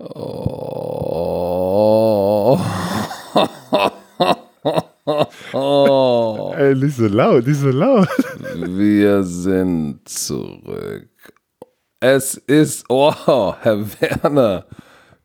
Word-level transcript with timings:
Oh. 0.00 1.38
oh. 5.52 6.54
Ey, 6.56 6.74
nicht 6.74 6.96
so 6.96 7.06
laut, 7.06 7.46
nicht 7.46 7.60
so 7.60 7.68
laut. 7.68 8.08
Wir 8.54 9.22
sind 9.24 10.08
zurück. 10.08 11.10
Es 12.00 12.34
ist, 12.34 12.86
oh, 12.88 13.12
Herr 13.60 13.84
Werner. 14.00 14.64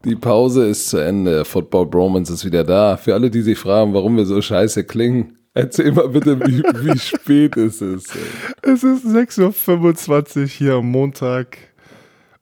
Die 0.03 0.17
Pause 0.17 0.67
ist 0.67 0.89
zu 0.89 0.97
Ende. 0.97 1.45
Football 1.45 1.85
Bromance 1.85 2.33
ist 2.33 2.43
wieder 2.43 2.65
da. 2.65 2.97
Für 2.97 3.13
alle, 3.13 3.31
die 3.31 3.43
sich 3.43 3.57
fragen, 3.57 3.93
warum 3.93 4.17
wir 4.17 4.25
so 4.25 4.41
scheiße 4.41 4.83
klingen, 4.83 5.37
erzähl 5.53 5.93
mal 5.93 6.09
bitte, 6.09 6.37
wie, 6.41 6.61
wie 6.63 6.99
spät 6.99 7.55
ist 7.55 7.81
es 7.81 8.07
ist. 8.07 8.17
Es 8.61 8.83
ist 8.83 9.05
6.25 9.05 10.41
Uhr 10.41 10.47
hier 10.47 10.73
am 10.73 10.91
Montag. 10.91 11.57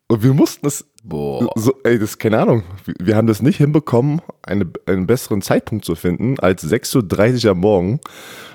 Und 0.07 0.23
wir 0.23 0.33
mussten 0.33 0.65
es. 0.65 0.85
Boah. 1.03 1.51
So, 1.55 1.73
ey, 1.83 1.99
das 1.99 2.11
ist 2.11 2.17
keine 2.17 2.39
Ahnung. 2.39 2.63
Wir 2.97 3.17
haben 3.17 3.27
das 3.27 3.41
nicht 3.41 3.57
hinbekommen, 3.57 4.21
eine, 4.41 4.65
einen 4.85 5.05
besseren 5.05 5.41
Zeitpunkt 5.41 5.83
zu 5.83 5.95
finden 5.95 6.39
als 6.39 6.63
6.30 6.63 7.45
Uhr 7.45 7.51
am 7.51 7.59
Morgen, 7.59 7.99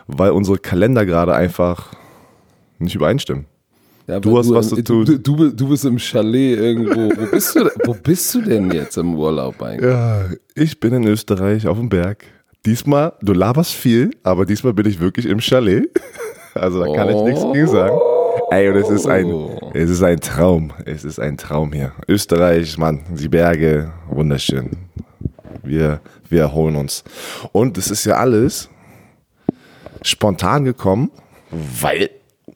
weil 0.07 0.31
unsere 0.31 0.59
Kalender 0.59 1.05
gerade 1.05 1.35
einfach 1.35 1.93
nicht 2.79 2.95
übereinstimmen. 2.95 3.45
Ja, 4.07 4.21
du 4.21 4.39
hast 4.39 4.49
du, 4.49 4.55
was 4.55 4.71
zu 4.71 4.83
tun. 4.83 5.05
Du, 5.05 5.19
du, 5.19 5.51
du, 5.51 5.69
bist 5.69 5.85
im 5.85 5.99
Chalet 5.99 6.59
irgendwo. 6.59 7.11
Wo 7.15 7.31
bist, 7.31 7.55
du, 7.55 7.69
wo 7.85 7.93
bist 7.93 8.35
du 8.35 8.41
denn 8.41 8.71
jetzt 8.71 8.97
im 8.97 9.15
Urlaub 9.15 9.61
eigentlich? 9.61 9.91
Ja, 9.91 10.31
ich 10.55 10.81
bin 10.81 10.95
in 10.95 11.07
Österreich 11.07 11.67
auf 11.67 11.77
dem 11.77 11.91
Berg. 11.91 12.25
Diesmal, 12.65 13.13
du 13.21 13.35
laberst 13.35 13.73
viel, 13.73 14.11
aber 14.23 14.47
diesmal 14.47 14.73
bin 14.73 14.87
ich 14.87 14.99
wirklich 14.99 15.27
im 15.27 15.41
Chalet. 15.41 15.91
Also 16.55 16.83
da 16.83 16.93
kann 16.93 17.09
oh. 17.13 17.29
ich 17.29 17.35
nichts 17.35 17.53
gegen 17.53 17.69
sagen. 17.69 17.97
Ey, 18.51 18.69
und 18.69 18.77
es 18.77 18.89
ist 18.89 19.07
ein, 19.07 19.27
oh. 19.27 19.71
es 19.75 19.91
ist 19.91 20.03
ein 20.03 20.21
Traum. 20.21 20.73
Es 20.85 21.05
ist 21.05 21.19
ein 21.19 21.37
Traum 21.37 21.73
hier. 21.73 21.93
Österreich, 22.07 22.77
Mann, 22.79 23.01
die 23.11 23.29
Berge, 23.29 23.93
wunderschön. 24.09 24.71
Wir, 25.63 26.01
wir 26.29 26.43
erholen 26.43 26.77
uns. 26.77 27.05
Und 27.53 27.79
es 27.79 27.91
ist 27.91 28.05
ja 28.05 28.15
alles 28.17 28.69
spontan 30.03 30.65
gekommen, 30.65 31.11
weil 31.51 32.11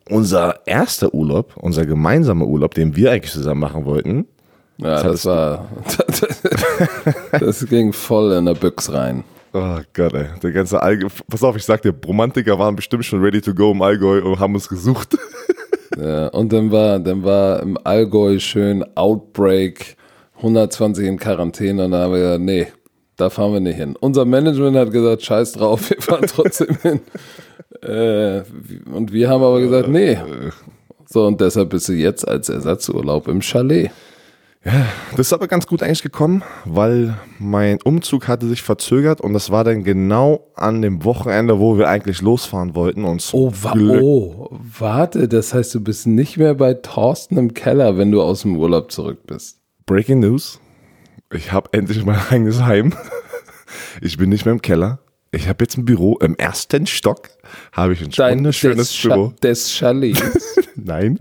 unser 0.09 0.67
erster 0.67 1.13
Urlaub, 1.15 1.57
unser 1.57 1.87
gemeinsamer 1.87 2.47
Urlaub, 2.47 2.75
den 2.75 2.97
wir 2.97 3.13
eigentlich 3.13 3.33
zusammen 3.33 3.61
machen 3.61 3.85
wollten. 3.85 4.27
Ja, 4.79 5.03
das, 5.03 5.23
das 5.23 5.27
war, 5.27 5.69
das 7.41 7.67
ging 7.67 7.93
voll 7.93 8.33
in 8.33 8.47
der 8.47 8.55
Büchs 8.55 8.93
rein. 8.93 9.25
Oh 9.55 9.79
Gott, 9.93 10.15
ey. 10.15 10.27
Der 10.43 10.53
ganze 10.53 10.83
Allgäu. 10.83 11.09
Pass 11.29 11.43
auf, 11.43 11.57
ich 11.57 11.65
sag 11.65 11.83
dir, 11.83 11.95
Romantiker 12.07 12.59
waren 12.59 12.75
bestimmt 12.75 13.05
schon 13.05 13.21
ready 13.21 13.41
to 13.41 13.55
go 13.55 13.73
im 13.73 13.83
Allgäu 13.83 14.23
und 14.23 14.39
haben 14.39 14.55
uns 14.55 14.69
gesucht. 14.69 15.17
Ja, 15.99 16.29
und 16.29 16.55
dann 16.55 16.71
war, 16.73 16.99
dann 17.01 17.23
war 17.23 17.61
im 17.61 17.77
Allgäu 17.85 18.39
schön 18.39 18.83
Outbreak, 18.97 19.97
120 20.37 21.07
in 21.07 21.19
Quarantäne 21.19 21.85
und 21.85 21.91
dann 21.91 22.01
haben 22.01 22.13
wir 22.15 22.21
gesagt, 22.21 22.41
nee, 22.41 22.67
da 23.17 23.29
fahren 23.29 23.53
wir 23.53 23.61
nicht 23.61 23.77
hin. 23.77 23.95
Unser 24.01 24.25
Management 24.25 24.77
hat 24.77 24.91
gesagt, 24.91 25.23
scheiß 25.23 25.53
drauf, 25.53 25.91
wir 25.91 26.01
fahren 26.01 26.25
trotzdem 26.27 26.77
hin. 26.81 27.01
Äh, 27.83 28.43
und 28.91 29.13
wir 29.13 29.29
haben 29.29 29.43
aber 29.43 29.61
gesagt, 29.61 29.89
nee. 29.89 30.17
So, 31.07 31.27
und 31.27 31.41
deshalb 31.43 31.69
bist 31.69 31.91
du 31.91 31.93
jetzt 31.93 32.27
als 32.27 32.49
Ersatzurlaub 32.49 33.29
im 33.29 33.43
Chalet. 33.43 33.91
Ja, 34.65 34.87
das 35.11 35.27
ist 35.27 35.33
aber 35.33 35.49
ganz 35.49 35.67
gut 35.67 35.83
eigentlich 35.83 36.03
gekommen, 36.03 36.45
weil 36.65 37.17
mein 37.41 37.79
Umzug 37.83 38.29
hatte 38.29 38.47
sich 38.47 38.63
verzögert 38.63 39.21
und 39.21 39.33
das 39.33 39.51
war 39.51 39.65
dann 39.65 39.83
genau 39.83 40.53
an 40.55 40.83
dem 40.83 41.05
Wochenende, 41.05 41.59
wo 41.59 41.79
wir 41.79 41.89
eigentlich 41.89 42.23
losfahren 42.23 42.77
wollten. 42.77 43.05
Und 43.05 43.29
oh, 43.33 43.53
wa 43.61 43.75
oh, 43.77 44.49
warte, 44.79 45.27
das 45.27 45.53
heißt, 45.53 45.75
du 45.75 45.81
bist 45.81 46.07
nicht 46.07 46.37
mehr 46.37 46.55
bei 46.55 46.75
Thorsten 46.75 47.39
im 47.39 47.55
Keller, 47.55 47.99
wenn 47.99 48.13
du 48.13 48.23
aus 48.23 48.43
dem 48.43 48.57
Urlaub 48.57 48.93
zurück 48.93 49.27
bist. 49.27 49.59
Breaking 49.87 50.21
News. 50.21 50.61
Ich 51.33 51.51
habe 51.51 51.71
endlich 51.73 52.05
mein 52.05 52.21
eigenes 52.31 52.63
Heim. 52.63 52.95
Ich 54.03 54.19
bin 54.19 54.29
nicht 54.29 54.45
mehr 54.45 54.53
im 54.53 54.61
Keller. 54.61 54.99
Ich 55.35 55.49
habe 55.49 55.65
jetzt 55.65 55.79
ein 55.79 55.87
Büro 55.87 56.19
im 56.19 56.37
ersten 56.37 56.87
Stock. 56.87 57.31
Habe 57.73 57.95
ich 57.95 58.03
ein 58.03 58.11
Dein, 58.11 58.39
wunderschönes 58.39 58.93
des 58.93 59.03
Büro. 59.03 59.33
des 59.43 59.71
Chalets. 59.71 60.59
Nein. 60.77 61.21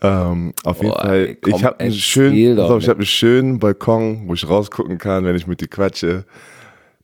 Ähm, 0.00 0.54
auf 0.64 0.82
jeden 0.82 0.94
Fall. 0.94 1.26
Ey, 1.26 1.34
komm, 1.36 1.54
ich 1.54 1.64
habe 1.64 1.80
einen 1.80 1.92
schönen, 1.92 2.58
also 2.58 2.78
ich 2.78 2.88
habe 2.88 3.00
einen 3.00 3.06
schönen 3.06 3.58
Balkon, 3.58 4.26
wo 4.26 4.32
ich 4.32 4.48
rausgucken 4.48 4.96
kann, 4.96 5.26
wenn 5.26 5.36
ich 5.36 5.46
mit 5.46 5.60
dir 5.60 5.68
quatsche. 5.68 6.24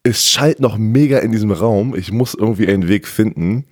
Es 0.03 0.27
schallt 0.27 0.59
noch 0.59 0.79
mega 0.79 1.19
in 1.19 1.33
diesem 1.33 1.51
Raum. 1.51 1.95
Ich 1.95 2.13
muss 2.13 2.33
irgendwie 2.33 2.67
einen 2.67 2.89
Weg 2.89 3.07
finden, 3.07 3.67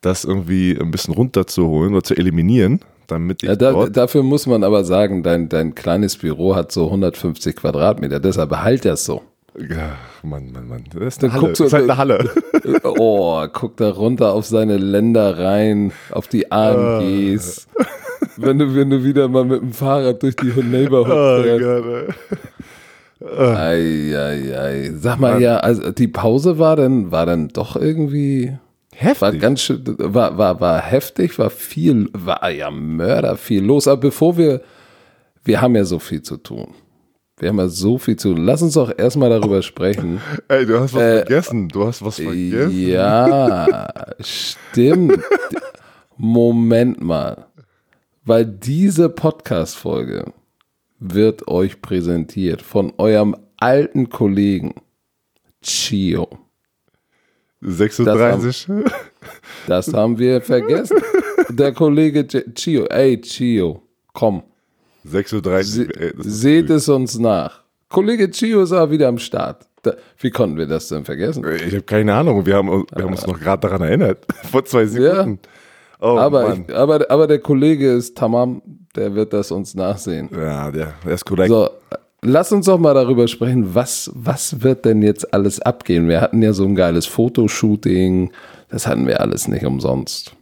das 0.00 0.24
irgendwie 0.24 0.78
ein 0.80 0.90
bisschen 0.90 1.12
runterzuholen 1.12 1.92
oder 1.92 2.04
zu 2.04 2.16
eliminieren 2.16 2.80
damit 3.06 3.42
ich 3.42 3.48
ja, 3.48 3.56
da, 3.56 3.86
dafür 3.86 4.22
muss 4.22 4.46
man 4.46 4.64
aber 4.64 4.82
sagen, 4.82 5.22
dein, 5.22 5.50
dein 5.50 5.74
kleines 5.74 6.16
Büro 6.16 6.54
hat 6.56 6.72
so 6.72 6.86
150 6.86 7.54
Quadratmeter, 7.56 8.18
deshalb 8.18 8.48
behalt 8.48 8.84
er 8.84 8.94
es 8.94 9.04
so. 9.04 9.22
Ja, 9.56 9.96
Mann, 10.22 10.50
Mann, 10.52 10.66
Mann. 10.66 10.84
Das 10.92 11.16
ist 11.16 11.24
eine, 11.24 11.32
Halle. 11.32 11.54
So, 11.54 11.64
ist 11.64 11.72
halt 11.72 11.84
eine 11.84 11.96
Halle. 11.96 12.30
Oh, 12.82 13.46
guck 13.52 13.76
da 13.76 13.90
runter 13.90 14.32
auf 14.32 14.46
seine 14.46 14.78
Länder 14.78 15.38
rein, 15.38 15.92
auf 16.10 16.28
die 16.28 16.50
AMGs. 16.50 17.68
Ah. 17.78 17.84
wenn, 18.36 18.58
du, 18.58 18.74
wenn 18.74 18.90
du 18.90 19.04
wieder 19.04 19.28
mal 19.28 19.44
mit 19.44 19.60
dem 19.60 19.72
Fahrrad 19.72 20.22
durch 20.22 20.34
die 20.36 20.46
Neighborhood 20.46 21.12
oh, 21.12 21.42
fährst. 21.42 22.16
Oh. 23.20 23.38
Ei, 23.38 24.14
ei, 24.16 24.58
ei. 24.58 24.92
Sag 24.96 25.20
mal, 25.20 25.34
Mann. 25.34 25.42
ja, 25.42 25.58
also 25.58 25.92
die 25.92 26.08
Pause 26.08 26.58
war 26.58 26.76
dann, 26.76 27.10
war 27.10 27.26
dann 27.26 27.48
doch 27.48 27.76
irgendwie 27.76 28.56
heftig. 28.94 29.20
War 29.20 29.32
ganz 29.32 29.60
schön, 29.62 29.82
war, 29.98 30.36
war, 30.38 30.60
war 30.60 30.80
heftig, 30.80 31.38
war 31.38 31.50
viel, 31.50 32.08
war 32.12 32.50
ja 32.50 32.70
Mörder 32.70 33.36
viel 33.36 33.62
los. 33.62 33.88
Aber 33.88 34.00
bevor 34.00 34.36
wir, 34.36 34.62
wir 35.44 35.60
haben 35.60 35.76
ja 35.76 35.84
so 35.84 35.98
viel 35.98 36.22
zu 36.22 36.38
tun. 36.38 36.74
Wir 37.38 37.48
haben 37.48 37.58
ja 37.58 37.68
so 37.68 37.98
viel 37.98 38.14
zu. 38.16 38.32
Lass 38.34 38.62
uns 38.62 38.74
doch 38.74 38.96
erstmal 38.96 39.28
darüber 39.28 39.60
sprechen. 39.62 40.20
Ey, 40.48 40.66
du 40.66 40.78
hast 40.78 40.94
was 40.94 41.02
äh, 41.02 41.16
vergessen. 41.18 41.68
Du 41.68 41.84
hast 41.84 42.04
was 42.04 42.16
vergessen. 42.16 42.88
Ja, 42.88 43.76
stimmt. 44.20 45.18
Moment 46.16 47.02
mal. 47.02 47.46
Weil 48.24 48.46
diese 48.46 49.08
Podcast-Folge 49.08 50.32
wird 51.00 51.48
euch 51.48 51.82
präsentiert 51.82 52.62
von 52.62 52.92
eurem 52.98 53.34
alten 53.56 54.08
Kollegen 54.08 54.76
Chio. 55.60 56.28
36. 57.62 58.06
Das 58.06 58.68
haben, 58.68 58.84
das 59.66 59.92
haben 59.92 60.18
wir 60.18 60.40
vergessen. 60.40 60.98
Der 61.48 61.72
Kollege 61.72 62.26
Chio. 62.54 62.84
Ey, 62.84 63.20
Chio, 63.20 63.82
komm 64.12 64.44
6.30 65.10 66.16
Uhr. 66.16 66.24
seht 66.24 66.70
es 66.70 66.88
uns 66.88 67.18
nach. 67.18 67.62
Kollege 67.88 68.30
Chio 68.30 68.62
ist 68.62 68.72
auch 68.72 68.90
wieder 68.90 69.08
am 69.08 69.18
Start. 69.18 69.66
Da, 69.82 69.94
wie 70.18 70.30
konnten 70.30 70.56
wir 70.56 70.66
das 70.66 70.88
denn 70.88 71.04
vergessen? 71.04 71.44
Ich 71.54 71.74
habe 71.74 71.82
keine 71.82 72.14
Ahnung. 72.14 72.44
Wir 72.46 72.56
haben, 72.56 72.68
wir 72.68 73.04
haben 73.04 73.12
uns 73.12 73.26
noch 73.26 73.38
gerade 73.38 73.60
daran 73.60 73.82
erinnert. 73.82 74.26
Vor 74.50 74.64
zwei 74.64 74.86
Sekunden. 74.86 75.38
Ja. 75.42 75.48
Oh, 76.00 76.18
aber, 76.18 76.54
ich, 76.54 76.74
aber, 76.74 77.10
aber 77.10 77.26
der 77.26 77.38
Kollege 77.38 77.92
ist 77.92 78.16
tamam. 78.16 78.62
Der 78.96 79.14
wird 79.14 79.32
das 79.32 79.50
uns 79.50 79.74
nachsehen. 79.74 80.28
Ja, 80.32 80.70
der, 80.70 80.94
der 81.04 81.12
ist 81.12 81.24
korrekt. 81.24 81.48
So, 81.48 81.68
lass 82.22 82.52
uns 82.52 82.66
doch 82.66 82.78
mal 82.78 82.94
darüber 82.94 83.28
sprechen, 83.28 83.74
was, 83.74 84.10
was 84.14 84.62
wird 84.62 84.84
denn 84.84 85.02
jetzt 85.02 85.32
alles 85.34 85.60
abgehen? 85.60 86.08
Wir 86.08 86.20
hatten 86.20 86.42
ja 86.42 86.52
so 86.52 86.64
ein 86.64 86.74
geiles 86.74 87.06
Fotoshooting. 87.06 88.32
Das 88.68 88.86
hatten 88.86 89.06
wir 89.06 89.20
alles 89.20 89.48
nicht 89.48 89.64
umsonst. 89.64 90.34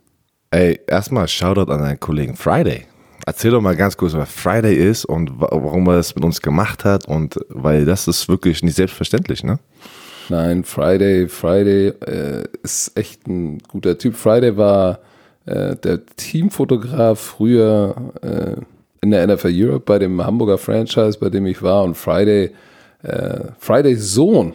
Ey, 0.50 0.81
erstmal 0.87 1.29
Shoutout 1.29 1.73
an 1.73 1.81
deinen 1.81 2.00
Kollegen 2.00 2.37
Friday. 2.37 2.87
Erzähl 3.25 3.53
doch 3.53 3.60
mal 3.60 3.77
ganz 3.77 3.97
kurz, 3.97 4.15
was 4.15 4.31
Friday 4.31 4.75
ist 4.75 5.05
und 5.05 5.33
warum 5.37 5.87
er 5.88 5.97
das 5.97 6.15
mit 6.15 6.25
uns 6.25 6.41
gemacht 6.41 6.84
hat 6.84 7.06
und 7.06 7.38
weil 7.49 7.84
das 7.84 8.09
ist 8.09 8.28
wirklich 8.28 8.62
nicht 8.62 8.75
selbstverständlich, 8.75 9.44
ne? 9.44 9.59
Nein, 10.28 10.65
Friday, 10.65 11.28
Friday 11.28 11.88
äh, 11.88 12.44
ist 12.62 12.97
echt 12.97 13.27
ein 13.27 13.59
guter 13.69 13.99
Typ. 13.99 14.15
Friday 14.15 14.56
war 14.56 15.00
äh, 15.47 15.77
der 15.77 16.05
Teamfotograf 16.16 17.19
früher 17.19 17.94
äh, 18.22 18.56
in 19.03 19.11
der 19.11 19.27
NFL 19.27 19.50
Europe 19.53 19.84
bei 19.84 19.99
dem 19.99 20.25
Hamburger 20.25 20.59
Franchise, 20.59 21.19
bei 21.19 21.28
dem 21.28 21.46
ich 21.46 21.62
war 21.62 21.82
und 21.82 21.96
Friday, 21.96 22.52
äh, 23.02 23.41
Fridays 23.58 24.14
Sohn 24.14 24.55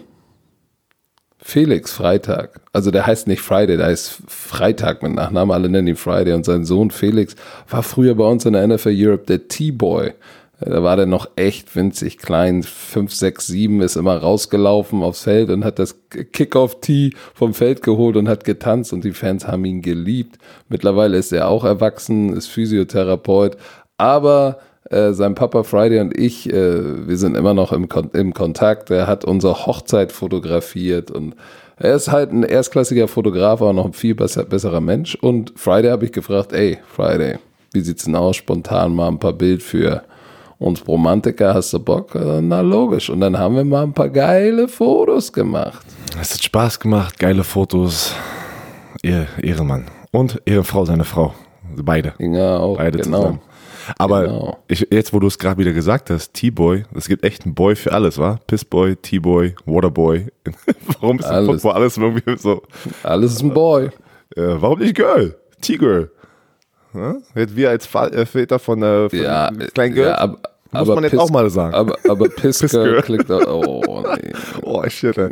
Felix 1.48 1.94
Freitag. 1.94 2.60
Also 2.74 2.92
der 2.92 3.08
heißt 3.08 3.26
nicht 3.28 3.42
Friday, 3.42 3.78
der 3.78 3.86
heißt 3.86 4.18
Freitag 4.28 5.02
mit 5.02 5.14
Nachnamen. 5.14 5.54
Alle 5.54 5.70
nennen 5.70 5.88
ihn 5.88 5.96
Friday. 5.96 6.34
Und 6.34 6.44
sein 6.44 6.66
Sohn 6.66 6.92
Felix 6.92 7.38
war 7.70 7.84
früher 7.84 8.16
bei 8.16 8.26
uns 8.26 8.44
in 8.44 8.52
der 8.52 8.68
NFL 8.68 8.94
Europe 8.94 9.24
der 9.28 9.48
T-Boy. 9.48 10.12
Da 10.60 10.84
war 10.84 10.98
der 10.98 11.06
noch 11.06 11.30
echt 11.38 11.74
winzig 11.74 12.18
klein. 12.18 12.64
5, 12.64 13.14
6, 13.14 13.48
7 13.48 13.82
ist 13.82 13.96
immer 13.96 14.18
rausgelaufen 14.18 15.02
aufs 15.04 15.24
Feld 15.24 15.50
und 15.50 15.64
hat 15.64 15.80
das 15.80 15.96
Kickoff-Tee 16.10 17.14
vom 17.34 17.54
Feld 17.54 17.82
geholt 17.82 18.18
und 18.18 18.28
hat 18.28 18.44
getanzt 18.44 18.92
und 18.92 19.06
die 19.06 19.14
Fans 19.14 19.48
haben 19.48 19.64
ihn 19.64 19.82
geliebt. 19.82 20.40
Mittlerweile 20.68 21.16
ist 21.16 21.32
er 21.32 21.48
auch 21.48 21.64
erwachsen, 21.64 22.36
ist 22.36 22.48
Physiotherapeut. 22.48 23.56
Aber 23.96 24.60
äh, 24.90 25.14
sein 25.14 25.36
Papa 25.36 25.64
Friday 25.64 26.00
und 26.00 26.18
ich, 26.18 26.52
äh, 26.52 27.08
wir 27.08 27.18
sind 27.18 27.36
immer 27.36 27.54
noch 27.54 27.72
im, 27.72 27.90
Kon 27.90 28.10
im 28.14 28.34
Kontakt. 28.34 28.90
Er 28.90 29.08
hat 29.08 29.26
unsere 29.26 29.66
Hochzeit 29.66 30.12
fotografiert 30.12 31.12
und 31.12 31.36
er 31.78 31.96
ist 31.96 32.12
halt 32.12 32.32
ein 32.32 32.44
erstklassiger 32.44 33.08
Fotograf, 33.08 33.62
aber 33.62 33.74
noch 33.74 33.86
ein 33.86 33.94
viel 33.94 34.16
besser, 34.16 34.44
besserer 34.46 34.82
Mensch. 34.82 35.16
Und 35.16 35.54
Friday 35.56 35.92
habe 35.92 36.06
ich 36.06 36.12
gefragt, 36.12 36.54
ey, 36.54 36.80
Friday, 36.96 37.38
wie 37.74 37.82
sieht's 37.82 38.06
denn 38.06 38.16
aus? 38.16 38.38
Spontan 38.38 38.96
mal 38.96 39.10
ein 39.10 39.20
paar 39.20 39.34
Bild 39.34 39.62
für 39.62 40.04
Und 40.58 40.84
Bromantiker, 40.86 41.54
hast 41.54 41.74
du 41.74 41.80
Bock? 41.80 42.16
Äh, 42.16 42.42
na 42.42 42.62
logisch. 42.62 43.10
Und 43.10 43.22
dann 43.22 43.38
haben 43.38 43.56
wir 43.56 43.64
mal 43.64 43.84
ein 43.84 43.94
paar 43.94 44.10
geile 44.10 44.68
Fotos 44.68 45.32
gemacht. 45.32 45.86
Es 46.20 46.34
hat 46.34 46.44
Spaß 46.44 46.80
gemacht, 46.80 47.20
geile 47.20 47.44
Fotos. 47.44 48.14
Ihr 49.04 49.28
Ehrenmann. 49.42 49.86
Und 50.12 50.42
Ehrenfrau, 50.46 50.86
seine 50.86 51.04
Frau. 51.04 51.36
Beide. 51.76 52.14
Ja, 52.18 52.58
auch, 52.58 52.78
Beide 52.78 52.98
genau. 52.98 53.18
zusammen. 53.18 53.40
Aber 53.98 54.24
Genau. 54.24 54.58
ich, 54.68 54.88
jetzt, 54.92 55.14
wo 55.14 55.20
du 55.20 55.28
es 55.28 55.38
gerade 55.40 55.60
wieder 55.60 55.74
gesagt 55.74 56.10
hast, 56.10 56.34
T-Boy, 56.34 56.84
es 56.96 57.08
gibt 57.08 57.24
echt 57.24 57.46
einen 57.46 57.56
Boy 57.56 57.76
für 57.76 57.92
alles, 57.94 58.18
wa? 58.18 58.40
Pissboy, 58.48 58.96
T-Boy, 58.96 59.56
Waterboy. 59.66 60.28
Warum 61.02 61.20
ist 61.20 61.26
Alles. 61.26 61.48
Football 61.48 61.72
alles 61.74 61.98
irgendwie 61.98 62.38
so? 62.38 62.62
Alles 63.04 63.34
ist 63.34 63.42
ein 63.44 63.54
Boy. 63.54 63.86
Äh, 64.36 64.56
warum 64.60 64.80
nicht 64.80 64.96
Girl? 64.96 65.36
T-Girl. 65.62 66.12
Ja? 66.94 67.16
Wir 67.34 67.70
als 67.70 67.88
äh, 67.94 68.26
Väter 68.26 68.60
von, 68.60 68.82
äh, 68.84 69.10
von 69.10 69.20
Ja, 69.20 69.50
kleinen 69.74 69.94
Girl. 69.96 70.08
ja, 70.10 70.16
ab, 70.16 70.30
Muss 70.72 70.82
aber 70.82 70.96
man 70.96 71.04
jetzt 71.06 71.14
Piss- 71.14 71.20
auch 71.20 71.30
mal 71.30 71.50
sagen. 71.50 71.74
Aber, 71.76 71.98
aber 72.08 72.30
Pissgirl 72.36 73.00
Pissgirl. 73.00 73.02
klickt 73.04 73.32
auch. 73.32 73.66
Oh, 73.88 74.04
nee. 74.16 74.32
Oh, 74.62 74.84
shit. 74.90 75.18
ey. 75.18 75.30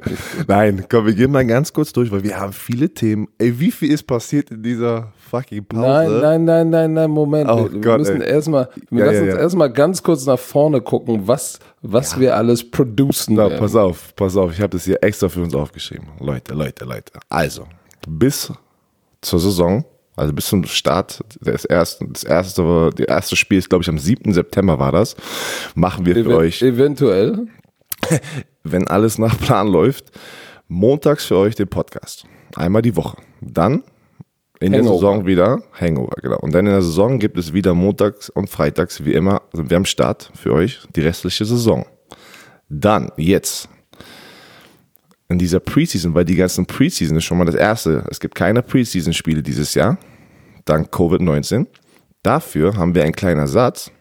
Nein, 0.48 0.86
komm, 0.90 1.06
wir 1.08 1.14
gehen 1.14 1.32
mal 1.32 1.46
ganz 1.46 1.74
kurz 1.74 1.92
durch, 1.94 2.10
weil 2.12 2.24
wir 2.24 2.40
haben 2.40 2.54
viele 2.54 2.90
Themen. 2.94 3.28
Ey, 3.38 3.60
wie 3.60 3.72
viel 3.72 3.92
ist 3.92 4.04
passiert 4.04 4.50
in 4.52 4.64
dieser 4.64 5.12
fucking 5.26 5.66
Pause? 5.66 5.82
Nein, 5.82 6.22
nein, 6.22 6.46
nein, 6.46 6.70
nein, 6.70 6.94
nein, 6.94 7.12
Moment. 7.12 7.50
Oh 7.50 7.70
wir 7.72 7.82
Gott, 7.82 8.00
müssen 8.00 8.22
erstmal, 8.22 8.70
wir 8.90 9.00
Ja, 9.00 9.06
lassen 9.12 9.16
ja, 9.18 9.24
uns 9.24 9.34
ja. 9.34 9.40
erstmal 9.42 9.72
ganz 9.72 10.04
kurz 10.04 10.26
nach 10.26 10.40
vorne 10.40 10.82
gucken, 10.82 11.28
was, 11.28 11.60
was 11.82 12.20
wir 12.20 12.36
alles 12.36 12.70
producen. 12.70 13.36
Na, 13.36 13.50
werden. 13.50 13.60
pass 13.60 13.76
auf, 13.76 14.16
pass 14.16 14.38
auf, 14.38 14.52
ich 14.52 14.60
habe 14.62 14.70
das 14.72 14.86
hier 14.86 15.02
extra 15.02 15.30
für 15.30 15.42
uns 15.42 15.54
aufgeschrieben. 15.56 16.08
Leute, 16.20 16.54
Leute, 16.54 16.86
Leute. 16.86 17.14
Also, 17.30 17.66
bis 18.08 18.52
zur 19.22 19.40
Saison, 19.40 19.84
also 20.16 20.34
bis 20.34 20.48
zum 20.48 20.64
Start 20.66 21.22
des 21.42 21.66
ersten, 21.66 22.14
das 22.14 22.24
erste, 22.24 22.90
das 22.96 23.06
erste 23.06 23.36
Spiel 23.36 23.58
ist, 23.58 23.70
glaube 23.70 23.82
ich, 23.84 23.90
am 23.90 23.98
7. 23.98 24.34
September 24.34 24.80
war 24.80 24.92
das, 24.92 25.16
machen 25.74 26.06
wir 26.06 26.16
für 26.16 26.38
euch, 26.38 26.62
Eventuell. 26.62 27.48
wenn 28.64 28.88
alles 28.88 29.18
nach 29.18 29.38
Plan 29.40 29.68
läuft, 29.68 30.12
montags 30.68 31.26
für 31.26 31.38
euch 31.38 31.56
den 31.56 31.68
Podcast. 31.68 32.26
Einmal 32.56 32.82
die 32.82 32.96
Woche. 32.96 33.18
Dann 33.42 33.84
in 34.66 34.72
der 34.72 34.82
Hangover. 34.82 34.96
Saison 34.96 35.26
wieder 35.26 35.62
Hangover, 35.80 36.16
genau. 36.22 36.38
Und 36.40 36.54
dann 36.54 36.66
in 36.66 36.72
der 36.72 36.82
Saison 36.82 37.20
gibt 37.20 37.38
es 37.38 37.54
wieder 37.54 37.74
montags 37.74 38.30
und 38.30 38.50
freitags, 38.50 39.06
wie 39.06 39.14
immer, 39.14 39.42
sind 39.54 39.70
wir 39.70 39.78
am 39.78 39.86
Start 39.86 40.32
für 40.34 40.54
euch 40.54 40.80
die 40.96 41.02
restliche 41.02 41.46
Saison. 41.46 41.86
Dann, 42.70 43.12
jetzt, 43.18 43.70
in 45.30 45.38
dieser 45.38 45.60
Preseason, 45.60 46.14
weil 46.14 46.26
die 46.26 46.36
ganzen 46.36 46.66
Preseason 46.66 47.18
ist 47.18 47.24
schon 47.24 47.38
mal 47.38 47.46
das 47.46 47.56
erste. 47.56 48.06
Es 48.10 48.20
gibt 48.20 48.36
keine 48.36 48.62
Preseason-Spiele 48.62 49.42
dieses 49.42 49.74
Jahr, 49.74 49.98
dank 50.66 50.94
Covid-19. 50.94 51.68
Dafür 52.24 52.76
haben 52.76 52.96
wir 52.96 53.04
einen 53.04 53.14
kleinen 53.14 53.40
Ersatz. 53.40 53.92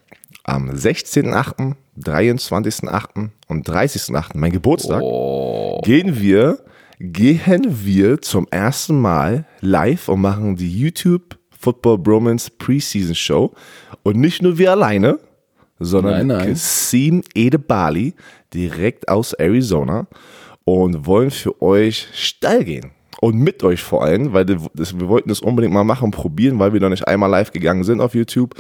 Am 0.45 0.71
16.8., 0.71 1.75
23.8. 1.99 3.31
und 3.49 3.69
30.8., 3.69 4.37
mein 4.37 4.53
Geburtstag, 4.53 5.01
gehen 5.85 6.21
wir, 6.21 6.59
gehen 7.13 7.85
wir 7.85 8.21
zum 8.21 8.47
ersten 8.51 9.01
Mal 9.01 9.47
live 9.61 10.09
und 10.09 10.21
machen 10.21 10.57
die 10.57 10.79
YouTube 10.79 11.39
Football 11.51 11.99
Bromance 11.99 12.51
Preseason 12.51 13.15
Show. 13.15 13.53
Und 14.03 14.17
nicht 14.17 14.43
nur 14.43 14.59
wir 14.59 14.73
alleine, 14.73 15.19
sondern 15.79 16.27
Nein, 16.27 16.39
nein. 16.39 16.49
Kassim 16.49 17.23
Edebali 17.35 18.15
direkt 18.53 19.09
aus 19.09 19.33
Arizona 19.35 20.07
und 20.65 21.07
wollen 21.07 21.31
für 21.31 21.61
euch 21.61 22.09
steil 22.13 22.65
gehen. 22.65 22.91
Und 23.21 23.37
mit 23.37 23.63
euch 23.63 23.83
vor 23.83 24.05
allem, 24.05 24.33
weil 24.33 24.47
wir 24.49 25.09
wollten 25.09 25.29
das 25.29 25.41
unbedingt 25.41 25.73
mal 25.73 25.85
machen, 25.85 26.11
probieren, 26.11 26.59
weil 26.59 26.73
wir 26.73 26.81
noch 26.81 26.91
nicht 26.91 27.09
einmal 27.09 27.31
live 27.31 27.53
gegangen 27.53 27.85
sind 27.85 28.01
auf 28.01 28.15
YouTube. 28.15 28.55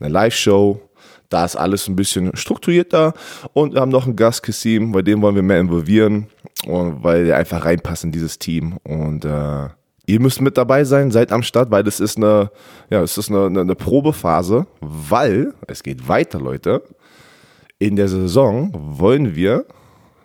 Eine 0.00 0.08
Live-Show, 0.08 0.80
da 1.28 1.44
ist 1.44 1.56
alles 1.56 1.88
ein 1.88 1.96
bisschen 1.96 2.34
strukturierter 2.34 3.12
und 3.52 3.74
wir 3.74 3.80
haben 3.80 3.90
noch 3.90 4.06
einen 4.06 4.16
Gast, 4.16 4.42
Kassim, 4.42 4.92
bei 4.92 5.02
dem 5.02 5.20
wollen 5.20 5.34
wir 5.34 5.42
mehr 5.42 5.60
involvieren, 5.60 6.26
und 6.66 7.02
weil 7.04 7.26
der 7.26 7.36
einfach 7.36 7.64
reinpasst 7.64 8.04
in 8.04 8.12
dieses 8.12 8.38
Team. 8.38 8.78
Und 8.84 9.24
äh, 9.24 9.68
ihr 10.06 10.20
müsst 10.20 10.40
mit 10.40 10.56
dabei 10.56 10.84
sein, 10.84 11.10
seid 11.10 11.32
am 11.32 11.42
Start, 11.42 11.70
weil 11.70 11.84
das 11.84 12.00
ist 12.00 12.16
eine, 12.16 12.50
ja, 12.90 13.02
es 13.02 13.18
ist 13.18 13.30
eine, 13.30 13.46
eine, 13.46 13.60
eine 13.60 13.74
Probephase, 13.74 14.66
weil 14.80 15.54
es 15.66 15.82
geht 15.82 16.08
weiter, 16.08 16.40
Leute. 16.40 16.82
In 17.78 17.96
der 17.96 18.08
Saison 18.08 18.72
wollen 18.74 19.36
wir 19.36 19.66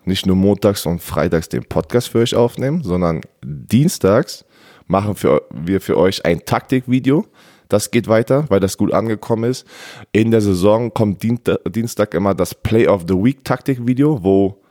nicht 0.06 0.26
nur 0.26 0.36
montags 0.36 0.86
und 0.86 1.02
freitags 1.02 1.50
den 1.50 1.64
Podcast 1.64 2.10
für 2.10 2.20
euch 2.20 2.36
aufnehmen, 2.36 2.84
sondern 2.84 3.22
dienstags 3.44 4.46
machen 4.88 5.16
für, 5.16 5.44
wir 5.52 5.80
für 5.82 5.98
euch 5.98 6.26
ein 6.26 6.44
Taktikvideo. 6.46 7.26
Das 7.70 7.92
geht 7.92 8.08
weiter, 8.08 8.46
weil 8.50 8.60
das 8.60 8.78
gut 8.78 8.94
angekommen 8.94 9.50
ist. 9.50 9.66
In 10.12 10.32
der 10.32 10.42
Saison 10.42 10.94
kommt 10.94 11.24
Dienstag 11.24 12.14
immer 12.14 12.36
das 12.36 12.54
Play 12.54 12.88
of 12.88 13.06
the 13.08 13.16
Week 13.16 13.44
Taktikvideo, 13.44 14.24
wo 14.24 14.63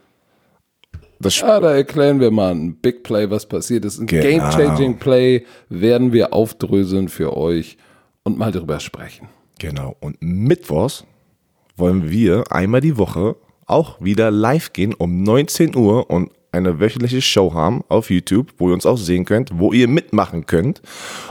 das 1.22 1.42
Ah, 1.42 1.60
da 1.60 1.74
erklären 1.74 2.20
wir 2.20 2.30
mal 2.30 2.52
ein 2.54 2.74
Big 2.76 3.02
Play, 3.02 3.30
was 3.30 3.46
passiert 3.46 3.84
ist. 3.84 3.98
Ein 3.98 4.06
Genau. 4.06 4.22
Game-Changing 4.22 4.98
Play 4.98 5.44
werden 5.68 6.12
wir 6.12 6.32
aufdröseln 6.32 7.08
für 7.08 7.36
euch 7.36 7.76
und 8.24 8.38
mal 8.38 8.52
drüber 8.52 8.80
sprechen. 8.80 9.28
Genau. 9.58 9.96
Und 10.00 10.16
mittwochs 10.20 11.04
wollen 11.76 12.10
wir 12.10 12.44
einmal 12.52 12.80
die 12.80 12.98
Woche 12.98 13.36
auch 13.66 14.00
wieder 14.00 14.30
live 14.30 14.72
gehen 14.72 14.92
um 14.92 15.22
19 15.22 15.74
Uhr 15.76 16.10
und 16.10 16.30
eine 16.52 16.78
wöchentliche 16.78 17.22
Show 17.22 17.54
haben 17.54 17.82
auf 17.88 18.10
YouTube, 18.10 18.52
wo 18.58 18.68
ihr 18.68 18.74
uns 18.74 18.86
auch 18.86 18.98
sehen 18.98 19.24
könnt, 19.24 19.50
wo 19.58 19.72
ihr 19.72 19.88
mitmachen 19.88 20.46
könnt. 20.46 20.82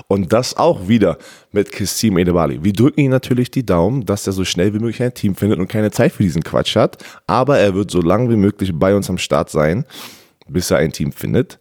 Und 0.08 0.34
das 0.34 0.58
auch 0.58 0.88
wieder 0.88 1.18
mit 1.52 1.72
Kissim 1.72 2.18
Edebali. 2.18 2.64
Wir 2.64 2.74
drücken 2.74 3.02
ihm 3.02 3.12
natürlich 3.12 3.52
die 3.52 3.66
Daumen, 3.66 4.06
dass 4.06 4.26
er 4.26 4.34
so 4.34 4.44
schnell 4.44 4.74
wie 4.74 4.80
möglich 4.80 5.02
ein 5.02 5.14
Team 5.14 5.36
findet 5.36 5.60
und 5.60 5.68
keine 5.68 5.92
Zeit 5.92 6.12
für 6.12 6.24
diesen 6.24 6.44
Quatsch 6.44 6.76
hat. 6.76 6.98
Aber 7.28 7.60
er 7.60 7.76
wird 7.76 7.92
so 7.92 8.02
lange 8.02 8.30
wie 8.30 8.36
möglich 8.36 8.72
bei 8.74 8.96
uns 8.96 9.10
am 9.10 9.20
Start 9.20 9.50
sein, 9.50 9.86
bis 10.48 10.72
er 10.72 10.78
ein 10.78 10.92
Team 10.92 11.12
findet. 11.12 11.60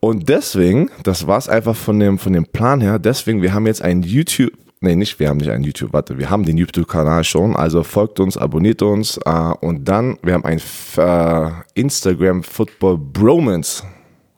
Und 0.00 0.28
deswegen, 0.28 0.90
das 1.02 1.26
war 1.26 1.38
es 1.38 1.48
einfach 1.48 1.74
von 1.74 1.98
dem, 1.98 2.18
von 2.18 2.32
dem 2.32 2.46
Plan 2.46 2.80
her, 2.80 2.98
deswegen, 2.98 3.42
wir 3.42 3.54
haben 3.54 3.66
jetzt 3.66 3.82
ein 3.82 4.02
YouTube, 4.02 4.52
nee, 4.80 4.96
nicht, 4.96 5.18
wir 5.18 5.28
haben 5.28 5.38
nicht 5.38 5.50
einen 5.50 5.64
YouTube, 5.64 5.92
warte, 5.92 6.18
wir 6.18 6.30
haben 6.30 6.44
den 6.44 6.56
YouTube-Kanal 6.56 7.24
schon, 7.24 7.56
also 7.56 7.82
folgt 7.82 8.20
uns, 8.20 8.36
abonniert 8.36 8.82
uns 8.82 9.18
äh, 9.24 9.30
und 9.60 9.88
dann, 9.88 10.18
wir 10.22 10.34
haben 10.34 10.44
ein 10.44 10.60
äh, 10.96 11.50
Instagram 11.74 12.42
Football 12.42 12.98
Bromance, 12.98 13.84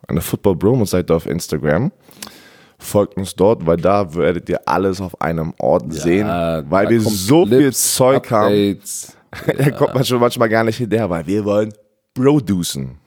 eine 0.07 0.21
Football 0.21 0.57
Bromance-Seite 0.57 1.15
auf 1.15 1.27
Instagram. 1.27 1.93
Folgt 2.79 3.19
uns 3.19 3.35
dort, 3.35 3.67
weil 3.67 3.77
da 3.77 4.15
werdet 4.15 4.49
ihr 4.49 4.61
alles 4.67 5.01
auf 5.03 5.21
einem 5.21 5.53
Ort 5.59 5.93
sehen, 5.93 6.27
weil 6.27 6.89
wir 6.89 7.01
so 7.03 7.45
viel 7.45 7.59
Clips, 7.59 7.95
Zeug 7.95 8.31
haben. 8.31 8.47
Updates. 8.47 9.17
Da 9.59 9.71
kommt 9.71 9.95
man 9.95 10.05
schon 10.05 10.19
manchmal 10.19 10.49
gar 10.49 10.65
nicht 10.65 10.79
hinterher, 10.79 11.09
weil 11.09 11.25
wir 11.25 11.45
wollen 11.45 11.73
producen. 12.15 12.99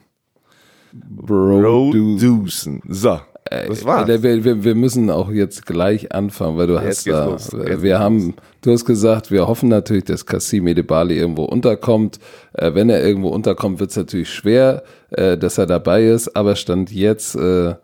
Producen. 1.25 2.81
So, 2.87 3.19
das 3.49 3.85
war's. 3.85 4.09
Äh, 4.09 4.23
Wir, 4.23 4.43
wir, 4.43 4.63
wir 4.63 4.75
müssen 4.75 5.09
auch 5.09 5.31
jetzt 5.31 5.65
gleich 5.65 6.11
anfangen, 6.13 6.57
weil 6.57 6.67
du 6.67 6.79
hast 6.79 7.03
geht's 7.03 7.17
da, 7.17 7.25
los. 7.25 7.51
Jetzt 7.67 7.81
wir 7.83 7.99
haben, 7.99 8.35
du 8.61 8.71
hast 8.71 8.85
gesagt, 8.85 9.31
wir 9.31 9.47
hoffen 9.47 9.69
natürlich, 9.69 10.05
dass 10.05 10.25
Kassim 10.25 10.67
Edebali 10.67 11.17
irgendwo 11.17 11.43
unterkommt. 11.43 12.19
Äh, 12.53 12.73
wenn 12.73 12.89
er 12.89 13.03
irgendwo 13.03 13.29
unterkommt, 13.29 13.79
wird 13.79 13.91
es 13.91 13.97
natürlich 13.97 14.29
schwer, 14.29 14.83
äh, 15.11 15.37
dass 15.37 15.57
er 15.57 15.65
dabei 15.65 16.05
ist, 16.07 16.35
aber 16.35 16.55
Stand 16.55 16.91
jetzt 16.91 17.35
äh, 17.35 17.75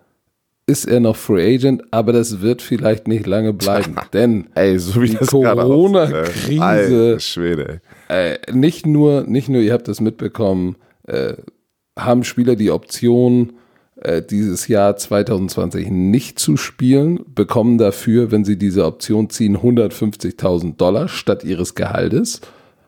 ist 0.66 0.86
er 0.86 1.00
noch 1.00 1.16
Free 1.16 1.56
Agent, 1.56 1.84
aber 1.92 2.14
das 2.14 2.42
wird 2.42 2.62
vielleicht 2.62 3.08
nicht 3.08 3.26
lange 3.26 3.54
bleiben, 3.54 3.96
denn 4.14 4.48
Ey, 4.54 4.78
so 4.78 5.02
wie 5.02 5.10
die 5.10 5.18
Corona-Krise- 5.18 7.20
Schwede, 7.20 7.82
ey. 8.08 8.34
äh, 8.34 8.38
nicht 8.54 8.86
nur, 8.86 9.24
nicht 9.24 9.50
nur, 9.50 9.62
ihr 9.62 9.74
habt 9.74 9.88
das 9.88 10.02
mitbekommen, 10.02 10.76
äh, 11.08 11.34
haben 11.98 12.24
Spieler 12.24 12.56
die 12.56 12.72
Option, 12.72 13.54
äh, 14.02 14.22
dieses 14.22 14.68
Jahr 14.68 14.96
2020 14.96 15.90
nicht 15.90 16.40
zu 16.40 16.58
spielen, 16.58 17.20
bekommen 17.34 17.78
dafür, 17.78 18.32
wenn 18.32 18.46
sie 18.46 18.58
diese 18.58 18.86
Option 18.86 19.30
ziehen, 19.30 19.58
150.000 19.58 20.78
Dollar 20.78 21.08
statt 21.08 21.44
ihres 21.44 21.76
Gehaltes. 21.76 22.42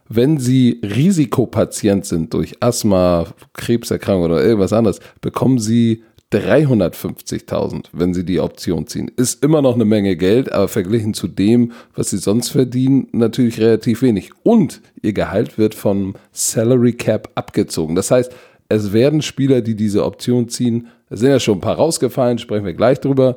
Wenn 0.08 0.38
sie 0.38 0.82
Risikopatient 0.84 2.06
sind 2.06 2.34
durch 2.34 2.62
Asthma, 2.62 3.28
Krebserkrankung 3.54 4.26
oder 4.26 4.44
irgendwas 4.44 4.74
anderes, 4.74 5.00
bekommen 5.22 5.60
sie 5.60 6.04
350.000, 6.32 7.88
wenn 7.92 8.14
sie 8.14 8.24
die 8.24 8.40
Option 8.40 8.88
ziehen. 8.88 9.12
Ist 9.16 9.44
immer 9.44 9.62
noch 9.62 9.76
eine 9.76 9.86
Menge 9.86 10.16
Geld, 10.16 10.52
aber 10.52 10.68
verglichen 10.68 11.14
zu 11.14 11.28
dem, 11.28 11.74
was 11.94 12.10
sie 12.10 12.18
sonst 12.18 12.50
verdienen, 12.50 13.08
natürlich 13.12 13.60
relativ 13.60 14.02
wenig. 14.02 14.32
Und 14.44 14.82
ihr 15.02 15.14
Gehalt 15.14 15.58
wird 15.58 15.76
vom 15.76 16.16
Salary 16.32 16.94
Cap 16.94 17.30
abgezogen. 17.36 17.96
Das 17.96 18.12
heißt, 18.12 18.32
es 18.70 18.94
werden 18.94 19.22
Spieler, 19.22 19.62
die 19.62 19.76
diese 19.76 20.06
Option 20.06 20.48
ziehen, 20.48 20.88
es 21.12 21.20
sind 21.20 21.30
ja 21.30 21.40
schon 21.42 21.58
ein 21.58 21.62
paar 21.62 21.76
rausgefallen, 21.76 22.38
sprechen 22.38 22.66
wir 22.66 22.74
gleich 22.74 23.00
drüber. 23.02 23.36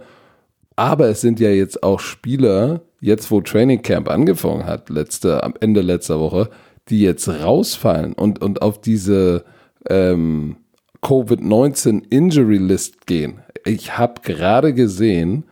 Aber 0.77 1.09
es 1.09 1.21
sind 1.21 1.41
ja 1.41 1.51
jetzt 1.51 1.83
auch 1.83 1.99
Spieler, 1.99 2.83
jetzt 3.01 3.31
wo 3.31 3.41
Training 3.41 3.83
Camp 3.83 4.09
angefangen 4.09 4.65
hat, 4.65 4.91
letzte, 4.91 5.43
am 5.43 5.55
Ende 5.61 5.83
letzter 5.83 6.21
Woche, 6.21 6.49
die 6.89 7.01
jetzt 7.01 7.29
rausfallen 7.29 8.13
und, 8.13 8.41
und 8.41 8.63
auf 8.63 8.81
diese 8.81 9.45
ähm, 9.89 10.57
Covid-19 11.03 12.05
Injury 12.11 12.59
List 12.59 13.07
gehen. 13.07 13.41
Ich 13.65 13.99
habe 13.99 14.21
gerade 14.23 14.73
gesehen, 14.73 15.45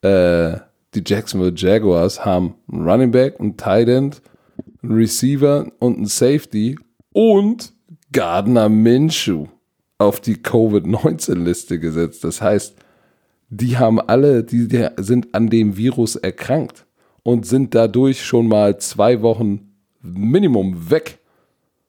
äh, 0.00 0.56
die 0.94 1.02
Jacksonville 1.06 1.54
Jaguars 1.54 2.24
haben 2.24 2.54
einen 2.72 2.88
Running 2.88 3.10
Back, 3.10 3.40
einen 3.40 3.58
Tight 3.58 3.88
End, 3.88 4.22
einen 4.82 4.92
ein 4.92 4.96
Receiver 4.96 5.66
und 5.80 6.00
ein 6.00 6.06
Safety 6.06 6.78
und 7.12 7.74
Gardner 8.12 8.70
Minshew 8.70 9.48
auf 9.98 10.20
die 10.20 10.40
Covid-19-Liste 10.40 11.78
gesetzt. 11.78 12.24
Das 12.24 12.40
heißt, 12.40 12.76
die 13.50 13.78
haben 13.78 14.00
alle, 14.00 14.44
die, 14.44 14.68
die 14.68 14.86
sind 14.98 15.34
an 15.34 15.48
dem 15.48 15.76
Virus 15.76 16.16
erkrankt 16.16 16.86
und 17.22 17.46
sind 17.46 17.74
dadurch 17.74 18.24
schon 18.24 18.46
mal 18.48 18.78
zwei 18.78 19.22
Wochen 19.22 19.72
Minimum 20.00 20.90
weg. 20.90 21.18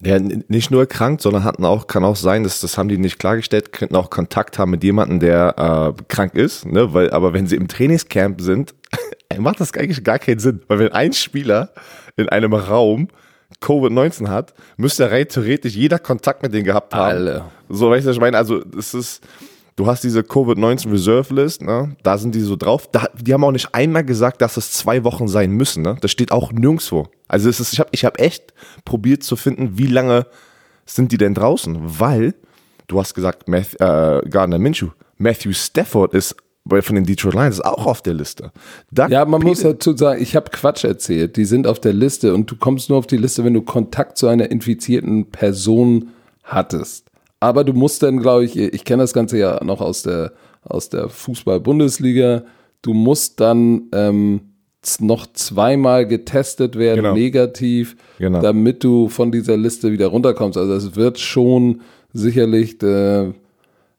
Ja, 0.01 0.17
nicht 0.17 0.71
nur 0.71 0.81
erkrankt, 0.81 1.21
sondern 1.21 1.43
hatten 1.43 1.65
auch, 1.65 1.87
kann 1.87 2.05
auch 2.05 2.15
sein, 2.15 2.43
dass 2.43 2.61
das 2.61 2.77
haben 2.77 2.87
die 2.87 2.97
nicht 2.97 3.19
klargestellt, 3.19 3.73
könnten 3.73 3.97
auch 3.97 4.09
Kontakt 4.09 4.57
haben 4.57 4.71
mit 4.71 4.83
jemandem, 4.83 5.19
der 5.19 5.95
äh, 5.97 6.03
krank 6.07 6.35
ist, 6.35 6.65
ne? 6.65 6.93
Weil, 6.93 7.11
aber 7.11 7.33
wenn 7.33 7.47
sie 7.47 7.57
im 7.57 7.67
Trainingscamp 7.67 8.39
sind, 8.39 8.73
macht 9.37 9.59
das 9.59 9.73
eigentlich 9.73 10.03
gar 10.05 10.17
keinen 10.17 10.39
Sinn. 10.39 10.61
Weil 10.69 10.79
wenn 10.79 10.93
ein 10.93 11.11
Spieler 11.11 11.73
in 12.15 12.29
einem 12.29 12.53
Raum 12.53 13.09
Covid-19 13.61 14.27
hat, 14.29 14.53
müsste 14.77 15.09
rein 15.09 15.27
theoretisch 15.27 15.75
jeder 15.75 15.99
Kontakt 15.99 16.43
mit 16.43 16.53
denen 16.53 16.65
gehabt 16.65 16.93
haben. 16.93 17.09
Alle. 17.09 17.45
So, 17.67 17.89
weißt 17.89 18.05
du, 18.05 18.09
was 18.09 18.15
ich 18.15 18.21
meine? 18.21 18.37
Also, 18.37 18.63
es 18.77 18.93
ist, 18.93 19.21
du 19.75 19.87
hast 19.87 20.03
diese 20.03 20.21
Covid-19 20.21 20.91
Reserve 20.91 21.33
List, 21.33 21.61
ne? 21.61 21.95
Da 22.03 22.17
sind 22.17 22.35
die 22.35 22.41
so 22.41 22.55
drauf. 22.55 22.89
Da, 22.91 23.07
die 23.19 23.33
haben 23.33 23.43
auch 23.43 23.51
nicht 23.51 23.73
einmal 23.73 24.05
gesagt, 24.05 24.41
dass 24.41 24.57
es 24.57 24.71
zwei 24.71 25.03
Wochen 25.03 25.27
sein 25.27 25.51
müssen, 25.51 25.81
ne? 25.83 25.97
Das 26.01 26.11
steht 26.11 26.31
auch 26.31 26.51
nirgendwo. 26.51 27.07
Also, 27.27 27.49
es 27.49 27.59
ist, 27.59 27.73
ich 27.73 27.79
habe 27.79 27.89
ich 27.91 28.05
hab 28.05 28.19
echt 28.19 28.53
probiert 28.85 29.23
zu 29.23 29.35
finden, 29.35 29.77
wie 29.77 29.87
lange 29.87 30.27
sind 30.85 31.11
die 31.11 31.17
denn 31.17 31.33
draußen? 31.33 31.77
Weil, 31.81 32.35
du 32.87 32.99
hast 32.99 33.13
gesagt, 33.13 33.47
Math, 33.47 33.79
äh, 33.79 34.21
Gardner 34.29 34.59
Minshew, 34.59 34.89
Matthew 35.17 35.53
Stafford 35.53 36.13
ist 36.13 36.35
von 36.81 36.95
den 36.95 37.05
Detroit 37.05 37.33
Lions 37.33 37.61
auch 37.61 37.85
auf 37.85 38.01
der 38.01 38.13
Liste. 38.13 38.51
Doug 38.91 39.09
ja, 39.09 39.25
man 39.25 39.41
muss 39.41 39.61
dazu 39.61 39.95
sagen, 39.95 40.21
ich 40.21 40.35
habe 40.35 40.49
Quatsch 40.51 40.83
erzählt. 40.83 41.35
Die 41.37 41.45
sind 41.45 41.67
auf 41.67 41.79
der 41.79 41.93
Liste 41.93 42.33
und 42.33 42.49
du 42.49 42.55
kommst 42.55 42.89
nur 42.89 42.97
auf 42.97 43.07
die 43.07 43.17
Liste, 43.17 43.43
wenn 43.43 43.53
du 43.53 43.61
Kontakt 43.61 44.17
zu 44.17 44.27
einer 44.27 44.49
infizierten 44.51 45.25
Person 45.29 46.09
hattest. 46.43 47.07
Aber 47.39 47.63
du 47.63 47.73
musst 47.73 48.03
dann, 48.03 48.19
glaube 48.19 48.45
ich, 48.45 48.57
ich 48.57 48.83
kenne 48.85 49.03
das 49.03 49.13
Ganze 49.13 49.37
ja 49.37 49.63
noch 49.63 49.81
aus 49.81 50.03
der, 50.03 50.33
aus 50.63 50.89
der 50.89 51.09
Fußball-Bundesliga, 51.09 52.43
du 52.81 52.93
musst 52.93 53.39
dann 53.39 53.83
ähm, 53.93 54.41
noch 54.99 55.27
zweimal 55.33 56.07
getestet 56.07 56.77
werden, 56.77 57.03
genau. 57.03 57.13
negativ, 57.13 57.95
genau. 58.17 58.41
damit 58.41 58.83
du 58.83 59.09
von 59.09 59.31
dieser 59.31 59.57
Liste 59.57 59.91
wieder 59.91 60.07
runterkommst. 60.07 60.57
Also 60.57 60.73
es 60.73 60.95
wird 60.95 61.19
schon 61.19 61.81
sicherlich 62.13 62.81
äh, 62.81 63.31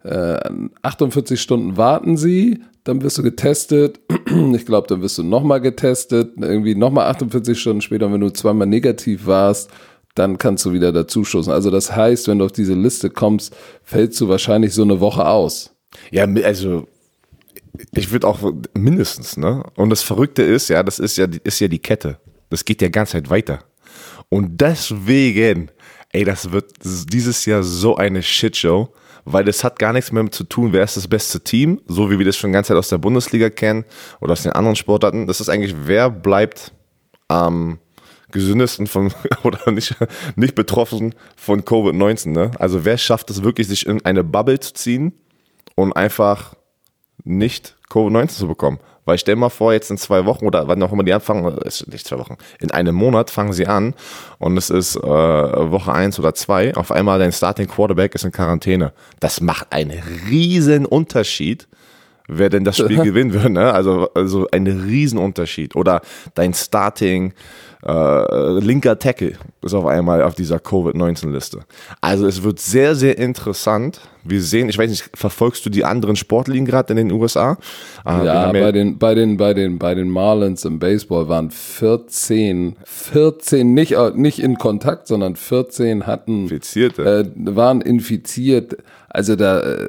48 0.03 1.35
äh, 1.35 1.37
Stunden 1.37 1.77
warten 1.77 2.17
sie, 2.17 2.61
dann 2.85 3.03
wirst 3.03 3.19
du 3.19 3.23
getestet. 3.23 4.01
Ich 4.55 4.65
glaube, 4.65 4.87
dann 4.87 5.03
wirst 5.03 5.19
du 5.19 5.25
nochmal 5.25 5.61
getestet, 5.61 6.35
irgendwie 6.37 6.77
nochmal 6.77 7.09
48 7.09 7.61
Stunden 7.61 7.81
später, 7.81 8.13
wenn 8.13 8.21
du 8.21 8.31
zweimal 8.31 8.69
negativ 8.69 9.27
warst, 9.27 9.71
dann 10.15 10.39
kannst 10.39 10.65
du 10.65 10.73
wieder 10.73 10.93
dazustoßen. 10.93 11.53
Also 11.53 11.71
das 11.71 11.95
heißt, 11.95 12.29
wenn 12.29 12.39
du 12.39 12.45
auf 12.45 12.53
diese 12.53 12.75
Liste 12.75 13.11
kommst, 13.11 13.57
fällst 13.83 14.21
du 14.21 14.29
wahrscheinlich 14.29 14.73
so 14.73 14.83
eine 14.83 15.01
Woche 15.01 15.27
aus. 15.27 15.75
Ja, 16.13 16.27
also 16.45 16.87
ich 17.93 18.13
würde 18.13 18.29
auch 18.29 18.39
mindestens, 18.75 19.37
ne? 19.37 19.65
Und 19.75 19.91
das 19.91 20.03
Verrückte 20.03 20.43
ist, 20.43 20.69
ja, 20.69 20.83
das 20.83 20.99
ist 20.99 21.17
ja, 21.17 21.27
ist 21.45 21.61
ja 21.61 21.69
die 21.69 21.79
Kette. 21.79 22.19
Das 22.51 22.65
geht 22.65 22.83
ja 22.83 22.89
ganz 22.89 23.11
Zeit 23.11 23.31
weiter. 23.31 23.65
Und 24.29 24.61
deswegen, 24.61 25.71
ey, 26.13 26.25
das 26.25 26.53
wird 26.53 26.73
dieses 26.85 27.45
Jahr 27.47 27.63
so 27.63 27.97
eine 27.97 28.23
Shitshow 28.23 28.91
weil 29.33 29.45
das 29.45 29.65
hat 29.65 29.79
gar 29.79 29.93
nichts 29.93 30.13
mehr 30.13 30.23
mit 30.23 30.35
zu 30.35 30.45
tun, 30.45 30.73
wer 30.73 30.85
ist 30.85 30.97
das 30.97 31.09
beste 31.09 31.41
Team, 31.41 31.81
so 31.87 32.11
wie 32.11 32.19
wir 32.19 32.27
das 32.27 32.37
schon 32.37 32.53
ganz 32.53 32.69
Zeit 32.69 32.77
aus 32.77 32.89
der 32.89 32.99
Bundesliga 32.99 33.51
kennen 33.51 33.85
oder 34.21 34.33
aus 34.33 34.43
den 34.43 34.53
anderen 34.53 34.77
Sportarten. 34.77 35.27
Das 35.27 35.41
ist 35.41 35.49
eigentlich, 35.49 35.75
wer 35.85 36.11
bleibt 36.11 36.73
am 37.29 37.79
gesündesten 38.31 38.87
von 38.87 39.13
oder 39.43 39.71
nicht, 39.71 39.97
nicht 40.37 40.55
betroffen 40.55 41.15
von 41.37 41.63
Covid-19. 41.63 42.31
Ne? 42.31 42.51
Also 42.59 42.85
wer 42.85 42.99
schafft 42.99 43.31
es 43.31 43.43
wirklich, 43.43 43.69
sich 43.69 43.87
in 43.87 44.05
eine 44.05 44.25
Bubble 44.25 44.61
zu 44.61 44.75
ziehen 44.75 45.13
und 45.75 45.93
einfach 45.93 46.55
nicht 47.25 47.77
Covid-19 47.91 48.29
zu 48.29 48.49
bekommen? 48.49 48.79
Weil 49.11 49.19
stell 49.19 49.35
mal 49.35 49.49
vor, 49.49 49.73
jetzt 49.73 49.91
in 49.91 49.99
zwei 49.99 50.25
Wochen 50.25 50.47
oder 50.47 50.69
wann 50.69 50.81
auch 50.85 50.93
immer 50.93 51.03
die 51.03 51.13
anfangen, 51.13 51.59
ist 51.65 51.89
nicht 51.89 52.07
zwei 52.07 52.17
Wochen, 52.17 52.37
in 52.61 52.71
einem 52.71 52.95
Monat 52.95 53.29
fangen 53.29 53.53
sie 53.53 53.67
an 53.67 53.95
und 54.39 54.57
es 54.57 54.71
ist 54.71 54.95
äh, 54.95 55.01
Woche 55.01 55.93
eins 55.93 56.21
oder 56.21 56.33
zwei, 56.33 56.77
auf 56.77 56.93
einmal 56.93 57.19
dein 57.19 57.33
Starting 57.33 57.67
Quarterback 57.67 58.15
ist 58.15 58.23
in 58.23 58.31
Quarantäne. 58.31 58.93
Das 59.19 59.41
macht 59.41 59.73
einen 59.73 60.01
riesen 60.29 60.87
Unterschied, 60.87 61.67
wer 62.29 62.51
denn 62.51 62.63
das 62.63 62.77
Spiel 62.77 62.99
gewinnen 63.03 63.33
wird. 63.33 63.51
Ne? 63.51 63.73
Also, 63.73 64.11
also 64.15 64.47
ein 64.53 64.69
Riesenunterschied. 64.69 65.75
Oder 65.75 66.03
dein 66.35 66.55
Starting 66.55 67.35
äh, 67.87 68.59
linker 68.59 68.99
Tackle 68.99 69.33
ist 69.63 69.75
auf 69.75 69.87
einmal 69.87 70.23
auf 70.23 70.35
dieser 70.35 70.59
Covid-19-Liste. 70.59 71.61
Also 72.01 72.27
es 72.27 72.43
wird 72.43 72.59
sehr, 72.59 72.95
sehr 72.95 73.17
interessant. 73.19 74.01
Wir 74.23 74.43
sehen, 74.43 74.69
ich 74.69 74.77
weiß 74.77 74.91
nicht, 74.91 75.11
verfolgst 75.15 75.65
du 75.65 75.71
die 75.71 75.85
anderen 75.85 76.17
Sportligen 76.17 76.67
gerade 76.67 76.93
in 76.93 76.97
den 76.99 77.13
USA? 77.13 77.57
Äh, 78.05 78.27
ja, 78.27 78.53
bei 78.53 78.73
den, 78.73 78.99
bei, 78.99 79.15
den, 79.15 79.37
bei, 79.39 79.55
den, 79.55 79.79
bei 79.79 79.95
den 79.95 80.11
Marlins 80.11 80.67
im 80.67 80.79
Baseball 80.79 81.29
waren 81.29 81.51
14, 81.51 82.77
14 82.85 83.73
nicht, 83.73 83.93
äh, 83.93 84.13
nicht 84.15 84.41
in 84.41 84.59
Kontakt, 84.59 85.07
sondern 85.07 85.37
14 85.37 86.07
hatten, 86.07 86.43
Infizierte. 86.43 87.03
Äh, 87.03 87.57
waren 87.57 87.81
infiziert. 87.81 88.77
Also 89.09 89.37
da, 89.37 89.61
äh, 89.61 89.89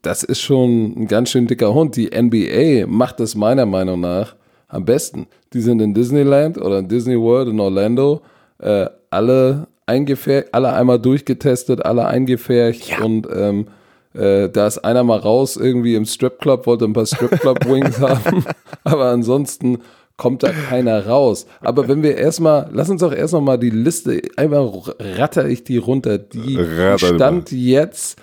das 0.00 0.22
ist 0.22 0.40
schon 0.40 0.94
ein 1.02 1.06
ganz 1.06 1.30
schön 1.30 1.46
dicker 1.46 1.74
Hund. 1.74 1.96
Die 1.96 2.10
NBA 2.18 2.86
macht 2.86 3.20
das 3.20 3.34
meiner 3.34 3.66
Meinung 3.66 4.00
nach 4.00 4.36
am 4.68 4.84
besten. 4.84 5.26
Die 5.52 5.60
sind 5.60 5.80
in 5.80 5.94
Disneyland 5.94 6.58
oder 6.58 6.80
in 6.80 6.88
Disney 6.88 7.18
World 7.18 7.48
in 7.48 7.60
Orlando, 7.60 8.22
äh, 8.58 8.86
alle 9.10 9.68
eingefärbt, 9.86 10.52
alle 10.52 10.72
einmal 10.72 10.98
durchgetestet, 10.98 11.84
alle 11.84 12.06
eingefärbt 12.06 12.88
ja. 12.88 13.04
und 13.04 13.28
ähm, 13.32 13.68
äh, 14.14 14.48
da 14.48 14.66
ist 14.66 14.78
einer 14.78 15.04
mal 15.04 15.18
raus 15.18 15.56
irgendwie 15.56 15.94
im 15.94 16.04
Stripclub, 16.04 16.66
wollte 16.66 16.86
ein 16.86 16.92
paar 16.92 17.06
Stripclub-Wings 17.06 18.00
haben, 18.00 18.44
aber 18.82 19.06
ansonsten 19.06 19.78
kommt 20.16 20.42
da 20.42 20.50
keiner 20.50 21.06
raus. 21.06 21.46
Aber 21.60 21.88
wenn 21.88 22.02
wir 22.02 22.16
erstmal, 22.16 22.68
lass 22.72 22.88
uns 22.88 23.02
doch 23.02 23.12
erst 23.12 23.34
noch 23.34 23.42
mal 23.42 23.58
die 23.58 23.70
Liste, 23.70 24.22
einmal 24.36 24.70
ratter 24.98 25.46
ich 25.46 25.64
die 25.64 25.76
runter, 25.76 26.16
die 26.18 26.58
Stand 26.96 27.52
jetzt 27.52 28.18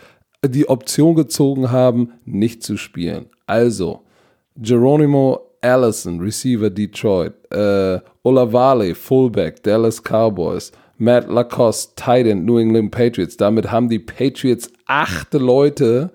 die 0.46 0.68
Option 0.68 1.16
gezogen 1.16 1.72
haben, 1.72 2.14
nicht 2.26 2.64
zu 2.64 2.78
spielen. 2.78 3.28
Also, 3.46 4.02
Geronimo 4.58 5.53
Allison, 5.64 6.20
Receiver 6.20 6.70
Detroit, 6.70 7.34
äh, 7.52 8.00
Olavale, 8.24 8.94
Fullback, 8.96 9.64
Dallas 9.64 10.02
Cowboys, 10.02 10.72
Matt 10.98 11.30
Lacoste, 11.30 11.94
Tight 11.96 12.28
End, 12.28 12.46
New 12.46 12.58
England 12.58 12.92
Patriots. 12.92 13.38
Damit 13.38 13.72
haben 13.72 13.90
die 13.90 14.00
Patriots 14.00 14.70
acht 14.86 15.34
Leute, 15.34 16.12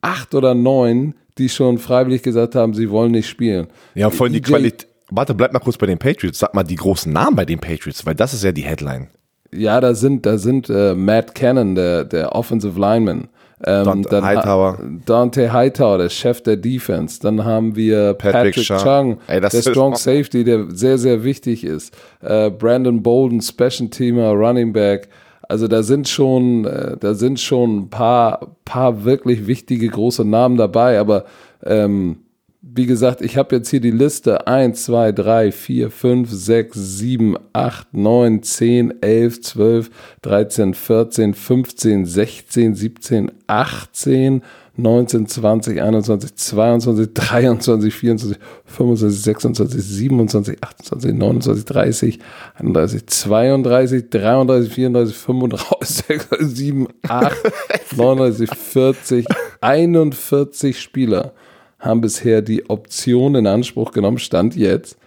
acht 0.00 0.34
oder 0.34 0.54
neun, 0.54 1.14
die 1.38 1.48
schon 1.48 1.78
freiwillig 1.78 2.22
gesagt 2.22 2.54
haben, 2.54 2.74
sie 2.74 2.90
wollen 2.90 3.12
nicht 3.12 3.28
spielen. 3.28 3.68
Ja, 3.94 4.10
vor 4.10 4.26
allem 4.26 4.32
die 4.34 4.40
Qualität. 4.40 4.88
Warte, 5.10 5.34
bleib 5.34 5.52
mal 5.52 5.60
kurz 5.60 5.76
bei 5.76 5.86
den 5.86 5.98
Patriots. 5.98 6.40
Sag 6.40 6.54
mal 6.54 6.64
die 6.64 6.74
großen 6.74 7.12
Namen 7.12 7.36
bei 7.36 7.44
den 7.44 7.60
Patriots, 7.60 8.04
weil 8.06 8.14
das 8.14 8.34
ist 8.34 8.42
ja 8.42 8.52
die 8.52 8.62
Headline. 8.62 9.08
Ja, 9.52 9.80
da 9.80 9.94
sind, 9.94 10.26
da 10.26 10.38
sind 10.38 10.68
äh, 10.68 10.94
Matt 10.94 11.34
Cannon, 11.34 11.76
der, 11.76 12.04
der 12.04 12.34
Offensive 12.34 12.78
Lineman. 12.78 13.28
Ähm, 13.64 13.84
Dante 13.84 14.22
Hightower. 14.22 14.78
Dante 15.06 15.52
Hightower, 15.52 15.98
der 15.98 16.08
Chef 16.10 16.42
der 16.42 16.56
Defense. 16.56 17.20
Dann 17.20 17.44
haben 17.44 17.74
wir 17.74 18.14
Patrick, 18.14 18.54
Patrick 18.54 18.82
Chung, 18.82 19.18
Ey, 19.28 19.40
der 19.40 19.50
Strong 19.50 19.96
Safety, 19.96 20.44
der 20.44 20.66
sehr, 20.70 20.98
sehr 20.98 21.24
wichtig 21.24 21.64
ist. 21.64 21.96
Äh, 22.20 22.50
Brandon 22.50 23.02
Bolden, 23.02 23.40
Special 23.40 23.88
Teamer, 23.88 24.32
Running 24.32 24.72
Back. 24.72 25.08
Also 25.48 25.68
da 25.68 25.82
sind 25.82 26.08
schon, 26.08 26.64
äh, 26.64 26.96
da 26.98 27.14
sind 27.14 27.40
schon 27.40 27.78
ein 27.78 27.90
paar, 27.90 28.56
paar 28.64 29.04
wirklich 29.04 29.46
wichtige 29.46 29.88
große 29.88 30.24
Namen 30.24 30.56
dabei, 30.56 30.98
aber 30.98 31.24
ähm, 31.64 32.18
wie 32.76 32.86
gesagt, 32.86 33.22
ich 33.22 33.36
habe 33.36 33.56
jetzt 33.56 33.70
hier 33.70 33.80
die 33.80 33.90
Liste. 33.90 34.46
1, 34.46 34.84
2, 34.84 35.12
3, 35.12 35.52
4, 35.52 35.90
5, 35.90 36.30
6, 36.30 36.74
7, 36.74 37.36
8, 37.52 37.94
9, 37.94 38.42
10, 38.42 39.02
11, 39.02 39.40
12, 39.40 39.90
13, 40.22 40.74
14, 40.74 41.34
15, 41.34 42.06
16, 42.06 42.74
17, 42.74 43.32
18, 43.46 44.42
19, 44.76 45.26
20, 45.26 45.80
21, 45.80 46.34
22, 46.34 47.14
23, 47.14 47.94
24, 47.94 48.38
25, 48.66 49.22
26, 49.22 49.82
27, 49.82 50.56
28, 50.60 51.14
29, 51.14 51.64
30, 51.64 52.18
31, 52.56 53.06
32, 53.06 54.10
33, 54.10 54.68
34, 54.68 55.16
35, 55.16 55.88
36, 55.88 56.56
7, 56.56 56.88
8, 57.08 57.32
39, 57.96 58.50
40, 58.54 59.26
41 59.62 60.78
Spieler 60.78 61.32
haben 61.78 62.00
bisher 62.00 62.42
die 62.42 62.68
Option 62.70 63.34
in 63.34 63.46
Anspruch 63.46 63.92
genommen, 63.92 64.18
Stand 64.18 64.56
jetzt, 64.56 64.98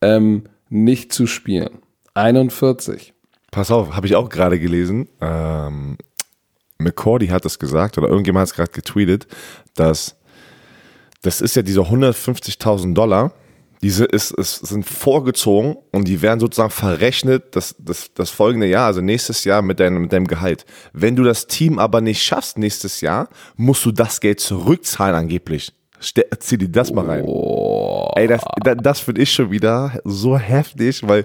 ähm, 0.00 0.44
nicht 0.68 1.12
zu 1.12 1.26
spielen. 1.26 1.78
41. 2.14 3.12
Pass 3.50 3.70
auf, 3.70 3.94
habe 3.94 4.06
ich 4.06 4.16
auch 4.16 4.28
gerade 4.28 4.58
gelesen. 4.58 5.08
Ähm, 5.20 5.96
McCordy 6.78 7.28
hat 7.28 7.44
es 7.44 7.58
gesagt, 7.58 7.98
oder 7.98 8.08
irgendjemand 8.08 8.42
hat 8.42 8.48
es 8.48 8.54
gerade 8.54 8.72
getweetet, 8.72 9.26
dass 9.74 10.16
das 11.22 11.40
ist 11.40 11.56
ja 11.56 11.62
diese 11.62 11.80
150.000 11.80 12.92
Dollar, 12.94 13.32
diese 13.80 14.04
ist, 14.04 14.30
ist, 14.30 14.66
sind 14.66 14.84
vorgezogen 14.84 15.76
und 15.90 16.08
die 16.08 16.22
werden 16.22 16.40
sozusagen 16.40 16.70
verrechnet 16.70 17.54
das, 17.56 17.74
das, 17.78 18.12
das 18.14 18.30
folgende 18.30 18.66
Jahr, 18.66 18.86
also 18.86 19.00
nächstes 19.00 19.44
Jahr 19.44 19.62
mit 19.62 19.80
deinem, 19.80 20.02
mit 20.02 20.12
deinem 20.12 20.26
Gehalt. 20.26 20.64
Wenn 20.92 21.16
du 21.16 21.22
das 21.22 21.46
Team 21.46 21.78
aber 21.78 22.00
nicht 22.00 22.22
schaffst 22.22 22.58
nächstes 22.58 23.00
Jahr, 23.00 23.28
musst 23.56 23.84
du 23.84 23.92
das 23.92 24.20
Geld 24.20 24.40
zurückzahlen 24.40 25.14
angeblich. 25.14 25.72
Ste 26.00 26.26
zieh 26.38 26.58
dir 26.58 26.68
das 26.68 26.92
mal 26.92 27.06
rein. 27.06 27.24
Oh. 27.24 28.10
Ey, 28.16 28.26
das, 28.26 28.42
das, 28.62 28.76
das 28.82 29.00
finde 29.00 29.22
ich 29.22 29.32
schon 29.32 29.50
wieder 29.50 29.92
so 30.04 30.38
heftig, 30.38 31.06
weil 31.06 31.24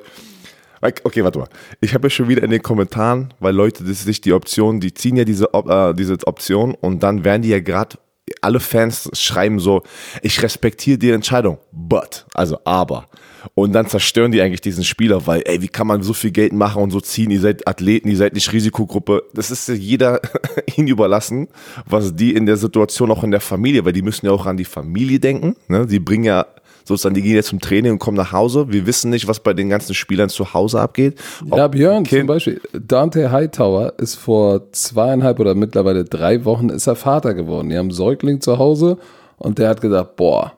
Okay, 0.81 1.23
warte 1.23 1.39
mal. 1.39 1.49
Ich 1.81 1.93
habe 1.93 2.07
ja 2.07 2.09
schon 2.09 2.29
wieder 2.29 2.41
in 2.41 2.51
den 2.51 2.63
Kommentaren, 2.63 3.33
weil 3.39 3.53
Leute 3.53 3.83
das 3.83 4.03
sich 4.03 4.21
die 4.21 4.31
Option, 4.31 4.79
die 4.79 4.93
ziehen 4.93 5.17
ja 5.17 5.25
diese, 5.25 5.49
äh, 5.53 5.93
diese 5.93 6.15
Option 6.25 6.73
und 6.73 7.03
dann 7.03 7.25
werden 7.25 7.41
die 7.41 7.49
ja 7.49 7.59
gerade 7.59 7.97
alle 8.41 8.61
Fans 8.61 9.09
schreiben 9.13 9.59
so, 9.59 9.83
ich 10.21 10.41
respektiere 10.41 10.97
die 10.97 11.11
Entscheidung, 11.11 11.57
but, 11.71 12.25
also 12.33 12.59
aber. 12.63 13.07
Und 13.55 13.74
dann 13.74 13.88
zerstören 13.88 14.31
die 14.31 14.41
eigentlich 14.41 14.62
diesen 14.62 14.84
Spieler, 14.84 15.25
weil, 15.27 15.41
ey, 15.46 15.62
wie 15.62 15.67
kann 15.67 15.88
man 15.88 16.01
so 16.01 16.13
viel 16.13 16.31
Geld 16.31 16.53
machen 16.53 16.81
und 16.81 16.91
so 16.91 17.00
ziehen? 17.00 17.31
Ihr 17.31 17.39
seid 17.39 17.67
Athleten, 17.67 18.10
ihr 18.10 18.17
seid 18.17 18.34
nicht 18.34 18.51
Risikogruppe. 18.51 19.24
Das 19.34 19.51
ist 19.51 19.67
jeder 19.67 20.22
ihnen 20.75 20.88
überlassen, 20.88 21.48
was 21.86 22.15
die 22.15 22.34
in 22.34 22.46
der 22.46 22.58
Situation 22.58 23.12
auch 23.12 23.24
in 23.24 23.31
der 23.31 23.41
Familie, 23.41 23.86
weil 23.86 23.93
die 23.93 24.01
müssen 24.01 24.25
ja 24.25 24.31
auch 24.31 24.46
an 24.46 24.58
die 24.58 24.65
Familie 24.65 25.19
denken. 25.19 25.55
Ne? 25.67 25.86
Die 25.86 26.00
bringen 26.00 26.25
ja 26.25 26.46
sozusagen, 26.89 27.15
die 27.15 27.22
gehen 27.22 27.36
jetzt 27.36 27.50
zum 27.50 27.60
Training 27.60 27.93
und 27.93 28.00
kommen 28.00 28.17
nach 28.17 28.34
Hause. 28.34 28.65
Wir 28.69 28.86
wissen 28.86 29.12
nicht, 29.12 29.27
was 29.27 29.39
bei 29.39 29.53
den 29.53 29.69
ganzen 29.69 29.93
Spielern 29.93 30.29
zu 30.29 30.53
Hause 30.53 30.81
abgeht. 30.81 31.17
Ja, 31.46 31.67
Björn, 31.67 32.03
kind 32.03 32.22
zum 32.22 32.27
Beispiel, 32.27 32.62
Dante 32.74 33.31
Hightower 33.31 33.93
ist 33.98 34.15
vor 34.15 34.72
zweieinhalb 34.72 35.39
oder 35.39 35.55
mittlerweile 35.55 36.03
drei 36.03 36.43
Wochen 36.46 36.69
ist 36.69 36.88
er 36.88 36.96
Vater 36.96 37.34
geworden. 37.34 37.69
Die 37.69 37.77
haben 37.77 37.86
einen 37.86 37.91
Säugling 37.91 38.41
zu 38.41 38.58
Hause 38.58 38.98
und 39.38 39.60
der 39.60 39.69
hat 39.69 39.81
gesagt, 39.81 40.15
boah, 40.17 40.53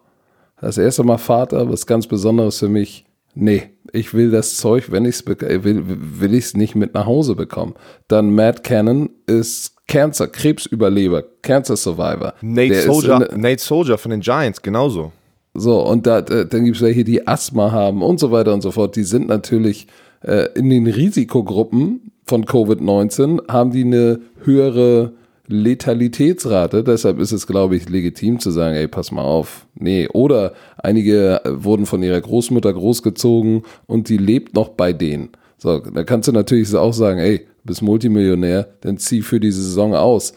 das 0.62 0.78
erste 0.78 1.04
Mal 1.04 1.18
Vater, 1.18 1.70
was 1.70 1.86
ganz 1.86 2.08
Besonderes 2.08 2.60
für 2.60 2.70
mich. 2.70 3.06
Nee, 3.34 3.70
ich 3.94 4.14
will 4.14 4.30
das 4.30 4.58
Zeug, 4.58 4.92
wenn 4.92 5.06
ich 5.06 5.16
es 5.16 5.26
will, 5.26 5.84
will 5.86 6.34
ich 6.34 6.46
es 6.46 6.54
nicht 6.56 6.76
mit 6.76 6.94
nach 6.94 7.06
Hause 7.06 7.36
bekommen. 7.36 7.76
Dann 8.08 8.34
Matt 8.34 8.64
Cannon 8.64 9.10
ist 9.26 9.76
Cancer, 9.88 10.28
Krebsüberleber, 10.28 11.24
Cancer 11.42 11.76
Survivor. 11.76 12.34
Nate 12.42 12.82
Soldier, 12.82 13.30
Nate 13.36 13.62
Soldier 13.62 13.98
von 13.98 14.12
den 14.12 14.22
Giants, 14.22 14.62
genauso. 14.62 15.12
So, 15.54 15.82
und 15.86 16.08
da, 16.08 16.22
dann 16.22 16.64
gibt 16.64 16.78
es 16.78 16.82
welche, 16.82 17.04
die 17.04 17.28
Asthma 17.28 17.72
haben 17.72 18.02
und 18.02 18.20
so 18.20 18.32
weiter 18.32 18.54
und 18.54 18.62
so 18.62 18.72
fort. 18.72 18.96
Die 18.96 19.04
sind 19.04 19.28
natürlich 19.28 19.88
äh, 20.22 20.48
in 20.56 20.70
den 20.70 20.88
Risikogruppen 20.88 22.12
von 22.26 22.46
Covid-19, 22.46 23.52
haben 23.52 23.72
die 23.72 23.84
eine 23.84 24.22
höhere 24.44 25.14
Letalitätsrate. 25.52 26.84
Deshalb 26.84 27.20
ist 27.20 27.32
es, 27.32 27.48
glaube 27.48 27.76
ich, 27.76 27.90
legitim 27.90 28.40
zu 28.40 28.52
sagen, 28.52 28.76
ey, 28.76 28.88
pass 28.88 29.12
mal 29.12 29.24
auf. 29.24 29.68
Nee, 29.76 30.08
oder 30.08 30.54
einige 30.78 31.42
wurden 31.46 31.86
von 31.86 32.02
ihrer 32.02 32.20
Großmutter 32.20 32.74
großgezogen 32.74 33.64
und 33.88 34.10
die 34.10 34.18
lebt 34.18 34.56
noch 34.56 34.70
bei 34.70 34.94
denen. 34.94 35.30
So, 35.58 35.80
da 35.80 36.04
kannst 36.04 36.28
du 36.28 36.32
natürlich 36.32 36.74
auch 36.76 36.94
sagen, 36.94 37.20
ey, 37.20 37.46
bist 37.64 37.82
Multimillionär, 37.82 38.68
dann 38.82 38.98
zieh 38.98 39.22
für 39.22 39.40
die 39.40 39.52
Saison 39.52 39.94
aus. 39.94 40.34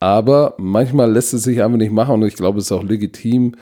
Aber 0.00 0.54
manchmal 0.58 1.10
lässt 1.10 1.34
es 1.34 1.42
sich 1.42 1.62
einfach 1.62 1.78
nicht 1.78 1.92
machen 1.92 2.22
und 2.22 2.28
ich 2.28 2.36
glaube, 2.36 2.58
es 2.58 2.66
ist 2.66 2.72
auch 2.72 2.84
legitim, 2.84 3.56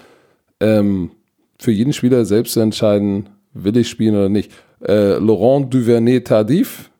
ähm, 0.60 1.10
für 1.58 1.70
jeden 1.70 1.92
Spieler 1.92 2.24
selbst 2.24 2.52
zu 2.52 2.60
entscheiden, 2.60 3.30
will 3.54 3.76
ich 3.78 3.88
spielen 3.88 4.14
oder 4.14 4.28
nicht. 4.28 4.52
Äh, 4.86 5.18
Laurent 5.18 5.72
Duvernay-Tardif, 5.72 6.90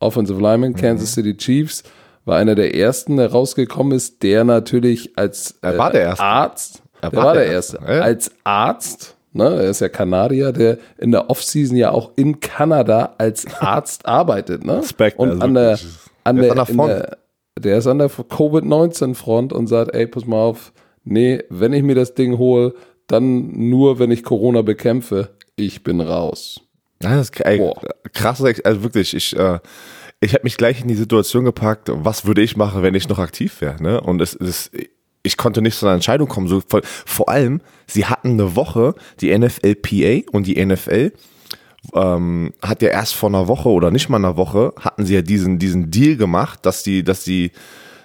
Offensive 0.00 0.40
Lineman, 0.40 0.72
mhm. 0.72 0.76
Kansas 0.76 1.14
City 1.14 1.36
Chiefs, 1.36 1.84
war 2.24 2.38
einer 2.38 2.54
der 2.54 2.74
ersten, 2.74 3.16
der 3.16 3.32
rausgekommen 3.32 3.92
ist, 3.96 4.22
der 4.22 4.44
natürlich 4.44 5.16
als 5.16 5.58
äh, 5.62 5.76
war 5.76 5.90
der 5.90 6.02
erste. 6.02 6.24
Arzt, 6.24 6.82
er 7.00 7.10
der 7.10 7.18
war, 7.18 7.26
war 7.26 7.34
der, 7.34 7.44
der 7.44 7.52
Erste, 7.52 7.78
ja. 7.80 8.00
als 8.00 8.30
Arzt, 8.44 9.16
ne, 9.32 9.44
er 9.44 9.70
ist 9.70 9.80
ja 9.80 9.88
Kanadier, 9.88 10.52
der 10.52 10.78
in 10.98 11.10
der 11.10 11.30
Offseason 11.30 11.76
ja 11.76 11.90
auch 11.90 12.12
in 12.16 12.40
Kanada 12.40 13.14
als 13.18 13.46
Arzt 13.60 14.06
arbeitet, 14.06 14.64
ne? 14.64 14.78
Respekt, 14.78 15.18
und 15.18 15.30
also 15.30 15.42
an 15.42 15.54
der, 15.54 15.78
an 16.24 16.36
der, 16.36 16.54
der, 16.54 16.64
der, 16.64 17.18
der 17.58 17.78
ist 17.78 17.86
an 17.86 17.98
der 17.98 18.08
Covid-19-Front 18.08 19.52
und 19.52 19.66
sagt, 19.66 19.94
ey, 19.94 20.06
pass 20.06 20.26
mal 20.26 20.36
auf, 20.36 20.72
nee, 21.04 21.42
wenn 21.48 21.72
ich 21.72 21.82
mir 21.82 21.94
das 21.94 22.14
Ding 22.14 22.38
hole, 22.38 22.74
dann 23.06 23.68
nur, 23.68 23.98
wenn 23.98 24.10
ich 24.10 24.22
Corona 24.22 24.62
bekämpfe. 24.62 25.30
Ich 25.56 25.82
bin 25.82 26.00
raus. 26.00 26.60
Das 26.98 27.30
ist 27.30 27.40
ey, 27.40 27.72
krass, 28.14 28.42
also 28.42 28.82
wirklich, 28.82 29.14
ich, 29.14 29.36
äh, 29.36 29.58
ich 30.22 30.34
habe 30.34 30.44
mich 30.44 30.56
gleich 30.56 30.80
in 30.80 30.88
die 30.88 30.94
Situation 30.94 31.44
gepackt, 31.44 31.90
was 31.92 32.24
würde 32.24 32.42
ich 32.42 32.56
machen, 32.56 32.82
wenn 32.82 32.94
ich 32.94 33.08
noch 33.08 33.18
aktiv 33.18 33.60
wäre. 33.60 33.82
Ne? 33.82 34.00
Und 34.00 34.20
es 34.20 34.34
ist, 34.34 34.70
ich 35.24 35.36
konnte 35.36 35.60
nicht 35.60 35.76
zu 35.76 35.84
einer 35.84 35.96
Entscheidung 35.96 36.28
kommen. 36.28 36.46
So, 36.46 36.62
vor, 36.66 36.80
vor 36.84 37.28
allem, 37.28 37.60
sie 37.86 38.06
hatten 38.06 38.30
eine 38.30 38.54
Woche, 38.54 38.94
die 39.20 39.36
NFLPA 39.36 40.30
und 40.30 40.46
die 40.46 40.64
NFL 40.64 41.12
ähm, 41.94 42.52
hat 42.62 42.82
ja 42.82 42.90
erst 42.90 43.14
vor 43.14 43.30
einer 43.30 43.48
Woche 43.48 43.68
oder 43.68 43.90
nicht 43.90 44.08
mal 44.08 44.18
einer 44.18 44.36
Woche, 44.36 44.72
hatten 44.78 45.04
sie 45.04 45.14
ja 45.14 45.22
diesen, 45.22 45.58
diesen 45.58 45.90
Deal 45.90 46.16
gemacht, 46.16 46.64
dass 46.64 46.84
die, 46.84 47.02
dass 47.02 47.24
die 47.24 47.50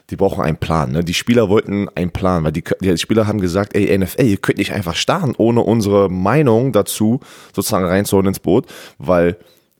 die 0.09 0.15
brauchen 0.15 0.41
einen 0.41 0.57
Plan. 0.57 0.93
Ne? 0.93 1.03
Die 1.03 1.13
Spieler 1.13 1.49
wollten 1.49 1.89
einen 1.89 2.11
Plan, 2.11 2.45
weil 2.45 2.53
die, 2.53 2.63
die 2.79 2.97
Spieler 2.97 3.27
haben 3.27 3.41
gesagt, 3.41 3.75
ey 3.75 3.95
NFL, 3.97 4.23
ihr 4.23 4.37
könnt 4.37 4.57
nicht 4.57 4.71
einfach 4.71 4.95
starten, 4.95 5.35
ohne 5.37 5.59
unsere 5.59 6.09
Meinung 6.09 6.71
dazu 6.71 7.19
sozusagen 7.53 7.85
reinzuholen 7.85 8.29
ins 8.29 8.39
Boot, 8.39 8.67
weil 8.97 9.37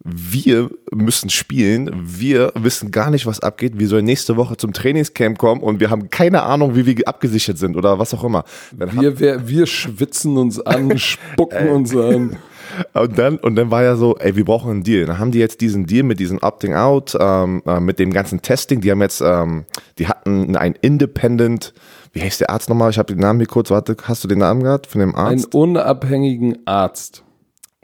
wir 0.10 0.70
müssen 0.92 1.30
spielen, 1.30 1.92
wir 2.02 2.54
wissen 2.56 2.92
gar 2.92 3.12
nicht, 3.12 3.26
was 3.26 3.42
abgeht, 3.42 3.78
wir 3.78 3.88
sollen 3.88 4.06
nächste 4.06 4.38
Woche 4.38 4.56
zum 4.56 4.72
Trainingscamp 4.72 5.38
kommen 5.38 5.62
und 5.62 5.80
wir 5.80 5.90
haben 5.90 6.10
keine 6.10 6.44
Ahnung, 6.44 6.76
wie 6.76 6.86
wir 6.86 7.08
abgesichert 7.08 7.58
sind 7.58 7.76
oder 7.76 8.00
was 8.00 8.14
auch 8.14 8.24
immer. 8.24 8.46
wir, 8.72 9.20
wir, 9.20 9.48
wir 9.48 9.68
schwitzen 9.68 10.38
uns 10.38 10.60
an, 10.60 10.98
spucken 10.98 11.70
uns 11.70 11.96
an. 11.96 12.38
Und 12.94 13.18
dann, 13.18 13.38
und 13.38 13.56
dann 13.56 13.72
war 13.72 13.84
ja 13.84 13.96
so, 13.96 14.18
ey, 14.18 14.36
wir 14.36 14.46
brauchen 14.46 14.72
einen 14.72 14.84
Deal. 14.84 15.06
Dann 15.06 15.20
haben 15.20 15.32
die 15.32 15.40
jetzt 15.40 15.62
diesen 15.62 15.86
Deal 15.86 16.04
mit 16.04 16.20
diesem 16.20 16.40
Opting 16.40 16.74
Out, 16.74 17.18
ähm, 17.20 17.64
äh, 17.66 17.80
mit 17.80 17.98
dem 17.98 18.12
ganzen 18.12 18.42
Testing. 18.42 18.82
Die 18.82 18.92
haben 18.92 19.02
jetzt, 19.02 19.22
ähm, 19.22 19.66
die 19.98 20.08
hatten 20.08 20.56
ein 20.56 20.76
Independent, 20.82 21.74
wie 22.14 22.22
heißt 22.22 22.42
der 22.42 22.50
Arzt 22.50 22.70
nochmal? 22.70 22.90
Ich 22.90 22.98
habe 22.98 23.14
den 23.14 23.22
Namen 23.22 23.40
hier 23.40 23.48
kurz, 23.48 23.72
warte, 23.72 23.96
hast 24.04 24.24
du 24.24 24.28
den 24.28 24.40
Namen 24.40 24.64
gehabt 24.64 24.88
von 24.88 25.00
dem 25.00 25.16
Arzt? 25.16 25.54
Einen 25.54 25.62
unabhängigen 25.62 26.60
Arzt. 26.66 27.24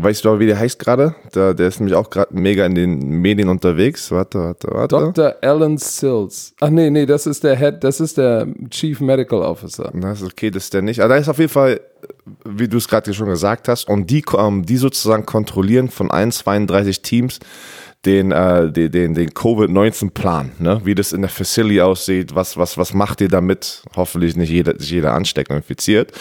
Weißt 0.02 0.26
du 0.26 0.30
aber, 0.30 0.40
wie 0.40 0.48
der 0.48 0.58
heißt 0.58 0.80
gerade? 0.80 1.16
Der, 1.36 1.54
der 1.54 1.68
ist 1.68 1.80
nämlich 1.80 1.96
auch 1.96 2.10
gerade 2.10 2.34
mega 2.34 2.66
in 2.66 2.74
den 2.74 2.98
Medien 2.98 3.48
unterwegs. 3.48 4.10
Warte, 4.10 4.40
warte, 4.40 4.68
warte. 4.72 4.96
Dr. 5.14 5.36
Alan 5.42 5.78
Sills. 5.78 6.56
Ach 6.60 6.70
nee, 6.70 6.90
nee, 6.90 7.06
das 7.06 7.28
ist 7.28 7.44
der 7.44 7.56
Head, 7.56 7.84
das 7.84 8.00
ist 8.00 8.18
der 8.18 8.48
Chief 8.72 9.00
Medical 9.00 9.40
Officer. 9.44 9.92
Das 9.94 10.22
ist 10.22 10.32
okay, 10.32 10.50
das 10.50 10.66
ist 10.66 10.74
der 10.74 10.82
nicht. 10.82 11.00
Aber 11.00 11.14
da 11.14 11.20
ist 11.20 11.30
auf 11.30 11.38
jeden 11.38 11.52
Fall, 11.52 11.80
wie 12.44 12.68
du 12.68 12.78
es 12.78 12.88
gerade 12.88 13.14
schon 13.14 13.28
gesagt 13.28 13.68
hast, 13.68 13.88
und 13.88 14.10
die, 14.10 14.26
ähm, 14.36 14.66
die 14.66 14.78
sozusagen 14.78 15.28
kontrollieren 15.28 15.90
von 15.90 16.10
allen 16.10 16.32
32 16.32 17.04
Teams 17.04 17.40
den, 18.06 18.32
äh, 18.32 18.72
den, 18.72 18.92
den, 18.92 19.14
den 19.14 19.34
Covid-19-Plan, 19.34 20.52
ne? 20.60 20.82
wie 20.84 20.94
das 20.94 21.14
in 21.14 21.22
der 21.22 21.30
Facility 21.30 21.82
aussieht, 21.82 22.36
was, 22.36 22.58
was, 22.58 22.78
was 22.78 22.94
macht 22.94 23.22
ihr 23.22 23.30
damit? 23.30 23.84
Hoffentlich 23.96 24.36
nicht 24.36 24.50
jeder, 24.50 24.78
sich 24.78 24.92
jeder 24.92 25.14
ansteckt 25.14 25.50
und 25.50 25.58
infiziert. 25.58 26.12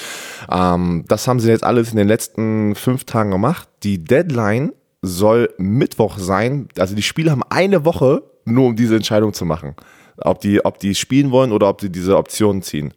Ähm, 0.51 1.05
das 1.09 1.27
haben 1.27 1.41
sie 1.41 1.49
jetzt 1.49 1.65
alles 1.65 1.91
in 1.91 1.97
den 1.97 2.09
letzten 2.09 2.75
fünf 2.77 3.05
Tagen 3.05 3.33
gemacht. 3.33 3.69
Die 3.83 4.03
Deadline 4.03 4.73
soll 5.03 5.53
Mittwoch 5.59 6.19
sein. 6.19 6.69
Also 6.79 6.95
die 6.95 7.03
Spieler 7.03 7.33
haben 7.33 7.43
eine 7.51 7.85
Woche 7.85 8.23
nur, 8.45 8.67
um 8.67 8.77
diese 8.77 8.95
Entscheidung 8.95 9.33
zu 9.33 9.45
machen. 9.45 9.75
Ob 10.19 10.41
die, 10.41 10.65
ob 10.65 10.79
die 10.79 10.95
spielen 10.95 11.33
wollen 11.33 11.51
oder 11.51 11.69
ob 11.69 11.79
die 11.79 11.91
diese 11.91 12.17
Optionen 12.17 12.63
ziehen. 12.63 12.95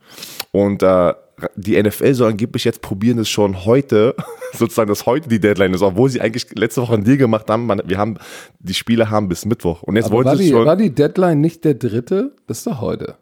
Und 0.51 0.83
äh, 0.83 1.13
die 1.55 1.81
NFL 1.81 2.13
soll 2.13 2.31
angeblich 2.31 2.63
jetzt 2.63 2.81
probieren, 2.81 3.19
es 3.19 3.29
schon 3.29 3.65
heute, 3.65 4.15
sozusagen, 4.53 4.89
dass 4.89 5.05
heute 5.05 5.29
die 5.29 5.39
Deadline 5.39 5.73
ist, 5.73 5.81
obwohl 5.81 6.09
sie 6.09 6.21
eigentlich 6.21 6.47
letzte 6.55 6.81
Woche 6.81 6.93
einen 6.93 7.03
Deal 7.03 7.17
gemacht 7.17 7.49
haben. 7.49 7.65
Man, 7.65 7.81
wir 7.85 7.97
haben, 7.97 8.17
die 8.59 8.73
Spiele 8.73 9.09
haben 9.09 9.27
bis 9.27 9.45
Mittwoch. 9.45 9.83
Und 9.83 9.95
jetzt 9.95 10.05
Aber 10.05 10.15
wollen 10.15 10.25
war 10.25 10.37
sie 10.37 10.45
die, 10.45 10.49
schon. 10.51 10.65
War 10.65 10.77
die 10.77 10.93
Deadline 10.93 11.41
nicht 11.41 11.65
der 11.65 11.75
dritte? 11.75 12.35
Das 12.47 12.59
ist 12.59 12.67
doch 12.67 12.81
heute. 12.81 13.15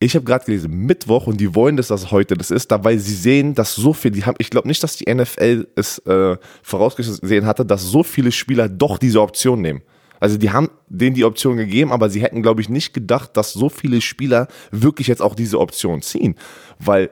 Ich 0.00 0.14
habe 0.14 0.24
gerade 0.24 0.44
gelesen, 0.44 0.70
Mittwoch 0.70 1.26
und 1.26 1.40
die 1.40 1.54
wollen, 1.54 1.76
dass 1.76 1.88
das 1.88 2.10
heute 2.10 2.36
das 2.36 2.50
ist, 2.50 2.70
da 2.70 2.84
weil 2.84 2.98
sie 2.98 3.14
sehen, 3.14 3.54
dass 3.54 3.74
so 3.74 3.92
viel, 3.92 4.10
die 4.10 4.24
haben, 4.24 4.36
ich 4.38 4.50
glaube 4.50 4.68
nicht, 4.68 4.82
dass 4.82 4.96
die 4.96 5.12
NFL 5.12 5.68
es 5.76 5.98
äh, 6.00 6.36
vorausgesehen 6.62 7.46
hatte, 7.46 7.64
dass 7.64 7.82
so 7.82 8.02
viele 8.02 8.32
Spieler 8.32 8.68
doch 8.68 8.98
diese 8.98 9.20
Option 9.20 9.62
nehmen. 9.62 9.82
Also 10.20 10.36
die 10.38 10.50
haben 10.50 10.70
denen 10.88 11.14
die 11.14 11.24
Option 11.24 11.56
gegeben, 11.56 11.92
aber 11.92 12.08
sie 12.08 12.22
hätten, 12.22 12.42
glaube 12.42 12.60
ich, 12.60 12.68
nicht 12.68 12.94
gedacht, 12.94 13.36
dass 13.36 13.52
so 13.52 13.68
viele 13.68 14.00
Spieler 14.00 14.48
wirklich 14.70 15.06
jetzt 15.06 15.22
auch 15.22 15.34
diese 15.34 15.60
Option 15.60 16.02
ziehen. 16.02 16.36
Weil 16.78 17.10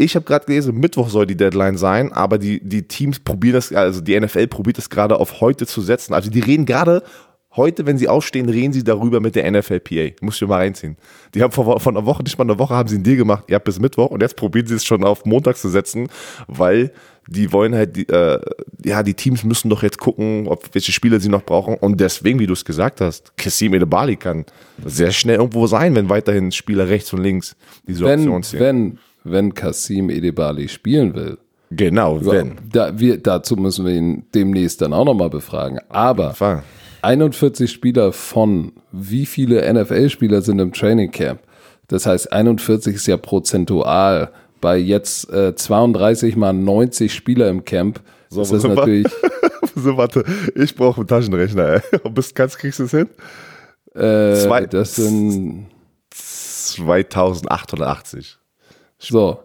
ich 0.00 0.14
habe 0.14 0.24
gerade 0.24 0.46
gelesen, 0.46 0.76
Mittwoch 0.78 1.08
soll 1.08 1.26
die 1.26 1.36
Deadline 1.36 1.76
sein, 1.76 2.12
aber 2.12 2.38
die, 2.38 2.66
die 2.66 2.86
Teams 2.86 3.18
probieren 3.18 3.54
das, 3.54 3.72
also 3.72 4.00
die 4.00 4.18
NFL 4.18 4.46
probiert 4.46 4.78
es 4.78 4.90
gerade 4.90 5.18
auf 5.18 5.40
heute 5.40 5.66
zu 5.66 5.80
setzen. 5.80 6.14
Also 6.14 6.30
die 6.30 6.40
reden 6.40 6.66
gerade 6.66 7.02
Heute, 7.58 7.86
wenn 7.86 7.98
sie 7.98 8.08
aufstehen, 8.08 8.48
reden 8.48 8.72
sie 8.72 8.84
darüber 8.84 9.20
mit 9.20 9.34
der 9.34 9.50
NFLPA. 9.50 10.14
Muss 10.20 10.40
ich 10.40 10.48
mal 10.48 10.56
reinziehen. 10.56 10.96
Die 11.34 11.42
haben 11.42 11.52
vor, 11.52 11.80
vor 11.80 11.92
einer 11.92 12.06
Woche, 12.06 12.22
nicht 12.22 12.38
mal 12.38 12.44
eine 12.44 12.58
Woche, 12.58 12.74
haben 12.74 12.88
sie 12.88 12.94
einen 12.94 13.04
Deal 13.04 13.16
gemacht. 13.16 13.44
Ihr 13.48 13.56
habt 13.56 13.64
bis 13.64 13.80
Mittwoch 13.80 14.10
und 14.10 14.22
jetzt 14.22 14.36
probieren 14.36 14.66
sie 14.66 14.76
es 14.76 14.84
schon 14.84 15.02
auf 15.02 15.24
Montag 15.24 15.56
zu 15.56 15.68
setzen, 15.68 16.08
weil 16.46 16.92
die 17.26 17.52
wollen 17.52 17.74
halt, 17.74 17.96
die, 17.96 18.08
äh, 18.08 18.40
ja, 18.84 19.02
die 19.02 19.14
Teams 19.14 19.42
müssen 19.42 19.68
doch 19.68 19.82
jetzt 19.82 19.98
gucken, 19.98 20.46
ob 20.46 20.72
welche 20.72 20.92
Spieler 20.92 21.20
sie 21.20 21.28
noch 21.28 21.42
brauchen. 21.42 21.74
Und 21.74 22.00
deswegen, 22.00 22.38
wie 22.38 22.46
du 22.46 22.52
es 22.54 22.64
gesagt 22.64 23.00
hast, 23.00 23.36
Kassim 23.36 23.74
Edebali 23.74 24.16
kann 24.16 24.46
sehr 24.84 25.10
schnell 25.10 25.36
irgendwo 25.36 25.66
sein, 25.66 25.94
wenn 25.94 26.08
weiterhin 26.08 26.52
Spieler 26.52 26.88
rechts 26.88 27.12
und 27.12 27.22
links 27.22 27.56
diese 27.86 28.04
wenn, 28.04 28.20
Option 28.20 28.42
ziehen. 28.44 28.60
Wenn, 28.60 28.98
wenn 29.24 29.52
Kassim 29.52 30.10
Edebali 30.10 30.68
spielen 30.68 31.14
will, 31.14 31.38
Genau, 31.70 32.24
wenn. 32.24 32.56
Da, 32.72 32.98
wir, 32.98 33.18
dazu 33.18 33.56
müssen 33.56 33.84
wir 33.84 33.92
ihn 33.92 34.24
demnächst 34.34 34.80
dann 34.80 34.92
auch 34.92 35.04
nochmal 35.04 35.30
befragen. 35.30 35.78
Aber. 35.88 36.32
41 37.02 37.70
Spieler 37.70 38.12
von 38.12 38.72
wie 38.92 39.26
viele 39.26 39.72
NFL-Spieler 39.72 40.42
sind 40.42 40.58
im 40.58 40.72
Training 40.72 41.10
Camp? 41.10 41.40
Das 41.88 42.06
heißt, 42.06 42.32
41 42.32 42.94
ist 42.96 43.06
ja 43.06 43.16
prozentual. 43.16 44.30
Bei 44.60 44.76
jetzt 44.76 45.30
äh, 45.32 45.54
32 45.54 46.36
mal 46.36 46.52
90 46.52 47.14
Spieler 47.14 47.48
im 47.48 47.64
Camp 47.64 48.00
So, 48.28 48.42
ist 48.42 48.52
das 48.52 48.64
wir? 48.64 48.74
natürlich 48.74 49.06
So, 49.76 49.96
warte, 49.96 50.24
ich 50.56 50.74
brauche 50.74 51.00
einen 51.00 51.06
Taschenrechner, 51.06 51.74
ey. 51.74 51.80
Kannst, 52.34 52.58
kriegst 52.58 52.80
du 52.80 52.84
es 52.84 52.90
hin? 52.90 53.08
äh, 53.94 54.34
Zwei- 54.34 54.66
das 54.66 54.96
sind 54.96 55.66
2880. 56.10 58.36
so. 58.98 59.40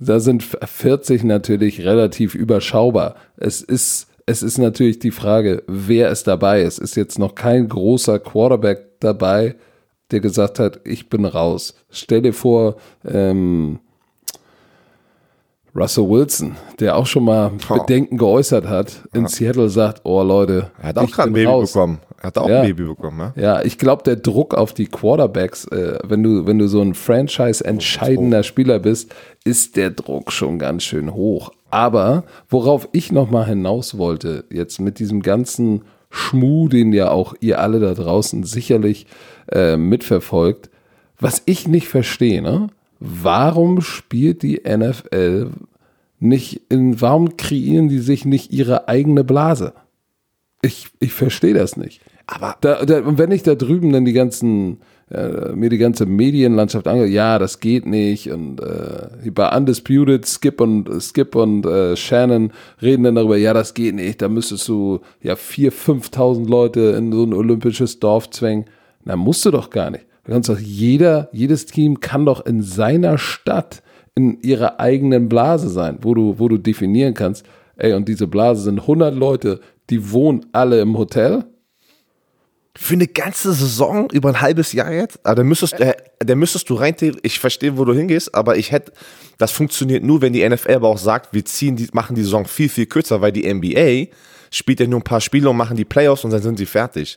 Da 0.00 0.20
sind 0.20 0.44
40 0.44 1.24
natürlich 1.24 1.84
relativ 1.84 2.36
überschaubar. 2.36 3.16
Es 3.36 3.62
ist 3.62 4.06
es 4.28 4.42
ist 4.42 4.58
natürlich 4.58 4.98
die 4.98 5.10
Frage, 5.10 5.62
wer 5.66 6.10
ist 6.10 6.26
dabei? 6.26 6.60
Es 6.60 6.78
ist 6.78 6.96
jetzt 6.96 7.18
noch 7.18 7.34
kein 7.34 7.66
großer 7.66 8.18
Quarterback 8.18 9.00
dabei, 9.00 9.56
der 10.10 10.20
gesagt 10.20 10.58
hat, 10.58 10.80
ich 10.84 11.08
bin 11.08 11.24
raus. 11.24 11.74
Stell 11.88 12.20
dir 12.20 12.34
vor, 12.34 12.76
ähm, 13.06 13.80
Russell 15.74 16.08
Wilson, 16.08 16.56
der 16.80 16.96
auch 16.96 17.06
schon 17.06 17.24
mal 17.24 17.52
Oh. 17.68 17.74
Bedenken 17.78 18.16
geäußert 18.18 18.66
hat, 18.66 19.02
in 19.12 19.26
Seattle 19.28 19.68
sagt, 19.68 20.00
oh 20.04 20.22
Leute, 20.22 20.70
Er 20.82 20.88
hat 20.88 20.98
auch 20.98 21.10
gerade 21.10 21.30
ein 21.30 21.34
Baby 21.34 21.46
raus. 21.46 21.72
bekommen. 21.72 21.98
Er 22.20 22.26
hat 22.28 22.38
auch 22.38 22.48
Ja. 22.48 22.60
ein 22.62 22.66
Baby 22.66 22.84
bekommen, 22.84 23.32
ja? 23.36 23.42
Ja, 23.42 23.62
ich 23.62 23.78
glaube, 23.78 24.02
der 24.02 24.16
Druck 24.16 24.54
auf 24.54 24.72
die 24.72 24.86
Quarterbacks, 24.86 25.66
äh, 25.66 25.98
wenn 26.04 26.22
du, 26.22 26.46
wenn 26.46 26.58
du 26.58 26.66
so 26.68 26.80
ein 26.80 26.94
Franchise-entscheidender 26.94 28.42
Spieler 28.42 28.78
bist, 28.78 29.14
ist 29.44 29.76
der 29.76 29.90
Druck 29.90 30.32
schon 30.32 30.58
ganz 30.58 30.82
schön 30.82 31.14
hoch. 31.14 31.50
Aber 31.70 32.24
worauf 32.48 32.88
ich 32.92 33.12
nochmal 33.12 33.46
hinaus 33.46 33.98
wollte, 33.98 34.44
jetzt 34.50 34.80
mit 34.80 34.98
diesem 34.98 35.22
ganzen 35.22 35.82
Schmuh, 36.10 36.68
den 36.68 36.92
ja 36.92 37.10
auch 37.10 37.34
ihr 37.40 37.60
alle 37.60 37.78
da 37.80 37.92
draußen 37.94 38.42
sicherlich 38.44 39.06
äh, 39.52 39.76
mitverfolgt, 39.76 40.70
was 41.20 41.42
ich 41.44 41.68
nicht 41.68 41.88
verstehe, 41.88 42.40
ne? 42.42 42.68
Warum 43.00 43.80
spielt 43.80 44.42
die 44.42 44.62
NFL 44.66 45.50
nicht 46.20 46.62
in, 46.68 47.00
warum 47.00 47.36
kreieren 47.36 47.88
die 47.88 48.00
sich 48.00 48.24
nicht 48.24 48.52
ihre 48.52 48.88
eigene 48.88 49.24
Blase? 49.24 49.72
Ich, 50.62 50.88
ich 50.98 51.12
verstehe 51.12 51.54
das 51.54 51.76
nicht. 51.76 52.00
Aber 52.26 52.56
Da, 52.60 52.84
da, 52.84 53.00
und 53.00 53.18
wenn 53.18 53.30
ich 53.30 53.42
da 53.42 53.54
drüben 53.54 53.92
dann 53.92 54.04
die 54.04 54.12
ganzen, 54.12 54.78
äh, 55.10 55.52
mir 55.52 55.70
die 55.70 55.78
ganze 55.78 56.04
Medienlandschaft 56.04 56.88
angehe, 56.88 57.06
ja, 57.06 57.38
das 57.38 57.60
geht 57.60 57.86
nicht. 57.86 58.30
Und 58.32 58.60
äh, 58.60 59.30
bei 59.30 59.56
Undisputed, 59.56 60.26
Skip 60.26 60.60
und 60.60 60.90
Skip 61.00 61.36
und 61.36 61.64
äh, 61.64 61.96
Shannon 61.96 62.52
reden 62.82 63.04
dann 63.04 63.14
darüber, 63.14 63.36
ja, 63.36 63.54
das 63.54 63.72
geht 63.74 63.94
nicht. 63.94 64.20
Da 64.20 64.28
müsstest 64.28 64.68
du 64.68 65.00
ja 65.22 65.34
4.000, 65.34 66.10
5.000 66.10 66.48
Leute 66.48 66.80
in 66.98 67.12
so 67.12 67.24
ein 67.24 67.32
olympisches 67.32 68.00
Dorf 68.00 68.28
zwängen. 68.30 68.66
Na, 69.04 69.14
musst 69.14 69.46
du 69.46 69.52
doch 69.52 69.70
gar 69.70 69.90
nicht. 69.90 70.07
Du 70.28 70.34
kannst 70.34 70.50
doch 70.50 70.58
jeder, 70.58 71.30
jedes 71.32 71.64
Team 71.64 72.00
kann 72.00 72.26
doch 72.26 72.44
in 72.44 72.60
seiner 72.60 73.16
Stadt 73.16 73.82
in 74.14 74.38
ihrer 74.42 74.78
eigenen 74.78 75.30
Blase 75.30 75.70
sein, 75.70 76.00
wo 76.02 76.12
du, 76.12 76.38
wo 76.38 76.48
du 76.48 76.58
definieren 76.58 77.14
kannst, 77.14 77.46
ey, 77.76 77.94
und 77.94 78.06
diese 78.08 78.26
Blase 78.26 78.60
sind 78.60 78.80
100 78.80 79.14
Leute, 79.14 79.60
die 79.88 80.12
wohnen 80.12 80.44
alle 80.52 80.82
im 80.82 80.98
Hotel. 80.98 81.44
für 82.76 82.92
eine 82.92 83.06
ganze 83.06 83.54
Saison, 83.54 84.10
über 84.12 84.28
ein 84.28 84.40
halbes 84.42 84.72
Jahr 84.72 84.92
jetzt, 84.92 85.18
aber 85.24 85.36
da 85.36 85.44
müsstest, 85.44 85.80
äh, 85.80 85.96
müsstest 86.36 86.68
du 86.68 86.74
rein, 86.74 86.94
ich 87.22 87.40
verstehe, 87.40 87.78
wo 87.78 87.86
du 87.86 87.94
hingehst, 87.94 88.34
aber 88.34 88.58
ich 88.58 88.70
hätte, 88.70 88.92
das 89.38 89.50
funktioniert 89.50 90.04
nur, 90.04 90.20
wenn 90.20 90.34
die 90.34 90.46
NFL 90.46 90.74
aber 90.74 90.88
auch 90.88 90.98
sagt, 90.98 91.32
wir 91.32 91.44
ziehen 91.46 91.74
die, 91.74 91.88
machen 91.94 92.14
die 92.14 92.22
Saison 92.22 92.44
viel, 92.44 92.68
viel 92.68 92.84
kürzer, 92.84 93.22
weil 93.22 93.32
die 93.32 93.52
NBA 93.52 94.14
spielt 94.50 94.80
ja 94.80 94.86
nur 94.86 95.00
ein 95.00 95.04
paar 95.04 95.22
Spiele 95.22 95.48
und 95.48 95.56
machen 95.56 95.78
die 95.78 95.86
Playoffs 95.86 96.22
und 96.24 96.32
dann 96.32 96.42
sind 96.42 96.58
sie 96.58 96.66
fertig. 96.66 97.16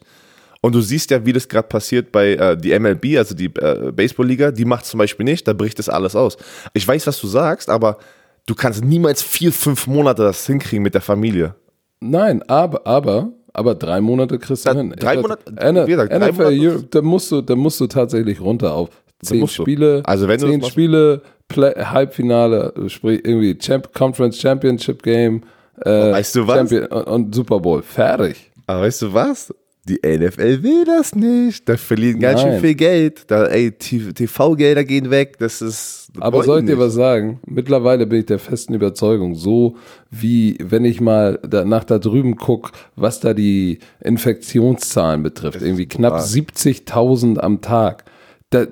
Und 0.64 0.76
du 0.76 0.82
siehst 0.82 1.10
ja, 1.10 1.26
wie 1.26 1.34
das 1.34 1.48
gerade 1.48 1.68
passiert 1.68 2.12
bei 2.12 2.34
äh, 2.34 2.56
die 2.56 2.78
MLB, 2.78 3.18
also 3.18 3.34
die 3.34 3.46
äh, 3.46 3.92
Baseballliga, 3.92 4.52
die 4.52 4.66
macht 4.66 4.86
zum 4.86 5.00
Beispiel 5.00 5.24
nicht, 5.24 5.48
da 5.48 5.54
bricht 5.54 5.80
das 5.80 5.90
alles 5.90 6.16
aus. 6.16 6.38
Ich 6.74 6.88
weiß, 6.88 7.08
was 7.08 7.20
du 7.20 7.26
sagst, 7.28 7.68
aber 7.70 7.98
du 8.46 8.54
kannst 8.54 8.84
niemals 8.86 9.24
vier, 9.24 9.52
fünf 9.52 9.88
Monate 9.88 10.22
das 10.22 10.46
hinkriegen 10.46 10.84
mit 10.84 10.94
der 10.94 11.02
Familie. 11.02 11.56
Nein, 12.00 12.44
aber, 12.48 12.86
aber, 12.86 13.32
aber 13.54 13.74
drei 13.74 14.02
Monate 14.02 14.38
kriegst 14.38 14.66
du 14.66 14.70
Da- 14.72 14.76
hin. 14.78 14.94
drei 15.00 15.18
Monate- 15.18 15.52
N- 15.56 15.88
wie 15.88 15.92
gesagt, 15.92 16.12
drei 16.12 16.18
NFL 16.30 16.44
Monate- 16.44 16.62
Europe, 16.70 16.88
da 16.92 17.02
musst 17.02 17.32
du, 17.32 17.42
da 17.42 17.56
musst 17.56 17.80
du 17.80 17.88
tatsächlich 17.88 18.40
runter 18.40 18.74
auf 18.76 18.90
zehn. 19.24 19.48
Spiele, 19.48 20.04
Also 20.06 20.28
wenn 20.28 20.40
zehn 20.40 20.64
Spiele, 20.64 21.24
Play, 21.48 21.74
Halbfinale, 21.74 22.72
sprich 22.88 23.26
irgendwie 23.26 23.58
Champ 23.58 23.94
Conference 23.94 24.40
Championship 24.40 25.02
Game, 25.04 25.42
äh, 25.84 25.90
weißt 26.12 26.36
du 26.36 26.48
was? 26.48 26.58
Champion, 26.58 26.86
und, 26.86 27.04
und 27.08 27.36
Super 27.36 27.60
Bowl. 27.60 27.82
Fertig. 27.82 28.52
Aber 28.68 28.82
weißt 28.82 29.02
du 29.02 29.14
was? 29.14 29.54
Die 29.90 30.00
NFL 30.06 30.62
will 30.62 30.86
das 30.86 31.16
nicht. 31.16 31.68
Da 31.68 31.76
verlieren 31.76 32.20
ganz 32.20 32.42
schön 32.42 32.52
Nein. 32.52 32.62
viel 32.62 32.76
Geld. 32.76 33.24
Da, 33.28 33.48
ey, 33.48 33.72
TV-Gelder 33.72 34.84
gehen 34.84 35.10
weg. 35.10 35.40
Das 35.40 35.60
ist. 35.60 36.10
das 36.14 36.22
Aber 36.22 36.44
soll 36.44 36.60
ich 36.60 36.66
die 36.66 36.72
dir 36.72 36.78
nicht. 36.78 36.86
was 36.86 36.94
sagen? 36.94 37.40
Mittlerweile 37.48 38.06
bin 38.06 38.20
ich 38.20 38.28
der 38.28 38.38
festen 38.38 38.76
Überzeugung, 38.76 39.34
so 39.34 39.78
wie 40.12 40.56
wenn 40.62 40.86
ich 40.86 41.02
mal 41.02 41.40
nach 41.66 41.84
da 41.84 41.98
drüben 41.98 42.36
gucke, 42.36 42.72
was 42.96 43.22
da 43.22 43.34
die 43.34 43.80
Infektionszahlen 44.02 45.24
betrifft, 45.24 45.62
irgendwie 45.64 45.88
knapp 45.88 46.14
wahr. 46.14 46.26
70.000 46.26 47.40
am 47.40 47.62
Tag. 47.62 48.06
Da, 48.52 48.68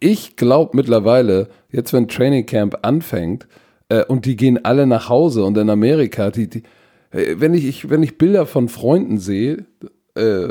ich 0.00 0.36
glaube 0.36 0.76
mittlerweile, 0.76 1.48
jetzt 1.70 1.92
wenn 1.92 2.08
Training 2.08 2.46
Camp 2.46 2.78
anfängt 2.82 3.46
äh, 3.90 4.04
und 4.04 4.24
die 4.24 4.36
gehen 4.36 4.64
alle 4.64 4.86
nach 4.86 5.10
Hause 5.10 5.44
und 5.44 5.58
in 5.58 5.68
Amerika, 5.68 6.30
die, 6.30 6.48
die, 6.48 6.62
äh, 7.10 7.34
wenn, 7.38 7.52
ich, 7.52 7.66
ich, 7.66 7.90
wenn 7.90 8.02
ich 8.02 8.16
Bilder 8.16 8.46
von 8.46 8.68
Freunden 8.68 9.18
sehe, 9.18 9.66
äh, 10.14 10.48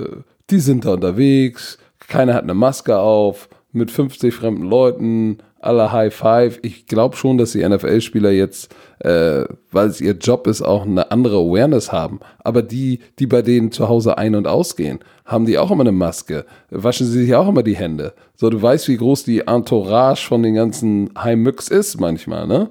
die 0.49 0.59
sind 0.59 0.85
da 0.85 0.93
unterwegs, 0.93 1.77
keiner 2.07 2.33
hat 2.33 2.43
eine 2.43 2.53
Maske 2.53 2.97
auf, 2.97 3.49
mit 3.71 3.89
50 3.89 4.33
fremden 4.33 4.63
Leuten, 4.63 5.39
alle 5.59 5.91
High 5.91 6.13
Five. 6.13 6.59
Ich 6.61 6.85
glaube 6.85 7.15
schon, 7.15 7.37
dass 7.37 7.53
die 7.53 7.67
NFL-Spieler 7.67 8.31
jetzt, 8.31 8.73
äh, 8.99 9.45
weil 9.71 9.87
es 9.87 9.99
ihr 10.01 10.13
Job 10.13 10.45
ist, 10.45 10.61
auch 10.61 10.85
eine 10.85 11.09
andere 11.11 11.37
Awareness 11.37 11.91
haben. 11.91 12.19
Aber 12.39 12.61
die, 12.61 12.99
die 13.17 13.25
bei 13.25 13.41
denen 13.41 13.71
zu 13.71 13.89
Hause 13.89 14.17
ein- 14.17 14.35
und 14.35 14.47
ausgehen, 14.47 14.99
haben 15.25 15.45
die 15.45 15.57
auch 15.57 15.71
immer 15.71 15.81
eine 15.81 15.91
Maske, 15.91 16.45
waschen 16.69 17.07
sie 17.07 17.23
sich 17.23 17.35
auch 17.35 17.47
immer 17.47 17.63
die 17.63 17.75
Hände. 17.75 18.13
So, 18.35 18.49
du 18.49 18.61
weißt, 18.61 18.87
wie 18.89 18.97
groß 18.97 19.23
die 19.23 19.39
Entourage 19.39 20.27
von 20.27 20.43
den 20.43 20.55
ganzen 20.55 21.09
High 21.17 21.37
Mix 21.37 21.69
ist 21.69 21.99
manchmal, 21.99 22.45
ne? 22.45 22.69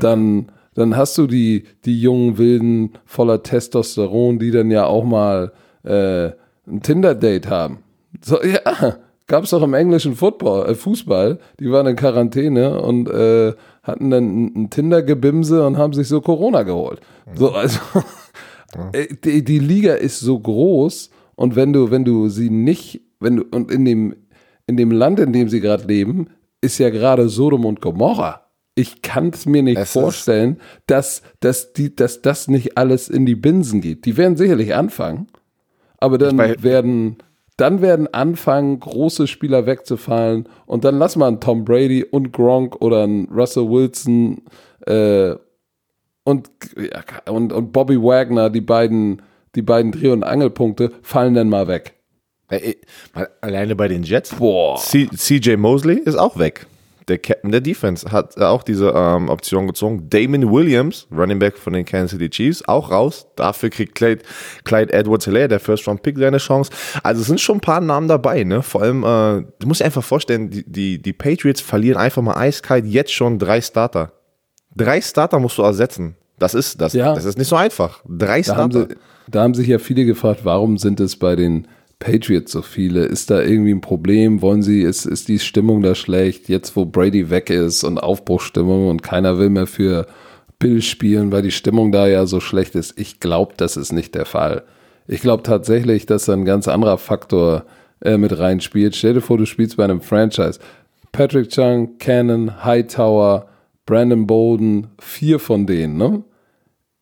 Dann, 0.00 0.52
dann 0.74 0.96
hast 0.96 1.16
du 1.18 1.26
die, 1.26 1.64
die 1.84 2.00
jungen 2.00 2.38
Wilden 2.38 2.92
voller 3.04 3.42
Testosteron, 3.42 4.38
die 4.38 4.50
dann 4.50 4.70
ja 4.70 4.84
auch 4.86 5.04
mal 5.04 5.52
äh, 5.84 6.30
ein 6.66 6.82
Tinder-Date 6.82 7.48
haben. 7.48 7.78
So, 8.24 8.42
ja, 8.42 8.96
gab 9.26 9.44
es 9.44 9.50
doch 9.50 9.62
im 9.62 9.74
englischen 9.74 10.14
Football, 10.14 10.70
äh, 10.70 10.74
Fußball. 10.74 11.38
Die 11.58 11.70
waren 11.70 11.86
in 11.86 11.96
Quarantäne 11.96 12.80
und 12.80 13.08
äh, 13.08 13.54
hatten 13.82 14.10
dann 14.10 14.44
ein, 14.44 14.70
Tinder-Gebimse 14.70 15.66
und 15.66 15.78
haben 15.78 15.92
sich 15.92 16.08
so 16.08 16.20
Corona 16.20 16.62
geholt. 16.62 17.00
So, 17.34 17.52
also 17.52 17.80
äh, 18.92 19.08
die, 19.24 19.44
die 19.44 19.58
Liga 19.58 19.94
ist 19.94 20.20
so 20.20 20.38
groß 20.38 21.10
und 21.34 21.56
wenn 21.56 21.72
du, 21.72 21.90
wenn 21.90 22.04
du 22.04 22.28
sie 22.28 22.50
nicht, 22.50 23.00
wenn 23.20 23.36
du, 23.36 23.44
und 23.50 23.70
in 23.70 23.84
dem, 23.84 24.14
in 24.66 24.76
dem 24.76 24.90
Land, 24.90 25.18
in 25.18 25.32
dem 25.32 25.48
sie 25.48 25.60
gerade 25.60 25.86
leben, 25.86 26.28
ist 26.60 26.78
ja 26.78 26.90
gerade 26.90 27.28
Sodom 27.28 27.64
und 27.64 27.80
Gomorra. 27.80 28.42
Ich 28.74 29.02
kann 29.02 29.28
es 29.28 29.44
mir 29.44 29.62
nicht 29.62 29.78
Es 29.78 29.92
vorstellen, 29.92 30.58
dass, 30.86 31.22
dass, 31.40 31.72
die, 31.74 31.94
dass 31.94 32.22
das 32.22 32.48
nicht 32.48 32.78
alles 32.78 33.08
in 33.08 33.26
die 33.26 33.34
Binsen 33.34 33.80
geht. 33.80 34.06
Die 34.06 34.16
werden 34.16 34.36
sicherlich 34.36 34.74
anfangen, 34.74 35.26
aber 36.02 36.18
dann 36.18 36.36
werden, 36.36 37.16
dann 37.56 37.80
werden 37.80 38.12
anfangen, 38.12 38.80
große 38.80 39.28
Spieler 39.28 39.66
wegzufallen 39.66 40.48
und 40.66 40.84
dann 40.84 40.98
lass 40.98 41.14
mal 41.14 41.28
einen 41.28 41.38
Tom 41.38 41.64
Brady 41.64 42.02
und 42.02 42.32
Gronk 42.32 42.82
oder 42.82 43.04
einen 43.04 43.26
Russell 43.26 43.68
Wilson 43.68 44.42
äh, 44.86 45.36
und, 46.24 46.50
und, 47.28 47.52
und 47.52 47.72
Bobby 47.72 47.96
Wagner, 48.02 48.50
die 48.50 48.60
beiden, 48.60 49.22
die 49.54 49.62
beiden 49.62 49.92
Dreh- 49.92 50.10
und 50.10 50.24
Angelpunkte, 50.24 50.90
fallen 51.02 51.34
dann 51.34 51.48
mal 51.48 51.68
weg. 51.68 51.94
Alleine 53.40 53.76
bei 53.76 53.86
den 53.86 54.02
Jets. 54.02 54.34
Boah. 54.34 54.76
C 54.78 55.08
CJ 55.08 55.56
Mosley 55.56 55.98
ist 55.98 56.16
auch 56.16 56.36
weg. 56.36 56.66
Der 57.12 57.18
Captain 57.18 57.52
der 57.52 57.60
Defense 57.60 58.10
hat 58.10 58.38
auch 58.38 58.62
diese 58.62 58.88
ähm, 58.96 59.28
Option 59.28 59.66
gezogen. 59.66 60.08
Damon 60.08 60.50
Williams, 60.50 61.06
Running 61.14 61.38
Back 61.38 61.58
von 61.58 61.74
den 61.74 61.84
Kansas 61.84 62.12
City 62.12 62.30
Chiefs, 62.30 62.66
auch 62.66 62.90
raus. 62.90 63.26
Dafür 63.36 63.68
kriegt 63.68 63.94
Clyde, 63.94 64.22
Clyde 64.64 64.94
Edwards 64.94 65.26
Hilaire, 65.26 65.48
der 65.48 65.60
First 65.60 65.86
Round 65.86 66.00
Pick, 66.02 66.16
seine 66.16 66.38
Chance. 66.38 66.70
Also 67.02 67.20
es 67.20 67.26
sind 67.26 67.38
schon 67.38 67.58
ein 67.58 67.60
paar 67.60 67.82
Namen 67.82 68.08
dabei, 68.08 68.44
ne? 68.44 68.62
Vor 68.62 68.80
allem, 68.80 69.02
äh, 69.04 69.44
du 69.58 69.66
musst 69.66 69.82
dir 69.82 69.84
einfach 69.84 70.02
vorstellen, 70.02 70.48
die, 70.48 70.64
die, 70.64 71.02
die 71.02 71.12
Patriots 71.12 71.60
verlieren 71.60 71.98
einfach 71.98 72.22
mal 72.22 72.34
eiskalt 72.38 72.86
jetzt 72.86 73.12
schon 73.12 73.38
drei 73.38 73.60
Starter. 73.60 74.12
Drei 74.74 75.02
Starter 75.02 75.38
musst 75.38 75.58
du 75.58 75.62
ersetzen. 75.62 76.16
Das 76.38 76.54
ist, 76.54 76.80
das, 76.80 76.94
Ja. 76.94 77.14
das 77.14 77.26
ist 77.26 77.36
nicht 77.36 77.48
so 77.48 77.56
einfach. 77.56 78.00
Drei 78.08 78.40
Da 78.40 78.56
haben, 78.56 78.70
Starter. 78.72 78.94
sie, 78.94 78.96
da 79.30 79.42
haben 79.42 79.52
sich 79.52 79.68
ja 79.68 79.78
viele 79.78 80.06
gefragt, 80.06 80.40
warum 80.44 80.78
sind 80.78 80.98
es 80.98 81.16
bei 81.16 81.36
den 81.36 81.68
Patriots 82.02 82.50
so 82.50 82.62
viele? 82.62 83.04
Ist 83.04 83.30
da 83.30 83.40
irgendwie 83.40 83.72
ein 83.72 83.80
Problem? 83.80 84.42
Wollen 84.42 84.62
sie, 84.62 84.82
ist, 84.82 85.06
ist 85.06 85.28
die 85.28 85.38
Stimmung 85.38 85.82
da 85.82 85.94
schlecht? 85.94 86.48
Jetzt, 86.48 86.74
wo 86.74 86.84
Brady 86.84 87.30
weg 87.30 87.48
ist 87.48 87.84
und 87.84 87.98
Aufbruchstimmung 87.98 88.88
und 88.88 89.04
keiner 89.04 89.38
will 89.38 89.50
mehr 89.50 89.68
für 89.68 90.08
Bill 90.58 90.82
spielen, 90.82 91.30
weil 91.30 91.42
die 91.42 91.52
Stimmung 91.52 91.92
da 91.92 92.08
ja 92.08 92.26
so 92.26 92.40
schlecht 92.40 92.74
ist. 92.74 92.98
Ich 92.98 93.20
glaube, 93.20 93.54
das 93.56 93.76
ist 93.76 93.92
nicht 93.92 94.16
der 94.16 94.24
Fall. 94.24 94.64
Ich 95.06 95.20
glaube 95.20 95.44
tatsächlich, 95.44 96.04
dass 96.04 96.28
ein 96.28 96.44
ganz 96.44 96.66
anderer 96.66 96.98
Faktor 96.98 97.66
äh, 98.00 98.18
mit 98.18 98.36
reinspielt. 98.36 98.96
Stell 98.96 99.14
dir 99.14 99.20
vor, 99.20 99.38
du 99.38 99.46
spielst 99.46 99.76
bei 99.76 99.84
einem 99.84 100.00
Franchise. 100.00 100.58
Patrick 101.12 101.50
Chung, 101.50 101.98
Cannon, 101.98 102.64
Hightower, 102.64 103.46
Brandon 103.86 104.26
Bolden, 104.26 104.88
vier 104.98 105.38
von 105.38 105.66
denen, 105.66 105.96
ne? 105.98 106.24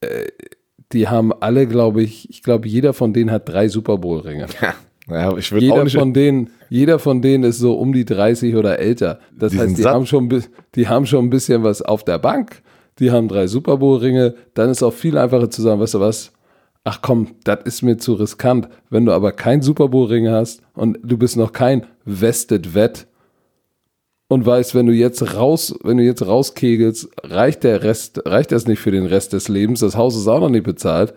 Äh, 0.02 0.26
die 0.92 1.08
haben 1.08 1.32
alle, 1.32 1.66
glaube 1.66 2.02
ich, 2.02 2.28
ich 2.28 2.42
glaube, 2.42 2.68
jeder 2.68 2.92
von 2.92 3.12
denen 3.12 3.30
hat 3.30 3.48
drei 3.48 3.68
Super 3.68 3.96
Bowl-Ringe. 3.96 4.46
Ja. 4.60 4.74
Ja, 5.10 5.36
ich 5.36 5.50
würde 5.52 5.64
Jeder 5.66 5.80
auch 5.80 5.84
nicht. 5.84 5.96
von 5.96 6.12
denen, 6.14 6.50
jeder 6.68 6.98
von 6.98 7.20
denen 7.22 7.44
ist 7.44 7.58
so 7.58 7.74
um 7.74 7.92
die 7.92 8.04
30 8.04 8.54
oder 8.56 8.78
älter. 8.78 9.18
Das 9.36 9.52
Die 9.52 9.58
heißt, 9.58 9.76
die 9.78 9.82
satt. 9.82 9.94
haben, 9.94 10.06
schon, 10.06 10.42
die 10.74 10.88
haben 10.88 11.06
schon 11.06 11.24
ein 11.26 11.30
bisschen 11.30 11.62
was 11.64 11.82
auf 11.82 12.04
der 12.04 12.18
Bank. 12.18 12.62
Die 12.98 13.10
haben 13.10 13.28
drei 13.28 13.46
Super 13.46 13.78
Bowl-Ringe. 13.78 14.34
Dann 14.54 14.70
ist 14.70 14.82
auch 14.82 14.92
viel 14.92 15.16
einfacher 15.18 15.50
zu 15.50 15.62
sagen, 15.62 15.80
weißt 15.80 15.94
du 15.94 16.00
was? 16.00 16.32
Ach 16.84 17.00
komm, 17.02 17.28
das 17.44 17.60
ist 17.64 17.82
mir 17.82 17.98
zu 17.98 18.14
riskant. 18.14 18.68
Wenn 18.88 19.04
du 19.06 19.12
aber 19.12 19.32
kein 19.32 19.62
Super 19.62 19.88
Bowl-Ring 19.88 20.28
hast 20.28 20.62
und 20.74 20.98
du 21.02 21.16
bist 21.18 21.36
noch 21.36 21.52
kein 21.52 21.86
Vested 22.04 22.74
Vet 22.74 23.06
und 24.28 24.46
weißt, 24.46 24.74
wenn 24.74 24.86
du 24.86 24.92
jetzt 24.92 25.34
raus, 25.34 25.74
wenn 25.82 25.96
du 25.96 26.04
jetzt 26.04 26.26
rauskegelst, 26.26 27.08
reicht 27.24 27.64
der 27.64 27.82
Rest, 27.82 28.22
reicht 28.26 28.52
das 28.52 28.66
nicht 28.66 28.78
für 28.78 28.90
den 28.92 29.06
Rest 29.06 29.32
des 29.32 29.48
Lebens. 29.48 29.80
Das 29.80 29.96
Haus 29.96 30.16
ist 30.16 30.28
auch 30.28 30.40
noch 30.40 30.48
nicht 30.50 30.64
bezahlt. 30.64 31.14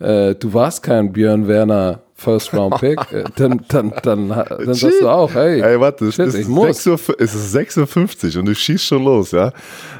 Äh, 0.00 0.34
du 0.34 0.52
warst 0.54 0.82
kein 0.82 1.12
Björn 1.12 1.46
Werner 1.48 2.00
First 2.20 2.52
Round 2.52 2.74
Pick, 2.80 2.98
äh, 3.12 3.22
dann, 3.36 3.60
dann, 3.68 3.92
dann, 4.02 4.28
dann 4.28 4.74
sagst 4.74 5.00
du 5.00 5.08
auch, 5.08 5.32
hey, 5.32 5.60
Ey, 5.60 5.78
warte, 5.78 6.06
es 6.06 6.16
shit, 6.16 6.26
ist, 6.26 6.34
ich 6.34 6.48
muss. 6.48 6.82
6 6.82 6.86
Uhr, 6.88 7.16
es 7.20 7.32
ist 7.32 7.54
6.50 7.54 8.34
Uhr 8.34 8.40
und 8.40 8.46
du 8.46 8.54
schießt 8.56 8.84
schon 8.84 9.04
los, 9.04 9.30
ja? 9.30 9.52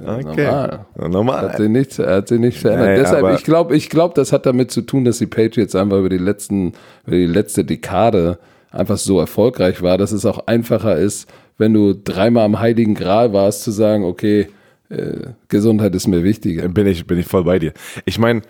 Okay. 0.03 0.23
normal. 0.25 0.87
Ja, 0.99 1.09
normal. 1.09 1.43
Hat 1.43 1.57
sich 1.59 1.69
nicht, 1.69 1.97
hat 2.01 2.27
sich 2.27 2.41
nicht 2.41 2.59
verändert. 2.59 2.89
Nee, 2.89 2.97
Deshalb, 2.97 3.39
ich 3.39 3.45
glaube, 3.45 3.77
ich 3.77 3.89
glaub, 3.89 4.17
das 4.17 4.33
hat 4.33 4.47
damit 4.47 4.73
zu 4.73 4.83
tun, 4.83 5.05
dass 5.05 5.19
die 5.19 5.27
Patriots 5.27 5.77
einfach 5.77 5.99
über 5.99 6.09
die 6.09 6.19
letzten, 6.19 6.73
über 7.07 7.17
die 7.17 7.27
letzte 7.27 7.65
Dekade 7.65 8.39
einfach 8.73 8.99
so 8.99 9.21
erfolgreich 9.21 9.81
war, 9.83 9.97
dass 9.97 10.11
es 10.11 10.27
auch 10.27 10.49
einfacher 10.49 10.97
ist, 10.97 11.31
wenn 11.57 11.73
du 11.73 11.95
dreimal 11.95 12.45
am 12.45 12.59
Heiligen 12.59 12.95
Gral 12.95 13.33
warst, 13.33 13.63
zu 13.63 13.71
sagen, 13.71 14.03
okay, 14.03 14.49
äh, 14.91 15.29
Gesundheit 15.47 15.95
ist 15.95 16.09
mir 16.09 16.25
wichtiger. 16.25 16.67
Bin 16.69 16.89
ich, 16.89 17.07
bin 17.07 17.19
ich 17.19 17.27
voll 17.27 17.45
bei 17.45 17.61
dir. 17.61 17.73
Ich 18.07 18.19
meine, 18.19 18.43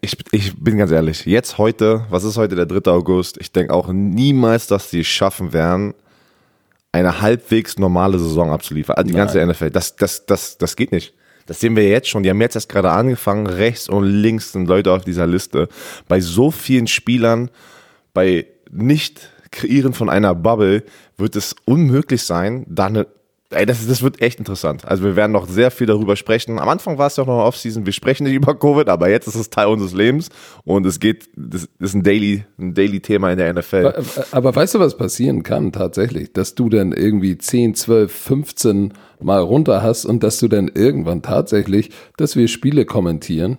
ich, 0.00 0.16
ich 0.32 0.54
bin 0.56 0.78
ganz 0.78 0.90
ehrlich, 0.90 1.24
jetzt 1.26 1.58
heute, 1.58 2.06
was 2.10 2.24
ist 2.24 2.36
heute 2.36 2.56
der 2.56 2.66
3. 2.66 2.90
August? 2.90 3.38
Ich 3.38 3.52
denke 3.52 3.72
auch 3.72 3.88
niemals, 3.88 4.66
dass 4.66 4.90
die 4.90 5.00
es 5.00 5.06
schaffen 5.06 5.52
werden, 5.52 5.94
eine 6.92 7.20
halbwegs 7.20 7.78
normale 7.78 8.18
Saison 8.18 8.50
abzuliefern. 8.50 8.96
Also 8.96 9.08
die 9.08 9.16
ganze 9.16 9.44
NFL. 9.44 9.70
Das, 9.70 9.96
das, 9.96 10.26
das, 10.26 10.58
das 10.58 10.76
geht 10.76 10.92
nicht. 10.92 11.14
Das 11.46 11.60
sehen 11.60 11.76
wir 11.76 11.86
jetzt 11.86 12.08
schon. 12.08 12.22
Die 12.22 12.30
haben 12.30 12.40
jetzt 12.40 12.54
erst 12.54 12.68
gerade 12.68 12.90
angefangen. 12.90 13.46
Rechts 13.46 13.88
und 13.88 14.04
links 14.04 14.52
sind 14.52 14.68
Leute 14.68 14.92
auf 14.92 15.04
dieser 15.04 15.26
Liste. 15.26 15.68
Bei 16.08 16.20
so 16.20 16.50
vielen 16.50 16.86
Spielern, 16.86 17.50
bei 18.14 18.46
nicht 18.70 19.28
kreieren 19.50 19.92
von 19.92 20.08
einer 20.08 20.34
Bubble, 20.34 20.84
wird 21.16 21.36
es 21.36 21.54
unmöglich 21.64 22.22
sein, 22.22 22.64
da 22.68 22.86
eine 22.86 23.06
Ey, 23.54 23.66
das, 23.66 23.86
das 23.86 24.02
wird 24.02 24.20
echt 24.20 24.38
interessant. 24.38 24.84
Also 24.84 25.04
wir 25.04 25.16
werden 25.16 25.32
noch 25.32 25.48
sehr 25.48 25.70
viel 25.70 25.86
darüber 25.86 26.16
sprechen. 26.16 26.58
Am 26.58 26.68
Anfang 26.68 26.98
war 26.98 27.06
es 27.06 27.16
ja 27.16 27.22
auch 27.22 27.26
noch 27.28 27.34
eine 27.38 27.44
Offseason, 27.44 27.86
wir 27.86 27.92
sprechen 27.92 28.24
nicht 28.24 28.34
über 28.36 28.54
Covid, 28.58 28.88
aber 28.88 29.08
jetzt 29.08 29.26
ist 29.26 29.34
es 29.36 29.50
Teil 29.50 29.66
unseres 29.68 29.94
Lebens 29.94 30.28
und 30.64 30.84
es 30.86 31.00
geht, 31.00 31.28
das 31.36 31.68
ist 31.78 31.94
ein 31.94 32.02
Daily, 32.02 32.44
ein 32.58 32.74
Daily-Thema 32.74 33.30
in 33.32 33.38
der 33.38 33.52
NFL. 33.54 33.94
Aber 34.32 34.54
weißt 34.54 34.74
du, 34.74 34.78
was 34.80 34.96
passieren 34.96 35.42
kann 35.42 35.72
tatsächlich? 35.72 36.32
Dass 36.32 36.54
du 36.54 36.68
dann 36.68 36.92
irgendwie 36.92 37.38
10, 37.38 37.74
12, 37.74 38.12
15 38.12 38.92
Mal 39.20 39.40
runter 39.40 39.82
hast 39.82 40.04
und 40.04 40.22
dass 40.22 40.38
du 40.38 40.48
dann 40.48 40.70
irgendwann 40.74 41.22
tatsächlich, 41.22 41.90
dass 42.16 42.36
wir 42.36 42.48
Spiele 42.48 42.84
kommentieren 42.84 43.58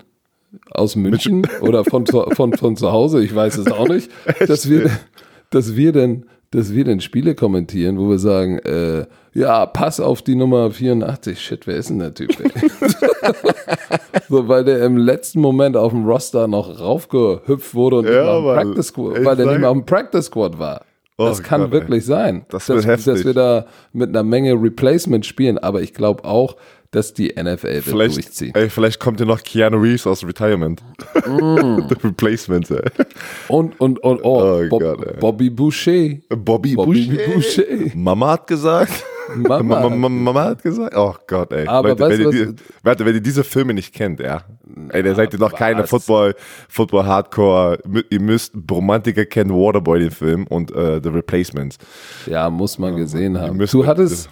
aus 0.71 0.95
München 0.95 1.47
oder 1.61 1.83
von, 1.83 2.05
zu- 2.05 2.25
von, 2.31 2.53
von 2.53 2.75
zu 2.77 2.91
Hause, 2.91 3.23
ich 3.23 3.33
weiß 3.33 3.57
es 3.57 3.71
auch 3.71 3.87
nicht, 3.87 4.09
dass 4.47 4.69
wir, 4.69 4.89
dass 5.49 5.75
wir 5.75 5.91
dann 5.91 6.25
dass 6.51 6.73
wir 6.73 6.85
dann 6.85 7.01
Spiele 7.01 7.35
kommentieren, 7.35 7.97
wo 7.99 8.09
wir 8.09 8.19
sagen, 8.19 8.59
äh, 8.59 9.05
ja, 9.33 9.65
pass 9.65 9.99
auf 9.99 10.21
die 10.21 10.35
Nummer 10.35 10.71
84. 10.71 11.39
Shit, 11.39 11.67
wer 11.67 11.75
ist 11.75 11.89
denn 11.89 11.99
der 11.99 12.13
Typ? 12.13 12.31
Ey? 12.39 12.49
so, 14.29 14.47
weil 14.47 14.63
der 14.63 14.83
im 14.85 14.97
letzten 14.97 15.41
Moment 15.41 15.75
auf 15.75 15.91
dem 15.91 16.05
Roster 16.05 16.47
noch 16.47 16.79
raufgehüpft 16.79 17.75
wurde 17.75 17.97
und 17.97 18.07
Ja, 18.07 18.39
Mann. 18.39 18.55
Practice 18.55 18.87
Squad, 18.87 19.25
weil 19.25 19.35
der 19.35 19.45
nicht 19.47 19.59
mal 19.59 19.71
im 19.71 19.85
Practice 19.85 20.25
Squad 20.25 20.57
war. 20.59 20.81
Das 21.17 21.39
Oh 21.39 21.43
kann 21.43 21.61
Gott, 21.61 21.71
wirklich 21.71 22.05
sein, 22.05 22.45
Das 22.49 22.65
dass, 22.65 22.85
dass 22.85 23.23
wir 23.23 23.33
da 23.33 23.65
mit 23.93 24.09
einer 24.09 24.23
Menge 24.23 24.53
Replacement 24.53 25.25
spielen. 25.25 25.57
Aber 25.57 25.81
ich 25.81 25.93
glaube 25.93 26.25
auch, 26.25 26.57
dass 26.95 27.13
die 27.13 27.33
NFL 27.35 27.81
Vielleicht, 27.81 28.15
durchziehen. 28.15 28.55
ey, 28.55 28.69
vielleicht 28.69 28.99
kommt 28.99 29.19
ja 29.19 29.25
noch 29.25 29.43
Keanu 29.43 29.77
Reeves 29.77 30.07
aus 30.07 30.23
Retirement. 30.25 30.81
Mm. 31.27 31.81
The 31.89 31.95
Replacement, 32.03 32.71
ey. 32.71 32.81
Und, 33.49 33.79
und, 33.81 33.99
und 33.99 34.21
oh, 34.23 34.61
Oh 34.61 34.69
Bob, 34.69 34.81
ey. 34.81 35.19
Bobby 35.19 35.49
Boucher. 35.49 36.15
Bobby, 36.29 36.75
Bobby 36.75 37.07
Boucher. 37.07 37.63
Boucher. 37.63 37.95
Mama 37.95 38.31
hat 38.31 38.47
gesagt. 38.47 39.03
Mama. 39.35 39.63
Mama, 39.89 40.09
Mama, 40.09 40.43
hat 40.43 40.63
gesagt. 40.63 40.95
Oh 40.95 41.15
Gott, 41.27 41.51
ey. 41.51 41.67
Aber 41.67 41.89
Leute, 41.89 42.03
weißt 42.03 42.19
wenn, 42.19 42.31
ihr 42.31 42.45
die, 42.53 42.63
warte, 42.83 43.05
wenn 43.05 43.15
ihr 43.15 43.21
diese 43.21 43.43
Filme 43.43 43.73
nicht 43.73 43.93
kennt, 43.93 44.19
ja. 44.19 44.43
Ey, 44.89 45.03
da 45.03 45.15
seid 45.15 45.33
ihr 45.33 45.39
noch 45.39 45.53
keine? 45.53 45.85
Football, 45.87 46.35
Football 46.69 47.05
Hardcore. 47.05 47.79
Ihr 48.09 48.19
müsst 48.19 48.53
Romantiker 48.69 49.25
kennen, 49.25 49.51
Waterboy 49.51 49.99
den 49.99 50.11
Film 50.11 50.47
und 50.47 50.71
äh, 50.71 50.99
The 51.01 51.09
Replacements. 51.09 51.77
Ja, 52.25 52.49
muss 52.49 52.77
man 52.77 52.95
gesehen 52.95 53.39
haben. 53.39 53.57
Du 53.57 53.85
hattest, 53.85 54.29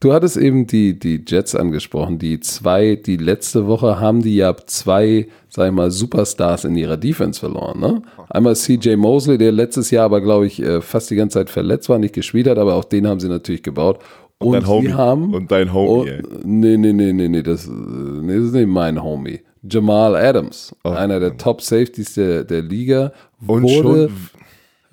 du 0.00 0.12
hattest 0.12 0.36
eben 0.36 0.66
die, 0.66 0.98
die 0.98 1.22
Jets 1.26 1.54
angesprochen. 1.54 2.18
Die 2.18 2.40
zwei, 2.40 2.96
die 2.96 3.16
letzte 3.16 3.66
Woche 3.66 4.00
haben 4.00 4.22
die 4.22 4.36
ja 4.36 4.54
zwei, 4.66 5.28
sag 5.48 5.68
ich 5.68 5.74
mal, 5.74 5.90
Superstars 5.90 6.64
in 6.64 6.76
ihrer 6.76 6.96
Defense 6.96 7.40
verloren. 7.40 7.80
Ne? 7.80 8.02
Einmal 8.28 8.56
CJ 8.56 8.96
Mosley, 8.96 9.38
der 9.38 9.52
letztes 9.52 9.90
Jahr 9.90 10.04
aber, 10.04 10.20
glaube 10.20 10.46
ich, 10.46 10.62
äh, 10.62 10.80
fast 10.80 11.10
die 11.10 11.16
ganze 11.16 11.38
Zeit 11.38 11.50
verletzt 11.50 11.88
war, 11.88 11.98
nicht 11.98 12.14
gespielt 12.14 12.46
hat, 12.48 12.58
aber 12.58 12.74
auch 12.74 12.84
den 12.84 13.06
haben 13.06 13.20
sie 13.20 13.28
natürlich 13.28 13.62
gebaut. 13.62 13.98
Und, 14.38 14.52
dein 14.52 14.66
Homie. 14.66 14.88
sie 14.88 14.94
haben. 14.94 15.34
Und 15.34 15.50
dein 15.50 15.72
Homie, 15.72 16.12
Oh, 16.22 16.38
nee, 16.44 16.76
nee, 16.76 16.92
nee, 16.92 17.12
nee, 17.12 17.28
nee, 17.28 17.42
das, 17.42 17.66
nee, 17.66 18.36
das 18.36 18.44
ist 18.46 18.52
nicht 18.52 18.68
mein 18.68 19.02
Homie. 19.02 19.40
Jamal 19.68 20.14
Adams, 20.14 20.76
einer 20.84 21.18
der 21.18 21.36
Top 21.38 21.60
Safeties 21.60 22.14
der, 22.14 22.44
der 22.44 22.62
Liga, 22.62 23.12
Und 23.46 23.62
wurde, 23.62 24.08
schon 24.08 24.10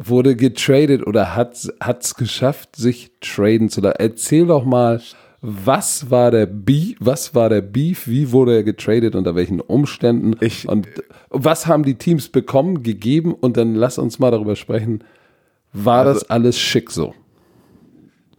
wurde 0.07 0.35
getradet 0.35 1.05
oder 1.05 1.35
hat 1.35 1.53
es 1.53 2.15
geschafft, 2.15 2.75
sich 2.75 3.11
traden 3.21 3.69
zu 3.69 3.81
lassen. 3.81 3.97
Erzähl 3.99 4.45
doch 4.47 4.65
mal, 4.65 5.01
was 5.41 6.09
war 6.09 6.31
der 6.31 6.45
Beef, 6.45 6.95
was 6.99 7.35
war 7.35 7.49
der 7.49 7.61
Beef, 7.61 8.07
wie 8.07 8.31
wurde 8.31 8.55
er 8.55 8.63
getradet, 8.63 9.13
unter 9.13 9.35
welchen 9.35 9.59
Umständen 9.59 10.35
Ich- 10.39 10.69
und 10.69 10.87
was 11.29 11.67
haben 11.67 11.83
die 11.83 11.95
Teams 11.95 12.29
bekommen, 12.29 12.81
gegeben 12.81 13.33
und 13.33 13.57
dann 13.57 13.75
lass 13.75 13.97
uns 13.97 14.19
mal 14.19 14.31
darüber 14.31 14.55
sprechen, 14.55 15.03
war 15.73 16.05
Also 16.05 16.19
das 16.19 16.29
alles 16.29 16.57
schick 16.57 16.91
so? 16.91 17.13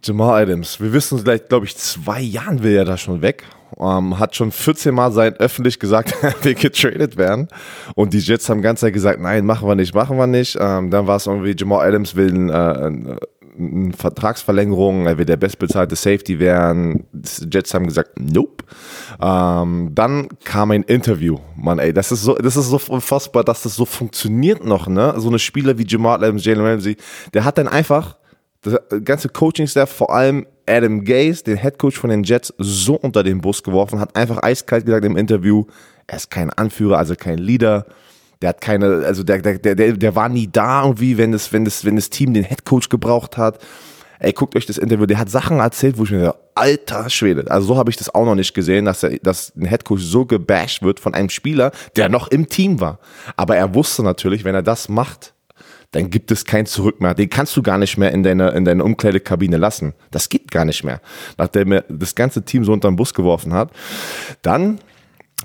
Jamal 0.02 0.42
Adams, 0.42 0.80
wir 0.80 0.92
wissen 0.92 1.18
seit, 1.18 1.48
glaube 1.48 1.66
ich, 1.66 1.76
zwei 1.76 2.20
Jahren 2.20 2.62
will 2.62 2.74
er 2.74 2.84
da 2.84 2.96
schon 2.96 3.22
weg. 3.22 3.44
Ähm, 3.78 4.18
hat 4.18 4.36
schon 4.36 4.52
14 4.52 4.94
Mal 4.94 5.12
sein 5.12 5.34
öffentlich 5.34 5.78
gesagt, 5.78 6.14
er 6.22 6.34
will 6.44 6.54
getradet 6.54 7.16
werden. 7.16 7.48
Und 7.94 8.12
die 8.12 8.18
Jets 8.18 8.48
haben 8.48 8.62
ganz 8.62 8.80
Zeit 8.80 8.92
gesagt, 8.92 9.20
nein, 9.20 9.44
machen 9.46 9.68
wir 9.68 9.74
nicht, 9.74 9.94
machen 9.94 10.16
wir 10.16 10.26
nicht. 10.26 10.56
Ähm, 10.60 10.90
dann 10.90 11.06
war 11.06 11.16
es 11.16 11.26
irgendwie, 11.26 11.54
Jamal 11.56 11.86
Adams 11.86 12.14
will 12.14 12.50
äh, 12.50 13.14
eine 13.56 13.92
Vertragsverlängerung, 13.92 15.06
er 15.06 15.18
will 15.18 15.24
der 15.24 15.36
bestbezahlte 15.36 15.96
Safety 15.96 16.38
werden. 16.38 17.06
Die 17.12 17.48
Jets 17.50 17.72
haben 17.74 17.86
gesagt, 17.86 18.18
nope. 18.18 18.64
Ähm, 19.20 19.90
dann 19.94 20.28
kam 20.44 20.72
ein 20.72 20.82
Interview. 20.82 21.38
Mann, 21.56 21.78
ey, 21.78 21.92
das 21.92 22.10
ist 22.10 22.22
so, 22.22 22.34
das 22.34 22.56
ist 22.56 22.68
so 22.68 22.80
unfassbar, 22.88 23.44
dass 23.44 23.62
das 23.62 23.76
so 23.76 23.84
funktioniert 23.84 24.64
noch, 24.64 24.88
ne? 24.88 25.14
So 25.18 25.28
eine 25.28 25.38
Spieler 25.38 25.78
wie 25.78 25.86
Jamal 25.86 26.22
Adams, 26.22 26.44
Jalen 26.44 26.64
Ramsey, 26.64 26.96
der 27.32 27.44
hat 27.44 27.58
dann 27.58 27.68
einfach 27.68 28.16
das 28.64 28.80
ganze 29.04 29.28
Coaching-Staff, 29.28 29.90
vor 29.90 30.12
allem 30.12 30.46
Adam 30.66 31.04
Gase, 31.04 31.44
den 31.44 31.56
Headcoach 31.56 31.98
von 31.98 32.10
den 32.10 32.24
Jets, 32.24 32.52
so 32.58 32.94
unter 32.94 33.22
den 33.22 33.40
Bus 33.40 33.62
geworfen, 33.62 34.00
hat 34.00 34.16
einfach 34.16 34.42
eiskalt 34.42 34.86
gesagt 34.86 35.04
im 35.04 35.16
Interview, 35.16 35.64
er 36.06 36.16
ist 36.16 36.30
kein 36.30 36.50
Anführer, 36.50 36.98
also 36.98 37.14
kein 37.14 37.38
Leader. 37.38 37.86
Der 38.42 38.50
hat 38.50 38.60
keine, 38.60 39.04
also 39.06 39.22
der, 39.22 39.40
der, 39.40 39.74
der, 39.74 39.92
der 39.92 40.16
war 40.16 40.28
nie 40.28 40.48
da 40.50 40.82
irgendwie, 40.82 41.16
wenn 41.16 41.32
das, 41.32 41.52
wenn 41.52 41.64
das, 41.64 41.84
wenn 41.84 41.96
das 41.96 42.10
Team 42.10 42.34
den 42.34 42.44
Headcoach 42.44 42.88
gebraucht 42.90 43.36
hat. 43.36 43.58
Ey, 44.18 44.32
guckt 44.32 44.56
euch 44.56 44.66
das 44.66 44.78
Interview, 44.78 45.06
der 45.06 45.18
hat 45.18 45.30
Sachen 45.30 45.58
erzählt, 45.60 45.98
wo 45.98 46.04
ich 46.04 46.10
mir 46.10 46.22
dachte, 46.22 46.38
alter 46.54 47.10
Schwede, 47.10 47.50
also 47.50 47.68
so 47.68 47.76
habe 47.76 47.90
ich 47.90 47.96
das 47.96 48.14
auch 48.14 48.24
noch 48.24 48.34
nicht 48.34 48.54
gesehen, 48.54 48.84
dass, 48.84 49.02
er, 49.02 49.18
dass 49.18 49.52
ein 49.56 49.66
Headcoach 49.66 50.00
so 50.00 50.24
gebasht 50.24 50.82
wird 50.82 51.00
von 51.00 51.14
einem 51.14 51.30
Spieler, 51.30 51.72
der 51.96 52.08
noch 52.08 52.28
im 52.28 52.48
Team 52.48 52.80
war. 52.80 53.00
Aber 53.36 53.56
er 53.56 53.74
wusste 53.74 54.02
natürlich, 54.02 54.44
wenn 54.44 54.54
er 54.54 54.62
das 54.62 54.88
macht, 54.88 55.33
dann 55.94 56.10
gibt 56.10 56.32
es 56.32 56.44
kein 56.44 56.66
Zurück 56.66 57.00
mehr. 57.00 57.14
Den 57.14 57.30
kannst 57.30 57.56
du 57.56 57.62
gar 57.62 57.78
nicht 57.78 57.96
mehr 57.98 58.10
in 58.10 58.24
deine, 58.24 58.50
in 58.50 58.64
deine 58.64 58.82
Umkleidekabine 58.82 59.56
lassen. 59.56 59.94
Das 60.10 60.28
geht 60.28 60.50
gar 60.50 60.64
nicht 60.64 60.82
mehr. 60.82 61.00
Nachdem 61.38 61.70
er 61.70 61.84
das 61.88 62.16
ganze 62.16 62.44
Team 62.44 62.64
so 62.64 62.72
unter 62.72 62.90
den 62.90 62.96
Bus 62.96 63.14
geworfen 63.14 63.52
hat. 63.52 63.70
Dann 64.42 64.80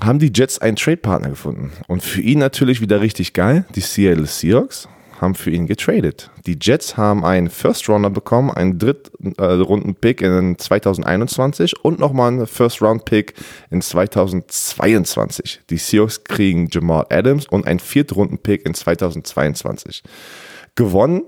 haben 0.01 0.17
die 0.17 0.31
Jets 0.33 0.57
einen 0.57 0.75
Trade-Partner 0.75 1.29
gefunden. 1.29 1.71
Und 1.88 2.01
für 2.01 2.21
ihn 2.21 2.39
natürlich 2.39 2.81
wieder 2.81 2.99
richtig 2.99 3.33
geil. 3.33 3.65
Die 3.75 3.81
Seattle 3.81 4.25
Seahawks 4.25 4.88
haben 5.19 5.36
für 5.36 5.51
ihn 5.51 5.67
getradet. 5.67 6.32
Die 6.45 6.58
Jets 6.60 6.97
haben 6.97 7.25
einen 7.25 7.49
First 7.49 7.89
Rounder 7.89 8.10
bekommen, 8.10 8.51
einen 8.51 8.79
Drittrunden-Pick 8.79 10.21
äh, 10.21 10.38
in 10.38 10.58
2021 10.58 11.84
und 11.84 11.99
nochmal 11.99 12.29
einen 12.29 12.47
First 12.47 12.82
Round 12.82 13.05
Pick 13.05 13.34
in 13.69 13.82
2022. 13.82 15.62
Die 15.69 15.77
Seahawks 15.77 16.23
kriegen 16.23 16.67
Jamal 16.71 17.05
Adams 17.10 17.47
und 17.47 17.67
einen 17.67 17.79
Viertrunden-Pick 17.79 18.65
in 18.65 18.73
2022. 18.73 20.03
Gewonnen, 20.75 21.23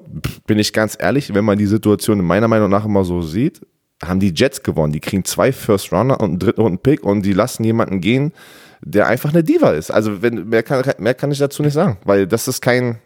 bin 0.48 0.60
ich 0.60 0.72
ganz 0.72 0.98
ehrlich, 1.00 1.34
wenn 1.34 1.44
man 1.44 1.58
die 1.58 1.66
Situation 1.66 2.24
meiner 2.24 2.48
Meinung 2.48 2.70
nach 2.70 2.86
immer 2.86 3.04
so 3.04 3.22
sieht, 3.22 3.62
haben 4.04 4.20
die 4.20 4.34
Jets 4.34 4.64
gewonnen. 4.64 4.94
Die 4.94 5.00
kriegen 5.00 5.26
zwei 5.26 5.52
First 5.52 5.92
Rounder 5.92 6.20
und 6.20 6.30
einen 6.30 6.40
Drittrunden-Pick 6.40 7.04
und 7.04 7.24
die 7.24 7.34
lassen 7.34 7.64
jemanden 7.64 8.02
gehen, 8.02 8.34
der 8.82 9.08
einfach 9.08 9.32
eine 9.32 9.44
Diva 9.44 9.72
ist. 9.72 9.92
Also 9.92 10.22
wenn, 10.22 10.50
mehr, 10.50 10.64
kann, 10.64 10.84
mehr 10.98 11.14
kann 11.14 11.32
ich 11.32 11.38
dazu 11.38 11.62
nicht 11.62 11.74
sagen, 11.74 11.98
weil 12.04 12.28
das 12.28 12.48
ist 12.48 12.62
kein. 12.62 13.00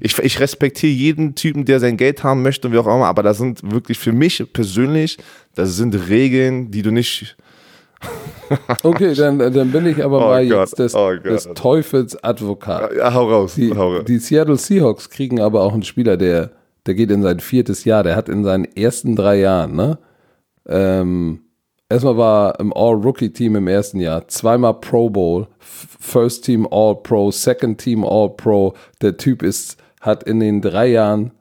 Ich, 0.00 0.18
ich 0.18 0.40
respektiere 0.40 0.92
jeden 0.92 1.34
Typen, 1.34 1.64
der 1.64 1.80
sein 1.80 1.96
Geld 1.96 2.22
haben 2.22 2.42
möchte 2.42 2.68
und 2.68 2.74
wie 2.74 2.78
auch 2.78 2.86
immer, 2.86 3.06
aber 3.06 3.22
da 3.22 3.34
sind 3.34 3.60
wirklich 3.70 3.98
für 3.98 4.12
mich 4.12 4.42
persönlich, 4.52 5.18
das 5.54 5.76
sind 5.76 5.94
Regeln, 6.08 6.70
die 6.70 6.82
du 6.82 6.90
nicht. 6.90 7.36
okay, 8.82 9.14
dann, 9.14 9.38
dann 9.38 9.72
bin 9.72 9.86
ich 9.86 10.04
aber 10.04 10.18
oh 10.18 10.28
mal 10.28 10.46
Gott, 10.46 10.60
jetzt 10.60 10.78
des, 10.78 10.94
oh 10.94 11.14
des 11.14 11.48
Teufels 11.54 12.22
Advokat. 12.22 12.92
Ja, 12.96 13.14
hau 13.14 13.30
raus, 13.30 13.54
die, 13.54 13.74
hau 13.74 13.94
raus. 13.94 14.04
Die 14.06 14.18
Seattle 14.18 14.56
Seahawks 14.56 15.10
kriegen 15.10 15.40
aber 15.40 15.62
auch 15.62 15.72
einen 15.72 15.82
Spieler, 15.82 16.16
der, 16.16 16.50
der 16.84 16.94
geht 16.94 17.10
in 17.10 17.22
sein 17.22 17.40
viertes 17.40 17.84
Jahr, 17.84 18.02
der 18.02 18.16
hat 18.16 18.28
in 18.28 18.44
seinen 18.44 18.64
ersten 18.64 19.16
drei 19.16 19.38
Jahren, 19.40 19.74
ne? 19.74 19.98
Ähm, 20.68 21.40
Erstmal 21.88 22.16
war 22.16 22.58
im 22.58 22.72
All-Rookie-Team 22.72 23.54
im 23.54 23.68
ersten 23.68 24.00
Jahr, 24.00 24.26
zweimal 24.26 24.74
Pro 24.74 25.08
Bowl, 25.08 25.46
First 25.60 26.44
Team 26.44 26.66
All-Pro, 26.68 27.30
Second 27.30 27.80
Team 27.80 28.04
All-Pro. 28.04 28.74
Der 29.02 29.16
Typ 29.16 29.44
ist, 29.44 29.76
hat 30.06 30.22
in 30.22 30.40
den 30.40 30.62
drei 30.62 30.86
Jahren 30.86 31.32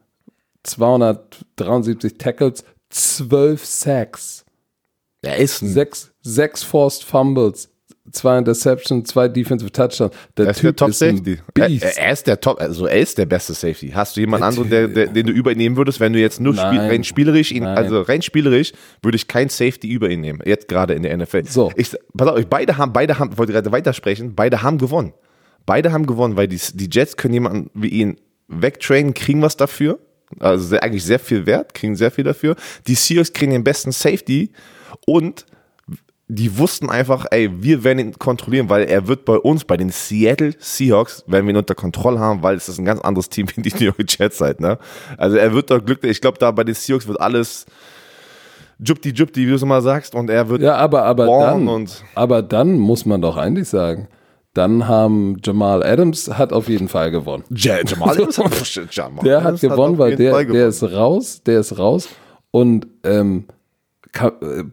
273 0.63 2.17
Tackles, 2.17 2.63
12 2.89 3.65
Sacks. 3.65 4.45
Er 5.21 5.37
ist 5.37 5.61
ein 5.61 5.69
sechs, 5.69 6.11
sechs 6.21 6.63
Forced 6.63 7.03
Fumbles, 7.03 7.69
zwei 8.11 8.37
Interceptions, 8.37 9.09
zwei 9.09 9.27
Defensive 9.27 9.71
Touchdowns. 9.71 10.13
Der, 10.37 10.49
ist 10.49 10.57
Typ 10.57 10.63
der 10.63 10.75
Top 10.75 10.89
ist 10.89 10.99
Safety. 10.99 11.39
Er, 11.55 11.97
er, 11.97 12.11
ist 12.11 12.27
der 12.27 12.39
Top, 12.39 12.59
also 12.61 12.85
er 12.85 12.99
ist 12.99 13.17
der 13.17 13.25
beste 13.25 13.53
Safety. 13.53 13.89
Hast 13.89 14.15
du 14.15 14.21
jemand 14.21 14.41
der 14.41 14.47
anderen, 14.47 14.69
der, 14.69 14.87
der, 14.87 15.07
den 15.07 15.27
du 15.27 15.33
übernehmen 15.33 15.77
würdest, 15.77 15.99
wenn 15.99 16.13
du 16.13 16.19
jetzt 16.19 16.39
nur 16.39 16.53
spiel, 16.53 16.79
rein 16.79 17.03
spielerisch 17.03 17.51
ihn, 17.51 17.65
also 17.65 18.01
rein 18.01 18.21
spielerisch 18.21 18.73
würde 19.01 19.15
ich 19.15 19.27
kein 19.27 19.49
Safety 19.49 19.87
über 19.87 20.09
ihn 20.09 20.21
nehmen. 20.21 20.41
Jetzt 20.45 20.67
gerade 20.67 20.93
in 20.93 21.03
der 21.03 21.15
NFL. 21.17 21.45
So. 21.45 21.71
Ich, 21.75 21.95
pass 22.15 22.27
auf, 22.27 22.45
beide 22.47 22.77
haben, 22.77 22.93
beide 22.93 23.17
haben, 23.17 23.37
wollte 23.37 23.53
gerade 23.53 23.71
weitersprechen, 23.71 24.35
beide 24.35 24.61
haben 24.61 24.77
gewonnen. 24.77 25.13
Beide 25.65 25.91
haben 25.91 26.05
gewonnen, 26.05 26.37
weil 26.37 26.47
die, 26.47 26.59
die 26.73 26.89
Jets 26.91 27.17
können 27.17 27.33
jemanden 27.33 27.71
wie 27.73 27.87
ihn 27.87 28.17
wegtrainen, 28.47 29.13
kriegen 29.13 29.41
was 29.41 29.57
dafür. 29.57 29.99
Also 30.39 30.65
sehr, 30.65 30.83
eigentlich 30.83 31.03
sehr 31.03 31.19
viel 31.19 31.45
wert, 31.45 31.73
kriegen 31.73 31.95
sehr 31.95 32.11
viel 32.11 32.23
dafür. 32.23 32.55
Die 32.87 32.95
Seahawks 32.95 33.33
kriegen 33.33 33.51
den 33.51 33.63
besten 33.63 33.91
Safety 33.91 34.51
und 35.05 35.45
die 36.27 36.57
wussten 36.57 36.89
einfach, 36.89 37.27
ey, 37.29 37.51
wir 37.61 37.83
werden 37.83 37.99
ihn 37.99 38.13
kontrollieren, 38.17 38.67
weil 38.69 38.85
er 38.85 39.07
wird 39.07 39.25
bei 39.25 39.37
uns, 39.37 39.63
bei 39.63 39.77
den 39.77 39.91
Seattle 39.91 40.53
Seahawks, 40.57 41.23
werden 41.27 41.45
wir 41.45 41.53
ihn 41.53 41.57
unter 41.57 41.75
Kontrolle 41.75 42.19
haben, 42.19 42.41
weil 42.41 42.55
es 42.55 42.67
ist 42.67 42.79
ein 42.79 42.85
ganz 42.85 42.99
anderes 43.01 43.29
Team 43.29 43.47
wie 43.55 43.61
die 43.61 43.73
New 43.75 43.85
York 43.85 44.05
Jets 44.07 44.41
halt, 44.41 44.59
ne? 44.59 44.79
Also 45.17 45.37
er 45.37 45.53
wird 45.53 45.69
doch 45.69 45.83
glücklich, 45.83 46.11
ich 46.11 46.21
glaube 46.21 46.39
da 46.39 46.49
bei 46.51 46.63
den 46.63 46.73
Seahawks 46.73 47.07
wird 47.07 47.21
alles 47.21 47.65
Jupti 48.79 49.11
Jupti, 49.11 49.45
wie 49.45 49.49
du 49.49 49.55
es 49.55 49.61
immer 49.61 49.81
sagst, 49.81 50.15
und 50.15 50.29
er 50.29 50.49
wird 50.49 50.61
Ja, 50.61 50.75
aber, 50.75 51.03
aber 51.03 51.27
dann, 51.27 51.87
aber 52.15 52.41
dann 52.41 52.77
muss 52.77 53.05
man 53.05 53.21
doch 53.21 53.37
eigentlich 53.37 53.69
sagen, 53.69 54.07
dann 54.55 54.87
haben 54.87 55.37
Jamal 55.43 55.83
Adams 55.83 56.29
hat 56.29 56.51
auf 56.53 56.69
jeden 56.69 56.87
Fall 56.87 57.11
gewonnen. 57.11 57.43
Ja, 57.51 57.77
Jamal 57.85 58.09
Adams 58.15 58.37
hat, 58.39 58.95
Jamal 58.95 59.23
der 59.23 59.43
hat 59.43 59.59
gewonnen, 59.61 59.93
hat 59.93 59.99
weil 59.99 60.15
der, 60.15 60.43
der 60.45 60.67
ist 60.67 60.81
raus, 60.83 61.43
der 61.45 61.59
ist 61.59 61.77
raus 61.77 62.09
und 62.51 62.87
ähm, 63.03 63.45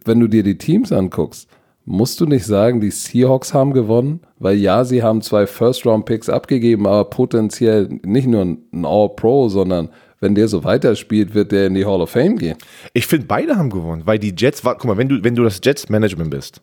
wenn 0.04 0.20
du 0.20 0.28
dir 0.28 0.42
die 0.42 0.56
Teams 0.56 0.92
anguckst, 0.92 1.48
musst 1.84 2.20
du 2.20 2.26
nicht 2.26 2.46
sagen, 2.46 2.80
die 2.80 2.92
Seahawks 2.92 3.52
haben 3.54 3.72
gewonnen, 3.72 4.20
weil 4.38 4.56
ja, 4.56 4.84
sie 4.84 5.02
haben 5.02 5.20
zwei 5.20 5.46
First-Round-Picks 5.46 6.28
abgegeben, 6.28 6.86
aber 6.86 7.04
potenziell 7.10 7.88
nicht 8.04 8.28
nur 8.28 8.42
ein 8.42 8.84
All-Pro, 8.84 9.48
sondern 9.48 9.88
wenn 10.20 10.36
der 10.36 10.46
so 10.46 10.62
weiterspielt, 10.62 11.34
wird 11.34 11.50
der 11.50 11.66
in 11.66 11.74
die 11.74 11.84
Hall 11.84 12.00
of 12.00 12.10
Fame 12.10 12.36
gehen. 12.38 12.56
Ich 12.92 13.08
finde, 13.08 13.26
beide 13.26 13.56
haben 13.56 13.70
gewonnen, 13.70 14.02
weil 14.04 14.20
die 14.20 14.32
Jets, 14.36 14.62
guck 14.62 14.84
mal, 14.84 14.96
wenn 14.96 15.08
du, 15.08 15.24
wenn 15.24 15.34
du 15.34 15.42
das 15.42 15.60
Jets-Management 15.62 16.30
bist, 16.30 16.62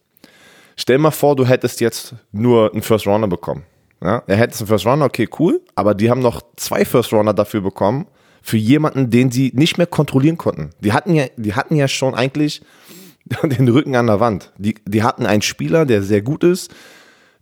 stell 0.79 0.97
mal 0.97 1.11
vor, 1.11 1.35
du 1.35 1.45
hättest 1.45 1.81
jetzt 1.81 2.15
nur 2.31 2.71
einen 2.71 2.81
First-Rounder 2.81 3.27
bekommen. 3.27 3.63
Ja? 4.01 4.23
Er 4.25 4.37
hätte 4.37 4.57
einen 4.59 4.67
First-Rounder, 4.67 5.05
okay, 5.05 5.27
cool, 5.39 5.61
aber 5.75 5.93
die 5.93 6.09
haben 6.09 6.21
noch 6.21 6.41
zwei 6.55 6.85
First-Rounder 6.85 7.33
dafür 7.33 7.61
bekommen, 7.61 8.07
für 8.41 8.57
jemanden, 8.57 9.09
den 9.09 9.31
sie 9.31 9.51
nicht 9.53 9.77
mehr 9.77 9.87
kontrollieren 9.87 10.37
konnten. 10.37 10.69
Die 10.79 10.93
hatten 10.93 11.13
ja, 11.13 11.25
die 11.35 11.53
hatten 11.53 11.75
ja 11.75 11.87
schon 11.87 12.15
eigentlich 12.15 12.61
den 13.43 13.67
Rücken 13.67 13.95
an 13.95 14.07
der 14.07 14.19
Wand. 14.19 14.53
Die, 14.57 14.75
die 14.85 15.03
hatten 15.03 15.25
einen 15.25 15.41
Spieler, 15.41 15.85
der 15.85 16.01
sehr 16.01 16.21
gut 16.21 16.43
ist, 16.43 16.73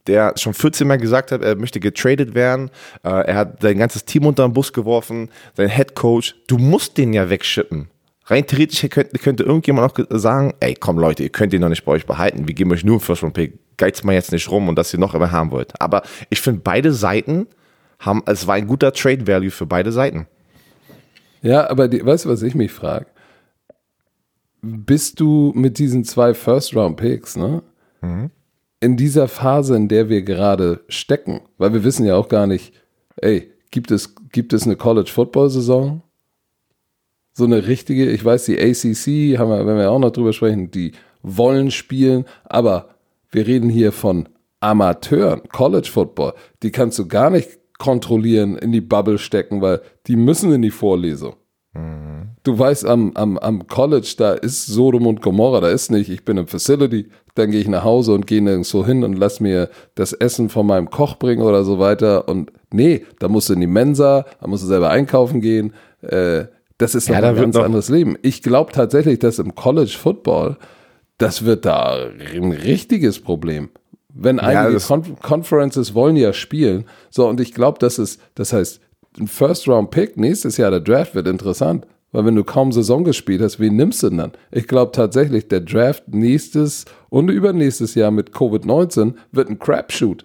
der 0.07 0.33
schon 0.37 0.53
14 0.53 0.87
Mal 0.87 0.97
gesagt 0.97 1.31
hat, 1.31 1.43
er 1.43 1.55
möchte 1.55 1.79
getradet 1.79 2.33
werden. 2.33 2.71
Äh, 3.03 3.09
er 3.09 3.35
hat 3.35 3.61
sein 3.61 3.77
ganzes 3.77 4.05
Team 4.05 4.25
unter 4.25 4.47
den 4.47 4.53
Bus 4.53 4.73
geworfen, 4.73 5.29
sein 5.55 5.69
Head 5.69 5.95
Coach. 5.95 6.35
Du 6.47 6.57
musst 6.57 6.97
den 6.97 7.13
ja 7.13 7.29
wegschippen. 7.29 7.89
Rein 8.29 8.45
theoretisch 8.45 8.89
könnte, 8.89 9.17
könnte 9.19 9.43
irgendjemand 9.43 9.99
auch 9.99 10.05
sagen, 10.09 10.53
ey, 10.59 10.75
komm 10.75 10.99
Leute, 10.99 11.23
ihr 11.23 11.29
könnt 11.29 11.53
ihn 11.53 11.61
noch 11.61 11.69
nicht 11.69 11.85
bei 11.85 11.93
euch 11.93 12.05
behalten. 12.05 12.47
Wir 12.47 12.53
geben 12.53 12.71
euch 12.71 12.83
nur 12.83 12.95
einen 12.95 12.99
First 12.99 13.23
Round 13.23 13.33
Pick. 13.33 13.57
Geizt 13.77 14.03
mal 14.03 14.13
jetzt 14.13 14.33
nicht 14.33 14.51
rum 14.51 14.67
und 14.67 14.75
dass 14.75 14.93
ihr 14.93 14.99
noch 14.99 15.15
immer 15.15 15.31
haben 15.31 15.51
wollt. 15.51 15.79
Aber 15.79 16.01
ich 16.29 16.41
finde, 16.41 16.61
beide 16.61 16.91
Seiten 16.91 17.47
haben, 17.99 18.23
es 18.25 18.45
war 18.45 18.55
ein 18.55 18.67
guter 18.67 18.91
Trade 18.91 19.25
Value 19.27 19.51
für 19.51 19.65
beide 19.65 19.91
Seiten. 19.93 20.27
Ja, 21.41 21.69
aber 21.69 21.87
die, 21.87 22.05
weißt 22.05 22.25
du, 22.25 22.29
was 22.29 22.41
ich 22.41 22.53
mich 22.53 22.71
frage? 22.71 23.05
Bist 24.61 25.19
du 25.19 25.53
mit 25.55 25.77
diesen 25.77 26.03
zwei 26.03 26.33
First-Round-Picks, 26.33 27.37
ne? 27.37 27.63
Mhm. 28.01 28.31
In 28.79 28.97
dieser 28.97 29.27
Phase, 29.27 29.75
in 29.75 29.87
der 29.87 30.09
wir 30.09 30.21
gerade 30.23 30.81
stecken, 30.89 31.41
weil 31.57 31.73
wir 31.73 31.83
wissen 31.83 32.05
ja 32.05 32.15
auch 32.15 32.27
gar 32.27 32.45
nicht, 32.45 32.73
ey, 33.17 33.51
gibt 33.71 33.91
es, 33.91 34.15
gibt 34.31 34.53
es 34.53 34.65
eine 34.65 34.75
College-Football-Saison? 34.75 36.01
So 37.37 37.43
eine 37.43 37.67
richtige, 37.67 38.09
ich 38.09 38.25
weiß, 38.25 38.45
die 38.45 38.57
ACC, 38.57 39.37
haben 39.37 39.51
wir, 39.51 39.67
wenn 39.67 39.77
wir 39.77 39.91
auch 39.91 39.99
noch 39.99 40.09
drüber 40.09 40.33
sprechen, 40.33 40.71
die 40.71 40.93
wollen 41.21 41.69
spielen, 41.69 42.25
aber 42.45 42.89
wir 43.29 43.45
reden 43.45 43.69
hier 43.69 43.91
von 43.91 44.27
Amateuren, 44.59 45.43
College 45.49 45.87
Football. 45.87 46.33
Die 46.63 46.71
kannst 46.71 46.97
du 46.97 47.07
gar 47.07 47.29
nicht 47.29 47.59
kontrollieren, 47.77 48.57
in 48.57 48.71
die 48.71 48.81
Bubble 48.81 49.19
stecken, 49.19 49.61
weil 49.61 49.81
die 50.07 50.15
müssen 50.15 50.51
in 50.51 50.63
die 50.63 50.71
Vorlesung. 50.71 51.35
Mhm. 51.75 52.29
Du 52.41 52.57
weißt, 52.57 52.87
am, 52.87 53.11
am, 53.13 53.37
am 53.37 53.67
College, 53.67 54.15
da 54.17 54.33
ist 54.33 54.65
Sodom 54.65 55.05
und 55.05 55.21
Gomorra, 55.21 55.61
da 55.61 55.69
ist 55.69 55.91
nicht, 55.91 56.09
ich 56.09 56.25
bin 56.25 56.37
im 56.37 56.47
Facility, 56.47 57.09
dann 57.35 57.51
gehe 57.51 57.61
ich 57.61 57.67
nach 57.67 57.83
Hause 57.83 58.13
und 58.13 58.25
gehe 58.25 58.41
nirgendwo 58.41 58.83
hin 58.83 59.03
und 59.03 59.13
lass 59.13 59.41
mir 59.41 59.69
das 59.93 60.11
Essen 60.11 60.49
von 60.49 60.65
meinem 60.65 60.89
Koch 60.89 61.17
bringen 61.17 61.43
oder 61.43 61.63
so 61.63 61.77
weiter. 61.77 62.27
Und 62.27 62.51
nee, 62.73 63.05
da 63.19 63.27
musst 63.27 63.49
du 63.49 63.53
in 63.53 63.59
die 63.59 63.67
Mensa, 63.67 64.25
da 64.41 64.47
musst 64.47 64.63
du 64.63 64.67
selber 64.67 64.89
einkaufen 64.89 65.39
gehen. 65.39 65.75
Äh, 66.01 66.45
das 66.77 66.95
ist 66.95 67.07
ja, 67.07 67.17
ein 67.17 67.35
ganz 67.35 67.55
anderes 67.55 67.89
Leben. 67.89 68.17
Ich 68.21 68.43
glaube 68.43 68.71
tatsächlich, 68.71 69.19
dass 69.19 69.39
im 69.39 69.55
College 69.55 69.95
Football, 69.97 70.57
das 71.17 71.45
wird 71.45 71.65
da 71.65 72.07
ein 72.33 72.51
richtiges 72.51 73.19
Problem. 73.19 73.69
Wenn 74.13 74.39
einige 74.39 74.77
ja, 74.77 74.79
Con 74.79 75.19
Conferences 75.21 75.93
wollen 75.93 76.15
ja 76.15 76.33
spielen. 76.33 76.85
So, 77.09 77.27
und 77.27 77.39
ich 77.39 77.53
glaube, 77.53 77.79
das 77.79 77.99
ist, 77.99 78.19
das 78.35 78.53
heißt, 78.53 78.81
ein 79.19 79.27
First-Round-Pick 79.27 80.17
nächstes 80.17 80.57
Jahr, 80.57 80.71
der 80.71 80.79
Draft 80.79 81.15
wird 81.15 81.27
interessant. 81.27 81.85
Weil 82.11 82.25
wenn 82.25 82.35
du 82.35 82.43
kaum 82.43 82.71
Saison 82.71 83.03
gespielt 83.03 83.41
hast, 83.41 83.59
wen 83.59 83.75
nimmst 83.75 84.01
du 84.01 84.09
denn 84.09 84.17
dann? 84.19 84.31
Ich 84.51 84.67
glaube 84.67 84.91
tatsächlich, 84.93 85.49
der 85.49 85.59
Draft 85.59 86.07
nächstes 86.07 86.85
und 87.09 87.29
übernächstes 87.29 87.95
Jahr 87.95 88.11
mit 88.11 88.31
Covid-19 88.31 89.15
wird 89.31 89.49
ein 89.49 89.59
Crapshoot. 89.59 90.23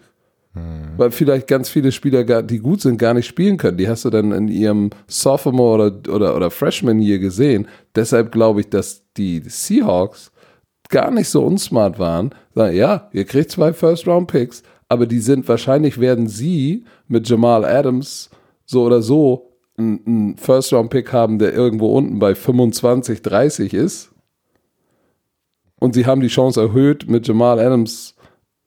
Mhm. 0.54 0.92
Weil 0.96 1.10
vielleicht 1.10 1.46
ganz 1.46 1.68
viele 1.68 1.92
Spieler, 1.92 2.42
die 2.42 2.58
gut 2.58 2.82
sind, 2.82 2.98
gar 2.98 3.14
nicht 3.14 3.26
spielen 3.26 3.56
können. 3.56 3.78
Die 3.78 3.88
hast 3.88 4.04
du 4.04 4.10
dann 4.10 4.32
in 4.32 4.48
ihrem 4.48 4.90
Sophomore 5.06 5.74
oder, 5.86 6.14
oder, 6.14 6.36
oder 6.36 6.50
Freshman 6.50 6.98
hier 6.98 7.18
gesehen. 7.18 7.68
Deshalb 7.94 8.32
glaube 8.32 8.60
ich, 8.60 8.68
dass 8.68 9.02
die 9.16 9.42
Seahawks 9.46 10.32
gar 10.88 11.10
nicht 11.10 11.28
so 11.28 11.42
unsmart 11.42 11.98
waren, 11.98 12.34
ja, 12.54 13.08
ihr 13.12 13.24
kriegt 13.24 13.50
zwei 13.50 13.72
First-Round-Picks, 13.72 14.62
aber 14.88 15.06
die 15.06 15.20
sind 15.20 15.48
wahrscheinlich 15.48 15.98
werden 15.98 16.28
sie 16.28 16.84
mit 17.08 17.26
Jamal 17.26 17.64
Adams 17.64 18.28
so 18.66 18.84
oder 18.84 19.00
so 19.00 19.56
einen 19.78 20.36
First-Round-Pick 20.36 21.12
haben, 21.12 21.38
der 21.38 21.54
irgendwo 21.54 21.96
unten 21.96 22.18
bei 22.18 22.34
25, 22.34 23.22
30 23.22 23.72
ist. 23.72 24.10
Und 25.80 25.94
sie 25.94 26.06
haben 26.06 26.20
die 26.20 26.28
Chance 26.28 26.60
erhöht, 26.60 27.08
mit 27.08 27.26
Jamal 27.26 27.58
Adams 27.58 28.14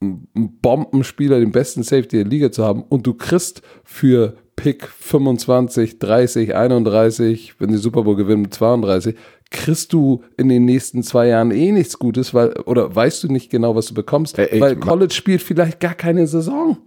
einen 0.05 0.59
Bombenspieler, 0.61 1.39
den 1.39 1.51
besten 1.51 1.83
Safety 1.83 2.17
der 2.17 2.25
Liga 2.25 2.51
zu 2.51 2.63
haben. 2.63 2.83
Und 2.83 3.05
du 3.07 3.13
kriegst 3.13 3.61
für 3.83 4.35
Pick 4.55 4.87
25, 4.87 5.99
30, 5.99 6.55
31, 6.55 7.59
wenn 7.59 7.71
sie 7.71 7.77
Super 7.77 8.03
Bowl 8.03 8.15
gewinnen 8.15 8.51
32, 8.51 9.15
kriegst 9.51 9.93
du 9.93 10.23
in 10.37 10.49
den 10.49 10.65
nächsten 10.65 11.03
zwei 11.03 11.27
Jahren 11.27 11.51
eh 11.51 11.71
nichts 11.71 11.99
Gutes, 11.99 12.33
weil, 12.33 12.53
oder 12.61 12.93
weißt 12.95 13.23
du 13.23 13.27
nicht 13.27 13.49
genau, 13.49 13.75
was 13.75 13.87
du 13.87 13.93
bekommst, 13.93 14.39
ey, 14.39 14.47
ey, 14.49 14.61
weil 14.61 14.75
College 14.77 15.13
spielt 15.13 15.41
vielleicht 15.41 15.79
gar 15.79 15.93
keine 15.93 16.25
Saison. 16.27 16.77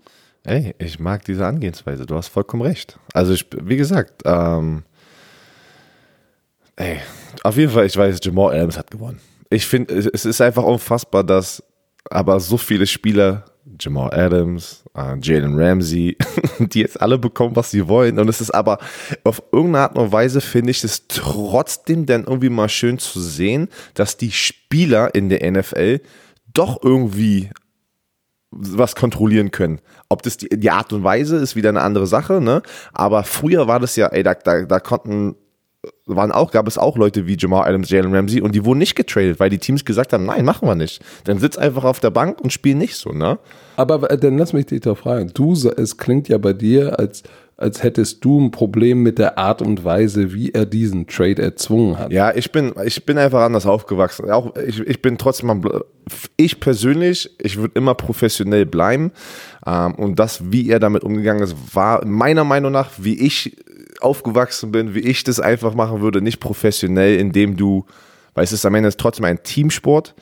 Ey, 0.44 0.74
ich 0.78 0.98
mag 0.98 1.24
diese 1.24 1.44
Angehensweise. 1.46 2.06
Du 2.06 2.14
hast 2.14 2.28
vollkommen 2.28 2.62
recht. 2.62 2.98
Also, 3.12 3.32
ich, 3.32 3.46
wie 3.62 3.76
gesagt, 3.76 4.22
ähm, 4.24 4.84
ey, 6.76 6.98
auf 7.42 7.56
jeden 7.56 7.72
Fall, 7.72 7.86
ich 7.86 7.96
weiß, 7.96 8.18
Jamal 8.22 8.54
Adams 8.54 8.78
hat 8.78 8.90
gewonnen. 8.90 9.20
Ich 9.50 9.66
finde, 9.66 9.94
es 9.94 10.24
ist 10.24 10.40
einfach 10.40 10.62
unfassbar, 10.62 11.24
dass 11.24 11.62
aber 12.10 12.40
so 12.40 12.56
viele 12.56 12.86
Spieler, 12.86 13.44
Jamal 13.78 14.12
Adams, 14.12 14.84
äh, 14.94 15.16
Jalen 15.20 15.58
Ramsey, 15.58 16.16
die 16.58 16.80
jetzt 16.80 17.00
alle 17.00 17.18
bekommen, 17.18 17.56
was 17.56 17.70
sie 17.70 17.86
wollen. 17.88 18.18
Und 18.18 18.28
es 18.28 18.40
ist 18.40 18.50
aber 18.50 18.78
auf 19.24 19.42
irgendeine 19.52 19.84
Art 19.84 19.98
und 19.98 20.12
Weise, 20.12 20.40
finde 20.40 20.70
ich 20.70 20.82
es 20.84 21.06
trotzdem 21.08 22.06
dann 22.06 22.24
irgendwie 22.24 22.50
mal 22.50 22.68
schön 22.68 22.98
zu 22.98 23.20
sehen, 23.20 23.68
dass 23.94 24.16
die 24.16 24.32
Spieler 24.32 25.14
in 25.14 25.28
der 25.28 25.50
NFL 25.50 26.00
doch 26.52 26.82
irgendwie 26.82 27.50
was 28.50 28.96
kontrollieren 28.96 29.50
können. 29.50 29.80
Ob 30.08 30.22
das 30.22 30.38
die, 30.38 30.48
die 30.48 30.70
Art 30.70 30.92
und 30.92 31.04
Weise 31.04 31.36
ist, 31.36 31.54
wieder 31.54 31.68
eine 31.68 31.82
andere 31.82 32.06
Sache, 32.06 32.40
ne? 32.40 32.62
Aber 32.92 33.22
früher 33.24 33.68
war 33.68 33.78
das 33.78 33.96
ja, 33.96 34.06
ey, 34.06 34.22
da, 34.22 34.34
da, 34.34 34.62
da 34.62 34.80
konnten 34.80 35.36
waren 36.08 36.32
auch, 36.32 36.50
gab 36.50 36.66
es 36.66 36.78
auch 36.78 36.96
Leute 36.96 37.26
wie 37.26 37.36
Jamal 37.38 37.68
Adams, 37.68 37.90
Jalen 37.90 38.14
Ramsey 38.14 38.40
und 38.40 38.54
die 38.54 38.64
wurden 38.64 38.78
nicht 38.78 38.94
getradet, 38.94 39.40
weil 39.40 39.50
die 39.50 39.58
Teams 39.58 39.84
gesagt 39.84 40.12
haben, 40.12 40.24
nein, 40.24 40.44
machen 40.44 40.68
wir 40.68 40.74
nicht. 40.74 41.02
Dann 41.24 41.38
sitz 41.38 41.56
einfach 41.58 41.84
auf 41.84 42.00
der 42.00 42.10
Bank 42.10 42.40
und 42.40 42.52
spiel 42.52 42.74
nicht 42.74 42.96
so, 42.96 43.10
ne? 43.10 43.38
Aber 43.76 44.10
äh, 44.10 44.18
dann 44.18 44.38
lass 44.38 44.52
mich 44.52 44.66
dich 44.66 44.80
doch 44.80 44.98
fragen. 44.98 45.30
Du, 45.34 45.52
es 45.52 45.96
klingt 45.96 46.28
ja 46.28 46.38
bei 46.38 46.52
dir, 46.52 46.98
als, 46.98 47.22
als 47.56 47.82
hättest 47.82 48.24
du 48.24 48.40
ein 48.40 48.50
Problem 48.50 49.02
mit 49.02 49.18
der 49.18 49.38
Art 49.38 49.62
und 49.62 49.84
Weise, 49.84 50.32
wie 50.32 50.50
er 50.50 50.66
diesen 50.66 51.06
Trade 51.06 51.42
erzwungen 51.42 51.98
hat. 51.98 52.12
Ja, 52.12 52.34
ich 52.34 52.50
bin, 52.52 52.72
ich 52.84 53.04
bin 53.04 53.18
einfach 53.18 53.42
anders 53.42 53.66
aufgewachsen. 53.66 54.30
Auch 54.30 54.56
ich, 54.56 54.80
ich 54.80 55.02
bin 55.02 55.18
trotzdem, 55.18 55.62
ich 56.36 56.60
persönlich, 56.60 57.30
ich 57.40 57.56
würde 57.58 57.72
immer 57.74 57.94
professionell 57.94 58.66
bleiben. 58.66 59.12
Ähm, 59.66 59.94
und 59.94 60.18
das, 60.18 60.50
wie 60.50 60.68
er 60.70 60.80
damit 60.80 61.04
umgegangen 61.04 61.42
ist, 61.42 61.54
war 61.72 62.04
meiner 62.04 62.44
Meinung 62.44 62.72
nach, 62.72 62.90
wie 62.98 63.18
ich 63.18 63.56
aufgewachsen 64.00 64.72
bin, 64.72 64.94
wie 64.94 65.00
ich 65.00 65.24
das 65.24 65.40
einfach 65.40 65.74
machen 65.74 66.00
würde, 66.00 66.20
nicht 66.20 66.40
professionell, 66.40 67.18
indem 67.18 67.56
du, 67.56 67.84
weil 68.34 68.44
es 68.44 68.52
ist 68.52 68.66
am 68.66 68.74
Ende 68.74 68.94
trotzdem 68.96 69.24
ein 69.24 69.42
Teamsport 69.42 70.14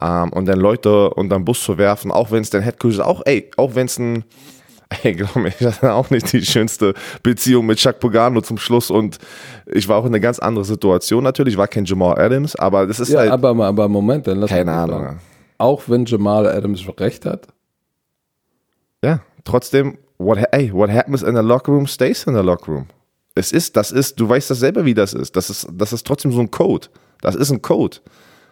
ähm, 0.00 0.32
und 0.32 0.46
dann 0.46 0.58
Leute 0.58 1.10
unter 1.10 1.36
den 1.36 1.44
Bus 1.44 1.62
zu 1.62 1.78
werfen, 1.78 2.10
auch 2.10 2.30
wenn 2.30 2.42
es 2.42 2.50
dein 2.50 2.62
Headcoach 2.62 2.92
ist, 2.92 3.00
auch, 3.00 3.22
ey, 3.24 3.50
auch 3.56 3.74
wenn 3.74 3.86
es 3.86 3.98
ein, 3.98 4.24
ey, 5.02 5.14
glaub 5.14 5.36
mir, 5.36 5.48
ich 5.48 5.66
hatte 5.66 5.92
auch 5.92 6.10
nicht 6.10 6.32
die 6.32 6.44
schönste 6.44 6.94
Beziehung 7.22 7.66
mit 7.66 7.78
Chuck 7.78 8.00
Pagano 8.00 8.40
zum 8.40 8.58
Schluss 8.58 8.90
und 8.90 9.18
ich 9.66 9.88
war 9.88 9.98
auch 9.98 10.04
in 10.04 10.10
einer 10.10 10.20
ganz 10.20 10.38
anderen 10.38 10.64
Situation 10.64 11.24
natürlich, 11.24 11.54
ich 11.54 11.58
war 11.58 11.68
kein 11.68 11.84
Jamal 11.84 12.18
Adams, 12.18 12.56
aber 12.56 12.86
das 12.86 13.00
ist 13.00 13.10
ja, 13.10 13.20
halt. 13.20 13.30
aber, 13.30 13.50
aber 13.64 13.88
Moment, 13.88 14.26
dann 14.26 14.38
lass 14.38 14.50
Keine 14.50 14.72
Ahnung. 14.72 15.00
Sagen. 15.02 15.20
Auch 15.58 15.82
wenn 15.88 16.04
Jamal 16.04 16.46
Adams 16.46 16.84
recht 16.98 17.26
hat? 17.26 17.48
Ja, 19.04 19.20
trotzdem, 19.44 19.98
what, 20.18 20.38
ey, 20.52 20.72
what 20.72 20.90
happens 20.90 21.22
in 21.22 21.34
the 21.34 21.42
locker 21.42 21.72
room 21.72 21.86
stays 21.86 22.24
in 22.24 22.34
the 22.34 22.40
locker 22.40 22.72
room. 22.72 22.86
Es 23.38 23.52
ist, 23.52 23.76
das 23.76 23.92
ist, 23.92 24.18
du 24.18 24.28
weißt 24.28 24.50
das 24.50 24.58
selber, 24.58 24.84
wie 24.84 24.94
das 24.94 25.14
ist. 25.14 25.36
Das 25.36 25.48
ist, 25.48 25.68
das 25.72 25.92
ist 25.92 26.06
trotzdem 26.06 26.32
so 26.32 26.40
ein 26.40 26.50
Code. 26.50 26.88
Das 27.20 27.34
ist 27.34 27.50
ein 27.50 27.62
Code. 27.62 27.98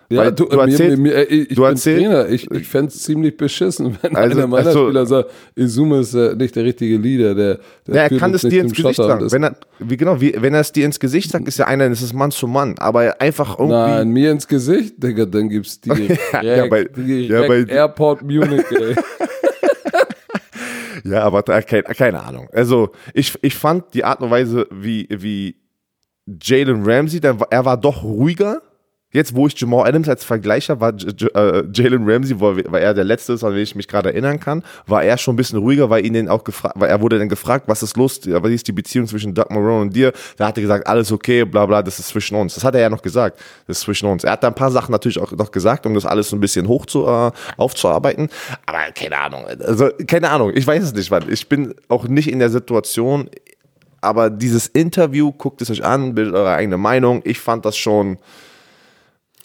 Ja, 0.09 0.19
Weil 0.19 0.33
du, 0.33 0.45
du 0.45 0.57
erzählst, 0.61 0.99
mir, 0.99 1.15
mir, 1.15 1.31
ich 1.31 1.49
du 1.49 1.55
bin 1.57 1.65
erzähl, 1.65 1.99
Trainer. 1.99 2.29
Ich, 2.29 2.49
ich 2.49 2.69
fände 2.69 2.89
es 2.89 3.03
ziemlich 3.03 3.37
beschissen, 3.37 3.99
wenn 4.03 4.15
also, 4.15 4.39
einer 4.39 4.47
meiner 4.47 4.69
also, 4.69 4.85
Spieler 4.85 5.05
sagt, 5.05 5.31
Izuma 5.57 5.99
ist 5.99 6.15
äh, 6.15 6.37
nicht 6.37 6.55
der 6.55 6.63
richtige 6.63 6.97
Leader. 6.97 7.35
Der, 7.35 7.59
der 7.87 7.95
ja, 7.95 8.03
er 8.03 8.17
kann 8.17 8.33
es 8.33 8.43
dir 8.43 8.63
ins 8.63 8.73
Gesicht 8.73 8.95
sagen. 8.95 9.33
Wenn 9.33 9.43
er, 9.43 9.57
wie 9.81 9.97
genau, 9.97 10.21
wie, 10.21 10.33
wenn 10.39 10.55
er 10.55 10.61
es 10.61 10.71
dir 10.71 10.87
ins 10.87 11.01
Gesicht 11.01 11.33
sagt, 11.33 11.49
ist 11.49 11.59
ja 11.59 11.67
einer, 11.67 11.89
das 11.89 12.03
ist 12.03 12.13
Mann 12.13 12.31
zu 12.31 12.47
Mann. 12.47 12.77
Aber 12.79 13.21
einfach 13.21 13.59
irgendwie. 13.59 13.77
Nein, 13.77 14.09
mir 14.11 14.31
ins 14.31 14.47
Gesicht, 14.47 15.03
Digga, 15.03 15.27
dann 15.27 15.49
gibt's 15.49 15.81
die 15.81 15.91
direkt, 15.91 16.21
ja, 16.41 16.67
bei, 16.69 16.85
direkt 16.85 17.31
ja, 17.31 17.49
bei, 17.49 17.65
Airport 17.65 18.23
Munich, 18.23 18.65
ey. 18.71 18.95
Ja, 21.07 21.23
aber 21.23 21.43
keine, 21.43 21.83
keine 21.83 22.23
Ahnung. 22.23 22.49
Also 22.53 22.91
ich, 23.15 23.39
ich 23.43 23.55
fand 23.55 23.95
die 23.95 24.05
Art 24.05 24.21
und 24.21 24.31
Weise, 24.31 24.67
wie, 24.71 25.07
wie 25.11 25.57
Jalen 26.27 26.83
Ramsey, 26.85 27.21
der, 27.21 27.37
er 27.51 27.65
war 27.65 27.77
doch 27.77 28.03
ruhiger. 28.03 28.63
Jetzt, 29.13 29.37
wo 29.37 29.47
ich 29.47 29.59
Jamal 29.59 29.87
Adams 29.89 30.09
als 30.09 30.25
Vergleicher 30.25 30.81
war, 30.81 30.93
äh, 30.93 31.63
Jalen 31.73 32.11
Ramsey, 32.11 32.41
weil 32.41 32.83
er 32.83 32.93
der 32.93 33.05
Letzte 33.05 33.35
ist, 33.35 33.45
an 33.45 33.53
den 33.53 33.63
ich 33.63 33.77
mich 33.77 33.87
gerade 33.87 34.11
erinnern 34.11 34.41
kann, 34.41 34.65
war 34.87 35.05
er 35.05 35.17
schon 35.17 35.35
ein 35.35 35.37
bisschen 35.37 35.61
ruhiger, 35.61 35.89
weil 35.89 36.05
ihn 36.05 36.15
dann 36.15 36.29
auch 36.29 36.43
weil 36.75 36.91
er 36.91 37.01
wurde 37.01 37.19
dann 37.19 37.29
gefragt, 37.29 37.69
was 37.69 37.85
ist 37.85 37.97
los, 37.97 38.21
was 38.25 38.51
ist 38.51 38.67
die 38.67 38.73
Beziehung 38.73 39.07
zwischen 39.07 39.33
Doug 39.33 39.47
Marone 39.51 39.83
und 39.83 39.95
dir? 39.95 40.13
Da 40.37 40.49
hat 40.49 40.59
er 40.59 40.63
gesagt, 40.63 40.89
alles 40.89 41.13
okay, 41.13 41.45
bla 41.45 41.67
bla, 41.67 41.83
das 41.83 42.01
ist 42.01 42.09
zwischen 42.09 42.37
uns. 42.37 42.57
Das 42.57 42.65
hat 42.65 42.75
er 42.75 42.81
ja 42.81 42.91
noch 42.91 43.01
gesagt, 43.01 43.39
das 43.69 43.79
ist 43.79 43.85
zwischen 43.85 44.07
uns. 44.09 44.25
Er 44.25 44.33
hat 44.33 44.43
da 44.43 44.49
ein 44.49 44.55
paar 44.55 44.73
Sachen 44.73 44.91
natürlich 44.91 45.21
auch 45.21 45.31
noch 45.31 45.53
gesagt, 45.53 45.87
um 45.87 45.95
das 45.95 46.05
alles 46.05 46.29
so 46.29 46.37
ein 46.37 46.41
bisschen 46.41 46.67
hoch 46.67 46.85
zu, 46.85 47.07
äh, 47.07 47.31
aufzuarbeiten. 47.57 48.29
Aber 48.67 48.81
keine 48.93 49.19
Ahnung, 49.19 49.45
also 49.47 49.89
keine 50.07 50.31
Ahnung, 50.31 50.51
ich 50.53 50.67
weiß 50.67 50.83
es 50.83 50.93
nicht, 50.93 51.13
Mann. 51.13 51.25
Ich 51.31 51.49
bin 51.49 51.75
auch 51.89 52.09
nicht 52.09 52.29
in 52.29 52.41
der 52.41 52.51
Situation, 52.51 53.31
aber 54.01 54.31
dieses 54.31 54.67
Interview, 54.67 55.33
guckt 55.33 55.63
es 55.63 55.71
euch 55.71 55.85
an, 55.85 56.15
bildet 56.15 56.35
eure 56.35 56.55
eigene 56.55 56.77
Meinung. 56.77 57.23
Ich 57.25 57.39
fand 57.39 57.65
das 57.65 57.77
schon 57.77 58.19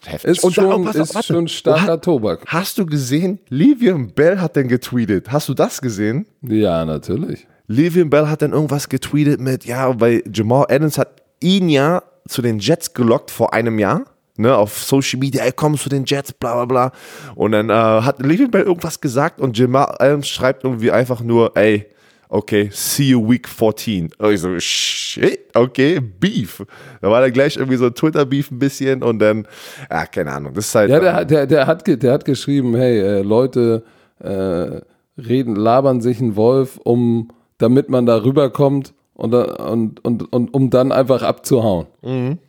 Heftig. 0.06 0.32
Ist, 0.32 0.44
und 0.44 0.54
schon, 0.54 0.88
auf, 0.88 0.96
ist 0.96 1.26
schon 1.26 1.48
starker 1.48 1.94
hat, 1.94 2.04
Tobak. 2.04 2.44
Hast 2.48 2.78
du 2.78 2.86
gesehen, 2.86 3.40
Livian 3.50 4.12
Bell 4.12 4.40
hat 4.40 4.56
denn 4.56 4.68
getweetet. 4.68 5.32
Hast 5.32 5.48
du 5.48 5.54
das 5.54 5.82
gesehen? 5.82 6.26
Ja, 6.42 6.86
natürlich. 6.86 7.48
Livian 7.68 8.10
Bell 8.10 8.28
hat 8.28 8.42
dann 8.42 8.54
irgendwas 8.54 8.90
getweetet 8.90 9.40
mit, 9.40 9.66
ja, 9.66 10.00
weil 10.00 10.24
Jamal 10.34 10.66
Adams 10.70 10.98
hat 10.98 11.22
ihn 11.40 11.70
ja 11.70 12.04
zu 12.28 12.42
den 12.42 12.60
Jets 12.60 12.94
gelockt 12.94 13.32
vor 13.32 13.54
einem 13.54 13.80
Jahr. 13.80 14.06
Ne, 14.38 14.56
auf 14.56 14.82
Social 14.82 15.20
Media, 15.20 15.44
ey, 15.44 15.52
komm 15.52 15.78
zu 15.78 15.90
den 15.90 16.06
Jets, 16.06 16.32
bla 16.34 16.54
bla 16.56 16.66
bla. 16.66 16.92
Und 17.36 17.52
dann 17.52 17.70
äh, 17.70 17.74
hat 17.74 18.26
Livian 18.26 18.50
Bell 18.50 18.64
irgendwas 18.64 19.00
gesagt 19.02 19.40
und 19.40 19.58
Jamal 19.58 19.96
Adams 20.00 20.28
schreibt 20.28 20.64
irgendwie 20.64 20.90
einfach 20.90 21.22
nur, 21.22 21.56
ey, 21.56 21.86
okay, 22.32 22.70
see 22.72 23.10
you 23.10 23.30
week 23.30 23.48
14. 23.48 24.10
Und 24.18 24.34
ich 24.34 24.40
so, 24.40 24.58
shit, 24.60 25.40
okay, 25.54 26.00
Beef. 26.00 26.64
Da 27.02 27.12
war 27.12 27.22
dann 27.22 27.32
gleich 27.32 27.58
irgendwie 27.58 27.78
so 27.78 27.90
Twitter-Beef 27.90 28.52
ein 28.52 28.60
bisschen 28.60 29.04
und 29.04 29.20
dann, 29.20 29.48
ja, 29.90 30.06
keine 30.06 30.32
Ahnung. 30.32 30.54
Das 30.54 30.68
ist 30.68 30.76
halt. 30.76 30.90
Ja, 30.90 31.00
der, 31.00 31.26
der, 31.26 31.46
der, 31.46 31.68
hat, 31.68 31.86
der 31.86 32.14
hat 32.14 32.26
geschrieben, 32.26 32.76
hey, 32.76 33.00
äh, 33.00 33.22
Leute 33.22 33.84
äh, 34.20 34.82
reden, 35.22 35.56
labern 35.56 36.02
sich 36.02 36.22
einen 36.22 36.36
Wolf, 36.36 36.80
um, 36.84 37.30
damit 37.58 37.90
man 37.90 38.06
da 38.06 38.24
rüberkommt 38.24 38.94
und, 39.14 39.34
und, 39.34 40.04
und, 40.04 40.34
und 40.34 40.54
um 40.54 40.70
dann 40.70 40.92
einfach 40.92 41.24
abzuhauen. 41.24 41.88
Mhm. 42.02 42.40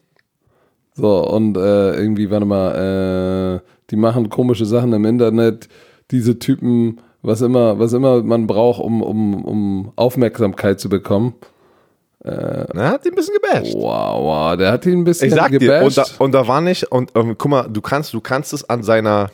So, 0.94 1.26
und 1.28 1.56
äh, 1.56 1.94
irgendwie, 1.96 2.30
warte 2.30 2.46
mal, 2.46 3.56
äh, 3.56 3.68
die 3.90 3.96
machen 3.96 4.28
komische 4.28 4.64
Sachen 4.64 4.92
im 4.92 5.04
Internet, 5.04 5.68
diese 6.10 6.38
Typen 6.38 7.00
was 7.22 7.40
immer, 7.40 7.78
was 7.78 7.92
immer 7.92 8.22
man 8.22 8.46
braucht, 8.46 8.80
um, 8.80 9.02
um, 9.02 9.44
um 9.44 9.92
Aufmerksamkeit 9.96 10.80
zu 10.80 10.88
bekommen. 10.88 11.34
Äh, 12.24 12.30
er 12.30 12.90
hat 12.90 13.04
ihn 13.04 13.12
ein 13.12 13.16
bisschen 13.16 13.34
gebasht. 13.34 13.74
Wow, 13.74 14.22
wow, 14.22 14.56
der 14.56 14.72
hat 14.72 14.86
ihn 14.86 15.00
ein 15.00 15.04
bisschen 15.04 15.28
ich 15.28 15.34
sag 15.34 15.50
gebasht. 15.50 15.62
Dir, 15.62 15.84
und, 15.84 15.96
da, 15.96 16.04
und 16.18 16.32
da 16.32 16.46
war 16.46 16.60
nicht, 16.60 16.84
und 16.84 17.14
um, 17.16 17.36
guck 17.38 17.50
mal, 17.50 17.68
du 17.68 17.80
kannst, 17.80 18.12
du 18.14 18.20
kannst 18.20 18.52
es 18.52 18.68
an 18.68 18.82
seiner, 18.82 19.30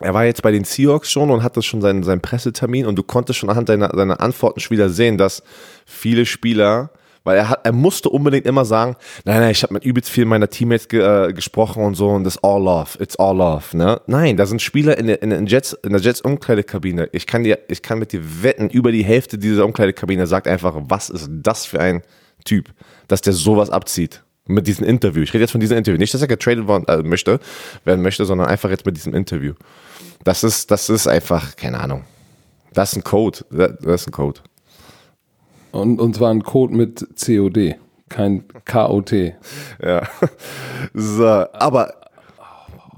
er 0.00 0.14
war 0.14 0.24
jetzt 0.24 0.42
bei 0.42 0.52
den 0.52 0.64
Seahawks 0.64 1.10
schon 1.10 1.30
und 1.30 1.42
hatte 1.42 1.62
schon 1.62 1.80
seinen, 1.80 2.02
seinen 2.02 2.20
Pressetermin 2.20 2.86
und 2.86 2.96
du 2.96 3.02
konntest 3.02 3.38
schon 3.38 3.50
anhand 3.50 3.68
seiner, 3.68 3.90
seiner 3.94 4.20
Antworten 4.20 4.60
schon 4.60 4.76
wieder 4.76 4.90
sehen, 4.90 5.18
dass 5.18 5.42
viele 5.86 6.26
Spieler 6.26 6.90
weil 7.24 7.38
er 7.38 7.48
hat, 7.48 7.60
er 7.64 7.72
musste 7.72 8.08
unbedingt 8.10 8.46
immer 8.46 8.64
sagen, 8.64 8.96
nein, 9.24 9.40
nein, 9.40 9.50
ich 9.50 9.62
habe 9.62 9.74
mit 9.74 9.84
übelst 9.84 10.10
vielen 10.10 10.28
meiner 10.28 10.48
Teammates 10.48 10.88
ge, 10.88 11.00
äh, 11.00 11.32
gesprochen 11.32 11.82
und 11.82 11.94
so 11.94 12.10
und 12.10 12.24
das 12.24 12.42
all 12.42 12.62
love, 12.62 13.02
it's 13.02 13.16
all 13.16 13.36
love, 13.36 13.76
ne? 13.76 14.00
Nein, 14.06 14.36
da 14.36 14.46
sind 14.46 14.62
Spieler 14.62 14.96
in 14.98 15.06
der, 15.06 15.22
in 15.22 15.30
der 15.30 15.42
Jets, 15.42 15.72
in 15.72 15.92
der 15.92 16.00
Jets 16.00 16.20
Umkleidekabine. 16.20 17.08
Ich 17.12 17.26
kann 17.26 17.42
dir, 17.42 17.58
ich 17.68 17.82
kann 17.82 17.98
mit 17.98 18.12
dir 18.12 18.42
wetten, 18.42 18.68
über 18.70 18.92
die 18.92 19.04
Hälfte 19.04 19.38
dieser 19.38 19.64
Umkleidekabine 19.64 20.26
sagt 20.26 20.46
einfach, 20.46 20.74
was 20.76 21.10
ist 21.10 21.28
das 21.30 21.66
für 21.66 21.80
ein 21.80 22.02
Typ, 22.44 22.68
dass 23.08 23.22
der 23.22 23.32
sowas 23.32 23.70
abzieht 23.70 24.22
mit 24.46 24.66
diesem 24.66 24.84
Interview. 24.84 25.22
Ich 25.22 25.32
rede 25.32 25.44
jetzt 25.44 25.52
von 25.52 25.60
diesem 25.60 25.78
Interview. 25.78 25.98
Nicht, 25.98 26.12
dass 26.12 26.20
er 26.20 26.28
getradet 26.28 26.66
worden, 26.66 26.84
äh, 26.88 27.02
möchte, 27.02 27.40
werden 27.84 28.02
möchte, 28.02 28.24
sondern 28.24 28.48
einfach 28.48 28.70
jetzt 28.70 28.84
mit 28.84 28.96
diesem 28.96 29.14
Interview. 29.14 29.54
Das 30.22 30.44
ist, 30.44 30.70
das 30.70 30.90
ist 30.90 31.06
einfach, 31.06 31.56
keine 31.56 31.80
Ahnung. 31.80 32.04
Das 32.72 32.92
ist 32.92 32.98
ein 32.98 33.04
Code. 33.04 33.38
Das 33.50 34.02
ist 34.02 34.08
ein 34.08 34.12
Code. 34.12 34.40
Und, 35.74 36.00
und 36.00 36.14
zwar 36.14 36.30
ein 36.30 36.42
Code 36.42 36.72
mit 36.74 37.04
COD, 37.18 37.74
kein 38.08 38.44
KOT. 38.64 39.12
Ja. 39.82 40.02
So, 40.92 41.26
aber 41.26 41.92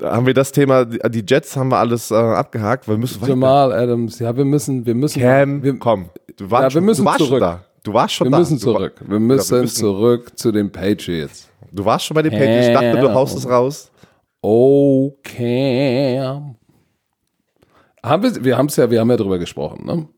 haben 0.02 0.26
wir 0.26 0.34
das 0.34 0.52
Thema, 0.52 0.84
die 0.84 1.24
Jets 1.26 1.56
haben 1.56 1.70
wir 1.70 1.78
alles 1.78 2.10
äh, 2.10 2.14
abgehakt. 2.14 2.86
Wir 2.86 2.98
müssen 2.98 3.24
Jamal 3.26 3.72
Adams, 3.72 4.18
ja, 4.18 4.36
wir 4.36 4.44
müssen, 4.44 4.84
wir 4.84 4.94
müssen. 4.94 5.22
Cam, 5.22 5.62
wir, 5.62 5.78
komm, 5.78 6.10
du 6.36 6.50
warst, 6.50 6.74
ja, 6.74 6.80
wir 6.80 6.84
müssen 6.84 7.04
du 7.04 7.10
warst 7.10 7.18
zurück. 7.24 7.40
da. 7.40 7.64
Du 7.82 7.92
warst 7.94 8.14
schon 8.14 8.26
wir 8.26 8.32
da. 8.32 8.38
Müssen 8.40 8.58
zurück. 8.58 9.00
Wir 9.06 9.20
müssen, 9.20 9.54
ja, 9.54 9.56
wir 9.56 9.62
müssen 9.62 9.76
zurück 9.76 10.38
zu 10.38 10.52
den 10.52 10.70
Patriots. 10.70 11.48
Du 11.72 11.84
warst 11.84 12.04
schon 12.04 12.14
bei 12.14 12.22
den 12.22 12.32
Patriots. 12.32 12.66
Ich 12.66 12.74
dachte, 12.74 13.00
du 13.00 13.14
haust 13.14 13.38
es 13.38 13.48
raus. 13.48 13.90
Oh, 14.42 15.12
Cam. 15.22 16.56
Haben 18.02 18.22
wir, 18.22 18.44
wir 18.44 18.58
haben 18.58 18.66
es 18.66 18.76
ja, 18.76 18.90
wir 18.90 19.00
haben 19.00 19.10
ja 19.10 19.16
drüber 19.16 19.38
gesprochen, 19.38 19.86
ne? 19.86 20.08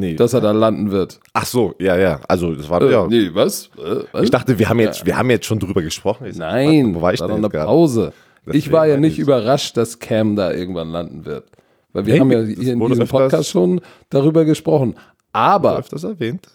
Nee. 0.00 0.14
Dass 0.16 0.32
er 0.34 0.40
da 0.40 0.50
landen 0.52 0.90
wird. 0.90 1.20
Ach 1.34 1.46
so, 1.46 1.74
ja, 1.78 1.96
ja. 1.96 2.20
Also 2.28 2.54
das 2.54 2.68
war 2.68 2.82
äh, 2.82 2.90
ja. 2.92 3.06
Nee, 3.06 3.30
was? 3.34 3.70
Äh, 3.78 4.04
was? 4.12 4.22
Ich 4.24 4.30
dachte, 4.30 4.58
wir 4.58 4.68
haben 4.68 4.80
jetzt, 4.80 5.04
wir 5.06 5.16
haben 5.16 5.30
jetzt 5.30 5.46
schon 5.46 5.58
drüber 5.58 5.82
gesprochen. 5.82 6.26
Ich 6.26 6.36
Nein, 6.36 6.94
wo 6.94 7.02
war 7.02 7.12
ich 7.14 7.20
war 7.20 7.30
eine 7.30 7.48
Pause. 7.48 8.12
ich 8.52 8.72
war 8.72 8.86
ja 8.86 8.96
nicht 8.96 9.18
überrascht, 9.18 9.76
dass 9.76 9.98
Cam 9.98 10.34
da 10.36 10.52
irgendwann 10.52 10.90
landen 10.90 11.24
wird. 11.24 11.44
Weil 11.92 12.06
wir 12.06 12.12
Hey, 12.14 12.20
haben 12.20 12.32
ja 12.32 12.40
das 12.40 12.48
hier 12.58 12.72
in 12.72 12.80
diesem 12.86 13.06
Podcast 13.08 13.50
schon 13.50 13.80
darüber 14.10 14.44
gesprochen. 14.44 14.94
Aber 15.32 15.78
Öfters 15.78 16.04
erwähnt. 16.04 16.46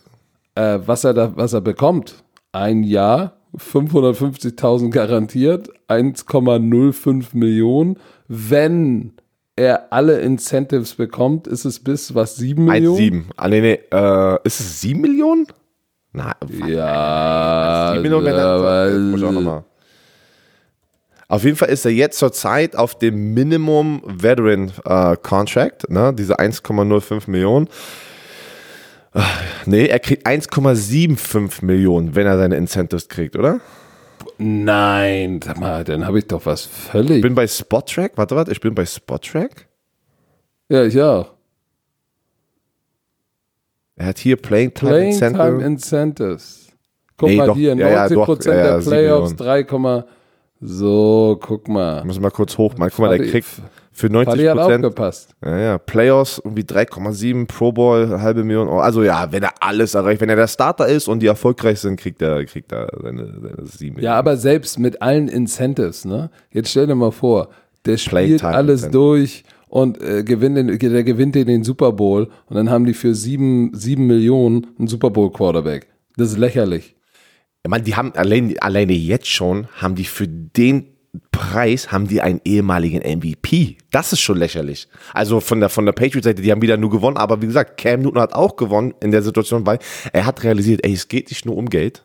äh, 0.56 0.80
was, 0.86 1.04
er 1.04 1.14
da, 1.14 1.32
was 1.36 1.54
er 1.54 1.62
bekommt, 1.62 2.24
ein 2.52 2.84
Jahr, 2.84 3.34
550.000 3.58 4.90
garantiert, 4.92 5.70
1,05 5.88 7.28
Millionen. 7.34 7.98
Wenn 8.28 9.14
er 9.56 9.92
alle 9.94 10.20
Incentives 10.20 10.96
bekommt, 10.96 11.48
ist 11.48 11.66
es 11.66 11.80
bis 11.80 12.14
was 12.14 12.36
7 12.36 12.66
Millionen? 12.66 12.98
1,7. 13.00 13.24
Ah, 13.38 13.48
nee, 13.48 13.62
nee. 13.62 13.80
Äh, 13.92 14.38
ist 14.44 14.60
es 14.60 14.82
7 14.82 15.00
Millionen? 15.02 15.48
Na, 16.12 16.36
Ja, 16.68 17.90
7 17.94 18.02
Millionen, 18.02 18.26
wenn 18.26 18.36
er- 18.36 18.46
aber- 18.46 18.90
Muss 18.92 19.20
ich 19.22 19.26
auch 19.28 19.32
noch 19.32 19.42
mal. 19.42 19.64
Auf 21.28 21.44
jeden 21.44 21.58
Fall 21.58 21.70
ist 21.70 21.84
er 21.86 21.92
jetzt 21.92 22.20
zurzeit 22.20 22.76
auf 22.76 23.00
dem 23.00 23.34
Minimum 23.34 24.02
Veteran 24.06 24.72
äh, 24.86 25.18
Contract, 25.18 25.90
ne? 25.90 26.14
diese 26.14 26.40
1,05 26.40 27.28
Millionen. 27.30 27.68
Ah, 29.14 29.24
Nee, 29.66 29.88
er 29.88 30.00
kriegt 30.00 30.28
1,75 30.28 31.64
Millionen, 31.66 32.14
wenn 32.16 32.28
er 32.28 32.38
seine 32.38 32.58
Incentives 32.58 33.08
kriegt, 33.08 33.36
oder? 33.38 33.60
Nein, 34.38 35.40
sag 35.44 35.60
mal, 35.60 35.84
dann 35.84 36.06
habe 36.06 36.20
ich 36.20 36.28
doch 36.28 36.46
was 36.46 36.66
völlig. 36.66 37.18
Ich 37.18 37.22
bin 37.22 37.36
bei 37.36 37.48
Spottrack. 37.48 38.14
Warte, 38.16 38.36
warte, 38.36 38.52
ich 38.52 38.60
bin 38.60 38.76
bei 38.76 38.86
Spottrack. 38.86 39.68
ja, 40.70 40.84
ich 40.84 41.02
auch. 41.02 41.32
Er 43.98 44.08
hat 44.08 44.18
hier 44.18 44.36
Playing 44.36 44.74
Time 44.74 44.92
Playing 44.92 45.12
Incentive. 45.14 45.44
Time 45.44 45.64
Incentives. 45.66 46.68
Guck 47.18 47.30
Nee, 47.30 47.38
mal 47.38 47.48
doch, 47.48 47.56
hier, 47.56 47.76
ja, 47.76 47.90
ja, 47.90 48.06
90% 48.08 48.10
doch, 48.16 48.46
ja, 48.46 48.54
ja, 48.56 48.64
der 48.64 48.82
sieben 48.82 48.92
Playoffs, 48.92 49.40
Millionen. 49.40 49.64
3, 49.64 49.64
so, 50.62 51.40
guck 51.42 51.68
mal. 51.68 52.04
Müssen 52.04 52.20
wir 52.20 52.24
mal 52.24 52.32
kurz 52.32 52.58
hochmachen. 52.58 52.92
Guck 52.96 53.06
mal, 53.06 53.18
der 53.18 53.28
kriegt 53.28 53.48
für 53.96 54.10
90 54.10 54.30
Fadi 54.30 54.44
hat 54.44 54.58
aufgepasst. 54.58 55.36
Ja, 55.42 55.58
ja, 55.58 55.78
Playoffs 55.78 56.42
irgendwie 56.44 56.64
3,7, 56.64 57.48
Pro 57.48 57.72
Bowl, 57.72 58.20
halbe 58.20 58.44
Million 58.44 58.68
Euro. 58.68 58.82
Also 58.82 59.04
ja, 59.04 59.32
wenn 59.32 59.42
er 59.42 59.54
alles 59.62 59.94
erreicht, 59.94 60.20
wenn 60.20 60.28
er 60.28 60.36
der 60.36 60.50
Starter 60.50 60.86
ist 60.86 61.08
und 61.08 61.22
die 61.22 61.28
erfolgreich 61.28 61.80
sind, 61.80 61.98
kriegt 61.98 62.22
er, 62.22 62.44
kriegt 62.44 62.74
er 62.74 62.90
seine, 63.02 63.34
seine 63.42 63.66
7 63.66 64.02
Ja, 64.02 64.16
aber 64.16 64.36
selbst 64.36 64.80
mit 64.80 65.02
allen 65.02 65.30
Incentives, 65.30 66.04
ne? 66.04 66.30
Jetzt 66.52 66.72
stell 66.72 66.88
dir 66.88 66.96
mal 66.96 67.12
vor, 67.12 67.48
der 67.86 67.96
spielt 67.96 68.44
alles 68.44 68.92
durch 68.92 69.46
und 69.70 70.02
äh, 70.02 70.26
gewinnt 70.26 70.58
den, 70.58 70.78
der 70.78 71.04
gewinnt 71.06 71.36
den, 71.36 71.48
den 71.48 71.64
Super 71.64 71.94
Bowl 71.94 72.28
und 72.48 72.58
dann 72.58 72.70
haben 72.70 72.86
die 72.86 72.94
für 72.94 73.16
sieben, 73.16 73.72
sieben 73.74 74.08
Millionen 74.08 74.68
einen 74.78 74.90
Super 74.90 75.10
Bowl 75.10 75.32
Quarterback. 75.32 75.88
Das 76.18 76.32
ist 76.32 76.38
lächerlich. 76.38 76.98
Ich 77.64 77.70
meine, 77.70 77.86
die 77.86 77.96
haben 77.96 78.14
allein, 78.16 78.56
alleine 78.60 78.92
jetzt 78.92 79.28
schon, 79.28 79.68
haben 79.78 79.96
die 79.96 80.04
für 80.04 80.28
den 80.28 80.95
Preis, 81.32 81.92
haben 81.92 82.08
die 82.08 82.22
einen 82.22 82.42
ehemaligen 82.44 83.00
MVP. 83.00 83.78
Das 83.92 84.14
ist 84.14 84.22
schon 84.22 84.38
lächerlich. 84.38 84.88
Also 85.14 85.40
von 85.40 85.60
der, 85.60 85.70
von 85.70 85.86
der 85.86 85.94
Patriots-Seite, 85.94 86.42
die 86.42 86.52
haben 86.52 86.62
wieder 86.62 86.78
nur 86.78 86.90
gewonnen, 86.90 87.18
aber 87.18 87.42
wie 87.42 87.48
gesagt, 87.48 87.78
Cam 87.78 88.02
Newton 88.02 88.22
hat 88.22 88.34
auch 88.34 88.56
gewonnen 88.56 88.94
in 89.02 89.12
der 89.12 89.22
Situation, 89.22 89.66
weil 89.66 89.80
er 90.14 90.26
hat 90.26 90.44
realisiert, 90.44 90.86
ey, 90.86 90.94
es 90.94 91.08
geht 91.08 91.30
nicht 91.30 91.46
nur 91.46 91.58
um 91.58 91.70
Geld. 91.70 92.04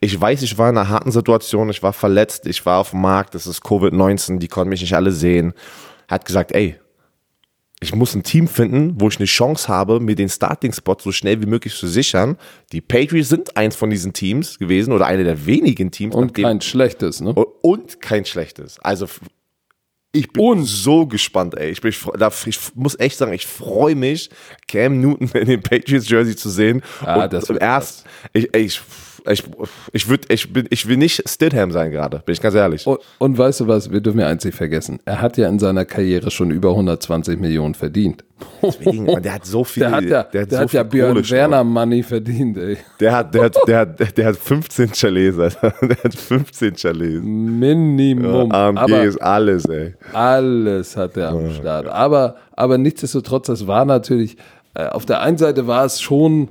Ich 0.00 0.18
weiß, 0.18 0.42
ich 0.42 0.56
war 0.58 0.70
in 0.70 0.78
einer 0.78 0.88
harten 0.88 1.12
Situation, 1.12 1.70
ich 1.70 1.82
war 1.82 1.92
verletzt, 1.92 2.46
ich 2.46 2.64
war 2.66 2.78
auf 2.80 2.90
dem 2.90 3.02
Markt, 3.02 3.34
das 3.34 3.46
ist 3.46 3.62
Covid-19, 3.62 4.38
die 4.38 4.48
konnten 4.48 4.70
mich 4.70 4.80
nicht 4.80 4.94
alle 4.94 5.12
sehen. 5.12 5.52
Er 6.08 6.14
hat 6.14 6.24
gesagt, 6.24 6.52
ey, 6.52 6.79
ich 7.82 7.94
muss 7.94 8.14
ein 8.14 8.22
Team 8.22 8.46
finden, 8.46 9.00
wo 9.00 9.08
ich 9.08 9.16
eine 9.16 9.26
Chance 9.26 9.68
habe, 9.68 10.00
mir 10.00 10.14
den 10.14 10.28
Starting-Spot 10.28 10.96
so 11.00 11.12
schnell 11.12 11.40
wie 11.40 11.46
möglich 11.46 11.74
zu 11.74 11.88
sichern. 11.88 12.36
Die 12.72 12.82
Patriots 12.82 13.30
sind 13.30 13.56
eins 13.56 13.74
von 13.74 13.88
diesen 13.88 14.12
Teams 14.12 14.58
gewesen 14.58 14.92
oder 14.92 15.06
eine 15.06 15.24
der 15.24 15.46
wenigen 15.46 15.90
Teams. 15.90 16.14
Und 16.14 16.34
kein 16.34 16.60
schlechtes, 16.60 17.22
ne? 17.22 17.32
und 17.34 18.02
kein 18.02 18.26
schlechtes. 18.26 18.78
Also 18.80 19.06
ich 20.12 20.30
bin 20.32 20.64
so 20.64 21.06
gespannt, 21.06 21.56
ey. 21.56 21.70
Ich, 21.70 21.80
bin, 21.80 21.90
ich, 21.90 22.46
ich 22.46 22.58
muss 22.74 22.98
echt 22.98 23.16
sagen, 23.16 23.32
ich 23.32 23.46
freue 23.46 23.94
mich, 23.94 24.28
Cam 24.68 25.00
Newton 25.00 25.28
in 25.34 25.46
dem 25.46 25.62
Patriots 25.62 26.08
Jersey 26.08 26.36
zu 26.36 26.50
sehen. 26.50 26.82
Ah, 27.00 27.24
und 27.24 27.32
das 27.32 27.48
wird 27.48 27.62
erst, 27.62 28.04
ich, 28.32 28.48
ey, 28.52 28.62
ich, 28.62 28.80
ich, 29.28 29.44
ich, 29.92 30.08
würd, 30.08 30.32
ich, 30.32 30.52
bin, 30.52 30.66
ich 30.70 30.88
will 30.88 30.96
nicht 30.96 31.28
Stidham 31.28 31.70
sein 31.70 31.90
gerade, 31.90 32.22
bin 32.24 32.32
ich 32.32 32.40
ganz 32.40 32.54
ehrlich. 32.54 32.86
Und, 32.86 32.98
und 33.18 33.38
weißt 33.38 33.60
du 33.60 33.68
was, 33.68 33.90
wir 33.90 34.00
dürfen 34.00 34.20
ja 34.20 34.28
eins 34.28 34.44
nicht 34.44 34.56
vergessen. 34.56 35.00
Er 35.04 35.20
hat 35.20 35.36
ja 35.36 35.48
in 35.48 35.58
seiner 35.58 35.84
Karriere 35.84 36.30
schon 36.30 36.50
über 36.50 36.70
120 36.70 37.38
Millionen 37.38 37.74
verdient. 37.74 38.24
Deswegen, 38.62 39.06
der 39.22 39.34
hat 39.34 39.46
so 39.46 39.64
viel, 39.64 39.82
Der 39.82 39.90
hat 39.90 40.04
ja, 40.04 40.22
der 40.22 40.46
so 40.48 40.58
hat 40.58 40.72
ja 40.72 40.82
Björn 40.82 41.14
Kohle. 41.14 41.30
Werner 41.30 41.64
Money 41.64 42.02
verdient, 42.02 42.56
ey. 42.58 42.78
Der 42.98 43.16
hat, 43.16 43.34
der 43.34 43.44
hat, 43.44 43.56
der 43.66 43.78
hat, 43.78 44.16
der 44.16 44.26
hat 44.26 44.36
15 44.36 44.92
Chalets, 44.92 45.38
Alter. 45.38 45.74
Der 45.82 45.96
hat 46.04 46.14
15 46.14 46.74
Chalets. 46.76 47.22
Minimum. 47.22 48.50
AMG 48.52 48.78
aber 48.78 49.02
ist 49.02 49.20
alles, 49.20 49.64
ey. 49.66 49.94
alles 50.12 50.96
hat 50.96 51.16
er 51.16 51.30
am 51.30 51.52
Start. 51.52 51.86
Aber, 51.86 52.36
aber 52.52 52.78
nichtsdestotrotz, 52.78 53.46
das 53.46 53.66
war 53.66 53.84
natürlich, 53.84 54.36
äh, 54.74 54.86
auf 54.86 55.06
der 55.06 55.20
einen 55.20 55.38
Seite 55.38 55.66
war 55.66 55.84
es 55.84 56.00
schon 56.00 56.48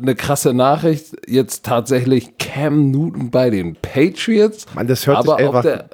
eine 0.00 0.14
krasse 0.14 0.54
Nachricht, 0.54 1.16
jetzt 1.26 1.64
tatsächlich 1.64 2.38
Cam 2.38 2.90
Newton 2.90 3.30
bei 3.30 3.50
den 3.50 3.76
Patriots. 3.76 4.66
Mann, 4.74 4.86
das 4.86 5.06
hört 5.06 5.22
sich 5.22 5.28
aber 5.32 5.36
einfach- 5.38 5.54
auf 5.56 5.62
der, 5.62 5.88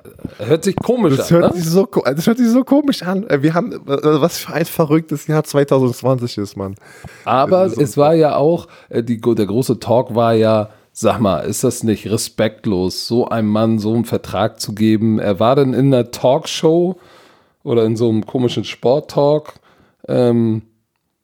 hört 0.47 0.65
sich 0.65 0.77
komisch 0.77 1.17
Das 1.17 1.33
an. 1.33 1.39
hört, 1.41 1.55
Ne? 1.55 1.61
sich 1.61 1.71
so, 1.71 1.87
das 2.05 2.27
hört 2.27 2.39
sich 2.39 2.49
so 2.51 2.65
komisch 2.65 3.03
an. 3.03 3.27
Äh, 3.29 3.43
Wir 3.43 3.55
haben, 3.55 3.73
was 3.85 4.39
für 4.39 4.53
ein 4.53 4.65
verrücktes 4.67 5.27
Jahr 5.27 5.45
2020 5.45 6.39
ist, 6.39 6.57
Mann. 6.57 6.75
Aber 7.25 7.65
es 7.67 7.97
war 7.97 8.15
ja 8.15 8.37
auch, 8.37 8.69
äh, 8.89 9.03
die, 9.03 9.21
der 9.21 9.47
große 9.47 9.79
Talk 9.81 10.15
war 10.15 10.35
ja, 10.35 10.71
sag 10.93 11.19
mal, 11.21 11.41
ist 11.41 11.65
das 11.65 11.83
nicht 11.83 12.07
respektlos, 12.09 13.07
so 13.09 13.29
einem 13.29 13.49
Mann 13.49 13.79
so 13.79 13.93
einen 13.95 14.05
Vertrag 14.05 14.61
zu 14.61 14.75
geben? 14.75 15.19
Er 15.19 15.41
war 15.41 15.57
dann 15.57 15.75
in 15.75 15.93
einer 15.93 16.11
Talkshow 16.11 16.97
oder 17.65 17.85
in 17.85 17.97
so 17.97 18.09
einem 18.09 18.27
komischen 18.27 18.65
Sporttalk, 18.65 19.55
ähm, 20.07 20.63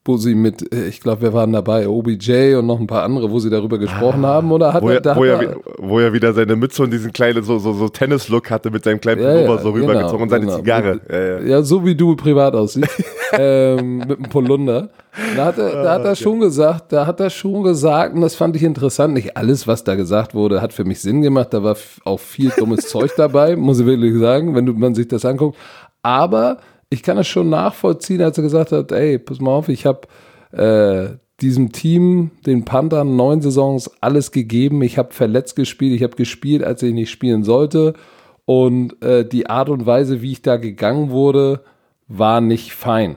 wo 0.05 0.16
sie 0.16 0.34
mit, 0.34 0.74
äh, 0.74 0.86
ich 0.88 1.01
glaube, 1.01 1.22
wir 1.22 1.32
waren 1.34 1.53
dabei, 1.53 1.86
OBJ 1.86 2.55
und 2.55 2.66
noch 2.66 2.80
ein 2.80 2.86
paar 2.86 3.03
andere, 3.03 3.30
wo 3.30 3.38
sie 3.38 3.51
darüber 3.51 3.78
gesprochen 3.78 4.24
haben, 4.24 4.51
oder 4.51 4.72
hat 4.72 4.82
Wo 4.82 4.88
er, 4.88 5.01
da 5.01 5.14
wo, 5.14 5.24
er, 5.24 5.57
wo 5.78 5.98
er 6.01 6.12
wieder 6.14 6.32
seine 6.32 6.57
Mütze 6.57 6.82
und 6.82 6.90
diesen 6.90 7.12
kleinen 7.12 7.42
so, 7.42 7.59
so, 7.59 7.74
so 7.74 7.88
Tennis-Look 7.88 8.51
hatte 8.51 8.70
mit 8.70 8.84
seinem 8.84 9.01
kleinen 9.01 9.22
Ja, 9.22 9.32
Pullover 9.32 9.57
ja, 9.57 9.62
so 9.62 9.72
genau, 9.72 9.86
rübergezogen 9.86 10.22
und 10.22 10.28
seine 10.30 10.46
genau. 10.46 10.57
Zigarre. 10.57 11.01
Ja, 11.11 11.18
ja. 11.18 11.40
Ja, 11.40 11.62
so 11.62 11.84
wie 11.84 11.94
du 11.94 12.16
privat 12.16 12.55
aussiehst, 12.55 13.05
ähm, 13.32 13.98
mit 13.98 14.18
einem 14.18 14.30
Polunder. 14.30 14.88
Da 15.36 15.44
hat, 15.46 15.59
er, 15.59 15.82
da 15.82 15.92
hat 15.94 16.05
er 16.05 16.16
schon 16.16 16.40
gesagt, 16.40 16.92
da 16.92 17.07
hat 17.07 17.20
er 17.20 17.28
schon 17.28 17.62
gesagt, 17.62 18.14
und 18.14 18.22
das 18.22 18.34
fand 18.34 18.57
ich 18.57 18.62
interessant, 18.62 19.12
nicht 19.12 19.36
alles, 19.36 19.66
was 19.66 19.84
da 19.84 19.96
gesagt 19.96 20.34
wurde, 20.34 20.62
hat 20.62 20.72
für 20.72 20.84
mich 20.84 21.01
Sinn 21.03 21.20
gemacht, 21.20 21.48
da 21.53 21.62
war 21.62 21.76
auch 22.05 22.20
viel 22.20 22.51
dummes 22.57 22.88
Zeug 22.88 23.11
dabei, 23.16 23.55
muss 23.57 23.80
ich 23.80 23.86
wirklich 23.86 24.18
sagen, 24.18 24.55
wenn 24.55 24.64
du, 24.64 24.72
man 24.72 24.94
sich 24.94 25.09
das 25.09 25.26
anguckt. 25.26 25.59
Aber 26.03 26.59
ich 26.91 27.03
kann 27.03 27.16
es 27.18 27.28
schon 27.28 27.49
nachvollziehen, 27.49 28.20
als 28.20 28.36
er 28.36 28.43
gesagt 28.43 28.72
hat, 28.72 28.93
ey, 28.93 29.18
pass 29.18 29.41
mal 29.41 29.53
auf, 29.53 29.68
ich 29.68 29.86
habe 29.86 30.09
äh, 30.53 31.16
diesem 31.41 31.72
Team, 31.72 32.32
den 32.45 32.64
Panthern, 32.64 33.16
neun 33.16 33.41
Saisons 33.41 33.91
alles 34.01 34.32
gegeben. 34.32 34.82
Ich 34.82 34.99
habe 34.99 35.12
verletzt 35.12 35.57
gespielt, 35.57 35.95
ich 35.95 36.03
habe 36.03 36.16
gespielt, 36.16 36.62
als 36.62 36.82
ich 36.82 36.93
nicht 36.93 37.11
spielen 37.11 37.45
sollte. 37.45 37.95
Und 38.45 39.03
äh, 39.03 39.24
die 39.24 39.49
Art 39.49 39.68
und 39.68 39.86
Weise, 39.86 40.20
wie 40.20 40.32
ich 40.32 40.43
da 40.43 40.57
gegangen 40.57 41.11
wurde, 41.11 41.62
war 42.09 42.41
nicht 42.41 42.74
fein. 42.74 43.16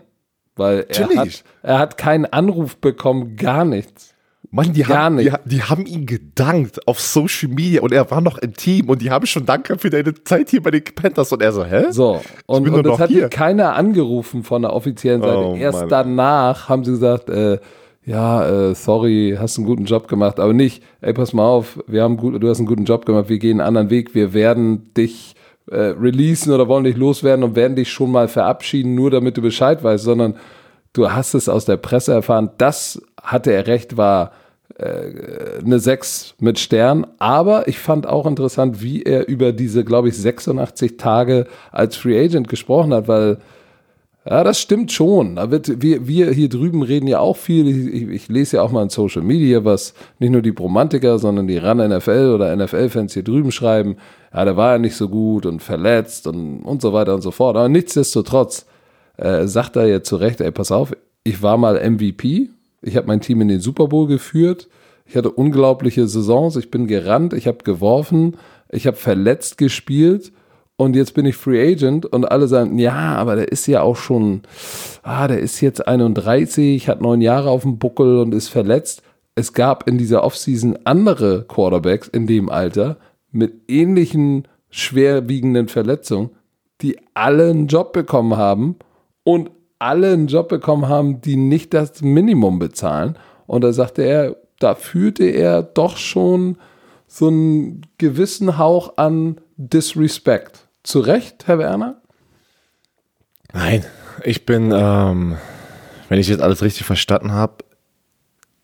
Weil 0.56 0.86
er 0.88 1.02
Natürlich. 1.02 1.18
hat, 1.40 1.44
er 1.64 1.80
hat 1.80 1.98
keinen 1.98 2.26
Anruf 2.26 2.78
bekommen, 2.78 3.36
gar 3.36 3.66
nichts. 3.66 4.13
Mann, 4.54 4.72
die 4.72 4.84
Gar 4.84 5.06
haben, 5.06 5.16
nicht. 5.16 5.34
die, 5.46 5.50
die 5.50 5.64
haben 5.64 5.88
ihn 5.88 6.06
gedankt 6.06 6.88
auf 6.88 7.00
Social 7.00 7.50
Media 7.50 7.82
und 7.82 7.92
er 7.92 8.10
war 8.12 8.22
noch 8.22 8.38
im 8.38 8.54
Team 8.54 8.88
und 8.88 9.02
die 9.02 9.10
haben 9.10 9.26
schon 9.26 9.48
Danke 9.48 9.80
für 9.80 9.90
deine 9.90 10.14
Zeit 10.24 10.52
hier 10.52 10.62
bei 10.62 10.70
den 10.70 10.84
Panthers 10.84 11.32
und 11.34 11.42
er 11.42 11.52
so, 11.52 11.66
hä? 11.66 11.86
So, 11.90 12.22
und, 12.46 12.70
und 12.70 12.86
das 12.86 13.00
hat 13.00 13.10
hier. 13.10 13.30
keiner 13.30 13.74
angerufen 13.74 14.44
von 14.44 14.62
der 14.62 14.74
offiziellen 14.74 15.24
Seite. 15.24 15.38
Oh, 15.38 15.56
Erst 15.56 15.80
Mann. 15.80 15.90
danach 15.90 16.70
haben 16.70 16.84
sie 16.84 16.92
gesagt, 16.92 17.32
äh, 17.32 17.58
ja, 18.06 18.70
äh, 18.70 18.76
sorry, 18.76 19.36
hast 19.40 19.58
einen 19.58 19.66
guten 19.66 19.86
Job 19.86 20.08
gemacht, 20.08 20.40
aber 20.40 20.54
nicht, 20.54 20.84
ey, 21.02 21.14
pass 21.14 21.34
mal 21.34 21.48
auf, 21.48 21.80
wir 21.88 22.04
haben 22.04 22.18
gut, 22.18 22.40
du 22.40 22.48
hast 22.48 22.60
einen 22.60 22.68
guten 22.68 22.86
Job 22.86 23.08
gemacht, 23.08 23.30
wir 23.30 23.40
gehen 23.40 23.60
einen 23.60 23.68
anderen 23.68 23.90
Weg, 23.90 24.14
wir 24.14 24.36
werden 24.36 24.94
dich 24.94 25.34
äh, 25.72 25.78
releasen 25.78 26.54
oder 26.54 26.68
wollen 26.68 26.84
dich 26.84 26.96
loswerden 26.96 27.44
und 27.44 27.56
werden 27.56 27.76
dich 27.76 27.92
schon 27.92 28.12
mal 28.12 28.28
verabschieden, 28.28 28.94
nur 28.94 29.10
damit 29.10 29.36
du 29.36 29.42
Bescheid 29.42 29.84
weißt, 29.84 30.04
sondern 30.04 30.36
du 30.92 31.10
hast 31.12 31.34
es 31.34 31.50
aus 31.50 31.66
der 31.66 31.78
Presse 31.78 32.14
erfahren, 32.14 32.52
das 32.60 33.02
hatte 33.20 33.52
er 33.52 33.66
recht, 33.66 33.98
war 33.98 34.32
eine 34.78 35.80
6 35.80 36.36
mit 36.40 36.60
Stern, 36.60 37.06
aber 37.20 37.68
ich 37.68 37.80
fand 37.80 38.08
auch 38.08 38.26
interessant, 38.26 38.82
wie 38.82 39.04
er 39.04 39.28
über 39.28 39.52
diese, 39.52 39.84
glaube 39.84 40.10
ich, 40.10 40.18
86 40.18 40.98
Tage 40.98 41.46
als 41.72 41.96
Free 41.96 42.20
Agent 42.20 42.48
gesprochen 42.48 42.94
hat, 42.94 43.08
weil 43.08 43.38
ja, 44.26 44.42
das 44.46 44.62
stimmt 44.62 44.92
schon. 44.92 45.36
Da 45.36 45.52
wird, 45.52 45.82
wir, 45.82 46.08
wir 46.08 46.32
hier 46.32 46.48
drüben 46.48 46.82
reden 46.82 47.08
ja 47.08 47.20
auch 47.20 47.36
viel. 47.36 47.68
Ich, 47.68 48.10
ich, 48.10 48.28
lese 48.30 48.56
ja 48.56 48.64
auch 48.64 48.72
mal 48.72 48.84
in 48.84 48.90
Social 48.90 49.22
Media, 49.22 49.66
was 49.66 49.94
nicht 50.20 50.32
nur 50.32 50.42
die 50.42 50.54
Bromantiker, 50.54 51.20
sondern 51.20 51.46
die 51.48 51.58
RAN 51.58 51.78
NFL 51.78 52.32
oder 52.34 52.56
NFL-Fans 52.56 53.14
hier 53.14 53.24
drüben 53.24 53.52
schreiben. 53.52 53.98
Ja, 54.34 54.46
der 54.46 54.56
war 54.56 54.74
ja 54.74 54.78
nicht 54.78 54.96
so 54.96 55.10
gut 55.10 55.46
und 55.46 55.62
verletzt 55.62 56.26
und, 56.26 56.62
und 56.62 56.82
so 56.82 56.94
weiter 56.94 57.14
und 57.14 57.22
so 57.22 57.32
fort. 57.32 57.58
Aber 57.58 57.68
nichtsdestotrotz 57.68 58.66
äh, 59.18 59.46
sagt 59.46 59.76
er 59.76 59.88
jetzt 59.88 60.08
zu 60.08 60.16
Recht, 60.16 60.40
ey, 60.40 60.52
pass 60.52 60.72
auf, 60.72 60.94
ich 61.26 61.42
war 61.42 61.58
mal 61.58 61.78
MVP. 61.90 62.50
Ich 62.84 62.96
habe 62.98 63.08
mein 63.08 63.22
Team 63.22 63.42
in 63.42 63.48
den 63.48 63.60
Super 63.60 63.88
Bowl 63.88 64.08
geführt. 64.08 64.70
Ich 65.06 65.16
hatte 65.16 65.32
unglaubliche 65.32 66.08
Saisons. 66.08 66.56
Ich 66.56 66.72
bin 66.72 66.88
gerannt, 66.88 67.34
ich 67.34 67.48
habe 67.48 67.60
geworfen, 67.64 68.38
ich 68.70 68.88
habe 68.88 68.98
verletzt 68.98 69.58
gespielt 69.58 70.32
und 70.76 70.96
jetzt 70.96 71.14
bin 71.14 71.26
ich 71.26 71.36
Free 71.36 71.74
Agent 71.74 72.06
und 72.06 72.26
alle 72.26 72.48
sagen, 72.48 72.78
ja, 72.80 73.16
aber 73.16 73.36
der 73.36 73.52
ist 73.52 73.68
ja 73.68 73.82
auch 73.82 73.96
schon, 73.96 74.42
ah, 75.04 75.28
der 75.28 75.40
ist 75.40 75.62
jetzt 75.62 75.88
31, 75.88 76.88
hat 76.88 77.02
neun 77.02 77.22
Jahre 77.22 77.50
auf 77.50 77.62
dem 77.62 77.78
Buckel 77.78 78.18
und 78.20 78.34
ist 78.34 78.50
verletzt. 78.50 79.04
Es 79.36 79.54
gab 79.54 79.88
in 79.88 79.98
dieser 79.98 80.24
Offseason 80.24 80.78
andere 80.84 81.46
Quarterbacks 81.48 82.08
in 82.08 82.28
dem 82.28 82.50
Alter 82.50 82.98
mit 83.32 83.54
ähnlichen 83.68 84.48
schwerwiegenden 84.70 85.68
Verletzungen, 85.68 86.32
die 86.82 86.98
alle 87.14 87.50
einen 87.50 87.68
Job 87.68 87.94
bekommen 87.94 88.38
haben 88.38 88.76
und 89.24 89.52
alle 89.84 90.14
einen 90.14 90.28
Job 90.28 90.50
bekommen 90.50 90.88
haben, 90.88 91.22
die 91.22 91.36
nicht 91.36 91.74
das 91.74 92.02
Minimum 92.02 92.60
bezahlen. 92.60 93.18
Und 93.46 93.64
da 93.64 93.74
sagte 93.74 94.04
er, 94.04 94.36
da 94.60 94.76
fühlte 94.76 95.26
er 95.26 95.62
doch 95.62 95.98
schon 95.98 96.58
so 97.08 97.28
einen 97.28 97.86
gewissen 97.98 98.58
Hauch 98.58 98.98
an 98.98 99.40
Disrespect. 99.58 100.68
Zu 100.84 101.00
Recht, 101.02 101.48
Herr 101.48 101.60
Werner? 101.60 102.02
Nein, 103.54 103.86
ich 104.24 104.46
bin, 104.46 104.72
ähm, 104.74 105.38
wenn 106.10 106.20
ich 106.20 106.28
jetzt 106.28 106.42
alles 106.42 106.62
richtig 106.62 106.86
verstanden 106.86 107.32
habe, 107.32 107.64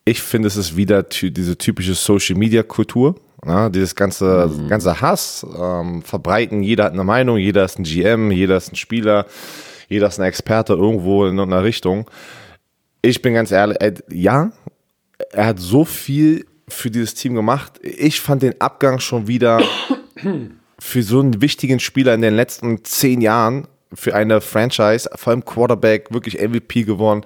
ich 0.05 0.21
finde, 0.21 0.47
es 0.47 0.55
ist 0.55 0.75
wieder 0.75 1.03
diese 1.03 1.57
typische 1.57 1.93
Social 1.93 2.35
Media 2.35 2.63
Kultur. 2.63 3.15
Ja, 3.45 3.69
dieses 3.69 3.95
ganze, 3.95 4.47
mhm. 4.47 4.67
ganze 4.67 4.99
Hass, 4.99 5.45
ähm, 5.57 6.01
verbreiten, 6.01 6.61
jeder 6.61 6.85
hat 6.85 6.93
eine 6.93 7.03
Meinung, 7.03 7.37
jeder 7.37 7.63
ist 7.63 7.79
ein 7.79 7.83
GM, 7.83 8.31
jeder 8.31 8.57
ist 8.57 8.73
ein 8.73 8.75
Spieler, 8.75 9.27
jeder 9.89 10.07
ist 10.07 10.19
ein 10.19 10.25
Experte 10.25 10.73
irgendwo 10.73 11.25
in 11.25 11.39
einer 11.39 11.63
Richtung. 11.63 12.09
Ich 13.01 13.21
bin 13.21 13.33
ganz 13.33 13.51
ehrlich, 13.51 13.81
äh, 13.81 13.93
ja, 14.09 14.51
er 15.31 15.47
hat 15.47 15.59
so 15.59 15.83
viel 15.83 16.45
für 16.67 16.91
dieses 16.91 17.15
Team 17.15 17.33
gemacht. 17.33 17.73
Ich 17.81 18.21
fand 18.21 18.43
den 18.43 18.59
Abgang 18.61 18.99
schon 18.99 19.27
wieder 19.27 19.61
für 20.79 21.03
so 21.03 21.19
einen 21.19 21.41
wichtigen 21.41 21.79
Spieler 21.79 22.13
in 22.13 22.21
den 22.21 22.35
letzten 22.35 22.85
zehn 22.85 23.21
Jahren, 23.21 23.67
für 23.91 24.13
eine 24.13 24.39
Franchise, 24.39 25.09
vor 25.15 25.31
allem 25.31 25.43
Quarterback, 25.43 26.13
wirklich 26.13 26.39
MVP 26.39 26.83
geworden. 26.83 27.25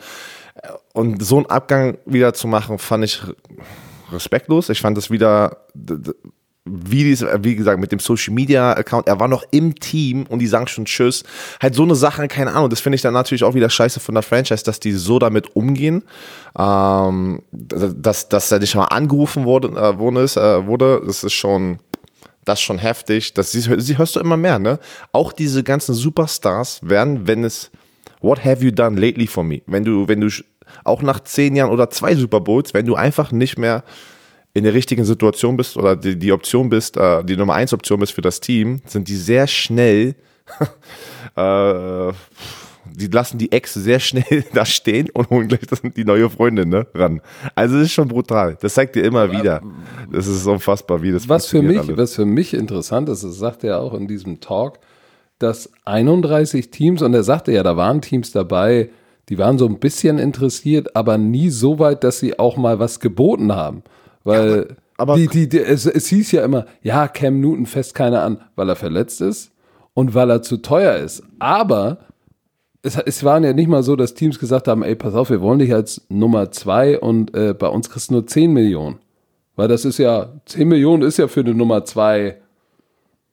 Und 0.93 1.21
so 1.21 1.37
einen 1.37 1.47
Abgang 1.47 1.97
wieder 2.05 2.33
zu 2.33 2.47
machen, 2.47 2.79
fand 2.79 3.03
ich 3.03 3.21
respektlos. 4.11 4.69
Ich 4.69 4.79
fand 4.79 4.97
das 4.97 5.11
wieder, 5.11 5.65
wie, 6.65 7.03
dies, 7.03 7.25
wie 7.41 7.55
gesagt, 7.55 7.79
mit 7.79 7.91
dem 7.91 7.99
Social 7.99 8.33
Media 8.33 8.71
Account, 8.73 9.07
er 9.07 9.19
war 9.19 9.27
noch 9.27 9.43
im 9.51 9.75
Team 9.75 10.25
und 10.29 10.39
die 10.39 10.47
sagen 10.47 10.67
schon 10.67 10.85
Tschüss. 10.85 11.23
Halt 11.61 11.75
so 11.75 11.83
eine 11.83 11.95
Sache, 11.95 12.27
keine 12.29 12.53
Ahnung. 12.53 12.69
Das 12.69 12.79
finde 12.79 12.95
ich 12.95 13.01
dann 13.01 13.13
natürlich 13.13 13.43
auch 13.43 13.53
wieder 13.53 13.69
scheiße 13.69 13.99
von 13.99 14.15
der 14.15 14.23
Franchise, 14.23 14.63
dass 14.63 14.79
die 14.79 14.93
so 14.93 15.19
damit 15.19 15.55
umgehen. 15.55 16.03
Ähm, 16.57 17.41
dass, 17.51 18.29
dass 18.29 18.51
er 18.51 18.59
nicht 18.59 18.75
mal 18.75 18.85
angerufen 18.85 19.43
wurde, 19.43 19.69
äh, 19.69 19.89
äh, 19.89 20.67
wurde, 20.67 21.01
das 21.05 21.25
ist 21.25 21.33
schon, 21.33 21.79
das 22.45 22.59
ist 22.59 22.63
schon 22.63 22.77
heftig. 22.77 23.33
Das 23.33 23.51
sie, 23.51 23.61
sie 23.61 23.97
hörst 23.97 24.15
du 24.15 24.21
immer 24.21 24.37
mehr, 24.37 24.57
ne? 24.57 24.79
Auch 25.11 25.33
diese 25.33 25.63
ganzen 25.63 25.93
Superstars 25.93 26.79
werden, 26.81 27.27
wenn 27.27 27.43
es 27.43 27.71
What 28.21 28.45
have 28.45 28.63
you 28.63 28.71
done 28.71 28.97
lately 28.97 29.27
for 29.27 29.43
me? 29.43 29.61
Wenn 29.67 29.83
du, 29.83 30.07
wenn 30.07 30.21
du 30.21 30.29
auch 30.85 31.01
nach 31.01 31.19
zehn 31.19 31.57
Jahren 31.57 31.71
oder 31.71 31.89
zwei 31.89 32.15
Super 32.15 32.39
Bowls, 32.39 32.73
wenn 32.73 32.85
du 32.85 32.95
einfach 32.95 33.33
nicht 33.33 33.57
mehr 33.57 33.83
in 34.53 34.63
der 34.63 34.73
richtigen 34.73 35.03
Situation 35.03 35.57
bist 35.57 35.77
oder 35.77 35.95
die, 35.95 36.17
die 36.17 36.31
Option 36.31 36.69
bist, 36.69 36.95
äh, 36.97 37.23
die 37.23 37.35
Nummer 37.35 37.55
eins 37.55 37.73
Option 37.73 37.99
bist 37.99 38.13
für 38.13 38.21
das 38.21 38.39
Team, 38.39 38.81
sind 38.85 39.07
die 39.07 39.15
sehr 39.15 39.47
schnell, 39.47 40.15
äh, 41.35 42.13
die 42.95 43.07
lassen 43.07 43.37
die 43.39 43.51
Ex 43.51 43.73
sehr 43.73 43.99
schnell 43.99 44.43
da 44.53 44.65
stehen 44.65 45.09
und 45.13 45.29
holen 45.29 45.47
gleich 45.47 45.61
die 45.95 46.05
neue 46.05 46.29
Freundin 46.29 46.69
ne, 46.69 46.85
ran. 46.93 47.21
Also 47.55 47.75
das 47.75 47.85
ist 47.85 47.93
schon 47.93 48.07
brutal. 48.07 48.57
Das 48.61 48.75
zeigt 48.75 48.95
dir 48.95 49.03
immer 49.03 49.31
wieder. 49.31 49.61
Das 50.11 50.27
ist 50.27 50.45
unfassbar, 50.45 51.01
wie 51.01 51.11
das 51.11 51.27
was 51.27 51.47
für 51.47 51.61
mich, 51.61 51.79
alles. 51.79 51.97
Was 51.97 52.15
für 52.15 52.25
mich 52.25 52.53
interessant 52.53 53.09
ist, 53.09 53.23
das 53.23 53.35
sagt 53.37 53.63
er 53.63 53.79
auch 53.79 53.93
in 53.93 54.07
diesem 54.07 54.39
Talk, 54.39 54.79
dass 55.39 55.71
31 55.85 56.69
Teams, 56.69 57.01
und 57.01 57.13
er 57.13 57.23
sagte 57.23 57.51
ja, 57.51 57.63
da 57.63 57.75
waren 57.75 58.01
Teams 58.01 58.31
dabei, 58.31 58.89
die 59.29 59.37
waren 59.37 59.57
so 59.57 59.65
ein 59.65 59.79
bisschen 59.79 60.19
interessiert, 60.19 60.95
aber 60.95 61.17
nie 61.17 61.49
so 61.49 61.79
weit, 61.79 62.03
dass 62.03 62.19
sie 62.19 62.37
auch 62.37 62.57
mal 62.57 62.77
was 62.77 62.99
geboten 62.99 63.53
haben. 63.53 63.83
Weil 64.23 64.67
ja, 64.69 64.75
aber, 64.97 65.13
aber 65.13 65.15
die, 65.15 65.27
die, 65.27 65.49
die, 65.49 65.59
es, 65.59 65.85
es 65.85 66.07
hieß 66.07 66.31
ja 66.31 66.43
immer, 66.43 66.65
ja, 66.81 67.07
Cam 67.07 67.39
Newton 67.39 67.65
fest 67.65 67.95
keiner 67.95 68.23
an, 68.23 68.41
weil 68.55 68.69
er 68.69 68.75
verletzt 68.75 69.21
ist 69.21 69.51
und 69.93 70.13
weil 70.13 70.29
er 70.29 70.41
zu 70.41 70.57
teuer 70.57 70.95
ist. 70.95 71.23
Aber 71.39 71.99
es, 72.81 72.97
es 72.97 73.23
waren 73.23 73.43
ja 73.43 73.53
nicht 73.53 73.67
mal 73.67 73.83
so, 73.83 73.95
dass 73.95 74.13
Teams 74.13 74.39
gesagt 74.39 74.67
haben, 74.67 74.83
ey, 74.83 74.95
pass 74.95 75.15
auf, 75.15 75.29
wir 75.29 75.41
wollen 75.41 75.59
dich 75.59 75.73
als 75.73 76.05
Nummer 76.09 76.51
zwei 76.51 76.99
und 76.99 77.33
äh, 77.33 77.53
bei 77.53 77.67
uns 77.67 77.89
kriegst 77.89 78.09
du 78.09 78.15
nur 78.15 78.27
10 78.27 78.51
Millionen. 78.51 78.99
Weil 79.55 79.67
das 79.67 79.85
ist 79.85 79.99
ja, 79.99 80.29
10 80.45 80.67
Millionen 80.67 81.03
ist 81.03 81.17
ja 81.17 81.27
für 81.27 81.41
eine 81.41 81.53
Nummer 81.53 81.85
zwei 81.85 82.37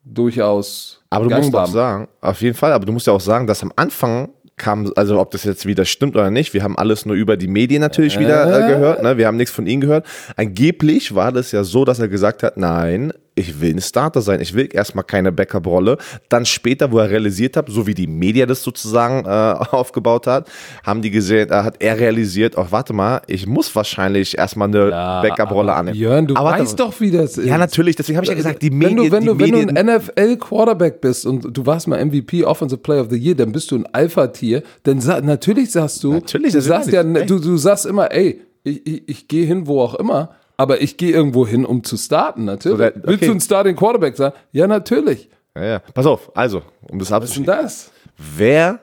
durchaus. 0.04 1.02
Aber 1.10 1.24
du 1.24 1.30
gangbar. 1.30 1.62
musst 1.62 1.70
auch 1.70 1.74
sagen, 1.74 2.08
auf 2.20 2.42
jeden 2.42 2.56
Fall, 2.56 2.72
aber 2.72 2.86
du 2.86 2.92
musst 2.92 3.06
ja 3.06 3.12
auch 3.12 3.20
sagen, 3.20 3.46
dass 3.46 3.62
am 3.62 3.72
Anfang 3.76 4.30
kam, 4.60 4.92
also 4.94 5.18
ob 5.18 5.30
das 5.32 5.44
jetzt 5.44 5.66
wieder 5.66 5.84
stimmt 5.84 6.14
oder 6.14 6.30
nicht, 6.30 6.54
wir 6.54 6.62
haben 6.62 6.76
alles 6.76 7.06
nur 7.06 7.16
über 7.16 7.36
die 7.36 7.48
Medien 7.48 7.80
natürlich 7.80 8.16
äh. 8.16 8.20
wieder 8.20 8.44
äh, 8.46 8.72
gehört, 8.72 9.02
ne? 9.02 9.16
wir 9.16 9.26
haben 9.26 9.36
nichts 9.36 9.54
von 9.54 9.66
ihm 9.66 9.80
gehört. 9.80 10.06
Angeblich 10.36 11.14
war 11.14 11.32
das 11.32 11.50
ja 11.50 11.64
so, 11.64 11.84
dass 11.84 11.98
er 11.98 12.08
gesagt 12.08 12.42
hat, 12.42 12.56
nein, 12.56 13.12
ich 13.40 13.60
will 13.60 13.74
ein 13.74 13.80
Starter 13.80 14.20
sein, 14.20 14.40
ich 14.40 14.54
will 14.54 14.68
erstmal 14.72 15.04
keine 15.04 15.32
Backup-Rolle. 15.32 15.98
Dann 16.28 16.46
später, 16.46 16.92
wo 16.92 16.98
er 16.98 17.10
realisiert 17.10 17.56
hat, 17.56 17.68
so 17.68 17.86
wie 17.86 17.94
die 17.94 18.06
Media 18.06 18.46
das 18.46 18.62
sozusagen 18.62 19.24
äh, 19.24 19.28
aufgebaut 19.74 20.26
hat, 20.26 20.48
haben 20.84 21.02
die 21.02 21.10
gesehen, 21.10 21.50
äh, 21.50 21.54
hat 21.54 21.76
er 21.80 21.98
realisiert, 21.98 22.56
ach 22.56 22.70
warte 22.70 22.92
mal, 22.92 23.22
ich 23.26 23.46
muss 23.46 23.74
wahrscheinlich 23.74 24.38
erstmal 24.38 24.68
eine 24.68 24.90
ja, 24.90 25.22
Backup-Rolle 25.22 25.72
annehmen. 25.72 25.96
Jörn, 25.96 26.26
du 26.26 26.36
aber 26.36 26.50
weißt 26.50 26.78
doch, 26.78 27.00
wie 27.00 27.10
das 27.10 27.38
ist. 27.38 27.46
Ja, 27.46 27.58
natürlich, 27.58 27.96
deswegen 27.96 28.16
habe 28.16 28.24
ich 28.24 28.30
ja 28.30 28.36
gesagt, 28.36 28.62
die 28.62 28.70
Medien. 28.70 29.10
Wenn 29.10 29.24
du, 29.24 29.38
wenn 29.38 29.50
du, 29.50 29.56
wenn 29.56 29.74
du 29.74 29.80
ein 29.80 29.96
NFL-Quarterback 29.96 31.00
bist 31.00 31.26
und 31.26 31.56
du 31.56 31.66
warst 31.66 31.88
mal 31.88 32.04
MVP, 32.04 32.44
Offensive 32.44 32.80
Player 32.80 33.02
of 33.02 33.08
the 33.10 33.18
Year, 33.18 33.34
dann 33.34 33.52
bist 33.52 33.70
du 33.70 33.76
ein 33.76 33.86
Alpha-Tier, 33.86 34.62
dann 34.82 35.00
sa 35.00 35.20
natürlich 35.20 35.72
sagst 35.72 36.04
du, 36.04 36.12
natürlich, 36.12 36.52
du 36.52 36.60
sagst 36.60 36.92
ja, 36.92 37.02
du, 37.02 37.38
du 37.38 37.56
sagst 37.56 37.86
immer, 37.86 38.12
ey, 38.12 38.40
ich, 38.62 38.86
ich, 38.86 39.08
ich 39.08 39.28
gehe 39.28 39.46
hin, 39.46 39.66
wo 39.66 39.80
auch 39.80 39.94
immer 39.94 40.30
aber 40.60 40.82
ich 40.82 40.98
gehe 40.98 41.10
irgendwo 41.10 41.46
hin, 41.46 41.64
um 41.64 41.82
zu 41.84 41.96
starten, 41.96 42.44
natürlich. 42.44 42.76
So, 42.76 42.84
okay. 42.84 43.00
Willst 43.02 43.26
du 43.26 43.30
ein 43.32 43.40
Starting 43.40 43.76
Quarterback 43.76 44.14
sein? 44.14 44.32
Ja, 44.52 44.66
natürlich. 44.66 45.30
Ja, 45.56 45.64
ja. 45.64 45.78
Pass 45.78 46.04
auf, 46.04 46.30
also, 46.36 46.60
um 46.82 46.98
das 46.98 47.10
abzuschließen. 47.10 47.46
Was 47.46 47.64
ist 47.64 47.90
denn 47.90 47.96
das? 48.26 48.36
Wer 48.36 48.80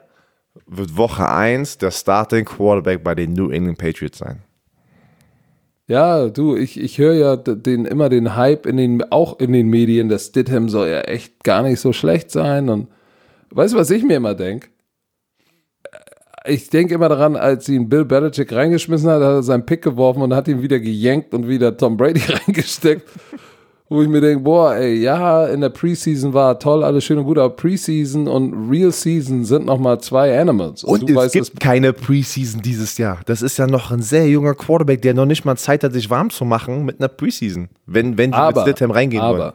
wird 0.65 0.97
Woche 0.97 1.29
1 1.29 1.77
der 1.77 1.91
Starting 1.91 2.45
Quarterback 2.45 3.03
bei 3.03 3.13
den 3.13 3.33
New 3.33 3.51
England 3.51 3.77
Patriots 3.77 4.17
sein? 4.17 4.39
Ja, 5.85 6.29
du, 6.29 6.55
ich, 6.55 6.79
ich 6.79 6.97
höre 6.97 7.13
ja 7.13 7.35
den, 7.35 7.85
immer 7.85 8.09
den 8.09 8.35
Hype 8.35 8.65
in 8.65 8.77
den, 8.77 9.11
auch 9.11 9.39
in 9.39 9.53
den 9.53 9.67
Medien, 9.67 10.09
dass 10.09 10.25
Stidham 10.25 10.69
soll 10.69 10.87
ja 10.87 11.01
echt 11.01 11.43
gar 11.43 11.61
nicht 11.61 11.79
so 11.79 11.93
schlecht 11.93 12.31
sein. 12.31 12.69
Und 12.69 12.87
weißt 13.51 13.75
du, 13.75 13.77
was 13.77 13.91
ich 13.91 14.03
mir 14.03 14.17
immer 14.17 14.33
denke? 14.33 14.69
Ich 16.47 16.69
denke 16.69 16.95
immer 16.95 17.09
daran, 17.09 17.35
als 17.35 17.69
ihn 17.69 17.89
Bill 17.89 18.05
Belichick 18.05 18.53
reingeschmissen 18.53 19.09
hat, 19.09 19.21
hat 19.21 19.31
er 19.31 19.43
seinen 19.43 19.65
Pick 19.65 19.81
geworfen 19.81 20.21
und 20.21 20.33
hat 20.33 20.47
ihn 20.47 20.61
wieder 20.61 20.79
gejenkt 20.79 21.33
und 21.33 21.47
wieder 21.47 21.75
Tom 21.75 21.97
Brady 21.97 22.21
reingesteckt. 22.47 23.07
Wo 23.89 24.01
ich 24.01 24.09
mir 24.09 24.19
denke, 24.19 24.43
boah, 24.43 24.75
ey, 24.75 24.95
ja, 24.95 25.45
in 25.45 25.61
der 25.61 25.69
Preseason 25.69 26.33
war 26.33 26.59
toll, 26.59 26.83
alles 26.83 27.05
schön 27.05 27.19
und 27.19 27.23
gut, 27.23 27.37
aber 27.37 27.55
Preseason 27.55 28.27
und 28.27 28.69
Real 28.69 28.91
Season 28.91 29.45
sind 29.45 29.65
nochmal 29.65 30.01
zwei 30.01 30.37
Animals. 30.37 30.83
Und, 30.83 31.03
und 31.03 31.09
es 31.09 31.15
weißt, 31.15 31.33
gibt 31.33 31.59
keine 31.61 31.93
Preseason 31.93 32.61
dieses 32.61 32.97
Jahr. 32.97 33.21
Das 33.27 33.41
ist 33.41 33.57
ja 33.57 33.65
noch 33.65 33.89
ein 33.89 34.01
sehr 34.01 34.27
junger 34.27 34.55
Quarterback, 34.55 35.01
der 35.03 35.13
noch 35.13 35.25
nicht 35.25 35.45
mal 35.45 35.55
Zeit 35.55 35.85
hat, 35.85 35.93
sich 35.93 36.09
warm 36.09 36.31
zu 36.31 36.43
machen 36.43 36.83
mit 36.83 36.99
einer 36.99 37.07
Preseason, 37.07 37.69
wenn, 37.85 38.17
wenn 38.17 38.31
die 38.31 38.37
aber, 38.37 38.65
mit 38.65 38.75
Stidham 38.75 38.91
reingehen 38.91 39.23
aber, 39.23 39.37
wollen. 39.37 39.53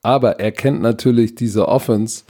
Aber 0.00 0.40
er 0.40 0.52
kennt 0.52 0.80
natürlich 0.80 1.34
diese 1.34 1.68
Offense 1.68 2.24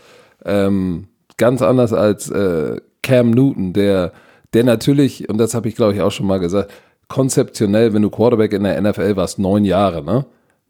ähm, 0.44 1.06
ganz 1.36 1.62
anders 1.62 1.92
als 1.92 2.30
äh, 2.30 2.80
Cam 3.04 3.30
Newton, 3.30 3.72
der, 3.72 4.12
der 4.52 4.64
natürlich, 4.64 5.28
und 5.28 5.38
das 5.38 5.54
habe 5.54 5.68
ich 5.68 5.76
glaube 5.76 5.94
ich 5.94 6.00
auch 6.00 6.10
schon 6.10 6.26
mal 6.26 6.40
gesagt, 6.40 6.72
konzeptionell, 7.08 7.92
wenn 7.94 8.02
du 8.02 8.10
Quarterback 8.10 8.52
in 8.52 8.64
der 8.64 8.80
NFL 8.80 9.14
warst, 9.14 9.38
neun 9.38 9.64
Jahre, 9.64 10.02
ne? 10.02 10.26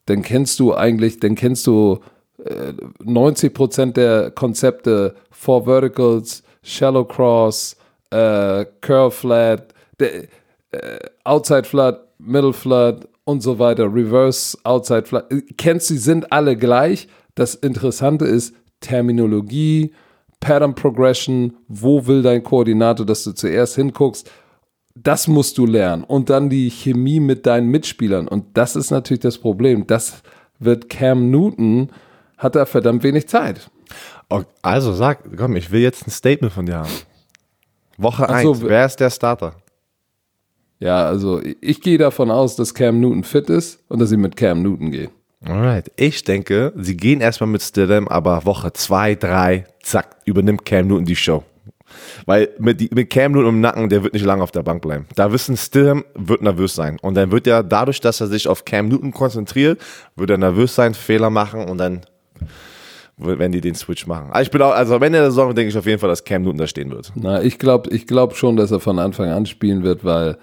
Dann 0.07 0.21
kennst 0.21 0.61
du 0.61 0.75
eigentlich, 0.75 1.19
dann 1.21 1.35
kennst 1.35 1.67
du 1.67 2.01
äh, 2.45 2.75
90 3.03 3.55
Prozent 3.55 3.97
der 3.97 4.31
Konzepte, 4.33 5.15
Four 5.31 5.65
Verticals, 5.65 6.43
Shallow 6.63 7.05
Cross, 7.05 7.77
äh, 8.11 8.67
Curl 8.83 9.11
Flat, 9.11 9.73
der, 9.99 10.25
äh, 10.73 10.99
Outside 11.25 11.65
Flat, 11.65 12.07
Middle 12.19 12.53
Flat 12.53 13.09
und 13.25 13.43
so 13.43 13.59
weiter, 13.59 13.85
Reverse, 13.85 14.59
Outside 14.65 15.07
Flat. 15.07 15.33
Kennst 15.57 15.89
du, 15.89 15.97
sind 15.97 16.31
alle 16.31 16.57
gleich. 16.57 17.09
Das 17.35 17.55
Interessante 17.55 18.27
ist 18.27 18.55
Terminologie, 18.81 19.93
Pattern 20.45 20.75
Progression, 20.75 21.55
wo 21.69 22.07
will 22.07 22.21
dein 22.21 22.43
Koordinator, 22.43 23.07
dass 23.07 23.25
du 23.25 23.33
zuerst 23.33 23.77
hinguckst, 23.77 24.31
das 24.95 25.27
musst 25.27 25.57
du 25.57 25.65
lernen. 25.65 26.05
Und 26.05 26.29
dann 26.29 26.51
die 26.51 26.71
Chemie 26.71 27.19
mit 27.19 27.47
deinen 27.47 27.69
Mitspielern. 27.71 28.29
Und 28.29 28.45
das 28.53 28.77
ist 28.77 28.91
natürlich 28.91 29.23
das 29.23 29.39
Problem. 29.39 29.87
Das 29.87 30.23
wird 30.59 30.91
Cam 30.91 31.31
Newton, 31.31 31.91
hat 32.37 32.57
er 32.57 32.67
verdammt 32.67 33.03
wenig 33.03 33.27
Zeit. 33.27 33.71
Also 34.61 34.93
sag, 34.93 35.21
komm, 35.37 35.57
ich 35.57 35.73
will 35.73 35.81
jetzt 35.81 36.07
ein 36.07 36.11
Statement 36.11 36.53
von 36.53 36.67
dir 36.67 36.77
haben. 36.77 36.93
Woche 37.97 38.29
1, 38.29 38.43
so, 38.43 38.69
wer 38.69 38.85
ist 38.85 39.01
der 39.01 39.11
Starter? 39.11 39.55
Ja, 40.79 41.07
also 41.07 41.41
ich 41.61 41.81
gehe 41.81 41.97
davon 41.97 42.31
aus, 42.31 42.55
dass 42.57 42.75
Cam 42.75 43.01
Newton 43.01 43.25
fit 43.25 43.49
ist 43.49 43.83
und 43.89 43.99
dass 43.99 44.11
sie 44.11 44.19
mit 44.19 44.37
Cam 44.37 44.63
Newton 44.63 44.91
gehen. 44.91 45.11
Alright. 45.47 45.91
Ich 45.97 46.25
denke, 46.25 46.73
sie 46.77 46.97
gehen 46.97 47.21
erstmal 47.21 47.49
mit 47.49 47.63
Stidham, 47.63 48.09
aber 48.09 48.45
Woche 48.45 48.73
zwei, 48.73 49.15
drei, 49.15 49.65
zack, 49.83 50.17
übernimmt 50.25 50.65
Cam 50.65 50.89
Newton 50.89 51.05
die 51.05 51.17
Show. 51.17 51.45
Weil 52.27 52.49
mit, 52.59 52.95
mit 52.95 53.11
Cam 53.11 53.33
Newton 53.33 53.49
im 53.49 53.61
Nacken, 53.61 53.89
der 53.89 54.03
wird 54.03 54.15
nicht 54.15 54.25
lange 54.25 54.43
auf 54.43 54.51
der 54.51 54.63
Bank 54.63 54.83
bleiben. 54.83 55.07
Da 55.15 55.33
wissen 55.33 55.57
Stidham 55.57 56.05
wird 56.15 56.43
nervös 56.43 56.75
sein. 56.75 56.99
Und 57.03 57.15
dann 57.15 57.31
wird 57.31 57.47
er 57.47 57.63
dadurch, 57.63 58.01
dass 58.01 58.21
er 58.21 58.27
sich 58.27 58.49
auf 58.49 58.65
Cam 58.65 58.89
Newton 58.89 59.13
konzentriert, 59.13 59.81
wird 60.17 60.31
er 60.31 60.39
nervös 60.39 60.75
sein, 60.75 60.95
Fehler 60.95 61.31
machen 61.31 61.69
und 61.69 61.79
dann 61.79 62.01
wenn 63.17 63.53
die 63.53 63.61
den 63.61 63.77
Switch 63.77 64.09
machen. 64.09 64.31
Also 64.33 64.43
ich 64.43 64.51
bin 64.51 64.61
auch, 64.61 64.73
also 64.73 64.97
am 64.97 65.03
Ende 65.03 65.19
der 65.19 65.31
Saison 65.31 65.55
denke 65.55 65.69
ich 65.69 65.79
auf 65.79 65.87
jeden 65.87 66.01
Fall, 66.01 66.09
dass 66.09 66.25
Cam 66.25 66.43
Newton 66.43 66.59
da 66.59 66.67
stehen 66.67 66.91
wird. 66.91 67.13
Na, 67.15 67.43
ich 67.43 67.59
glaube 67.59 67.91
ich 67.91 68.07
glaub 68.07 68.35
schon, 68.35 68.57
dass 68.57 68.73
er 68.73 68.81
von 68.81 68.99
Anfang 68.99 69.29
an 69.31 69.47
spielen 69.47 69.85
wird, 69.85 70.05
weil 70.05 70.37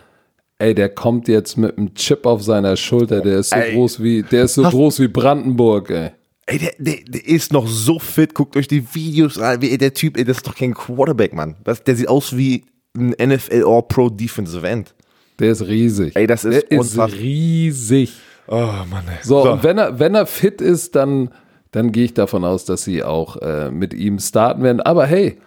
ey, 0.62 0.76
der 0.76 0.90
kommt 0.90 1.28
jetzt 1.28 1.58
mit 1.58 1.78
einem 1.78 1.94
Chip 1.96 2.26
auf 2.26 2.44
seiner 2.44 2.78
Schulter, 2.78 3.22
der 3.22 3.40
ist 3.40 3.50
so 3.50 3.56
ey, 3.56 3.74
groß 3.74 4.02
wie, 4.02 4.24
der 4.24 4.44
ist 4.44 4.54
so 4.54 4.64
groß 4.64 5.00
wie 5.00 5.08
Brandenburg, 5.08 5.90
ey. 5.90 6.12
Ey, 6.46 6.60
der, 6.60 6.74
der, 6.78 6.96
der, 7.08 7.28
ist 7.28 7.54
noch 7.54 7.68
so 7.68 7.98
fit. 8.00 8.34
Guckt 8.34 8.58
euch 8.58 8.68
die 8.68 8.84
Videos 8.94 9.38
an. 9.38 9.60
Der 9.62 9.94
Typ, 9.94 10.18
ey, 10.18 10.26
das 10.26 10.38
ist 10.38 10.48
doch 10.48 10.56
kein 10.56 10.74
Quarterback, 10.74 11.34
Mann. 11.34 11.56
Das, 11.64 11.84
der 11.84 11.96
sieht 11.96 12.10
aus 12.10 12.36
wie 12.36 12.66
ein 12.98 13.12
NFL 13.12 13.64
All-Pro 13.66 14.10
Defensive 14.10 14.68
End. 14.68 14.94
Der 15.40 15.52
ist 15.52 15.66
riesig. 15.66 16.16
Ey, 16.16 16.28
das 16.28 16.44
ist, 16.44 16.70
der 16.70 16.80
ist 16.80 17.00
riesig. 17.00 18.14
Oh, 18.48 18.56
Mann. 18.90 19.06
Ey. 19.08 19.18
So, 19.24 19.44
so, 19.44 19.52
und 19.54 19.64
wenn 19.64 19.78
er, 19.78 20.00
wenn 20.00 20.14
er 20.14 20.26
fit 20.26 20.62
ist, 20.62 20.96
dann, 20.96 21.30
dann 21.72 21.92
gehe 21.92 22.06
ich 22.06 22.14
davon 22.14 22.44
aus, 22.44 22.66
dass 22.66 22.84
sie 22.84 23.02
auch 23.04 23.38
äh, 23.38 23.72
mit 23.72 23.94
ihm 23.94 24.20
starten 24.20 24.64
werden. 24.64 24.82
Aber 24.82 25.06
hey, 25.06 25.38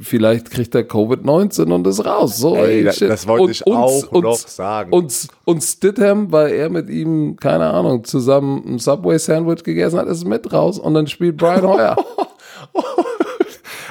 vielleicht 0.00 0.50
kriegt 0.50 0.74
er 0.74 0.82
Covid-19 0.82 1.72
und 1.72 1.86
ist 1.86 2.04
raus. 2.04 2.38
So, 2.38 2.56
ey, 2.56 2.84
das, 2.84 2.98
das 2.98 3.26
wollte 3.26 3.44
und, 3.44 3.50
ich 3.50 3.66
auch 3.66 4.12
und, 4.12 4.22
noch 4.22 4.36
sagen. 4.36 4.92
Und, 4.92 5.28
und 5.44 5.62
Stidham, 5.62 6.32
weil 6.32 6.52
er 6.52 6.70
mit 6.70 6.88
ihm, 6.88 7.36
keine 7.36 7.70
Ahnung, 7.70 8.04
zusammen 8.04 8.62
ein 8.66 8.78
Subway-Sandwich 8.78 9.62
gegessen 9.62 9.98
hat, 9.98 10.06
ist 10.08 10.24
mit 10.24 10.52
raus 10.52 10.78
und 10.78 10.94
dann 10.94 11.06
spielt 11.06 11.36
Brian 11.36 11.62
Hoyer. 11.66 11.96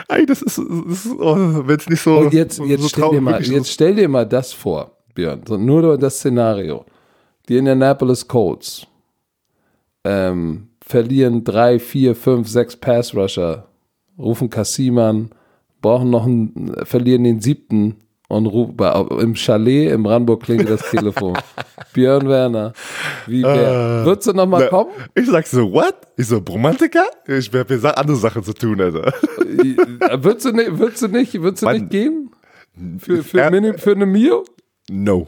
ey, 0.09 0.25
das 0.25 0.41
ist, 0.41 0.57
das 0.57 1.05
ist 1.05 1.13
oh, 1.19 1.35
wenn 1.65 1.79
es 1.79 1.89
nicht 1.89 2.01
so. 2.01 2.17
Und 2.17 2.33
jetzt, 2.33 2.59
jetzt, 2.59 2.81
so 2.81 2.89
stell 2.89 3.09
dir 3.11 3.21
mal, 3.21 3.41
jetzt 3.41 3.71
stell 3.71 3.95
dir 3.95 4.09
mal 4.09 4.25
das 4.25 4.53
vor, 4.53 4.91
Björn, 5.13 5.41
so 5.47 5.57
nur 5.57 5.97
das 5.97 6.17
Szenario. 6.17 6.85
Die 7.47 7.57
Indianapolis 7.57 8.27
Colts 8.27 8.87
ähm, 10.03 10.69
verlieren 10.81 11.43
drei, 11.43 11.79
vier, 11.79 12.15
fünf, 12.15 12.47
sechs 12.47 12.75
Pass-Rusher 12.75 13.67
rufen 14.17 14.49
Kassim 14.49 14.97
an, 14.97 15.29
brauchen 15.81 16.09
noch 16.09 16.25
einen, 16.25 16.75
verlieren 16.83 17.23
den 17.23 17.41
siebten 17.41 17.97
und 18.27 18.47
rufen, 18.47 18.75
im 19.19 19.35
Chalet 19.35 19.91
im 19.91 20.03
Brandenburg 20.03 20.43
klingelt 20.43 20.69
das 20.69 20.89
Telefon. 20.89 21.37
Björn 21.93 22.27
Werner, 22.27 22.73
wie 23.27 23.43
wär, 23.43 24.01
uh, 24.01 24.05
würdest 24.05 24.27
du 24.27 24.33
noch 24.33 24.47
mal 24.47 24.67
kommen? 24.67 24.91
Ich 25.13 25.27
sag 25.27 25.47
so, 25.47 25.71
what? 25.71 25.95
Ich 26.17 26.27
so, 26.27 26.37
Romantiker? 26.37 27.05
Ich 27.27 27.51
hab 27.53 27.69
mir 27.69 27.97
andere 27.97 28.17
Sachen 28.17 28.43
zu 28.43 28.53
tun, 28.53 28.81
Alter. 28.81 29.13
würdest 30.21 30.45
du 30.45 30.51
nicht, 30.51 30.77
würdest 30.77 31.01
du 31.03 31.07
nicht, 31.07 31.41
würdest 31.41 31.63
du 31.63 31.69
nicht 31.69 31.89
gehen? 31.89 32.31
Für, 32.99 33.23
für, 33.23 33.39
äh, 33.39 33.77
für 33.77 33.91
eine 33.91 34.05
Mio? 34.05 34.43
No. 34.89 35.27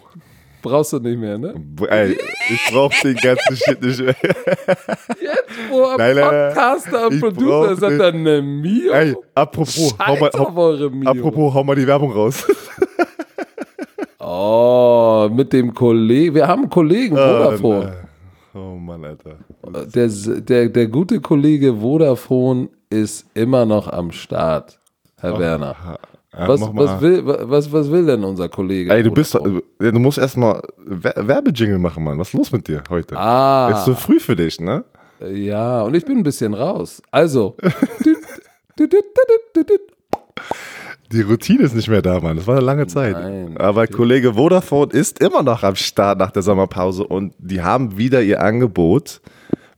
Brauchst 0.62 0.94
du 0.94 1.00
nicht 1.00 1.20
mehr, 1.20 1.38
ne? 1.38 1.54
Ey, 1.90 2.18
ich 2.50 2.72
brauch 2.72 2.92
den 3.04 3.16
ganzen 3.16 3.56
Shit 3.56 3.82
nicht 3.82 4.00
mehr. 4.00 4.16
Jetzt, 5.22 5.70
wo 5.70 5.84
am 5.84 5.98
nein, 5.98 6.16
Podcaster 6.16 7.06
am 7.06 7.20
Producer 7.20 7.76
sagt 7.76 8.00
dann 8.00 8.16
eine 8.16 8.42
Mio. 8.42 8.92
Ey, 8.92 9.16
apropos, 9.36 9.96
hau 10.00 10.16
mal, 10.16 10.32
hau, 10.34 11.10
apropos, 11.10 11.54
hau 11.54 11.64
mal 11.64 11.76
die 11.76 11.86
Werbung 11.86 12.12
raus. 12.12 12.46
oh, 14.20 15.30
mit 15.32 15.54
dem 15.54 15.74
Kollegen. 15.74 16.36
Wir 16.36 16.48
haben 16.48 16.64
einen 16.64 16.70
Kollegen, 16.70 17.16
Vodafone. 17.16 17.94
Oh, 18.54 18.60
oh 18.60 18.76
Mann, 18.76 19.06
Alter. 19.06 19.38
Der, 19.94 20.08
der, 20.08 20.70
der 20.70 20.88
gute 20.88 21.22
Kollege 21.22 21.76
Vodafone 21.76 22.70
ist 22.90 23.26
immer 23.36 23.66
noch 23.66 23.88
am 23.88 24.12
Start, 24.12 24.80
Herr 25.20 25.36
oh, 25.36 25.40
Werner. 25.40 26.00
Ja, 26.34 26.48
was, 26.48 26.62
was, 26.62 27.02
will, 27.02 27.26
was, 27.26 27.72
was 27.72 27.90
will 27.90 28.06
denn 28.06 28.24
unser 28.24 28.50
Kollege? 28.50 28.94
Ey, 28.94 29.02
du 29.02 29.12
bist, 29.12 29.34
du 29.34 30.00
musst 30.00 30.18
erstmal 30.18 30.62
Werbejingle 30.86 31.80
machen, 31.80 32.04
Mann. 32.04 32.20
Was 32.20 32.30
ist 32.30 32.34
los 32.34 32.52
mit 32.52 32.68
dir 32.68 32.84
heute? 32.90 33.18
Ah. 33.18 33.72
Ist 33.74 33.86
so 33.86 33.96
früh 33.96 34.20
für 34.20 34.36
dich, 34.36 34.60
ne? 34.60 34.84
Ja, 35.32 35.82
und 35.82 35.96
ich 35.96 36.06
bin 36.06 36.18
ein 36.18 36.24
bisschen 36.24 36.54
raus. 36.54 37.02
Also. 37.12 37.56
Die 41.12 41.22
Routine 41.22 41.64
ist 41.64 41.74
nicht 41.74 41.88
mehr 41.88 42.02
da, 42.02 42.20
Mann. 42.20 42.36
Das 42.36 42.46
war 42.46 42.58
eine 42.58 42.66
lange 42.66 42.86
Zeit. 42.88 43.14
Nein, 43.14 43.56
Aber 43.58 43.88
Kollege 43.88 44.34
Vodafone 44.34 44.92
ist 44.92 45.20
immer 45.20 45.42
noch 45.42 45.64
am 45.64 45.76
Start 45.76 46.20
nach 46.20 46.32
der 46.32 46.42
Sommerpause 46.42 47.06
und 47.06 47.34
die 47.38 47.62
haben 47.62 47.98
wieder 47.98 48.22
ihr 48.22 48.42
Angebot 48.42 49.22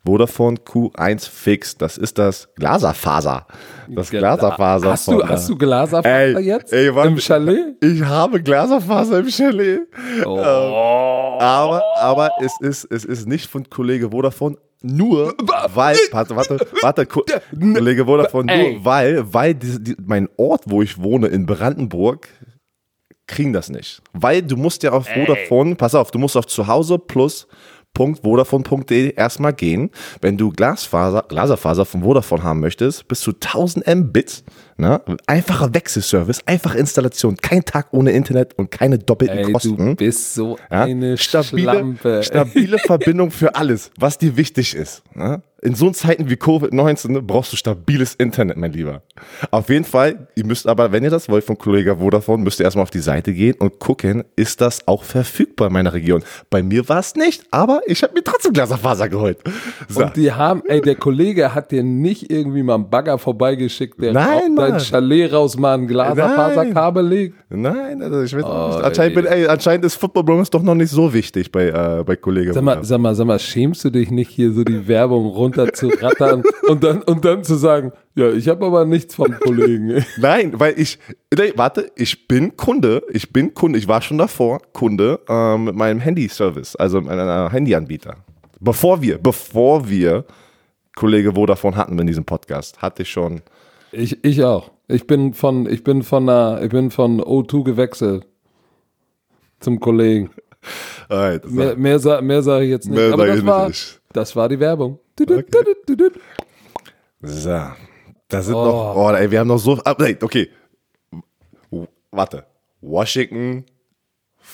Vodafone 0.10 0.57
Q1 0.57 1.30
Fix. 1.30 1.78
Das 1.78 1.95
ist 1.95 2.18
das 2.18 2.49
Glaserfaser. 2.55 3.45
Das 3.89 4.10
Glaserfaser. 4.10 4.89
Hast 4.89 5.07
du, 5.07 5.24
hast 5.24 5.49
du 5.49 5.55
Glaserfaser 5.55 6.39
ey, 6.39 6.39
jetzt 6.39 6.74
ey, 6.74 6.91
Mann, 6.91 7.10
im 7.10 7.20
Chalet? 7.20 7.76
Ich 7.84 8.01
habe 8.01 8.41
Glaserfaser 8.41 9.20
im 9.20 9.30
Chalet. 9.30 9.82
Oh. 10.26 10.38
Ähm, 10.39 10.43
aber, 11.39 11.84
aber 11.99 12.32
es 12.41 12.60
ist, 12.60 12.86
es 12.86 13.05
ist 13.05 13.28
nicht 13.28 13.51
von 13.51 13.70
Kollege 13.70 14.10
Vodafone, 14.10 14.57
nur 14.82 15.36
weil, 15.76 15.95
warte, 16.10 16.36
warte, 16.36 16.57
warte, 16.82 17.05
Kollege 17.05 18.05
Vodafone, 18.05 18.57
nur 18.57 18.86
weil, 18.86 19.32
weil 19.32 19.53
die, 19.53 19.84
die, 19.84 19.95
mein 20.03 20.28
Ort, 20.38 20.64
wo 20.66 20.82
ich 20.82 20.99
wohne, 20.99 21.28
in 21.28 21.45
Brandenburg, 21.45 22.28
kriegen 23.28 23.53
das 23.53 23.70
nicht. 23.70 24.01
Weil 24.14 24.41
du 24.41 24.57
musst 24.57 24.82
ja 24.82 24.91
auf 24.91 25.07
Vodafone, 25.07 25.76
pass 25.76 25.93
auf, 25.93 26.10
du 26.10 26.18
musst 26.18 26.36
auf 26.36 26.47
Zuhause 26.47 26.97
plus 26.97 27.47
www.vodafone.de 28.00 29.14
erstmal 29.16 29.54
gehen. 29.54 29.90
Wenn 30.22 30.38
du 30.38 30.52
Glasfaser, 30.52 31.26
Glaserfaser 31.28 31.86
von 31.86 32.02
Vodafone 32.04 32.44
haben 32.44 32.60
möchtest, 32.60 33.08
bis 33.08 33.22
zu 33.22 33.32
1000 33.32 33.88
Mbit 33.88 34.44
Ne? 34.80 35.02
Einfacher 35.28 35.74
Wechselservice, 35.74 36.40
einfache 36.46 36.78
Installation, 36.78 37.36
kein 37.36 37.66
Tag 37.66 37.88
ohne 37.92 38.12
Internet 38.12 38.58
und 38.58 38.72
keine 38.72 38.98
doppelten 38.98 39.40
Ey, 39.40 39.52
Kosten. 39.52 39.76
Du 39.76 39.96
bist 39.96 40.34
so 40.34 40.58
ja? 40.72 40.84
eine 40.84 41.18
stabile, 41.18 41.72
Schlampe. 41.72 42.24
Stabile 42.24 42.80
Verbindung 42.86 43.30
für 43.30 43.56
alles, 43.56 43.92
was 44.00 44.18
dir 44.18 44.38
wichtig 44.38 44.74
ist. 44.76 45.04
Ne? 45.14 45.42
In 45.62 45.76
so 45.76 45.89
Zeiten 45.91 46.30
wie 46.30 46.36
Covid-19 46.36 47.22
brauchst 47.22 47.51
du 47.51 47.57
stabiles 47.57 48.16
Internet, 48.16 48.55
mein 48.55 48.72
Lieber. 48.72 49.01
Auf 49.51 49.70
jeden 49.70 49.84
Fall, 49.84 50.28
ihr 50.36 50.45
müsst 50.45 50.68
aber, 50.68 50.93
wenn 50.93 51.03
ihr 51.03 51.10
das 51.10 51.28
wollt 51.28 51.43
von 51.43 51.57
Kollege 51.57 51.97
Vodafone, 51.97 52.43
müsst 52.43 52.62
ihr 52.62 52.64
erstmal 52.64 52.84
auf 52.84 52.91
die 52.91 52.99
Seite 52.99 53.34
gehen 53.34 53.55
und 53.60 53.78
gucken, 53.80 54.24
ist 54.38 54.62
das 54.62 54.88
auch 54.88 55.03
verfügbar 55.03 55.68
in 55.68 55.74
meiner 55.74 55.93
Region. 55.93 56.24
Bei 56.49 56.64
mir 56.64 56.88
war 56.88 56.99
es 56.99 57.16
nicht, 57.16 57.43
aber 57.51 57.82
ich 57.88 58.03
habe 58.03 58.14
mir 58.14 58.24
trotzdem 58.24 58.53
Glaserfaser 58.53 59.10
geholt. 59.10 59.39
So. 59.89 60.03
Und 60.03 60.16
die 60.16 60.32
haben, 60.32 60.64
ey, 60.68 60.82
der 60.82 60.95
Kollege 60.95 61.53
hat 61.53 61.72
dir 61.72 61.84
nicht 61.84 62.32
irgendwie 62.32 62.64
mal 62.64 62.76
einen 62.76 62.89
Bagger 62.89 63.18
vorbeigeschickt, 63.18 64.01
der 64.01 64.14
Nein, 64.14 64.55
dein 64.55 64.80
Chalet 64.80 65.34
rausmachen, 65.34 65.88
Glaserfaserkabel 65.88 67.05
legt? 67.05 67.36
Nein, 67.49 68.01
also 68.01 68.22
ich 68.22 68.34
weiß 68.34 68.43
oh, 68.43 68.68
nicht. 68.76 68.86
Anscheinend, 68.86 69.16
bin, 69.16 69.26
ey, 69.26 69.47
anscheinend 69.47 69.84
ist 69.84 69.95
Football 69.95 70.24
Bromance 70.24 70.51
doch 70.51 70.62
noch 70.62 70.76
nicht 70.76 70.91
so 70.91 71.14
wichtig 71.14 71.51
bei, 71.51 71.68
äh, 71.68 72.03
bei 72.05 72.16
Kollegen. 72.16 72.53
Sag 72.53 72.64
mal, 72.64 72.84
sag 72.84 72.99
mal, 72.99 73.16
sag 73.16 73.26
mal, 73.26 73.39
schämst 73.39 73.84
du 73.84 73.89
dich 73.89 74.10
nicht 74.10 74.30
hier 74.30 74.53
so 74.53 74.64
die 74.64 74.88
Werbung 74.88 75.26
runter 75.26 75.49
zu 75.74 75.89
rattern 75.89 76.43
und 76.68 76.84
dann, 76.84 77.02
und 77.04 77.26
dann 77.26 77.43
zu 77.43 77.56
sagen, 77.56 77.91
ja, 78.16 78.32
ich 78.32 78.47
habe 78.47 78.66
aber 78.66 78.86
nichts 78.86 79.16
vom 79.16 79.32
Kollegen. 79.39 80.04
Nein, 80.18 80.60
weil 80.60 80.80
ich, 80.80 81.00
nee, 81.36 81.54
warte, 81.56 81.91
ich 81.95 82.28
bin 82.28 82.56
Kunde, 82.58 83.04
ich 83.12 83.32
bin 83.32 83.54
Kunde, 83.54 83.80
ich 83.80 83.88
war 83.88 84.02
schon 84.02 84.18
davor 84.18 84.62
Kunde 84.74 85.20
äh, 85.28 85.58
mit 85.58 85.76
meinem 85.76 86.00
Handy-Service, 86.00 86.76
also 86.76 87.02
mit 87.02 87.12
einem 87.12 87.52
Handyanbieter. 87.52 88.18
Bevor 88.60 89.02
wir, 89.02 89.18
bevor 89.18 89.89
wir 89.89 90.26
Kollege 90.95 91.34
Vodafone 91.34 91.76
hatten 91.76 91.97
in 91.97 92.08
diesem 92.08 92.26
Podcast, 92.26 92.82
hatte 92.82 93.04
ich 93.04 93.10
schon 93.10 93.41
ich, 93.91 94.24
ich 94.24 94.43
auch. 94.43 94.72
Ich 94.88 95.08
bin 95.08 95.34
von, 95.34 95.68
ich 95.70 95.84
bin 95.84 96.04
von 96.04 96.30
einer, 96.30 96.62
ich 96.64 96.70
bin 96.70 96.91
von 96.91 97.22
O2 97.22 97.64
gewechselt 97.64 98.26
zum 99.60 99.80
Kollegen. 99.80 100.32
Alright, 101.08 101.50
mehr, 101.50 101.76
mehr, 101.76 102.22
mehr 102.22 102.41
sage 102.41 102.66
ich 102.66 102.72
jetzt 102.72 102.89
nicht. 102.89 103.00
Aber 103.00 103.28
das 103.28 103.45
war, 103.45 103.68
nicht. 103.68 104.02
das 104.14 104.36
war 104.36 104.50
die 104.50 104.60
Werbung. 104.60 105.00
Okay. 105.22 106.12
So. 107.22 107.62
Da 108.30 108.42
sind 108.44 108.56
oh. 108.56 108.64
noch, 108.64 108.96
oh, 108.96 109.12
ey, 109.12 109.30
wir 109.32 109.40
haben 109.40 109.48
noch 109.48 109.58
so, 109.58 109.80
okay. 109.84 110.50
Warte. 112.12 112.46
Washington 112.82 113.66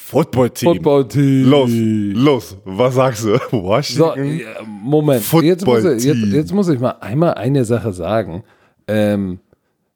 Football 0.06 0.50
Team. 0.50 0.74
Football 0.74 1.08
Team. 1.08 1.50
Los, 1.50 1.70
los, 1.72 2.58
was 2.66 2.96
sagst 2.96 3.26
du? 3.26 3.38
Washington. 3.52 4.40
So, 4.40 4.66
Moment, 4.66 5.24
Football 5.24 5.46
jetzt 5.46 5.66
muss, 5.66 5.84
ich, 5.86 6.04
jetzt, 6.04 6.34
jetzt 6.34 6.54
muss 6.54 6.70
ich 6.70 6.80
mal 6.80 6.98
einmal 7.02 7.34
eine 7.36 7.66
Sache 7.66 7.92
sagen. 7.92 8.44
Ähm, 8.88 9.40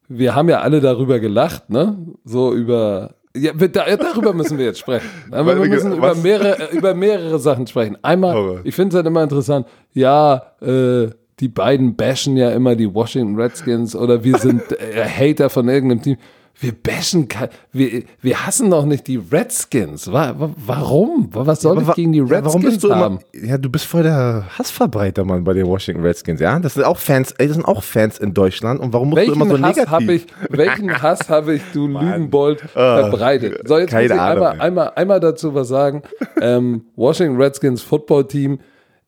wir 0.07 0.33
haben 0.35 0.49
ja 0.49 0.61
alle 0.61 0.81
darüber 0.81 1.19
gelacht, 1.19 1.69
ne? 1.69 1.97
So 2.23 2.53
über. 2.53 3.15
Ja, 3.35 3.53
darüber 3.53 4.33
müssen 4.33 4.57
wir 4.57 4.65
jetzt 4.65 4.79
sprechen. 4.79 5.07
Aber 5.31 5.61
wir 5.61 5.69
müssen 5.69 5.95
über 5.95 6.15
mehrere, 6.15 6.71
über 6.71 6.95
mehrere 6.95 7.37
Sachen 7.37 7.67
sprechen. 7.67 7.97
Einmal, 8.01 8.61
ich 8.63 8.73
finde 8.73 8.89
es 8.89 8.95
halt 8.95 9.05
immer 9.05 9.21
interessant, 9.21 9.67
ja, 9.93 10.53
äh, 10.61 11.09
die 11.39 11.47
beiden 11.47 11.95
bashen 11.95 12.35
ja 12.37 12.51
immer 12.51 12.75
die 12.75 12.93
Washington 12.93 13.39
Redskins 13.39 13.95
oder 13.95 14.23
wir 14.23 14.37
sind 14.37 14.63
äh, 14.71 15.05
Hater 15.05 15.49
von 15.49 15.69
irgendeinem 15.69 16.01
Team. 16.01 16.17
Wir 16.61 16.73
bashen, 16.73 17.27
wir, 17.71 18.03
wir 18.21 18.45
hassen 18.45 18.69
doch 18.69 18.85
nicht 18.85 19.07
die 19.07 19.17
Redskins. 19.17 20.11
Warum? 20.11 21.29
Was 21.31 21.61
soll 21.61 21.81
ja, 21.81 21.89
ich 21.89 21.95
gegen 21.95 22.11
die 22.11 22.19
Redskins 22.19 22.45
warum 22.45 22.61
bist 22.61 22.83
du 22.83 22.93
haben? 22.93 23.19
Immer, 23.31 23.45
ja, 23.45 23.57
du 23.57 23.69
bist 23.69 23.85
voll 23.85 24.03
der 24.03 24.45
Hassverbreiter, 24.57 25.23
Mann, 25.23 25.45
bei 25.45 25.53
den 25.53 25.67
Washington 25.67 26.03
Redskins. 26.03 26.41
Ja, 26.41 26.59
das 26.59 26.73
sind 26.73 26.83
auch 26.83 26.97
Fans, 26.97 27.31
ey, 27.37 27.47
das 27.47 27.55
sind 27.55 27.65
auch 27.65 27.81
Fans 27.81 28.17
in 28.17 28.33
Deutschland. 28.33 28.81
Und 28.81 28.91
warum 28.91 29.09
musst 29.09 29.21
welchen 29.21 29.39
du 29.39 29.45
immer 29.45 29.57
so 29.57 29.63
Hass 29.63 29.77
negativ? 29.77 30.09
Ich, 30.09 30.27
welchen 30.49 30.91
Hass 31.01 31.29
habe 31.29 31.55
ich, 31.55 31.61
du 31.73 31.87
Lügenbold, 31.87 32.59
verbreitet? 32.59 33.67
So, 33.67 33.77
jetzt 33.77 33.93
muss 33.93 34.03
ich 34.03 34.11
einmal, 34.11 34.59
einmal, 34.59 34.91
einmal 34.95 35.19
dazu 35.21 35.55
was 35.55 35.69
sagen. 35.69 36.03
Ähm, 36.41 36.85
Washington 36.97 37.41
Redskins 37.41 37.81
Football 37.81 38.27
Team, 38.27 38.59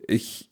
ich, 0.08 0.48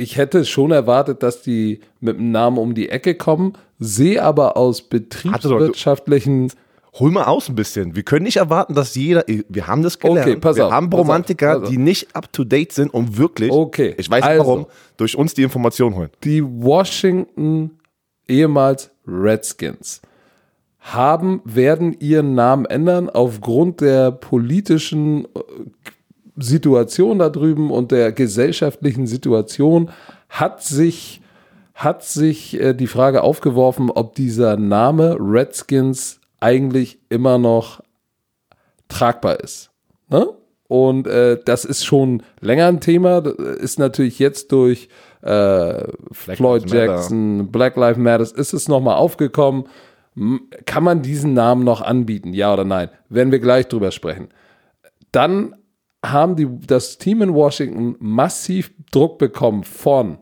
ich 0.00 0.16
hätte 0.16 0.44
schon 0.44 0.70
erwartet, 0.70 1.22
dass 1.22 1.42
die 1.42 1.80
mit 2.00 2.18
dem 2.18 2.30
Namen 2.30 2.58
um 2.58 2.74
die 2.74 2.88
Ecke 2.88 3.14
kommen, 3.14 3.52
sehe 3.78 4.22
aber 4.22 4.56
aus 4.56 4.82
betriebswirtschaftlichen. 4.82 6.52
Hol 6.94 7.10
mal 7.10 7.24
aus 7.24 7.48
ein 7.48 7.54
bisschen. 7.54 7.94
Wir 7.94 8.02
können 8.02 8.24
nicht 8.24 8.38
erwarten, 8.38 8.74
dass 8.74 8.94
jeder. 8.96 9.24
Wir 9.26 9.66
haben 9.66 9.82
das 9.82 9.98
gelernt. 9.98 10.28
Okay, 10.28 10.36
pass 10.40 10.56
wir 10.56 10.66
auf, 10.66 10.72
haben 10.72 10.92
Romantiker, 10.92 11.60
die 11.60 11.76
nicht 11.76 12.16
up 12.16 12.32
to 12.32 12.42
date 12.42 12.72
sind 12.72 12.92
und 12.92 13.16
wirklich. 13.16 13.52
Okay. 13.52 13.94
Ich 13.96 14.10
weiß 14.10 14.24
also, 14.24 14.44
warum. 14.44 14.66
Durch 14.96 15.16
uns 15.16 15.34
die 15.34 15.42
Information 15.42 15.94
holen. 15.94 16.10
Die 16.24 16.42
Washington 16.42 17.78
ehemals 18.26 18.90
Redskins 19.06 20.00
haben 20.80 21.42
werden 21.44 21.94
ihren 22.00 22.34
Namen 22.34 22.64
ändern 22.64 23.10
aufgrund 23.10 23.82
der 23.82 24.10
politischen 24.12 25.26
äh, 25.26 25.28
Situation 26.40 27.18
da 27.18 27.28
drüben 27.28 27.70
und 27.70 27.92
der 27.92 28.12
gesellschaftlichen 28.12 29.06
Situation 29.06 29.90
hat 30.28 30.62
sich, 30.62 31.20
hat 31.74 32.04
sich 32.04 32.60
äh, 32.60 32.74
die 32.74 32.86
Frage 32.86 33.22
aufgeworfen, 33.22 33.90
ob 33.90 34.14
dieser 34.14 34.56
Name 34.56 35.16
Redskins 35.18 36.20
eigentlich 36.40 36.98
immer 37.08 37.38
noch 37.38 37.82
tragbar 38.88 39.40
ist. 39.40 39.70
Ne? 40.08 40.28
Und 40.68 41.06
äh, 41.08 41.38
das 41.44 41.64
ist 41.64 41.84
schon 41.84 42.22
länger 42.40 42.68
ein 42.68 42.80
Thema, 42.80 43.20
das 43.20 43.34
ist 43.34 43.78
natürlich 43.78 44.20
jetzt 44.20 44.52
durch 44.52 44.88
äh, 45.22 45.84
Floyd 46.12 46.70
Jackson, 46.70 47.38
Matter. 47.38 47.50
Black 47.50 47.76
Lives 47.76 47.98
Matter, 47.98 48.22
ist 48.22 48.52
es 48.52 48.68
nochmal 48.68 48.94
aufgekommen. 48.96 49.64
Kann 50.66 50.84
man 50.84 51.02
diesen 51.02 51.34
Namen 51.34 51.64
noch 51.64 51.80
anbieten, 51.80 52.32
ja 52.34 52.52
oder 52.52 52.64
nein? 52.64 52.88
Werden 53.08 53.32
wir 53.32 53.40
gleich 53.40 53.66
drüber 53.68 53.90
sprechen. 53.90 54.28
Dann 55.12 55.56
haben 56.04 56.36
die, 56.36 56.48
das 56.66 56.98
Team 56.98 57.22
in 57.22 57.34
Washington 57.34 57.96
massiv 57.98 58.72
Druck 58.90 59.18
bekommen 59.18 59.64
von 59.64 60.18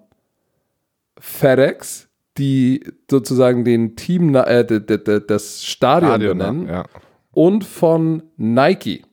FedEx, 1.18 2.08
die 2.36 2.84
sozusagen 3.10 3.64
den 3.64 3.96
Team, 3.96 4.34
äh, 4.34 4.64
das 4.64 5.64
Stadion, 5.64 6.10
Stadion 6.10 6.38
benennen, 6.38 6.68
ja. 6.68 6.84
und 7.32 7.64
von 7.64 8.22
Nike, 8.36 9.04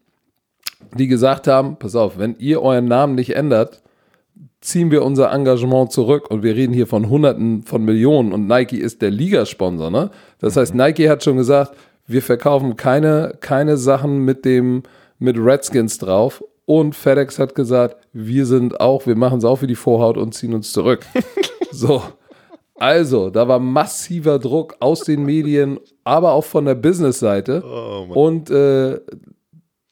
die 0.97 1.07
gesagt 1.07 1.47
haben: 1.47 1.77
Pass 1.77 1.95
auf, 1.95 2.17
wenn 2.17 2.35
ihr 2.37 2.61
euren 2.61 2.85
Namen 2.85 3.15
nicht 3.15 3.35
ändert, 3.35 3.81
ziehen 4.61 4.91
wir 4.91 5.03
unser 5.03 5.31
Engagement 5.31 5.91
zurück 5.91 6.29
und 6.29 6.43
wir 6.43 6.55
reden 6.55 6.73
hier 6.73 6.87
von 6.87 7.09
Hunderten 7.09 7.63
von 7.63 7.83
Millionen 7.83 8.33
und 8.33 8.47
Nike 8.47 8.77
ist 8.77 9.01
der 9.01 9.11
Ligasponsor. 9.11 9.91
Ne? 9.91 10.09
Das 10.39 10.57
heißt, 10.57 10.73
Nike 10.73 11.09
hat 11.09 11.23
schon 11.23 11.37
gesagt, 11.37 11.75
wir 12.07 12.21
verkaufen 12.21 12.75
keine, 12.75 13.37
keine 13.39 13.77
Sachen 13.77 14.19
mit 14.19 14.45
dem 14.45 14.83
mit 15.17 15.37
Redskins 15.37 15.97
drauf 15.97 16.43
und 16.65 16.95
FedEx 16.95 17.39
hat 17.39 17.55
gesagt, 17.55 18.07
wir 18.11 18.45
sind 18.45 18.79
auch, 18.79 19.05
wir 19.05 19.15
machen 19.15 19.37
es 19.37 19.45
auch 19.45 19.57
für 19.57 19.67
die 19.67 19.75
Vorhaut 19.75 20.17
und 20.17 20.33
ziehen 20.33 20.53
uns 20.53 20.71
zurück. 20.71 21.05
so. 21.71 22.01
Also, 22.77 23.29
da 23.29 23.47
war 23.47 23.59
massiver 23.59 24.37
Druck 24.37 24.75
aus 24.81 25.01
den 25.01 25.23
Medien, 25.23 25.79
aber 26.03 26.33
auch 26.33 26.43
von 26.43 26.65
der 26.65 26.75
Business-Seite. 26.75 27.63
Oh, 27.65 28.13
und 28.13 28.49
äh, 28.49 28.99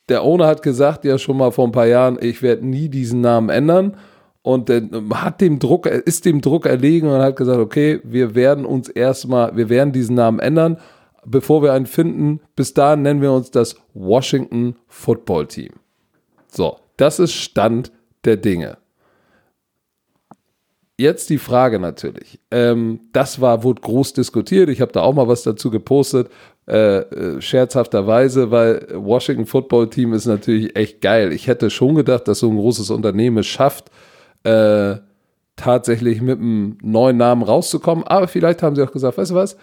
der 0.09 0.24
Owner 0.24 0.47
hat 0.47 0.61
gesagt, 0.61 1.05
ja 1.05 1.17
schon 1.17 1.38
mal 1.38 1.51
vor 1.51 1.65
ein 1.65 1.71
paar 1.71 1.88
Jahren, 1.88 2.17
ich 2.19 2.41
werde 2.41 2.67
nie 2.67 2.89
diesen 2.89 3.21
Namen 3.21 3.49
ändern. 3.49 3.95
Und 4.41 4.69
äh, 4.69 4.82
hat 5.13 5.39
dem 5.39 5.59
Druck, 5.59 5.86
ist 5.86 6.26
dem 6.26 6.41
Druck 6.41 6.65
erlegen 6.65 7.07
und 7.07 7.21
hat 7.21 7.38
gesagt, 7.38 7.59
okay, 7.59 8.01
wir 8.03 8.36
werden 8.36 8.65
uns 8.65 8.89
erstmal, 8.89 9.55
wir 9.55 9.69
werden 9.69 9.93
diesen 9.93 10.15
Namen 10.15 10.39
ändern, 10.39 10.78
bevor 11.26 11.63
wir 11.63 11.71
einen 11.71 11.86
finden. 11.86 12.41
Bis 12.57 12.74
dahin 12.74 13.03
nennen 13.03 13.21
wir 13.21 13.32
uns 13.32 13.51
das 13.51 13.78
Washington 13.93 14.76
Football 14.88 15.47
Team. 15.47 15.71
So, 16.54 16.78
das 16.97 17.20
ist 17.20 17.34
Stand 17.34 17.91
der 18.26 18.38
Dinge. 18.38 18.78
Jetzt 20.97 21.32
die 21.32 21.39
Frage 21.39 21.80
natürlich. 21.80 22.39
Ähm, 22.51 22.99
das 23.14 23.41
war, 23.41 23.64
wurde 23.64 23.82
groß 23.82 24.14
diskutiert. 24.14 24.70
Ich 24.70 24.80
habe 24.80 24.91
da 24.91 25.01
auch 25.01 25.14
mal 25.14 25.28
was 25.28 25.41
dazu 25.41 25.72
gepostet, 25.72 26.30
äh, 26.68 26.99
äh, 26.99 27.41
scherzhafterweise, 27.41 28.51
weil 28.51 28.88
Washington 28.93 29.47
Football 29.47 29.89
Team 29.89 30.14
ist 30.14 30.28
natürlich 30.28 30.76
echt 30.76 31.01
geil. 31.01 31.34
Ich 31.34 31.47
hätte 31.47 31.72
schon 31.72 31.95
gedacht, 31.95 32.28
dass 32.28 32.39
so 32.39 32.49
ein 32.49 32.58
großes 32.58 32.91
Unternehmen 32.91 33.39
es 33.39 33.47
schafft, 33.47 33.89
äh, 34.43 34.97
tatsächlich 35.56 36.22
mit 36.22 36.39
einem 36.39 36.78
neuen 36.84 37.18
Namen 37.18 37.41
rauszukommen. 37.41 38.04
Aber 38.04 38.28
vielleicht 38.28 38.62
haben 38.62 38.76
sie 38.76 38.84
auch 38.84 38.91
gesagt, 38.91 39.18
weißt 39.18 39.32
du 39.32 39.36
was, 39.36 39.58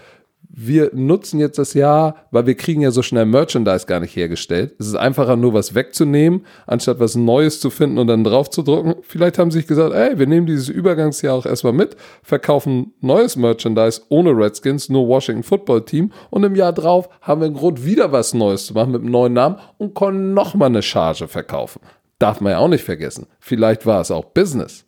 wir 0.53 0.91
nutzen 0.93 1.39
jetzt 1.39 1.59
das 1.59 1.75
Jahr, 1.75 2.17
weil 2.33 2.47
wir 2.47 2.57
kriegen 2.57 2.81
ja 2.81 2.91
so 2.91 3.03
schnell 3.03 3.25
Merchandise 3.25 3.87
gar 3.87 4.01
nicht 4.01 4.17
hergestellt. 4.17 4.75
Es 4.79 4.89
ist 4.89 4.97
einfacher, 4.97 5.37
nur 5.37 5.55
was 5.55 5.75
wegzunehmen, 5.75 6.45
anstatt 6.67 6.99
was 6.99 7.15
Neues 7.15 7.61
zu 7.61 7.71
finden 7.71 7.99
und 7.99 8.09
dann 8.09 8.25
drauf 8.25 8.51
zu 8.51 8.63
drucken. 8.63 8.97
Vielleicht 9.03 9.39
haben 9.39 9.53
sie 9.53 9.59
sich 9.59 9.69
gesagt, 9.69 9.95
ey, 9.95 10.19
wir 10.19 10.27
nehmen 10.27 10.47
dieses 10.47 10.69
Übergangsjahr 10.69 11.37
auch 11.37 11.47
erstmal 11.47 11.73
mit, 11.73 11.97
verkaufen 12.23 12.95
neues 13.01 13.37
Merchandise 13.37 14.03
ohne 14.09 14.31
Redskins, 14.31 14.89
nur 14.89 15.07
Washington 15.07 15.45
Football 15.45 15.85
Team 15.85 16.13
und 16.31 16.43
im 16.43 16.57
Jahr 16.57 16.73
drauf 16.73 17.09
haben 17.21 17.41
wir 17.41 17.47
einen 17.47 17.57
Grund, 17.57 17.85
wieder 17.85 18.11
was 18.11 18.35
Neues 18.35 18.67
zu 18.67 18.75
machen 18.75 18.91
mit 18.91 19.03
einem 19.03 19.13
neuen 19.13 19.33
Namen 19.35 19.57
und 19.79 19.95
können 19.95 20.35
nochmal 20.35 20.69
eine 20.69 20.83
Charge 20.83 21.29
verkaufen. 21.29 21.81
Darf 22.19 22.41
man 22.41 22.53
ja 22.53 22.59
auch 22.59 22.69
nicht 22.69 22.85
vergessen. 22.85 23.27
Vielleicht 23.39 23.87
war 23.87 24.01
es 24.01 24.11
auch 24.11 24.25
Business. 24.25 24.85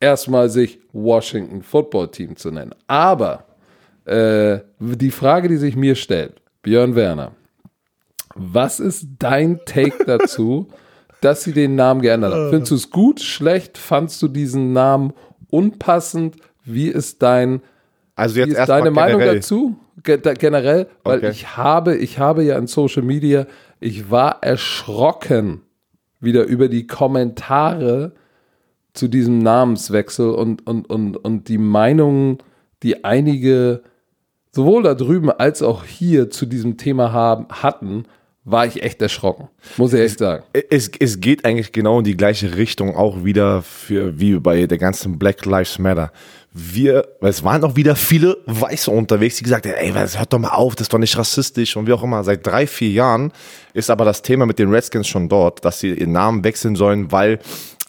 Erstmal 0.00 0.48
sich 0.48 0.80
Washington 0.92 1.62
Football 1.62 2.10
Team 2.10 2.36
zu 2.36 2.50
nennen. 2.50 2.74
Aber 2.86 3.45
äh, 4.06 4.60
die 4.78 5.10
Frage, 5.10 5.48
die 5.48 5.56
sich 5.56 5.76
mir 5.76 5.94
stellt, 5.94 6.34
Björn 6.62 6.94
Werner, 6.94 7.32
was 8.34 8.80
ist 8.80 9.06
dein 9.18 9.60
Take 9.64 10.04
dazu, 10.04 10.68
dass 11.20 11.44
sie 11.44 11.52
den 11.52 11.74
Namen 11.74 12.02
geändert 12.02 12.34
haben? 12.34 12.50
Findest 12.50 12.70
du 12.70 12.74
es 12.76 12.90
gut, 12.90 13.20
schlecht? 13.20 13.78
Fandst 13.78 14.20
du 14.22 14.28
diesen 14.28 14.72
Namen 14.72 15.12
unpassend? 15.48 16.36
Wie 16.64 16.88
ist 16.88 17.22
dein 17.22 17.62
also 18.16 18.38
jetzt 18.38 18.48
wie 18.48 18.52
ist 18.54 18.68
deine 18.68 18.90
Meinung 18.90 19.20
dazu? 19.20 19.76
Ge 20.02 20.18
generell, 20.38 20.88
weil 21.04 21.18
okay. 21.18 21.30
ich 21.30 21.56
habe, 21.56 21.96
ich 21.96 22.18
habe 22.18 22.44
ja 22.44 22.58
in 22.58 22.66
Social 22.66 23.02
Media, 23.02 23.46
ich 23.80 24.10
war 24.10 24.42
erschrocken 24.42 25.62
wieder 26.20 26.44
über 26.44 26.68
die 26.68 26.86
Kommentare 26.86 28.12
zu 28.94 29.08
diesem 29.08 29.38
Namenswechsel 29.38 30.30
und, 30.30 30.66
und, 30.66 30.88
und, 30.88 31.16
und 31.16 31.48
die 31.48 31.58
Meinungen, 31.58 32.38
die 32.82 33.04
einige 33.04 33.82
sowohl 34.56 34.82
da 34.82 34.94
drüben 34.94 35.30
als 35.30 35.62
auch 35.62 35.84
hier 35.84 36.30
zu 36.30 36.46
diesem 36.46 36.76
Thema 36.78 37.12
haben, 37.12 37.46
hatten, 37.50 38.06
war 38.44 38.64
ich 38.64 38.82
echt 38.82 39.02
erschrocken. 39.02 39.48
Muss 39.76 39.92
ich 39.92 40.00
echt 40.00 40.18
sagen. 40.18 40.44
Es, 40.70 40.90
es 40.98 41.20
geht 41.20 41.44
eigentlich 41.44 41.72
genau 41.72 41.98
in 41.98 42.04
die 42.04 42.16
gleiche 42.16 42.56
Richtung, 42.56 42.96
auch 42.96 43.24
wieder 43.24 43.62
für, 43.62 44.18
wie 44.18 44.38
bei 44.38 44.66
der 44.66 44.78
ganzen 44.78 45.18
Black 45.18 45.44
Lives 45.44 45.78
Matter. 45.78 46.10
Wir, 46.52 47.06
es 47.20 47.44
waren 47.44 47.62
auch 47.64 47.76
wieder 47.76 47.96
viele 47.96 48.38
Weiße 48.46 48.90
unterwegs, 48.90 49.36
die 49.36 49.44
gesagt 49.44 49.66
haben, 49.66 49.74
ey, 49.74 49.92
hört 49.92 50.32
doch 50.32 50.38
mal 50.38 50.50
auf, 50.50 50.74
das 50.74 50.86
ist 50.86 50.92
doch 50.92 50.98
nicht 50.98 51.18
rassistisch 51.18 51.76
und 51.76 51.86
wie 51.86 51.92
auch 51.92 52.02
immer. 52.02 52.24
Seit 52.24 52.46
drei, 52.46 52.66
vier 52.66 52.90
Jahren 52.90 53.32
ist 53.74 53.90
aber 53.90 54.06
das 54.06 54.22
Thema 54.22 54.46
mit 54.46 54.58
den 54.58 54.70
Redskins 54.72 55.06
schon 55.06 55.28
dort, 55.28 55.64
dass 55.64 55.80
sie 55.80 55.92
ihren 55.92 56.12
Namen 56.12 56.44
wechseln 56.44 56.76
sollen, 56.76 57.12
weil 57.12 57.40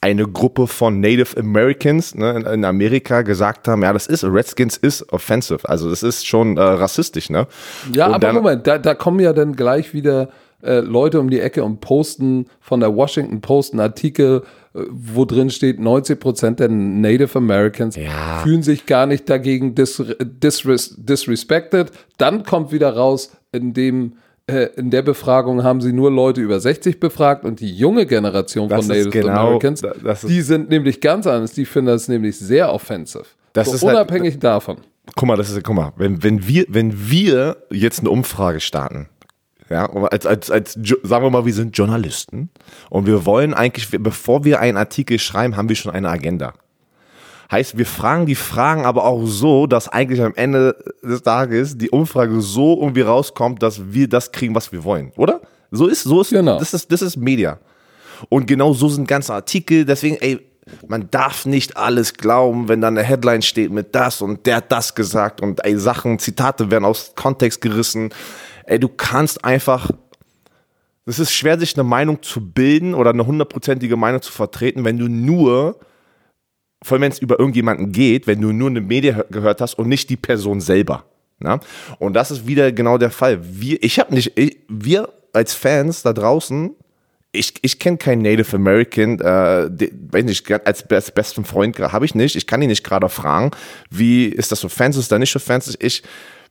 eine 0.02 0.28
Gruppe 0.28 0.68
von 0.68 1.00
Native 1.00 1.38
Americans 1.38 2.14
ne, 2.14 2.44
in 2.54 2.66
Amerika 2.66 3.24
gesagt 3.24 3.68
haben, 3.68 3.82
ja, 3.82 3.94
das 3.94 4.08
ist, 4.08 4.24
Redskins 4.24 4.78
ist 4.78 5.12
offensive. 5.12 5.68
Also 5.68 5.90
das 5.90 6.04
ist 6.04 6.28
schon 6.28 6.58
äh, 6.58 6.62
rassistisch, 6.62 7.30
ne? 7.30 7.48
Ja, 7.94 8.08
und 8.08 8.14
aber 8.14 8.28
dann, 8.28 8.36
Moment, 8.36 8.68
da, 8.68 8.78
da 8.78 8.94
kommen 8.94 9.20
ja 9.20 9.34
dann 9.34 9.56
gleich 9.56 9.94
wieder 9.94 10.30
äh, 10.62 10.80
Leute 10.80 11.20
um 11.20 11.30
die 11.30 11.40
Ecke 11.40 11.64
und 11.64 11.82
posten 11.82 12.46
von 12.60 12.80
der 12.80 12.96
Washington 12.96 13.42
Post 13.42 13.74
einen 13.74 13.80
Artikel, 13.80 14.44
äh, 14.74 14.82
wo 14.90 15.26
drin 15.26 15.50
steht, 15.50 15.80
90 15.80 16.20
Prozent 16.20 16.60
der 16.60 16.70
Native 16.70 17.38
Americans 17.38 17.96
ja. 17.96 18.40
fühlen 18.44 18.64
sich 18.64 18.86
gar 18.86 19.08
nicht 19.08 19.30
dagegen 19.30 19.76
dis, 19.76 20.04
disres, 20.20 20.96
disrespected. 20.98 21.92
Dann 22.18 22.44
kommt 22.44 22.72
wieder 22.72 22.96
raus, 22.96 23.32
in 23.52 23.74
dem 23.74 24.14
in 24.48 24.92
der 24.92 25.02
Befragung 25.02 25.64
haben 25.64 25.82
sie 25.82 25.92
nur 25.92 26.10
Leute 26.10 26.40
über 26.40 26.60
60 26.60 27.02
befragt 27.02 27.44
und 27.44 27.60
die 27.60 27.76
junge 27.76 28.06
Generation 28.06 28.70
von 28.70 28.88
Native 28.88 29.10
genau, 29.10 29.48
Americans, 29.48 29.84
die 30.24 30.42
sind 30.42 30.70
nämlich 30.70 31.02
ganz 31.02 31.28
anders, 31.28 31.52
die 31.52 31.66
finden 31.66 31.88
das 31.88 32.08
nämlich 32.08 32.40
sehr 32.40 32.72
offensive. 32.72 33.26
Das 33.52 33.68
so 33.68 33.76
ist 33.76 33.84
halt 33.84 33.96
unabhängig 33.96 34.36
halt, 34.36 34.44
davon. 34.46 34.78
Guck 35.16 35.28
mal, 35.28 35.36
das 35.36 35.50
ist, 35.50 35.62
guck 35.64 35.76
mal, 35.76 35.92
wenn, 35.98 36.24
wenn 36.24 36.48
wir, 36.48 36.66
wenn 36.70 37.10
wir 37.10 37.58
jetzt 37.72 38.00
eine 38.00 38.10
Umfrage 38.10 38.62
starten, 38.62 39.10
ja, 39.70 39.86
als, 39.86 40.26
als, 40.26 40.50
als, 40.50 40.74
sagen 40.76 41.26
wir 41.26 41.30
mal, 41.30 41.46
wir 41.46 41.54
sind 41.54 41.78
Journalisten 41.78 42.50
und 42.90 43.06
wir 43.06 43.26
wollen 43.26 43.54
eigentlich, 43.54 43.90
bevor 44.02 44.46
wir 44.46 44.62
einen 44.62 44.78
Artikel 44.78 45.20
schreiben, 45.20 45.58
haben 45.58 45.68
wir 45.68 45.76
schon 45.76 45.92
eine 45.92 46.08
Agenda. 46.08 46.54
Heißt, 47.50 47.78
wir 47.78 47.86
fragen 47.86 48.26
die 48.26 48.36
Fragen 48.36 48.86
aber 48.86 49.06
auch 49.06 49.26
so, 49.26 49.68
dass 49.68 49.88
eigentlich 49.88 50.22
am 50.22 50.34
Ende 50.36 50.76
des 51.02 51.24
Tages 51.24 51.78
die 51.78 51.90
Umfrage 51.90 52.42
so 52.42 52.78
irgendwie 52.82 53.02
rauskommt, 53.02 53.64
dass 53.64 53.94
wir 53.94 54.10
das 54.10 54.32
kriegen, 54.32 54.54
was 54.54 54.72
wir 54.72 54.84
wollen, 54.84 55.14
oder? 55.16 55.42
So 55.72 55.88
ist, 55.88 56.04
so 56.04 56.22
ist, 56.22 56.32
genau. 56.32 56.60
das 56.60 56.74
ist, 56.74 56.92
das 56.92 57.02
ist 57.02 57.16
Media. 57.18 57.60
Und 58.30 58.48
genau 58.48 58.74
so 58.74 58.90
sind 58.90 59.08
ganze 59.08 59.34
Artikel, 59.34 59.86
deswegen, 59.86 60.18
ey, 60.18 60.40
man 60.88 61.10
darf 61.10 61.46
nicht 61.46 61.78
alles 61.78 62.14
glauben, 62.14 62.68
wenn 62.68 62.82
da 62.82 62.88
eine 62.88 63.04
Headline 63.04 63.42
steht 63.42 63.72
mit 63.72 63.96
das 63.96 64.22
und 64.22 64.46
der 64.46 64.58
hat 64.58 64.72
das 64.72 64.96
gesagt 64.96 65.42
und 65.42 65.64
ey, 65.64 65.78
Sachen, 65.78 66.20
Zitate 66.20 66.70
werden 66.72 66.86
aus 66.86 67.14
Kontext 67.16 67.62
gerissen. 67.62 68.10
Ey, 68.66 68.80
du 68.80 68.90
kannst 68.90 69.46
einfach, 69.46 69.90
es 71.06 71.20
ist 71.20 71.32
schwer, 71.32 71.58
sich 71.58 71.76
eine 71.76 71.84
Meinung 71.84 72.22
zu 72.22 72.42
bilden 72.42 72.94
oder 72.94 73.12
eine 73.12 73.26
hundertprozentige 73.26 73.96
Meinung 73.96 74.22
zu 74.22 74.32
vertreten, 74.32 74.84
wenn 74.84 74.98
du 74.98 75.08
nur, 75.08 75.80
vor 76.84 76.96
allem 76.96 77.04
wenn 77.04 77.12
es 77.12 77.20
über 77.20 77.40
irgendjemanden 77.40 77.92
geht, 77.92 78.28
wenn 78.28 78.42
du 78.42 78.52
nur 78.52 78.70
eine 78.70 78.82
Media 78.82 79.24
gehört 79.30 79.62
hast 79.62 79.76
und 79.76 79.88
nicht 79.88 80.10
die 80.10 80.18
Person 80.18 80.62
selber. 80.62 81.06
Na? 81.40 81.60
Und 82.00 82.14
das 82.14 82.32
ist 82.32 82.48
wieder 82.48 82.72
genau 82.72 82.98
der 82.98 83.12
Fall. 83.12 83.40
Wir, 83.42 83.82
ich 83.84 84.00
habe 84.00 84.14
nicht, 84.14 84.38
ich, 84.38 84.58
wir 84.68 85.10
als 85.34 85.54
Fans 85.54 86.02
da 86.02 86.14
draußen 86.14 86.76
ich, 87.32 87.54
ich 87.62 87.80
kenne 87.80 87.98
keinen 87.98 88.22
Native 88.22 88.56
American, 88.56 89.20
äh, 89.20 89.70
die, 89.70 89.92
weiß 90.12 90.24
nicht, 90.24 90.50
als, 90.66 90.90
als 90.90 91.12
besten 91.12 91.46
Freund 91.46 91.78
habe 91.80 92.06
ich 92.06 92.16
nicht. 92.16 92.36
Ich 92.36 92.48
kann 92.48 92.62
ihn 92.62 92.70
nicht 92.70 92.84
gerade 92.84 93.10
fragen, 93.10 93.52
wie 93.90 94.26
ist 94.26 94.52
das 94.52 94.60
so 94.60 94.70
Fans, 94.70 94.98
ist 94.98 95.12
da 95.12 95.20
nicht 95.20 95.32
so 95.32 95.40
Fans? 95.40 95.78
Ich 95.80 96.04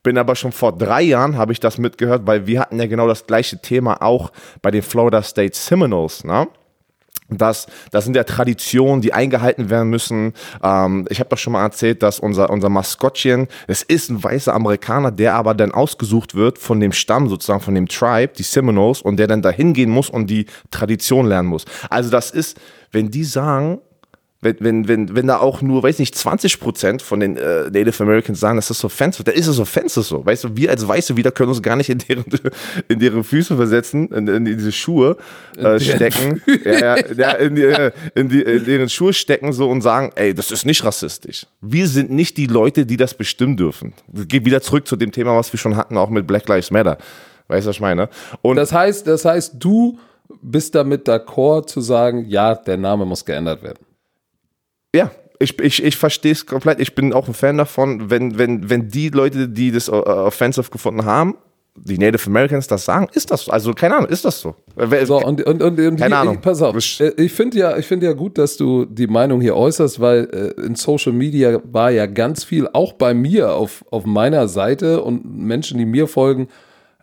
bin 0.02 0.18
aber 0.18 0.36
schon 0.36 0.52
vor 0.52 0.76
drei 0.76 1.02
Jahren, 1.02 1.36
habe 1.36 1.52
ich 1.52 1.60
das 1.60 1.78
mitgehört, 1.78 2.26
weil 2.26 2.46
wir 2.46 2.60
hatten 2.60 2.78
ja 2.78 2.86
genau 2.86 3.08
das 3.08 3.26
gleiche 3.26 3.60
Thema 3.60 4.02
auch 4.02 4.30
bei 4.62 4.70
den 4.70 4.82
Florida 4.82 5.22
State 5.22 5.56
Seminoles, 5.56 6.24
ne? 6.24 6.46
Das, 7.28 7.66
das 7.90 8.04
sind 8.04 8.14
ja 8.14 8.24
Traditionen, 8.24 9.00
die 9.00 9.12
eingehalten 9.12 9.68
werden 9.68 9.90
müssen. 9.90 10.32
Ähm, 10.62 11.06
ich 11.10 11.18
habe 11.18 11.28
doch 11.28 11.38
schon 11.38 11.54
mal 11.54 11.62
erzählt, 11.62 12.02
dass 12.02 12.20
unser, 12.20 12.50
unser 12.50 12.68
Maskottchen, 12.68 13.48
es 13.66 13.82
ist 13.82 14.10
ein 14.10 14.22
weißer 14.22 14.54
Amerikaner, 14.54 15.10
der 15.10 15.34
aber 15.34 15.54
dann 15.54 15.72
ausgesucht 15.72 16.34
wird 16.34 16.58
von 16.58 16.78
dem 16.78 16.92
Stamm, 16.92 17.28
sozusagen 17.28 17.60
von 17.60 17.74
dem 17.74 17.88
Tribe, 17.88 18.32
die 18.36 18.44
Seminoles, 18.44 19.02
und 19.02 19.16
der 19.16 19.26
dann 19.26 19.42
dahin 19.42 19.72
gehen 19.72 19.90
muss 19.90 20.08
und 20.08 20.28
die 20.28 20.46
Tradition 20.70 21.26
lernen 21.26 21.48
muss. 21.48 21.64
Also 21.90 22.10
das 22.10 22.30
ist, 22.30 22.58
wenn 22.92 23.10
die 23.10 23.24
sagen, 23.24 23.80
wenn, 24.46 24.56
wenn, 24.60 24.88
wenn, 24.88 25.16
wenn 25.16 25.26
da 25.26 25.38
auch 25.38 25.62
nur, 25.62 25.82
weiß 25.82 25.98
nicht, 25.98 26.14
20 26.14 26.60
Prozent 26.60 27.02
von 27.02 27.20
den 27.20 27.36
äh, 27.36 27.64
Native 27.64 28.02
Americans 28.02 28.40
sagen, 28.40 28.56
dass 28.56 28.68
das 28.68 28.78
so 28.78 28.86
offensive 28.86 29.24
dann 29.24 29.34
ist 29.34 29.46
es 29.46 29.58
offensive 29.58 30.02
so. 30.02 30.24
Weißt 30.24 30.44
du, 30.44 30.56
wir 30.56 30.70
als 30.70 30.86
Weiße 30.86 31.16
wieder 31.16 31.32
können 31.32 31.50
uns 31.50 31.62
gar 31.62 31.76
nicht 31.76 31.90
in 31.90 31.98
deren, 31.98 32.24
in 32.88 32.98
deren 32.98 33.24
Füße 33.24 33.56
versetzen, 33.56 34.08
in, 34.08 34.28
in 34.28 34.44
diese 34.44 34.72
Schuhe 34.72 35.16
äh, 35.56 35.80
stecken, 35.80 36.42
ja, 36.64 36.96
ja, 37.14 37.30
in, 37.32 37.54
die, 37.56 37.90
in, 38.14 38.28
die, 38.28 38.42
in 38.42 38.64
deren 38.64 38.88
Schuhe 38.88 39.12
stecken 39.12 39.52
so 39.52 39.68
und 39.68 39.82
sagen, 39.82 40.12
ey, 40.14 40.34
das 40.34 40.50
ist 40.50 40.64
nicht 40.64 40.84
rassistisch. 40.84 41.46
Wir 41.60 41.88
sind 41.88 42.10
nicht 42.10 42.36
die 42.36 42.46
Leute, 42.46 42.86
die 42.86 42.96
das 42.96 43.14
bestimmen 43.14 43.56
dürfen. 43.56 43.94
Geht 44.28 44.44
wieder 44.44 44.60
zurück 44.60 44.86
zu 44.86 44.96
dem 44.96 45.12
Thema, 45.12 45.36
was 45.36 45.52
wir 45.52 45.58
schon 45.58 45.76
hatten, 45.76 45.96
auch 45.96 46.10
mit 46.10 46.26
Black 46.26 46.48
Lives 46.48 46.70
Matter. 46.70 46.98
Weißt 47.48 47.66
du, 47.66 47.68
was 47.70 47.76
ich 47.76 47.80
meine? 47.80 48.08
Und 48.42 48.56
das 48.56 48.72
heißt, 48.72 49.06
das 49.06 49.24
heißt, 49.24 49.54
du 49.58 49.98
bist 50.42 50.74
damit 50.74 51.08
d'accord 51.08 51.66
zu 51.66 51.80
sagen, 51.80 52.26
ja, 52.28 52.54
der 52.54 52.76
Name 52.76 53.04
muss 53.04 53.24
geändert 53.24 53.62
werden. 53.62 53.85
Ja, 54.96 55.10
ich, 55.38 55.58
ich, 55.60 55.82
ich 55.82 55.96
verstehe 55.96 56.32
es 56.32 56.46
komplett. 56.46 56.80
Ich 56.80 56.94
bin 56.94 57.12
auch 57.12 57.28
ein 57.28 57.34
Fan 57.34 57.58
davon, 57.58 58.10
wenn, 58.10 58.38
wenn, 58.38 58.70
wenn 58.70 58.88
die 58.88 59.10
Leute, 59.10 59.48
die 59.48 59.70
das 59.70 59.88
uh, 59.88 59.92
offensive 59.92 60.70
gefunden 60.70 61.04
haben, 61.04 61.36
die 61.78 61.98
Native 61.98 62.26
Americans 62.28 62.66
das 62.66 62.86
sagen, 62.86 63.08
ist 63.12 63.30
das 63.30 63.44
so. 63.44 63.52
Also 63.52 63.74
keine 63.74 63.96
Ahnung, 63.96 64.08
ist 64.08 64.24
das 64.24 64.40
so. 64.40 64.54
so 65.04 65.16
und, 65.18 65.44
und, 65.44 65.62
und, 65.62 65.78
und 65.78 65.96
keine 65.96 66.14
hier, 66.14 66.16
Ahnung. 66.16 66.34
Ich, 66.36 66.40
pass 66.40 66.62
auf, 66.62 66.74
äh, 67.00 67.12
ich 67.18 67.32
finde 67.32 67.58
ja, 67.58 67.76
ich 67.76 67.90
ja 67.90 68.12
gut, 68.12 68.38
dass 68.38 68.56
du 68.56 68.86
die 68.86 69.06
Meinung 69.06 69.42
hier 69.42 69.56
äußerst, 69.56 70.00
weil 70.00 70.54
äh, 70.58 70.66
in 70.66 70.74
Social 70.74 71.12
Media 71.12 71.60
war 71.64 71.90
ja 71.90 72.06
ganz 72.06 72.44
viel, 72.44 72.68
auch 72.72 72.94
bei 72.94 73.12
mir 73.12 73.52
auf, 73.52 73.84
auf 73.90 74.06
meiner 74.06 74.48
Seite 74.48 75.02
und 75.02 75.24
Menschen, 75.24 75.76
die 75.78 75.84
mir 75.84 76.08
folgen, 76.08 76.48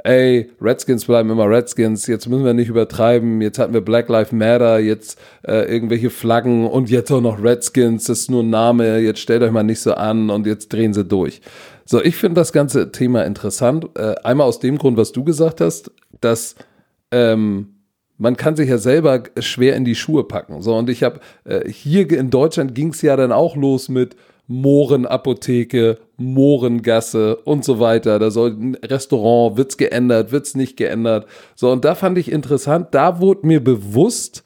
ey, 0.04 0.50
Redskins 0.62 1.06
bleiben 1.06 1.30
immer 1.30 1.50
Redskins, 1.50 2.08
jetzt 2.08 2.28
müssen 2.28 2.46
wir 2.46 2.54
nicht 2.54 2.70
übertreiben, 2.70 3.42
jetzt 3.42 3.58
hatten 3.58 3.74
wir 3.74 3.82
Black 3.82 4.10
Lives 4.10 4.32
Matter, 4.32 4.80
jetzt 4.80 5.18
äh, 5.48 5.72
irgendwelche 5.74 6.10
Flaggen 6.10 6.68
und 6.68 6.90
jetzt 6.90 7.12
auch 7.12 7.22
noch 7.22 7.42
Redskins, 7.42 8.06
das 8.06 8.20
ist 8.20 8.32
nur 8.32 8.44
ein 8.44 8.50
Name, 8.50 9.00
jetzt 9.00 9.20
stellt 9.20 9.42
euch 9.44 9.52
mal 9.52 9.64
nicht 9.64 9.80
so 9.80 9.94
an 9.94 10.30
und 10.30 10.46
jetzt 10.46 10.72
drehen 10.72 10.94
sie 10.94 11.06
durch. 11.06 11.42
So, 11.86 12.02
ich 12.02 12.16
finde 12.16 12.40
das 12.40 12.54
ganze 12.54 12.92
Thema 12.92 13.26
interessant. 13.26 13.90
Äh, 13.96 14.16
einmal 14.24 14.48
aus 14.48 14.60
dem 14.60 14.78
Grund, 14.78 14.98
was 14.98 15.12
du 15.12 15.24
gesagt 15.24 15.62
hast, 15.62 15.92
dass 16.22 16.56
ähm, 17.12 17.74
man 18.18 18.38
kann 18.38 18.56
sich 18.56 18.70
ja 18.70 18.78
selber 18.78 19.24
schwer 19.40 19.76
in 19.76 19.86
die 19.86 19.96
Schuhe 19.96 20.24
packen. 20.24 20.62
So, 20.62 20.76
und 20.76 20.90
ich 20.90 21.04
habe 21.04 21.20
äh, 21.44 21.68
hier 21.70 22.10
in 22.12 22.30
Deutschland 22.30 22.76
ging 22.76 22.90
es 22.90 23.02
ja 23.02 23.16
dann 23.18 23.32
auch 23.32 23.56
los 23.56 23.90
mit 23.90 24.16
Mohrenapotheke, 24.54 25.98
Mohrengasse 26.18 27.38
und 27.38 27.66
so 27.66 27.80
weiter. 27.80 28.20
Da 28.20 28.30
soll 28.30 28.52
ein 28.52 28.76
Restaurant, 28.76 29.58
wird's 29.58 29.78
geändert, 29.78 30.32
wird's 30.32 30.56
nicht 30.56 30.78
geändert. 30.78 31.26
So, 31.56 31.72
und 31.72 31.84
da 31.86 31.96
fand 31.96 32.18
ich 32.18 32.32
interessant, 32.32 32.90
da 32.92 33.20
wurde 33.20 33.48
mir 33.48 33.64
bewusst, 33.64 34.44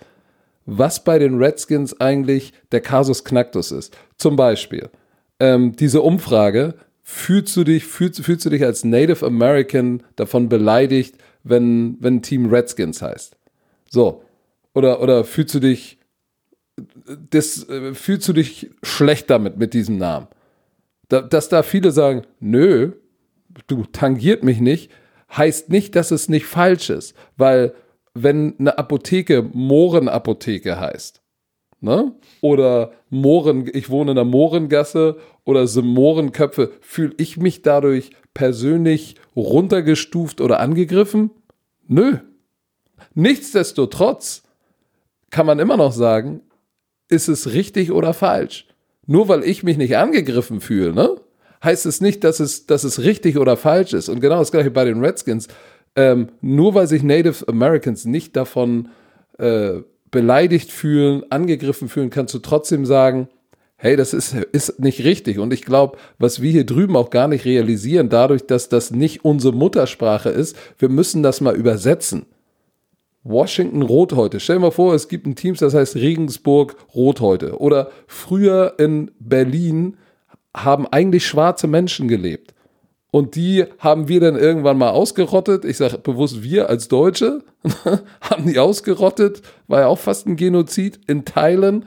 was 0.66 1.04
bei 1.04 1.20
den 1.20 1.38
Redskins 1.38 2.00
eigentlich 2.00 2.54
der 2.72 2.82
Kasus 2.82 3.26
Knacktus 3.26 3.72
ist. 3.72 3.98
Zum 4.18 4.36
Beispiel 4.36 4.90
ähm, 5.40 5.76
diese 5.76 6.02
Umfrage, 6.02 6.76
fühlst 7.04 7.56
du 7.58 7.64
dich, 7.64 7.86
fühlst, 7.86 8.24
fühlst 8.24 8.46
du 8.46 8.50
dich 8.50 8.64
als 8.64 8.84
Native 8.84 9.26
American 9.26 10.04
davon 10.16 10.50
beleidigt, 10.50 11.16
wenn, 11.44 11.98
wenn 12.00 12.22
Team 12.22 12.48
Redskins 12.48 13.02
heißt? 13.02 13.36
So. 13.90 14.24
Oder, 14.74 15.02
oder 15.02 15.24
fühlst 15.24 15.56
du 15.56 15.60
dich 15.60 15.97
das 17.30 17.68
äh, 17.70 17.94
fühlst 17.94 18.28
du 18.28 18.34
dich 18.34 18.70
schlecht 18.84 19.30
damit, 19.30 19.58
mit 19.58 19.74
diesem 19.74 19.98
Namen. 19.98 20.28
Da, 21.10 21.22
dass 21.22 21.50
da 21.50 21.64
viele 21.64 21.92
sagen, 21.92 22.24
nö, 22.40 22.92
du 23.68 23.86
tangiert 23.86 24.44
mich 24.44 24.60
nicht, 24.60 24.92
heißt 25.36 25.70
nicht, 25.70 25.96
dass 25.96 26.12
es 26.12 26.30
nicht 26.30 26.46
falsch 26.46 26.90
ist. 26.90 27.16
Weil 27.38 27.74
wenn 28.14 28.56
eine 28.60 28.78
Apotheke 28.78 29.42
Mohrenapotheke 29.42 30.80
heißt, 30.80 31.22
ne? 31.82 32.14
Oder 32.42 32.92
Mohren, 33.10 33.70
ich 33.74 33.90
wohne 33.90 34.12
in 34.12 34.16
der 34.16 34.26
Mohrengasse 34.26 35.18
oder 35.46 35.68
so 35.68 35.82
Mohrenköpfe, 35.82 36.72
fühle 36.82 37.14
ich 37.18 37.38
mich 37.38 37.62
dadurch 37.62 38.12
persönlich 38.34 39.16
runtergestuft 39.36 40.42
oder 40.42 40.60
angegriffen? 40.60 41.32
Nö. 41.88 42.18
Nichtsdestotrotz 43.14 44.44
kann 45.30 45.46
man 45.46 45.60
immer 45.60 45.78
noch 45.78 45.92
sagen, 45.92 46.42
ist 47.10 47.28
es 47.28 47.54
richtig 47.54 47.92
oder 47.92 48.14
falsch. 48.14 48.68
Nur 49.06 49.28
weil 49.30 49.44
ich 49.44 49.64
mich 49.64 49.78
nicht 49.78 49.98
angegriffen 49.98 50.62
fühle, 50.62 50.94
ne, 50.94 51.16
heißt 51.64 51.86
es 51.86 52.02
nicht, 52.02 52.24
dass 52.24 52.40
es, 52.40 52.66
dass 52.66 52.84
es 52.84 53.00
richtig 53.00 53.38
oder 53.38 53.58
falsch 53.58 53.94
ist. 53.94 54.10
Und 54.10 54.20
genau 54.20 54.40
das 54.40 54.52
gleiche 54.52 54.72
bei 54.72 54.86
den 54.86 55.04
Redskins. 55.04 55.48
Ähm, 55.96 56.30
nur 56.42 56.76
weil 56.76 56.88
sich 56.88 57.04
Native 57.04 57.48
Americans 57.48 58.06
nicht 58.06 58.36
davon 58.36 58.90
äh, 59.40 59.82
beleidigt 60.12 60.72
fühlen, 60.72 61.24
angegriffen 61.30 61.90
fühlen, 61.90 62.10
kannst 62.10 62.34
du 62.34 62.40
trotzdem 62.40 62.86
sagen, 62.86 63.30
hey, 63.78 63.96
das 63.96 64.14
ist, 64.14 64.34
ist 64.52 64.80
nicht 64.80 65.04
richtig. 65.04 65.40
Und 65.40 65.54
ich 65.54 65.64
glaube, 65.64 65.98
was 66.20 66.42
wir 66.42 66.52
hier 66.52 66.66
drüben 66.66 66.96
auch 66.96 67.10
gar 67.10 67.28
nicht 67.28 67.46
realisieren, 67.46 68.10
dadurch, 68.10 68.46
dass 68.46 68.70
das 68.70 68.92
nicht 68.92 69.24
unsere 69.24 69.56
Muttersprache 69.56 70.30
ist, 70.30 70.56
wir 70.80 70.90
müssen 70.90 71.24
das 71.24 71.42
mal 71.42 71.56
übersetzen. 71.56 72.26
Washington 73.28 73.82
Rothäute. 73.82 74.40
Stell 74.40 74.58
dir 74.58 74.62
mal 74.62 74.72
vor, 74.72 74.94
es 74.94 75.08
gibt 75.08 75.28
ein 75.28 75.36
Team, 75.36 75.56
das 75.56 75.74
heißt 75.74 75.96
Regensburg 75.96 76.76
Rothäute. 76.96 77.60
Oder 77.60 77.90
früher 78.08 78.76
in 78.78 79.12
Berlin 79.20 79.98
haben 80.56 80.88
eigentlich 80.88 81.26
schwarze 81.28 81.68
Menschen 81.68 82.08
gelebt. 82.08 82.54
Und 83.12 83.36
die 83.36 83.66
haben 83.80 84.08
wir 84.08 84.20
dann 84.20 84.36
irgendwann 84.36 84.78
mal 84.78 84.90
ausgerottet. 84.90 85.66
Ich 85.66 85.78
sage 85.78 85.98
bewusst 85.98 86.44
wir 86.44 86.70
als 86.70 86.88
Deutsche 86.88 87.44
haben 88.22 88.46
die 88.46 88.60
ausgerottet. 88.60 89.42
War 89.68 89.82
ja 89.82 89.88
auch 89.88 90.00
fast 90.00 90.28
ein 90.28 90.36
Genozid 90.36 91.00
in 91.08 91.26
Teilen. 91.26 91.86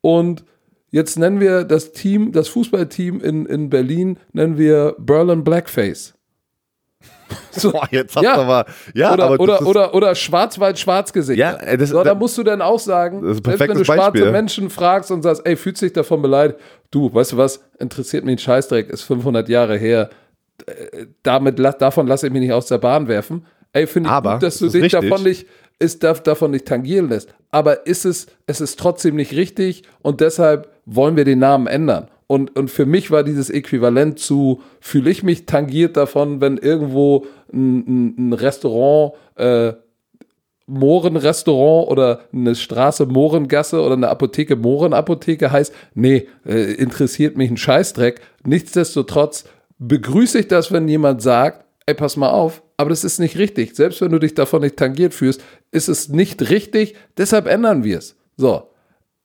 Und 0.00 0.44
jetzt 0.90 1.18
nennen 1.18 1.40
wir 1.40 1.64
das 1.64 1.92
Team, 1.92 2.32
das 2.32 2.48
Fußballteam 2.48 3.20
in, 3.20 3.46
in 3.46 3.68
Berlin, 3.68 4.18
nennen 4.32 4.58
wir 4.58 4.94
Berlin 4.98 5.44
Blackface. 5.44 6.14
So, 7.52 7.72
Boah, 7.72 7.88
jetzt 7.90 8.14
hast 8.16 8.22
ja. 8.22 8.36
aber, 8.36 8.66
ja, 8.94 9.12
oder, 9.12 9.24
aber 9.24 9.40
oder, 9.40 9.66
oder, 9.66 9.94
oder 9.94 10.14
Schwarzwald-Schwarzgesicht. 10.14 11.38
Ja, 11.38 11.58
das, 11.76 11.90
so, 11.90 12.02
da 12.04 12.14
musst 12.14 12.38
du 12.38 12.42
dann 12.42 12.62
auch 12.62 12.78
sagen, 12.78 13.22
das 13.22 13.38
ist 13.38 13.44
selbst 13.44 13.60
wenn 13.60 13.76
du 13.76 13.84
schwarze 13.84 14.12
Beispiel. 14.12 14.30
Menschen 14.30 14.70
fragst 14.70 15.10
und 15.10 15.22
sagst, 15.22 15.42
ey, 15.44 15.56
fühlt 15.56 15.76
sich 15.76 15.92
davon 15.92 16.22
beleidigt, 16.22 16.60
du, 16.90 17.12
weißt 17.12 17.32
du 17.32 17.36
was, 17.36 17.64
interessiert 17.78 18.24
mich 18.24 18.36
ein 18.36 18.38
Scheißdreck, 18.38 18.88
ist 18.88 19.02
500 19.02 19.48
Jahre 19.48 19.76
her, 19.76 20.10
äh, 20.66 21.06
damit, 21.22 21.58
davon 21.58 22.06
lasse 22.06 22.28
ich 22.28 22.32
mich 22.32 22.42
nicht 22.42 22.52
aus 22.52 22.66
der 22.66 22.78
Bahn 22.78 23.08
werfen. 23.08 23.44
Ey, 23.72 23.86
finde 23.86 24.08
ich 24.08 24.12
aber, 24.12 24.34
gut, 24.34 24.42
dass 24.42 24.58
du 24.58 24.68
dich 24.68 24.82
richtig. 24.82 25.08
davon 25.08 25.22
nicht, 25.22 25.46
ist, 25.78 26.02
davon 26.02 26.50
nicht 26.50 26.66
tangieren 26.66 27.08
lässt. 27.08 27.34
Aber 27.50 27.86
ist 27.86 28.04
es, 28.04 28.26
es 28.46 28.60
ist 28.60 28.78
trotzdem 28.78 29.16
nicht 29.16 29.32
richtig 29.32 29.82
und 30.02 30.20
deshalb 30.20 30.68
wollen 30.86 31.16
wir 31.16 31.24
den 31.24 31.38
Namen 31.38 31.66
ändern. 31.66 32.08
Und, 32.30 32.56
und 32.56 32.70
für 32.70 32.86
mich 32.86 33.10
war 33.10 33.24
dieses 33.24 33.50
Äquivalent 33.50 34.20
zu, 34.20 34.62
fühle 34.78 35.10
ich 35.10 35.24
mich 35.24 35.46
tangiert 35.46 35.96
davon, 35.96 36.40
wenn 36.40 36.58
irgendwo 36.58 37.26
ein, 37.52 37.78
ein, 37.78 38.28
ein 38.28 38.32
Restaurant 38.34 39.14
äh, 39.34 39.72
Mohrenrestaurant 40.68 41.88
oder 41.90 42.20
eine 42.32 42.54
Straße 42.54 43.06
Mohrengasse 43.06 43.82
oder 43.82 43.94
eine 43.94 44.10
Apotheke 44.10 44.54
Mohrenapotheke 44.54 45.50
heißt, 45.50 45.74
nee, 45.94 46.28
äh, 46.46 46.74
interessiert 46.74 47.36
mich 47.36 47.50
ein 47.50 47.56
Scheißdreck. 47.56 48.20
Nichtsdestotrotz 48.44 49.46
begrüße 49.80 50.38
ich 50.38 50.46
das, 50.46 50.70
wenn 50.70 50.86
jemand 50.86 51.22
sagt, 51.22 51.64
ey, 51.86 51.94
pass 51.94 52.16
mal 52.16 52.30
auf, 52.30 52.62
aber 52.76 52.90
das 52.90 53.02
ist 53.02 53.18
nicht 53.18 53.38
richtig. 53.38 53.74
Selbst 53.74 54.02
wenn 54.02 54.12
du 54.12 54.20
dich 54.20 54.34
davon 54.34 54.60
nicht 54.60 54.76
tangiert 54.76 55.14
fühlst, 55.14 55.42
ist 55.72 55.88
es 55.88 56.10
nicht 56.10 56.48
richtig, 56.48 56.94
deshalb 57.16 57.48
ändern 57.48 57.82
wir 57.82 57.98
es. 57.98 58.14
So. 58.36 58.70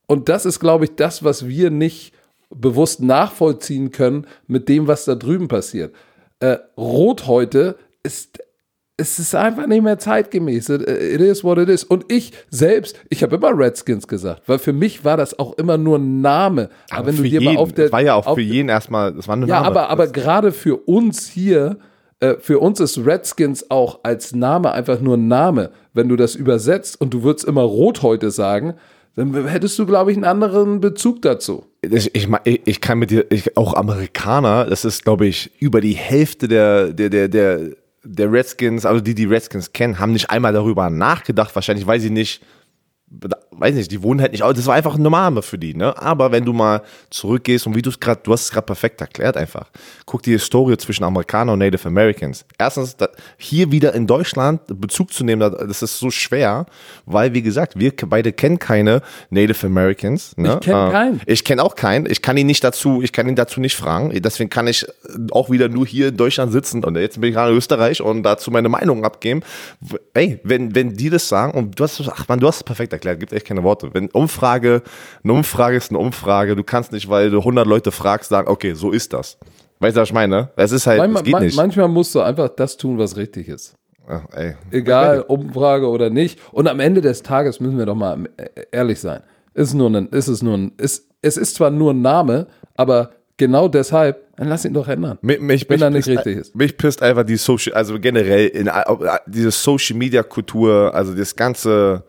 Und 0.08 0.28
das 0.28 0.48
ist, 0.48 0.60
glaube 0.60 0.86
ich, 0.86 0.96
das, 0.96 1.24
was 1.24 1.48
wir 1.48 1.70
nicht 1.70 2.16
bewusst 2.50 3.02
nachvollziehen 3.02 3.92
können 3.92 4.28
mit 4.48 4.70
dem, 4.70 4.88
was 4.88 5.06
da 5.06 5.16
drüben 5.16 5.48
passiert. 5.48 5.94
Äh, 6.40 6.58
Rot 6.78 7.28
heute 7.28 7.78
ist 8.04 8.40
es 8.98 9.20
ist 9.20 9.36
einfach 9.36 9.68
nicht 9.68 9.84
mehr 9.84 10.00
zeitgemäß. 10.00 10.70
It 10.70 10.82
is 10.88 11.44
what 11.44 11.58
it 11.58 11.68
is. 11.68 11.84
Und 11.84 12.06
ich 12.12 12.32
selbst, 12.50 12.98
ich 13.10 13.24
habe 13.24 13.36
immer 13.36 13.52
Redskins 13.58 14.08
gesagt, 14.08 14.44
weil 14.48 14.58
für 14.58 14.72
mich 14.72 15.04
war 15.04 15.18
das 15.18 15.38
auch 15.38 15.58
immer 15.58 15.78
nur 15.78 15.98
ein 15.98 16.22
Name. 16.22 16.70
Aber, 16.90 17.00
aber 17.00 17.08
wenn 17.08 17.18
du 17.18 17.24
dir 17.24 17.42
jeden, 17.42 17.46
mal 17.56 17.58
auf 17.58 17.74
der. 17.74 17.86
Das 17.86 17.92
war 17.92 18.02
ja 18.02 18.16
auch 18.16 18.36
für 18.36 18.42
jeden 18.42 18.70
erstmal, 18.70 19.14
das 19.14 19.28
war 19.28 19.36
eine 19.36 19.48
Ja, 19.48 19.56
Name. 19.56 19.68
aber, 19.68 19.90
aber 19.90 20.08
gerade 20.08 20.54
für 20.54 20.78
uns 20.78 21.28
hier, 21.28 21.78
äh, 22.22 22.36
für 22.40 22.60
uns 22.60 22.80
ist 22.80 23.06
Redskins 23.06 23.70
auch 23.70 24.00
als 24.04 24.34
Name 24.34 24.72
einfach 24.72 25.02
nur 25.02 25.18
ein 25.18 25.28
Name. 25.28 25.72
Wenn 25.94 26.08
du 26.08 26.16
das 26.16 26.36
übersetzt 26.36 27.00
und 27.02 27.14
du 27.14 27.24
würdest 27.24 27.46
immer 27.46 27.64
Rot 27.64 28.02
heute 28.02 28.32
sagen, 28.32 28.76
dann 29.16 29.48
hättest 29.48 29.80
du, 29.80 29.86
glaube 29.86 30.12
ich, 30.12 30.18
einen 30.18 30.26
anderen 30.26 30.82
Bezug 30.82 31.22
dazu. 31.22 31.66
Ich, 31.82 32.14
ich, 32.14 32.28
ich 32.44 32.82
kann 32.82 33.00
mit 33.00 33.12
dir, 33.12 33.26
ich, 33.30 33.56
auch 33.56 33.74
Amerikaner, 33.74 34.66
das 34.66 34.84
ist, 34.84 35.04
glaube 35.04 35.26
ich, 35.26 35.52
über 35.62 35.80
die 35.80 35.94
Hälfte 35.94 36.48
der, 36.48 36.92
der, 36.92 37.10
der, 37.10 37.28
der, 37.30 37.60
der 38.04 38.32
Redskins, 38.32 38.86
also 38.86 39.00
die, 39.02 39.16
die 39.16 39.26
Redskins 39.26 39.72
kennen, 39.72 40.00
haben 40.00 40.12
nicht 40.12 40.30
einmal 40.30 40.52
darüber 40.52 40.90
nachgedacht, 40.90 41.56
wahrscheinlich, 41.56 41.88
weil 41.88 42.02
sie 42.02 42.10
nicht 42.10 42.42
weiß 43.58 43.76
nicht, 43.76 43.92
die 43.92 44.02
wohnen 44.04 44.22
halt 44.22 44.32
nicht, 44.32 44.44
das 44.44 44.66
war 44.66 44.76
einfach 44.76 44.96
ein 44.96 45.02
Name 45.02 45.42
für 45.42 45.58
die, 45.58 45.74
ne? 45.74 45.98
Aber 46.02 46.32
wenn 46.32 46.46
du 46.46 46.54
mal 46.54 46.82
zurückgehst 47.10 47.68
und 47.68 47.76
wie 47.76 47.82
du 47.82 47.90
es 47.90 48.00
gerade, 48.00 48.22
du 48.24 48.34
hast 48.34 48.44
es 48.44 48.52
gerade 48.52 48.66
perfekt 48.66 49.02
erklärt 49.02 49.38
einfach. 49.38 49.70
Guck 50.06 50.24
die 50.24 50.32
Historie 50.32 50.78
zwischen 50.78 51.04
Amerikanern 51.04 51.54
und 51.54 51.60
Native 51.60 51.88
Americans. 51.88 52.46
Erstens, 52.58 52.96
hier 53.38 53.72
wieder 53.72 53.94
in 53.94 54.08
Deutschland 54.08 54.62
Bezug 54.68 55.14
zu 55.14 55.24
nehmen, 55.24 55.40
das 55.40 55.82
ist 55.82 56.00
so 56.00 56.10
schwer, 56.12 56.66
weil 57.06 57.34
wie 57.34 57.42
gesagt, 57.42 57.80
wir 57.80 57.94
beide 58.08 58.34
kennen 58.34 58.60
keine 58.60 59.02
Native 59.30 59.68
Americans. 59.68 60.36
Ne? 60.38 60.54
Ich 60.54 60.66
kenne 60.66 60.88
äh, 60.88 60.92
keinen. 60.92 61.22
Ich 61.26 61.44
kenne 61.44 61.64
auch 61.64 61.76
keinen. 61.76 62.10
Ich 62.10 62.22
kann 62.22 62.38
ihn 62.38 62.48
nicht 62.48 62.64
dazu, 62.64 63.02
ich 63.02 63.14
kann 63.14 63.28
ihn 63.28 63.36
dazu 63.36 63.60
nicht 63.60 63.76
fragen. 63.76 64.12
Deswegen 64.22 64.50
kann 64.50 64.68
ich 64.68 64.86
auch 65.32 65.50
wieder 65.50 65.70
nur 65.70 65.86
hier 65.86 66.10
in 66.10 66.18
Deutschland 66.18 66.52
sitzen 66.52 66.84
und 66.84 66.98
jetzt 66.98 67.20
bin 67.22 67.30
ich 67.30 67.36
gerade 67.36 67.52
in 67.52 67.58
Österreich 67.58 68.02
und 68.02 68.24
dazu 68.24 68.52
meine 68.52 68.70
Meinung 68.70 69.04
abgeben. 69.06 69.42
Ey, 70.14 70.40
wenn, 70.44 70.76
wenn 70.76 70.94
die 70.94 71.10
das 71.10 71.28
sagen 71.28 71.54
und 71.58 71.80
du 71.80 71.84
hast, 71.84 72.02
ach 72.08 72.28
man, 72.28 72.40
du 72.40 72.48
hast 72.48 72.58
es 72.58 72.64
perfekt 72.64 72.94
erklärt, 72.94 73.20
gibt 73.20 73.34
echt 73.34 73.45
keine 73.46 73.64
Worte. 73.64 73.90
Wenn 73.94 74.10
Umfrage, 74.12 74.82
eine 75.24 75.34
Umfrage 75.34 75.78
ist 75.78 75.92
eine 75.92 76.00
Umfrage, 76.00 76.56
du 76.56 76.64
kannst 76.64 76.92
nicht, 76.92 77.10
weil 77.10 77.30
du 77.30 77.40
100 77.40 77.66
Leute 77.66 77.92
fragst, 77.92 78.30
sagen, 78.30 78.48
okay, 78.48 78.74
so 78.74 78.92
ist 78.92 79.14
das. 79.14 79.38
Weißt 79.80 79.96
du, 79.96 80.02
was 80.02 80.10
ich 80.10 80.14
meine? 80.14 80.50
Es 80.56 80.72
ist 80.72 80.88
halt, 80.88 81.00
manchmal, 81.00 81.22
es 81.22 81.26
geht 81.26 81.40
nicht. 81.40 81.58
Manchmal 81.58 81.88
musst 81.88 82.16
du 82.16 82.22
einfach 82.22 82.50
das 82.50 82.78
tun, 82.78 82.98
was 82.98 83.18
richtig 83.18 83.48
ist. 83.48 83.76
Ach, 84.08 84.24
Egal, 84.72 85.22
Umfrage 85.22 85.88
oder 85.88 86.10
nicht. 86.10 86.40
Und 86.52 86.68
am 86.68 86.80
Ende 86.80 87.02
des 87.02 87.24
Tages 87.24 87.60
müssen 87.60 87.78
wir 87.78 87.86
doch 87.86 87.96
mal 87.96 88.30
ehrlich 88.72 89.00
sein. 89.00 89.22
Ist 89.54 89.74
nur 89.74 89.90
ein, 89.90 90.10
ist 90.10 90.28
es 90.28 90.44
nur 90.44 90.58
ein, 90.58 90.74
ist, 90.78 91.10
es 91.22 91.38
ist 91.38 91.56
zwar 91.56 91.72
nur 91.72 91.94
ein 91.94 92.02
Name, 92.02 92.48
aber 92.76 93.12
genau 93.38 93.68
deshalb, 93.68 94.36
dann 94.38 94.48
lass 94.48 94.66
ihn 94.66 94.74
doch 94.74 94.88
ändern. 94.88 95.18
Mich, 95.22 95.40
mich, 95.40 95.70
wenn 95.70 95.82
er 95.82 95.90
nicht 95.90 96.08
richtig 96.08 96.38
ist. 96.38 96.56
Mich 96.56 96.78
pisst 96.78 97.02
einfach 97.02 97.24
die 97.24 97.38
Social, 97.38 97.74
also 97.74 98.00
generell 98.00 98.48
in, 98.48 98.70
diese 99.26 99.52
Social 99.52 99.98
Media 99.98 100.24
Kultur, 100.24 100.94
also 100.94 101.14
das 101.14 101.36
ganze, 101.36 102.04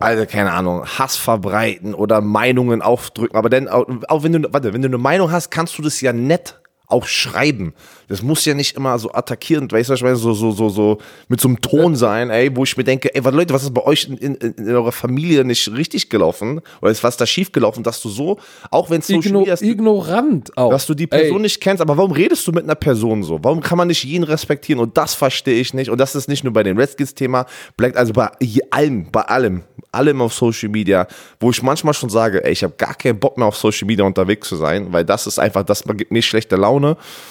also 0.00 0.26
keine 0.26 0.52
Ahnung, 0.52 0.84
Hass 0.86 1.16
verbreiten 1.16 1.94
oder 1.94 2.20
Meinungen 2.20 2.82
aufdrücken. 2.82 3.36
Aber 3.36 3.50
dann, 3.50 3.68
auch, 3.68 3.86
wenn 4.22 4.32
du, 4.32 4.52
warte, 4.52 4.72
wenn 4.72 4.82
du 4.82 4.88
eine 4.88 4.98
Meinung 4.98 5.30
hast, 5.30 5.50
kannst 5.50 5.78
du 5.78 5.82
das 5.82 6.00
ja 6.00 6.12
nett 6.12 6.59
auch 6.90 7.06
schreiben. 7.06 7.74
Das 8.08 8.22
muss 8.22 8.44
ja 8.44 8.54
nicht 8.54 8.76
immer 8.76 8.98
so 8.98 9.12
attackierend, 9.12 9.72
weißt 9.72 9.90
du, 9.90 9.94
ich 9.94 10.02
meine, 10.02 10.16
so, 10.16 10.32
so, 10.32 10.50
so, 10.50 10.68
so 10.68 10.98
mit 11.28 11.40
so 11.40 11.48
einem 11.48 11.60
Ton 11.60 11.94
sein, 11.94 12.30
ey, 12.30 12.54
wo 12.54 12.64
ich 12.64 12.76
mir 12.76 12.84
denke, 12.84 13.14
ey, 13.14 13.22
Leute, 13.30 13.54
was 13.54 13.62
ist 13.62 13.72
bei 13.72 13.84
euch 13.84 14.08
in, 14.08 14.16
in, 14.16 14.34
in 14.34 14.74
eurer 14.74 14.90
Familie 14.90 15.44
nicht 15.44 15.72
richtig 15.72 16.10
gelaufen? 16.10 16.60
Oder 16.82 16.90
ist 16.90 17.04
was 17.04 17.16
da 17.16 17.26
schief 17.26 17.52
gelaufen, 17.52 17.84
dass 17.84 18.02
du 18.02 18.08
so, 18.08 18.38
auch 18.70 18.90
wenn 18.90 19.00
es 19.00 19.06
Social 19.06 19.26
Igno 19.26 19.44
ist, 19.44 19.62
ignorant 19.62 20.56
auch. 20.56 20.70
Dass 20.70 20.86
du 20.86 20.94
die 20.94 21.06
Person 21.06 21.36
ey. 21.36 21.42
nicht 21.42 21.60
kennst, 21.60 21.80
aber 21.80 21.96
warum 21.96 22.10
redest 22.10 22.46
du 22.46 22.52
mit 22.52 22.64
einer 22.64 22.74
Person 22.74 23.22
so? 23.22 23.38
Warum 23.42 23.60
kann 23.60 23.78
man 23.78 23.88
nicht 23.88 24.02
jeden 24.02 24.24
respektieren? 24.24 24.80
Und 24.80 24.96
das 24.96 25.14
verstehe 25.14 25.60
ich 25.60 25.72
nicht. 25.72 25.90
Und 25.90 25.98
das 25.98 26.14
ist 26.14 26.28
nicht 26.28 26.42
nur 26.42 26.52
bei 26.52 26.64
dem 26.64 26.76
Redskins-Thema, 26.76 27.46
bleibt 27.76 27.96
also 27.96 28.12
bei 28.12 28.28
allem, 28.70 29.10
bei 29.12 29.22
allem, 29.22 29.62
allem 29.92 30.20
auf 30.20 30.34
Social 30.34 30.68
Media, 30.68 31.06
wo 31.38 31.50
ich 31.50 31.62
manchmal 31.62 31.94
schon 31.94 32.10
sage, 32.10 32.44
ey, 32.44 32.52
ich 32.52 32.64
habe 32.64 32.74
gar 32.76 32.94
keinen 32.94 33.20
Bock 33.20 33.38
mehr 33.38 33.46
auf 33.46 33.56
Social 33.56 33.86
Media 33.86 34.04
unterwegs 34.04 34.48
zu 34.48 34.56
sein, 34.56 34.92
weil 34.92 35.04
das 35.04 35.26
ist 35.26 35.38
einfach, 35.38 35.62
das 35.62 35.84
gibt 35.84 36.10
mir 36.10 36.22
schlechte 36.22 36.56
Laune 36.56 36.79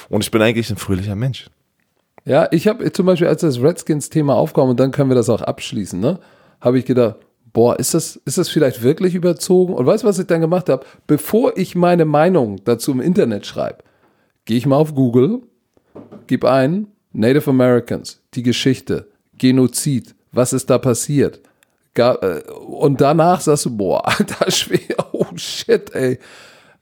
und 0.09 0.23
ich 0.23 0.31
bin 0.31 0.41
eigentlich 0.41 0.69
ein 0.69 0.77
fröhlicher 0.77 1.15
Mensch. 1.15 1.49
Ja, 2.25 2.47
ich 2.51 2.67
habe 2.67 2.91
zum 2.91 3.05
Beispiel, 3.05 3.27
als 3.27 3.41
das 3.41 3.61
Redskins-Thema 3.61 4.35
aufkam, 4.35 4.69
und 4.69 4.79
dann 4.79 4.91
können 4.91 5.09
wir 5.09 5.15
das 5.15 5.29
auch 5.29 5.41
abschließen, 5.41 5.99
ne, 5.99 6.19
habe 6.61 6.79
ich 6.79 6.85
gedacht, 6.85 7.15
boah, 7.53 7.79
ist 7.79 7.93
das, 7.93 8.17
ist 8.25 8.37
das 8.37 8.49
vielleicht 8.49 8.83
wirklich 8.83 9.15
überzogen? 9.15 9.73
Und 9.73 9.85
weißt 9.85 10.03
du, 10.03 10.07
was 10.07 10.19
ich 10.19 10.27
dann 10.27 10.41
gemacht 10.41 10.69
habe? 10.69 10.85
Bevor 11.07 11.57
ich 11.57 11.75
meine 11.75 12.05
Meinung 12.05 12.63
dazu 12.65 12.91
im 12.91 13.01
Internet 13.01 13.45
schreibe, 13.45 13.83
gehe 14.45 14.57
ich 14.57 14.65
mal 14.65 14.75
auf 14.75 14.93
Google, 14.93 15.41
gebe 16.27 16.51
ein 16.51 16.87
Native 17.11 17.49
Americans, 17.49 18.21
die 18.33 18.43
Geschichte, 18.43 19.07
Genozid, 19.37 20.15
was 20.31 20.53
ist 20.53 20.69
da 20.69 20.77
passiert? 20.77 21.41
Äh, 21.95 22.41
und 22.51 23.01
danach 23.01 23.41
sagst 23.41 23.65
du, 23.65 23.75
boah, 23.75 24.07
alter 24.07 24.51
Schwer, 24.51 24.95
oh 25.11 25.25
shit, 25.35 25.93
ey. 25.93 26.19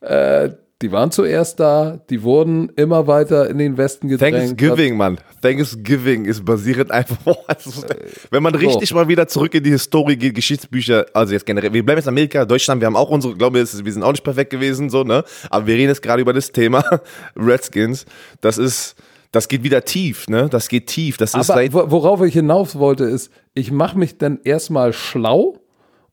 Äh, 0.02 0.52
die 0.82 0.92
waren 0.92 1.10
zuerst 1.10 1.60
da, 1.60 2.00
die 2.10 2.22
wurden 2.22 2.70
immer 2.76 3.08
weiter 3.08 3.50
in 3.50 3.58
den 3.58 3.78
Westen 3.78 4.10
gedrängt. 4.10 4.38
Thanksgiving, 4.38 4.96
Mann. 4.96 5.18
Thanksgiving 5.42 6.26
ist 6.26 6.46
basierend 6.46 6.92
einfach, 6.92 7.18
also, 7.48 7.84
wenn 8.30 8.44
man 8.44 8.54
richtig 8.54 8.90
so. 8.90 8.96
mal 8.96 9.08
wieder 9.08 9.28
zurück 9.28 9.56
in 9.56 9.64
die 9.64 9.72
Historie 9.72 10.16
geht, 10.16 10.36
Geschichtsbücher, 10.36 11.08
also 11.14 11.34
jetzt 11.34 11.48
generell, 11.48 11.74
wir 11.74 11.84
bleiben 11.84 11.98
jetzt 11.98 12.06
in 12.06 12.14
Amerika, 12.14 12.46
Deutschland, 12.46 12.80
wir 12.82 12.86
haben 12.86 12.96
auch 12.96 13.10
unsere, 13.10 13.36
glaube 13.36 13.60
ich, 13.60 13.86
wir 13.86 13.92
sind 13.92 14.04
auch 14.04 14.12
nicht 14.12 14.24
perfekt 14.24 14.52
gewesen, 14.52 14.92
so, 14.92 15.04
ne? 15.04 15.24
Aber 15.50 15.66
wir 15.66 15.74
reden 15.74 15.90
jetzt 15.90 16.04
gerade 16.04 16.22
über 16.22 16.34
das 16.34 16.52
Thema 16.52 16.84
Redskins. 17.36 18.06
Das 18.42 18.60
ist, 18.60 18.96
das 19.32 19.48
geht 19.48 19.64
wieder 19.64 19.84
tief, 19.84 20.28
ne? 20.28 20.48
Das 20.48 20.70
geht 20.70 20.86
tief. 20.86 21.18
Das 21.18 21.34
ist 21.34 21.50
Aber 21.50 21.90
worauf 21.90 22.22
ich 22.22 22.34
hinaus 22.34 22.78
wollte, 22.78 23.06
ist, 23.06 23.32
ich 23.56 23.72
mache 23.72 23.98
mich 23.98 24.20
dann 24.20 24.40
erstmal 24.44 24.94
schlau 24.94 25.58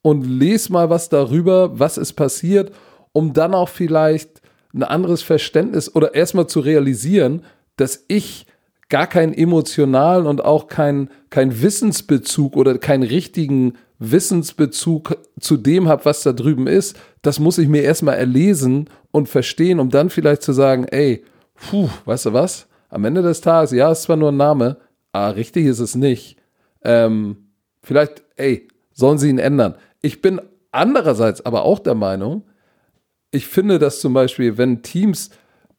und 0.01 0.25
lese 0.25 0.73
mal 0.73 0.89
was 0.89 1.11
darüber, 1.11 1.79
was 1.79 1.99
ist 1.99 2.15
passiert, 2.15 2.73
um 3.13 3.35
dann 3.35 3.53
auch 3.53 3.69
vielleicht 3.69 4.44
ein 4.75 4.83
anderes 4.83 5.23
Verständnis 5.23 5.95
oder 5.95 6.15
erstmal 6.15 6.47
zu 6.47 6.61
realisieren, 6.61 7.43
dass 7.77 8.05
ich 8.09 8.47
gar 8.89 9.07
keinen 9.07 9.33
emotionalen 9.33 10.27
und 10.27 10.45
auch 10.45 10.67
keinen 10.67 11.11
kein 11.31 11.63
Wissensbezug 11.63 12.57
oder 12.57 12.77
keinen 12.79 13.03
richtigen 13.03 13.75
Wissensbezug 13.99 15.17
zu 15.41 15.57
dem 15.57 15.89
habe, 15.89 16.05
was 16.05 16.23
da 16.23 16.33
drüben 16.33 16.67
ist. 16.67 16.97
Das 17.23 17.39
muss 17.39 17.59
ich 17.59 17.69
mir 17.69 17.83
erstmal 17.83 18.17
erlesen 18.17 18.91
und 19.11 19.29
verstehen, 19.29 19.81
um 19.81 19.91
dann 19.91 20.11
vielleicht 20.11 20.43
zu 20.43 20.53
sagen, 20.53 20.85
ey, 20.85 21.25
puh, 21.55 21.89
weißt 22.05 22.27
du 22.27 22.33
was? 22.33 22.67
Am 22.89 23.05
Ende 23.05 23.23
des 23.23 23.41
Tages, 23.41 23.71
ja, 23.73 23.91
ist 23.91 24.03
zwar 24.03 24.17
nur 24.17 24.31
ein 24.31 24.37
Name, 24.37 24.77
aber 25.13 25.37
richtig 25.37 25.67
ist 25.67 25.81
es 25.81 25.95
nicht. 25.95 26.37
Ähm, 26.83 27.49
vielleicht, 27.83 28.25
ey, 28.37 28.69
sollen 28.93 29.19
sie 29.19 29.31
ihn 29.31 29.39
ändern. 29.39 29.77
Ich 30.03 30.21
bin 30.21 30.41
andererseits 30.71 31.45
aber 31.47 31.65
auch 31.65 31.79
der 31.79 31.95
Meinung, 31.95 32.45
ich 33.35 33.47
finde, 33.47 33.79
dass 33.79 34.01
zum 34.01 34.15
Beispiel, 34.15 34.57
wenn 34.59 34.83
Teams 34.83 35.31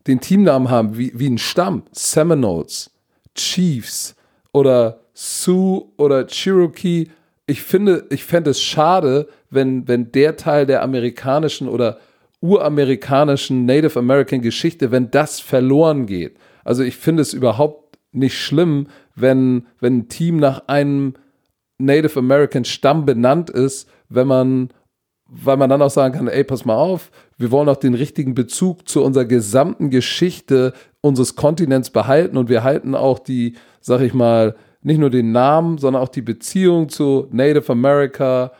den 0.07 0.19
Teamnamen 0.19 0.69
haben 0.69 0.97
wie, 0.97 1.11
wie 1.15 1.29
ein 1.29 1.37
Stamm, 1.37 1.83
Seminoles, 1.91 2.91
Chiefs 3.33 4.15
oder 4.51 5.01
Sioux 5.13 5.91
oder 5.97 6.27
Cherokee, 6.27 7.07
ich 7.47 7.61
finde, 7.61 8.05
ich 8.09 8.23
fände 8.23 8.51
es 8.51 8.61
schade, 8.61 9.27
wenn, 9.49 9.87
wenn 9.87 10.11
der 10.11 10.35
Teil 10.35 10.65
der 10.65 10.81
amerikanischen 10.81 11.67
oder 11.67 11.99
uramerikanischen 12.41 13.65
Native 13.65 13.97
American 13.97 14.41
Geschichte, 14.41 14.91
wenn 14.91 15.11
das 15.11 15.39
verloren 15.39 16.05
geht. 16.05 16.37
Also 16.63 16.83
ich 16.83 16.97
finde 16.97 17.21
es 17.21 17.33
überhaupt 17.33 17.97
nicht 18.11 18.37
schlimm, 18.37 18.87
wenn, 19.15 19.65
wenn 19.79 19.99
ein 19.99 20.09
Team 20.09 20.37
nach 20.37 20.67
einem 20.67 21.13
Native 21.77 22.19
American 22.19 22.65
Stamm 22.65 23.05
benannt 23.05 23.49
ist, 23.49 23.89
wenn 24.09 24.27
man, 24.27 24.69
weil 25.27 25.57
man 25.57 25.69
dann 25.69 25.81
auch 25.81 25.89
sagen 25.89 26.15
kann, 26.15 26.27
ey, 26.27 26.43
pass 26.43 26.65
mal 26.65 26.75
auf, 26.75 27.11
wir 27.37 27.51
wollen 27.51 27.69
auch 27.69 27.77
den 27.77 27.95
richtigen 27.95 28.35
Bezug 28.35 28.87
zu 28.87 29.03
unserer 29.03 29.25
gesamten 29.25 29.89
Geschichte 29.89 30.73
unseres 31.01 31.35
Kontinents 31.35 31.89
behalten 31.89 32.37
und 32.37 32.49
wir 32.49 32.63
halten 32.63 32.95
auch 32.95 33.19
die, 33.19 33.55
sag 33.81 34.01
ich 34.01 34.13
mal, 34.13 34.55
nicht 34.81 34.99
nur 34.99 35.09
den 35.09 35.31
Namen, 35.31 35.77
sondern 35.77 36.01
auch 36.01 36.09
die 36.09 36.21
Beziehung 36.21 36.89
zu 36.89 37.27
Native 37.31 37.71
America. 37.71 38.51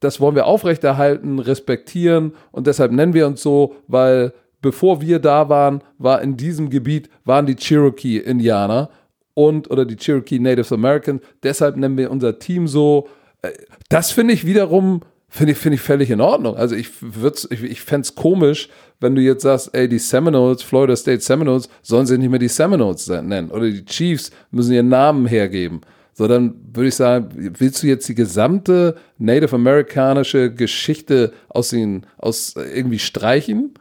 Das 0.00 0.20
wollen 0.20 0.34
wir 0.34 0.46
aufrechterhalten, 0.46 1.38
respektieren 1.38 2.32
und 2.52 2.66
deshalb 2.66 2.92
nennen 2.92 3.14
wir 3.14 3.26
uns 3.26 3.42
so, 3.42 3.76
weil 3.86 4.32
bevor 4.60 5.00
wir 5.00 5.18
da 5.18 5.48
waren, 5.48 5.82
war 5.98 6.20
in 6.20 6.36
diesem 6.36 6.68
Gebiet, 6.68 7.08
waren 7.24 7.46
die 7.46 7.56
Cherokee-Indianer 7.56 8.90
und 9.34 9.70
oder 9.70 9.84
die 9.86 9.96
Cherokee 9.96 10.38
Native 10.38 10.74
Americans. 10.74 11.22
Deshalb 11.42 11.76
nennen 11.76 11.96
wir 11.96 12.10
unser 12.10 12.38
Team 12.38 12.66
so. 12.66 13.08
Äh, 13.42 13.52
das 13.88 14.10
finde 14.10 14.34
ich 14.34 14.46
wiederum 14.46 15.00
finde 15.30 15.52
ich, 15.52 15.58
finde 15.58 15.76
ich 15.76 15.80
völlig 15.80 16.10
in 16.10 16.20
Ordnung. 16.20 16.56
Also 16.56 16.74
ich 16.74 16.90
würde 17.00 17.38
ich, 17.50 17.62
ich 17.62 17.80
fände 17.80 18.04
es 18.04 18.14
komisch, 18.14 18.68
wenn 18.98 19.14
du 19.14 19.22
jetzt 19.22 19.44
sagst, 19.44 19.70
ey, 19.72 19.88
die 19.88 19.98
Seminoles, 19.98 20.62
Florida 20.62 20.96
State 20.96 21.20
Seminoles, 21.20 21.68
sollen 21.82 22.06
sie 22.06 22.18
nicht 22.18 22.28
mehr 22.28 22.38
die 22.38 22.48
Seminoles 22.48 23.06
nennen. 23.06 23.50
Oder 23.50 23.70
die 23.70 23.84
Chiefs 23.84 24.30
müssen 24.50 24.72
ihren 24.72 24.88
Namen 24.88 25.26
hergeben. 25.26 25.80
So, 26.12 26.28
dann 26.28 26.54
würde 26.74 26.88
ich 26.88 26.96
sagen, 26.96 27.54
willst 27.58 27.82
du 27.82 27.86
jetzt 27.86 28.08
die 28.08 28.14
gesamte 28.14 28.96
Native 29.16 29.54
Amerikanische 29.54 30.52
Geschichte 30.52 31.32
aus 31.48 31.70
den, 31.70 32.04
aus 32.18 32.56
irgendwie 32.56 32.98
streichen? 32.98 33.74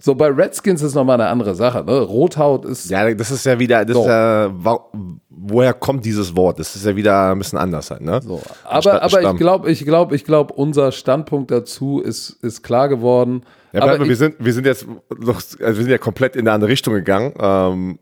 So, 0.00 0.14
bei 0.14 0.28
Redskins 0.28 0.80
ist 0.82 0.94
nochmal 0.94 1.20
eine 1.20 1.28
andere 1.28 1.56
Sache. 1.56 1.82
Ne? 1.84 2.00
Rothaut 2.00 2.64
ist. 2.64 2.88
Ja, 2.88 3.12
das 3.12 3.32
ist 3.32 3.44
ja 3.44 3.58
wieder, 3.58 3.84
das 3.84 3.96
so. 3.96 4.02
ist 4.02 4.08
ja, 4.08 4.52
woher 5.28 5.74
kommt 5.74 6.04
dieses 6.04 6.36
Wort? 6.36 6.60
Das 6.60 6.76
ist 6.76 6.86
ja 6.86 6.94
wieder 6.94 7.32
ein 7.32 7.38
bisschen 7.38 7.58
anders 7.58 7.90
halt, 7.90 8.02
ne? 8.02 8.20
So. 8.22 8.40
Aber, 8.62 9.02
aber 9.02 9.22
ich 9.22 9.36
glaube, 9.36 9.70
ich 9.70 9.84
glaube, 9.84 10.14
ich 10.14 10.24
glaube, 10.24 10.54
unser 10.54 10.92
Standpunkt 10.92 11.50
dazu 11.50 12.00
ist, 12.00 12.30
ist 12.42 12.62
klar 12.62 12.88
geworden. 12.88 13.42
Ja, 13.72 13.82
aber 13.82 14.00
ich, 14.00 14.08
wir 14.08 14.16
sind, 14.16 14.36
wir 14.38 14.52
sind 14.52 14.66
jetzt 14.66 14.86
noch, 15.18 15.36
also 15.36 15.58
wir 15.58 15.74
sind 15.74 15.90
ja 15.90 15.98
komplett 15.98 16.36
in 16.36 16.42
eine 16.42 16.52
andere 16.52 16.70
Richtung 16.70 16.94
gegangen. 16.94 17.34
Ähm, 17.36 17.98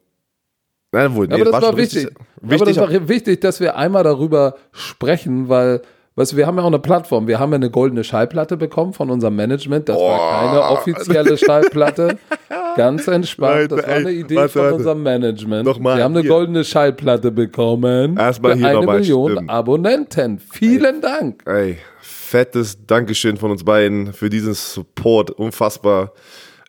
nein, 0.92 1.14
wohl, 1.14 1.28
nee, 1.28 1.34
aber 1.34 1.44
das 1.44 1.52
war, 1.54 1.62
war 1.62 1.76
wichtig. 1.78 2.08
wichtig. 2.42 2.60
Aber 2.60 2.64
das 2.66 2.76
war 2.76 3.08
wichtig, 3.08 3.40
dass 3.40 3.58
wir 3.58 3.76
einmal 3.76 4.04
darüber 4.04 4.56
sprechen, 4.70 5.48
weil 5.48 5.80
Weißt 6.18 6.32
du, 6.32 6.38
wir 6.38 6.46
haben 6.46 6.56
ja 6.56 6.62
auch 6.62 6.68
eine 6.68 6.78
Plattform. 6.78 7.28
Wir 7.28 7.38
haben 7.38 7.52
ja 7.52 7.56
eine 7.56 7.70
goldene 7.70 8.02
Schallplatte 8.02 8.56
bekommen 8.56 8.94
von 8.94 9.10
unserem 9.10 9.36
Management. 9.36 9.86
Das 9.90 9.98
oh. 9.98 10.08
war 10.08 10.40
keine 10.40 10.62
offizielle 10.62 11.36
Schallplatte. 11.36 12.18
Ganz 12.76 13.06
entspannt. 13.06 13.72
Das 13.72 13.86
war 13.86 13.88
eine 13.94 14.12
Idee 14.12 14.36
warte, 14.36 14.48
von 14.48 14.72
unserem 14.72 15.02
Management. 15.02 15.66
Nochmal, 15.66 15.98
wir 15.98 16.04
haben 16.04 16.14
eine 16.14 16.22
hier. 16.22 16.30
goldene 16.30 16.64
Schallplatte 16.64 17.30
bekommen. 17.30 18.16
Erstmal 18.16 18.56
hier 18.56 18.66
eine 18.66 18.86
Million 18.86 19.32
stimmen. 19.32 19.50
Abonnenten. 19.50 20.38
Vielen 20.38 20.96
ey, 20.96 21.00
Dank. 21.02 21.42
Ey, 21.46 21.78
fettes 22.00 22.86
Dankeschön 22.86 23.36
von 23.36 23.50
uns 23.50 23.62
beiden 23.62 24.14
für 24.14 24.30
diesen 24.30 24.54
Support. 24.54 25.30
Unfassbar. 25.32 26.12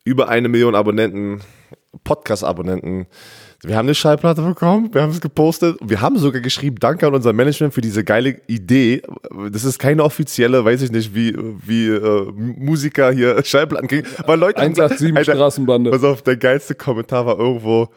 Über 0.03 0.27
eine 0.27 0.49
Million 0.49 0.75
Abonnenten, 0.75 1.39
Podcast-Abonnenten. 2.03 3.07
Wir 3.63 3.75
haben 3.75 3.87
eine 3.87 3.95
Schallplatte 3.95 4.43
bekommen, 4.43 4.93
wir 4.93 5.01
haben 5.01 5.11
es 5.11 5.19
gepostet. 5.19 5.77
Wir 5.81 5.99
haben 5.99 6.17
sogar 6.19 6.41
geschrieben, 6.41 6.77
danke 6.79 7.07
an 7.07 7.15
unser 7.15 7.33
Management 7.33 7.73
für 7.73 7.81
diese 7.81 8.03
geile 8.03 8.39
Idee. 8.45 9.01
Das 9.51 9.63
ist 9.63 9.79
keine 9.79 10.03
offizielle, 10.03 10.63
weiß 10.63 10.83
ich 10.83 10.91
nicht, 10.91 11.15
wie, 11.15 11.35
wie 11.65 11.87
äh, 11.87 12.31
Musiker 12.35 13.11
hier 13.11 13.43
Schallplatten 13.45 13.87
kriegen. 13.87 14.07
Weil 14.27 14.39
Leute 14.39 14.61
187 14.61 15.15
Alter, 15.17 15.33
Straßenbande. 15.33 15.89
Pass 15.89 16.03
auf, 16.03 16.21
der 16.21 16.37
geilste 16.37 16.75
Kommentar 16.75 17.25
war 17.25 17.39
irgendwo, 17.39 17.89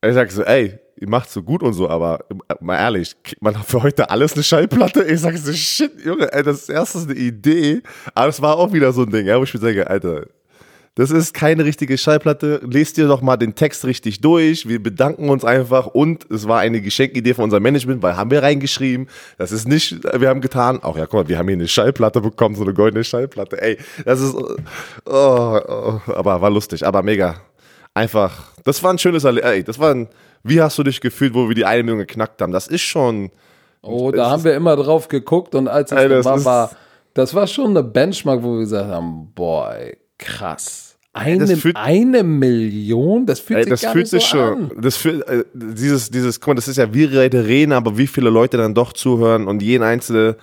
ich 0.00 0.14
sag 0.14 0.30
so, 0.30 0.44
ey, 0.44 0.78
ihr 0.96 1.08
macht 1.08 1.28
so 1.28 1.42
gut 1.42 1.64
und 1.64 1.72
so, 1.72 1.88
aber 1.88 2.24
mal 2.60 2.76
ehrlich, 2.76 3.16
kriegt 3.24 3.42
man 3.42 3.54
für 3.54 3.82
heute 3.82 4.10
alles 4.10 4.34
eine 4.34 4.44
Schallplatte? 4.44 5.02
Ich 5.02 5.20
sag 5.20 5.36
so, 5.36 5.52
shit, 5.52 5.92
Junge, 6.04 6.32
ey, 6.32 6.44
das 6.44 6.68
erste 6.68 6.98
ist 6.98 7.10
eine 7.10 7.18
Idee, 7.18 7.82
aber 8.14 8.28
es 8.28 8.40
war 8.40 8.56
auch 8.56 8.72
wieder 8.72 8.92
so 8.92 9.02
ein 9.02 9.10
Ding, 9.10 9.26
ja, 9.26 9.38
wo 9.40 9.42
ich 9.42 9.52
mir 9.52 9.60
sage, 9.60 9.90
Alter, 9.90 10.26
das 10.96 11.12
ist 11.12 11.34
keine 11.34 11.64
richtige 11.64 11.96
Schallplatte. 11.96 12.60
Lest 12.64 12.96
dir 12.96 13.06
doch 13.06 13.22
mal 13.22 13.36
den 13.36 13.54
Text 13.54 13.84
richtig 13.84 14.20
durch. 14.20 14.68
Wir 14.68 14.82
bedanken 14.82 15.30
uns 15.30 15.44
einfach 15.44 15.86
und 15.86 16.28
es 16.30 16.48
war 16.48 16.58
eine 16.58 16.80
Geschenkidee 16.80 17.34
von 17.34 17.44
unserem 17.44 17.62
Management, 17.62 18.02
weil 18.02 18.16
haben 18.16 18.30
wir 18.30 18.42
reingeschrieben. 18.42 19.08
Das 19.38 19.52
ist 19.52 19.68
nicht, 19.68 20.02
wir 20.02 20.28
haben 20.28 20.40
getan. 20.40 20.82
Auch 20.82 20.96
ja, 20.96 21.06
guck 21.06 21.14
mal, 21.14 21.28
wir 21.28 21.38
haben 21.38 21.46
hier 21.46 21.56
eine 21.56 21.68
Schallplatte 21.68 22.20
bekommen, 22.20 22.56
so 22.56 22.64
eine 22.64 22.74
goldene 22.74 23.04
Schallplatte. 23.04 23.62
Ey, 23.62 23.78
das 24.04 24.20
ist, 24.20 24.34
oh, 24.34 24.50
oh, 25.06 26.00
aber 26.06 26.40
war 26.40 26.50
lustig, 26.50 26.84
aber 26.84 27.02
mega. 27.02 27.36
Einfach, 27.94 28.52
das 28.64 28.82
war 28.82 28.92
ein 28.92 28.98
schönes, 28.98 29.24
ey, 29.24 29.62
das 29.62 29.78
war 29.78 29.94
ein, 29.94 30.08
wie 30.42 30.60
hast 30.60 30.76
du 30.78 30.82
dich 30.82 31.00
gefühlt, 31.00 31.34
wo 31.34 31.48
wir 31.48 31.54
die 31.54 31.64
eine 31.64 31.82
Million 31.84 32.00
geknackt 32.00 32.42
haben? 32.42 32.52
Das 32.52 32.66
ist 32.66 32.82
schon. 32.82 33.30
Oh, 33.82 34.10
da 34.10 34.30
haben 34.30 34.44
wir 34.44 34.54
immer 34.54 34.76
drauf 34.76 35.08
geguckt 35.08 35.54
und 35.54 35.68
als 35.68 35.92
es 35.92 35.98
ey, 35.98 36.08
das 36.08 36.24
war, 36.24 36.44
war, 36.44 36.70
das 37.14 37.34
war 37.34 37.46
schon 37.46 37.70
eine 37.70 37.82
Benchmark, 37.82 38.42
wo 38.42 38.54
wir 38.54 38.60
gesagt 38.60 38.90
haben, 38.90 39.32
boah, 39.34 39.72
ey, 39.74 39.96
krass. 40.20 40.90
Eine, 41.12 41.56
fühlt, 41.56 41.76
eine 41.76 42.22
Million? 42.22 43.26
Das 43.26 43.40
fühlt 43.40 43.64
sich 43.64 43.70
das 43.70 43.82
gar 43.82 43.92
fühlt 43.92 44.04
nicht 44.04 44.10
sich 44.10 44.22
so 44.22 44.36
schon, 44.36 44.70
an. 44.70 44.70
Das 44.80 44.96
fühlt, 44.96 45.26
äh, 45.26 45.44
dieses, 45.52 46.08
dieses, 46.10 46.38
guck 46.38 46.48
mal, 46.48 46.54
das 46.54 46.68
ist 46.68 46.76
ja 46.76 46.94
wie 46.94 47.04
reden, 47.04 47.72
aber 47.72 47.98
wie 47.98 48.06
viele 48.06 48.30
Leute 48.30 48.56
dann 48.58 48.74
doch 48.74 48.92
zuhören 48.92 49.48
und 49.48 49.60
jeden 49.60 49.82
einzelne, 49.82 50.36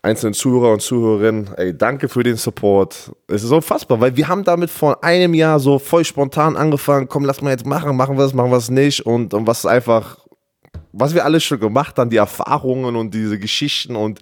einzelnen 0.00 0.32
Zuhörer 0.32 0.72
und 0.72 0.80
Zuhörerinnen, 0.80 1.50
ey, 1.56 1.76
danke 1.76 2.08
für 2.08 2.22
den 2.22 2.36
Support. 2.36 3.12
Es 3.26 3.44
ist 3.44 3.50
unfassbar, 3.50 4.00
weil 4.00 4.16
wir 4.16 4.26
haben 4.26 4.42
damit 4.42 4.70
vor 4.70 5.04
einem 5.04 5.34
Jahr 5.34 5.60
so 5.60 5.78
voll 5.78 6.06
spontan 6.06 6.56
angefangen, 6.56 7.06
komm, 7.06 7.26
lass 7.26 7.42
mal 7.42 7.50
jetzt 7.50 7.66
machen, 7.66 7.94
machen 7.94 8.16
wir 8.16 8.24
es, 8.24 8.32
machen 8.32 8.50
wir 8.50 8.56
es 8.56 8.70
nicht 8.70 9.04
und, 9.04 9.34
und 9.34 9.46
was 9.46 9.66
einfach, 9.66 10.16
was 10.92 11.12
wir 11.12 11.26
alles 11.26 11.44
schon 11.44 11.60
gemacht 11.60 11.98
haben, 11.98 12.08
die 12.08 12.16
Erfahrungen 12.16 12.96
und 12.96 13.12
diese 13.12 13.38
Geschichten 13.38 13.96
und 13.96 14.20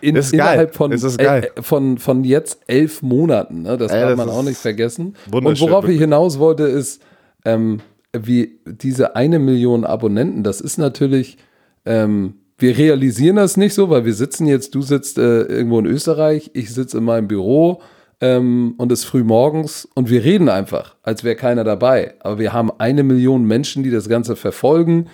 in, 0.00 0.16
ist 0.16 0.32
innerhalb 0.32 0.74
von, 0.74 0.92
ist 0.92 1.20
äh, 1.20 1.48
von, 1.60 1.98
von 1.98 2.24
jetzt 2.24 2.60
elf 2.66 3.02
Monaten. 3.02 3.62
Ne? 3.62 3.76
Das 3.76 3.92
Ey, 3.92 4.00
darf 4.00 4.16
man 4.16 4.28
auch 4.28 4.42
nicht 4.42 4.58
vergessen. 4.58 5.14
Und 5.30 5.60
worauf 5.60 5.88
ich 5.88 6.00
hinaus 6.00 6.38
wollte, 6.38 6.64
ist, 6.64 7.02
ähm, 7.44 7.80
wie 8.12 8.58
diese 8.66 9.16
eine 9.16 9.38
Million 9.38 9.84
Abonnenten, 9.84 10.42
das 10.42 10.60
ist 10.60 10.78
natürlich, 10.78 11.38
ähm, 11.84 12.34
wir 12.58 12.76
realisieren 12.76 13.36
das 13.36 13.56
nicht 13.56 13.74
so, 13.74 13.88
weil 13.88 14.04
wir 14.04 14.14
sitzen 14.14 14.46
jetzt, 14.46 14.74
du 14.74 14.82
sitzt 14.82 15.18
äh, 15.18 15.42
irgendwo 15.42 15.78
in 15.78 15.86
Österreich, 15.86 16.50
ich 16.54 16.74
sitze 16.74 16.98
in 16.98 17.04
meinem 17.04 17.28
Büro 17.28 17.80
ähm, 18.20 18.74
und 18.76 18.92
es 18.92 19.00
ist 19.00 19.04
früh 19.06 19.24
morgens 19.24 19.88
und 19.94 20.10
wir 20.10 20.24
reden 20.24 20.48
einfach, 20.48 20.96
als 21.02 21.24
wäre 21.24 21.36
keiner 21.36 21.64
dabei. 21.64 22.14
Aber 22.20 22.38
wir 22.38 22.52
haben 22.52 22.70
eine 22.78 23.02
Million 23.02 23.44
Menschen, 23.44 23.82
die 23.82 23.90
das 23.90 24.08
Ganze 24.08 24.36
verfolgen 24.36 25.06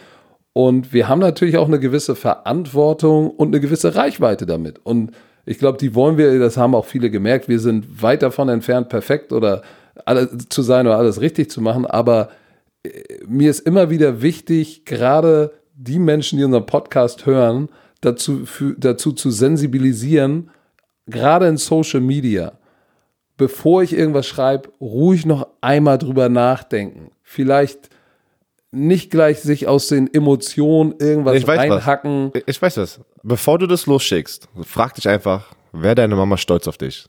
und 0.57 0.95
wir 0.95 1.07
haben 1.07 1.19
natürlich 1.19 1.59
auch 1.59 1.69
eine 1.69 1.79
gewisse 1.79 2.17
Verantwortung 2.17 3.29
und 3.29 3.49
eine 3.49 3.61
gewisse 3.61 3.95
Reichweite 3.95 4.47
damit. 4.47 4.81
Und 4.85 5.11
ich 5.45 5.59
glaube, 5.59 5.77
die 5.77 5.95
wollen 5.95 6.17
wir, 6.17 6.39
das 6.39 6.57
haben 6.57 6.75
auch 6.75 6.87
viele 6.87 7.11
gemerkt, 7.11 7.47
wir 7.47 7.61
sind 7.61 8.01
weit 8.01 8.23
davon 8.23 8.49
entfernt, 8.49 8.89
perfekt 8.89 9.35
oder 9.35 9.61
alles 10.07 10.31
zu 10.49 10.63
sein 10.63 10.87
oder 10.87 10.97
alles 10.97 11.21
richtig 11.21 11.51
zu 11.51 11.61
machen. 11.61 11.85
Aber 11.85 12.31
äh, 12.85 12.89
mir 13.27 13.51
ist 13.51 13.67
immer 13.67 13.91
wieder 13.91 14.23
wichtig, 14.23 14.87
gerade 14.87 15.53
die 15.75 15.99
Menschen, 15.99 16.39
die 16.39 16.45
unseren 16.47 16.65
Podcast 16.65 17.27
hören, 17.27 17.69
dazu, 18.01 18.47
für, 18.47 18.75
dazu 18.79 19.13
zu 19.13 19.31
sensibilisieren, 19.31 20.49
gerade 21.07 21.49
in 21.49 21.59
Social 21.59 22.01
Media, 22.01 22.53
bevor 23.37 23.83
ich 23.83 23.93
irgendwas 23.93 24.27
schreibe, 24.27 24.71
ruhig 24.81 25.27
noch 25.27 25.49
einmal 25.61 25.99
drüber 25.99 26.31
nachdenken. 26.31 27.11
Vielleicht 27.23 27.91
nicht 28.73 29.11
gleich 29.11 29.41
sich 29.41 29.69
aus 29.69 29.89
den 29.89 30.13
Emotionen 30.13 30.95
irgendwas 30.99 31.37
ich 31.37 31.47
weiß 31.47 31.59
reinhacken. 31.59 32.31
Was. 32.33 32.43
Ich 32.47 32.61
weiß 32.61 32.77
was. 32.79 33.01
Bevor 33.23 33.59
du 33.59 33.67
das 33.67 33.87
losschickst, 33.87 34.49
frag 34.63 34.95
dich 34.95 35.09
einfach, 35.09 35.53
wäre 35.73 35.95
deine 35.95 36.17
Mama 36.17 36.37
stolz 36.37 36.69
auf 36.69 36.77
dich? 36.77 37.07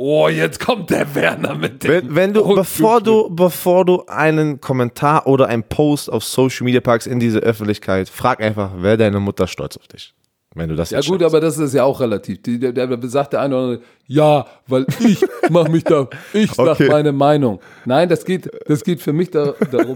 Oh, 0.00 0.28
jetzt 0.28 0.60
kommt 0.60 0.90
der 0.90 1.12
Werner 1.16 1.56
mit 1.56 1.82
dem. 1.82 1.90
Wenn, 1.90 2.14
wenn 2.14 2.32
du, 2.32 2.44
oh, 2.44 2.54
bevor 2.54 3.00
du, 3.00 3.28
bevor 3.30 3.84
du 3.84 4.04
einen 4.06 4.60
Kommentar 4.60 5.26
oder 5.26 5.48
einen 5.48 5.64
Post 5.64 6.08
auf 6.08 6.22
Social 6.22 6.64
Media 6.64 6.80
packst 6.80 7.08
in 7.08 7.18
diese 7.18 7.40
Öffentlichkeit, 7.40 8.08
frag 8.08 8.40
einfach, 8.40 8.80
wäre 8.80 8.96
deine 8.96 9.18
Mutter 9.18 9.48
stolz 9.48 9.76
auf 9.76 9.88
dich? 9.88 10.14
Wenn 10.54 10.68
du 10.70 10.74
das 10.74 10.90
Ja, 10.90 11.00
gut, 11.00 11.22
aber 11.22 11.40
das 11.40 11.58
ist 11.58 11.74
ja 11.74 11.84
auch 11.84 12.00
relativ. 12.00 12.42
Die, 12.42 12.58
der, 12.58 12.72
der 12.72 12.98
sagt 13.08 13.34
der 13.34 13.42
eine 13.42 13.54
oder 13.54 13.64
andere, 13.64 13.80
ja, 14.06 14.46
weil 14.66 14.86
ich 15.00 15.24
mach 15.50 15.68
mich 15.68 15.84
da, 15.84 16.08
ich 16.32 16.52
sag 16.52 16.68
okay. 16.68 16.88
meine 16.88 17.12
Meinung. 17.12 17.60
Nein, 17.84 18.08
das 18.08 18.24
geht, 18.24 18.50
das 18.66 18.82
geht 18.82 19.02
für 19.02 19.12
mich 19.12 19.30
da, 19.30 19.54
darum, 19.70 19.94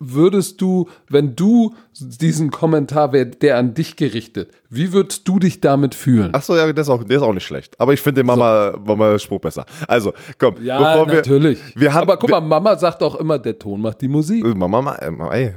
würdest 0.00 0.60
du, 0.60 0.88
wenn 1.08 1.34
du 1.34 1.74
diesen 1.98 2.50
Kommentar 2.50 3.12
wäre, 3.12 3.26
der 3.26 3.56
an 3.56 3.74
dich 3.74 3.96
gerichtet, 3.96 4.52
wie 4.68 4.92
würdest 4.92 5.26
du 5.26 5.38
dich 5.38 5.60
damit 5.60 5.94
fühlen? 5.94 6.30
Ach 6.32 6.42
so, 6.42 6.56
ja, 6.56 6.70
der 6.70 6.82
ist 6.82 6.88
auch, 6.88 7.02
der 7.02 7.16
ist 7.16 7.22
auch 7.22 7.32
nicht 7.32 7.46
schlecht. 7.46 7.78
Aber 7.80 7.92
ich 7.92 8.00
finde 8.00 8.20
den 8.20 8.26
Mama, 8.26 8.72
so. 8.72 8.78
Mama 8.80 9.18
Spruch 9.18 9.40
besser. 9.40 9.64
Also, 9.86 10.12
komm. 10.38 10.56
Ja, 10.62 10.78
bevor 10.78 11.14
natürlich. 11.14 11.58
Wir, 11.74 11.82
wir 11.82 11.94
haben, 11.94 12.02
Aber 12.02 12.18
guck 12.18 12.30
mal, 12.30 12.40
Mama 12.40 12.76
sagt 12.76 13.02
auch 13.02 13.16
immer, 13.16 13.38
der 13.38 13.58
Ton 13.58 13.80
macht 13.80 14.00
die 14.00 14.08
Musik. 14.08 14.44
Mama, 14.56 14.94
ey, 15.32 15.54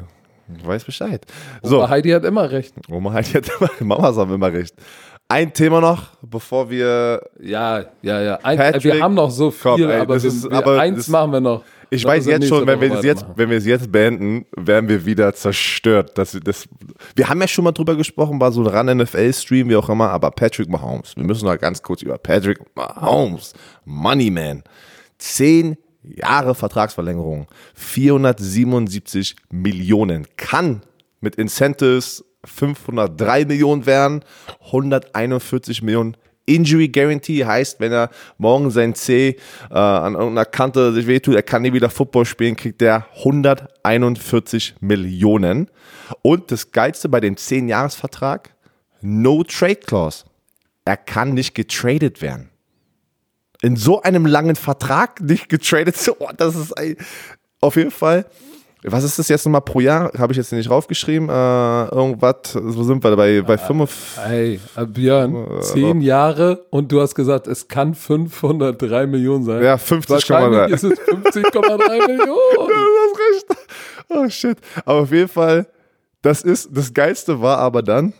weißt 0.64 0.86
Bescheid. 0.86 1.26
So. 1.62 1.80
Oma 1.80 1.90
Heidi 1.90 2.10
hat 2.10 2.26
immer 2.26 2.50
recht. 2.50 2.74
Oma 2.90 3.14
Heidi 3.14 3.32
hat 3.32 3.50
immer, 3.60 3.70
Mamas 3.80 4.18
haben 4.18 4.34
immer 4.34 4.52
recht. 4.52 4.76
Ein 5.28 5.54
Thema 5.54 5.80
noch, 5.80 6.10
bevor 6.22 6.70
wir. 6.70 7.22
Ja, 7.40 7.86
ja, 8.02 8.22
ja. 8.22 8.40
Ein, 8.44 8.58
Patrick, 8.58 8.84
wir 8.84 9.02
haben 9.02 9.14
noch 9.14 9.32
so 9.32 9.50
viel, 9.50 9.72
komm, 9.72 9.82
ey, 9.82 10.00
aber, 10.00 10.22
wir, 10.22 10.28
ist, 10.28 10.52
aber 10.52 10.78
eins 10.80 11.08
machen 11.08 11.32
wir 11.32 11.40
noch. 11.40 11.64
Ich 11.90 12.04
weiß 12.04 12.26
jetzt 12.26 12.48
schon, 12.48 12.68
wenn 12.68 12.80
wir, 12.80 12.94
es 12.94 13.04
jetzt, 13.04 13.26
wenn 13.36 13.50
wir 13.50 13.58
es 13.58 13.66
jetzt 13.66 13.92
beenden, 13.92 14.46
werden 14.56 14.90
wir 14.90 15.06
wieder 15.06 15.34
zerstört. 15.34 16.18
Das, 16.18 16.38
das, 16.44 16.68
wir 17.16 17.30
haben 17.30 17.40
ja 17.42 17.48
schon 17.48 17.66
mal 17.66 17.72
drüber 17.74 17.96
gesprochen, 17.96 18.40
war 18.40 18.52
so 18.52 18.62
ein 18.62 18.68
Run-NFL-Stream, 18.68 19.70
wie 19.70 19.76
auch 19.76 19.90
immer, 19.90 20.10
aber 20.10 20.32
Patrick 20.32 20.70
Mahomes, 20.70 21.16
wir 21.16 21.24
müssen 21.24 21.46
noch 21.46 21.58
ganz 21.58 21.82
kurz 21.82 22.02
über 22.02 22.18
Patrick 22.18 22.60
Mahomes, 22.76 23.54
Moneyman, 23.86 24.64
zehn 25.18 25.78
Jahre 26.04 26.56
Vertragsverlängerung, 26.56 27.48
477 27.76 29.36
Millionen, 29.52 30.28
kann 30.38 30.82
mit 31.20 31.36
Incentives 31.36 32.24
503 32.44 33.46
Millionen 33.46 33.86
werden, 33.86 34.24
141 34.66 35.82
Millionen 35.84 36.18
Injury 36.46 36.90
Guarantee 36.90 37.46
heißt, 37.46 37.80
wenn 37.80 37.92
er 37.92 38.10
morgen 38.38 38.72
sein 38.72 38.96
C 38.96 39.38
äh, 39.70 39.74
an 39.74 40.14
irgendeiner 40.14 40.46
Kante 40.46 40.92
sich 40.94 41.08
wehtut, 41.08 41.36
er 41.36 41.44
kann 41.44 41.62
nie 41.62 41.74
wieder 41.74 41.90
Football 41.90 42.26
spielen, 42.26 42.56
kriegt 42.56 42.82
er 42.82 43.08
141 43.20 44.76
Millionen. 44.80 45.70
Und 46.22 46.52
das 46.52 46.72
Geilste 46.72 47.10
bei 47.10 47.20
dem 47.20 47.36
10-Jahres-Vertrag, 47.36 48.54
No 49.02 49.44
Trade 49.44 49.76
Clause. 49.76 50.26
Er 50.84 50.98
kann 50.98 51.34
nicht 51.34 51.54
getradet 51.54 52.22
werden. 52.22 52.51
In 53.62 53.76
so 53.76 54.02
einem 54.02 54.26
langen 54.26 54.56
Vertrag 54.56 55.22
nicht 55.22 55.50
getradet, 55.50 55.96
oh, 56.20 56.30
das 56.36 56.56
ist 56.56 56.78
ein, 56.78 56.98
auf 57.62 57.76
jeden 57.76 57.92
Fall 57.92 58.26
was 58.84 59.04
ist 59.04 59.20
das 59.20 59.28
jetzt 59.28 59.46
nochmal 59.46 59.62
pro 59.62 59.80
Jahr? 59.80 60.12
Habe 60.18 60.34
ich 60.34 60.38
jetzt 60.38 60.52
nicht 60.52 60.70
raufgeschrieben. 60.70 61.30
Äh, 61.30 61.86
irgendwas, 61.90 62.56
wo 62.56 62.84
sind 62.84 63.04
wir 63.04 63.16
bei, 63.16 63.42
bei 63.42 63.58
5? 63.58 64.18
Hey, 64.24 64.60
äh, 64.76 64.86
Björn, 64.86 65.36
äh, 65.36 65.62
zehn 65.62 66.02
Jahre 66.02 66.66
und 66.72 66.92
du 66.92 67.00
hast 67.00 67.14
gesagt, 67.14 67.48
es 67.48 67.68
kann 67.68 67.94
503 67.94 69.06
Millionen 69.06 69.44
sein. 69.44 69.64
Ja, 69.64 69.76
50,3. 69.76 70.68
ist 70.70 70.84
es 70.84 71.00
50,3 71.00 72.08
Millionen. 72.08 72.28
du 72.56 72.68
hast 72.68 73.20
recht. 73.20 73.68
Oh 74.10 74.30
shit. 74.30 74.58
Aber 74.84 75.02
auf 75.02 75.12
jeden 75.12 75.30
Fall, 75.30 75.68
das 76.24 76.42
ist, 76.42 76.70
das 76.72 76.92
Geilste 76.92 77.40
war 77.40 77.60
aber 77.60 77.84
dann, 77.84 78.14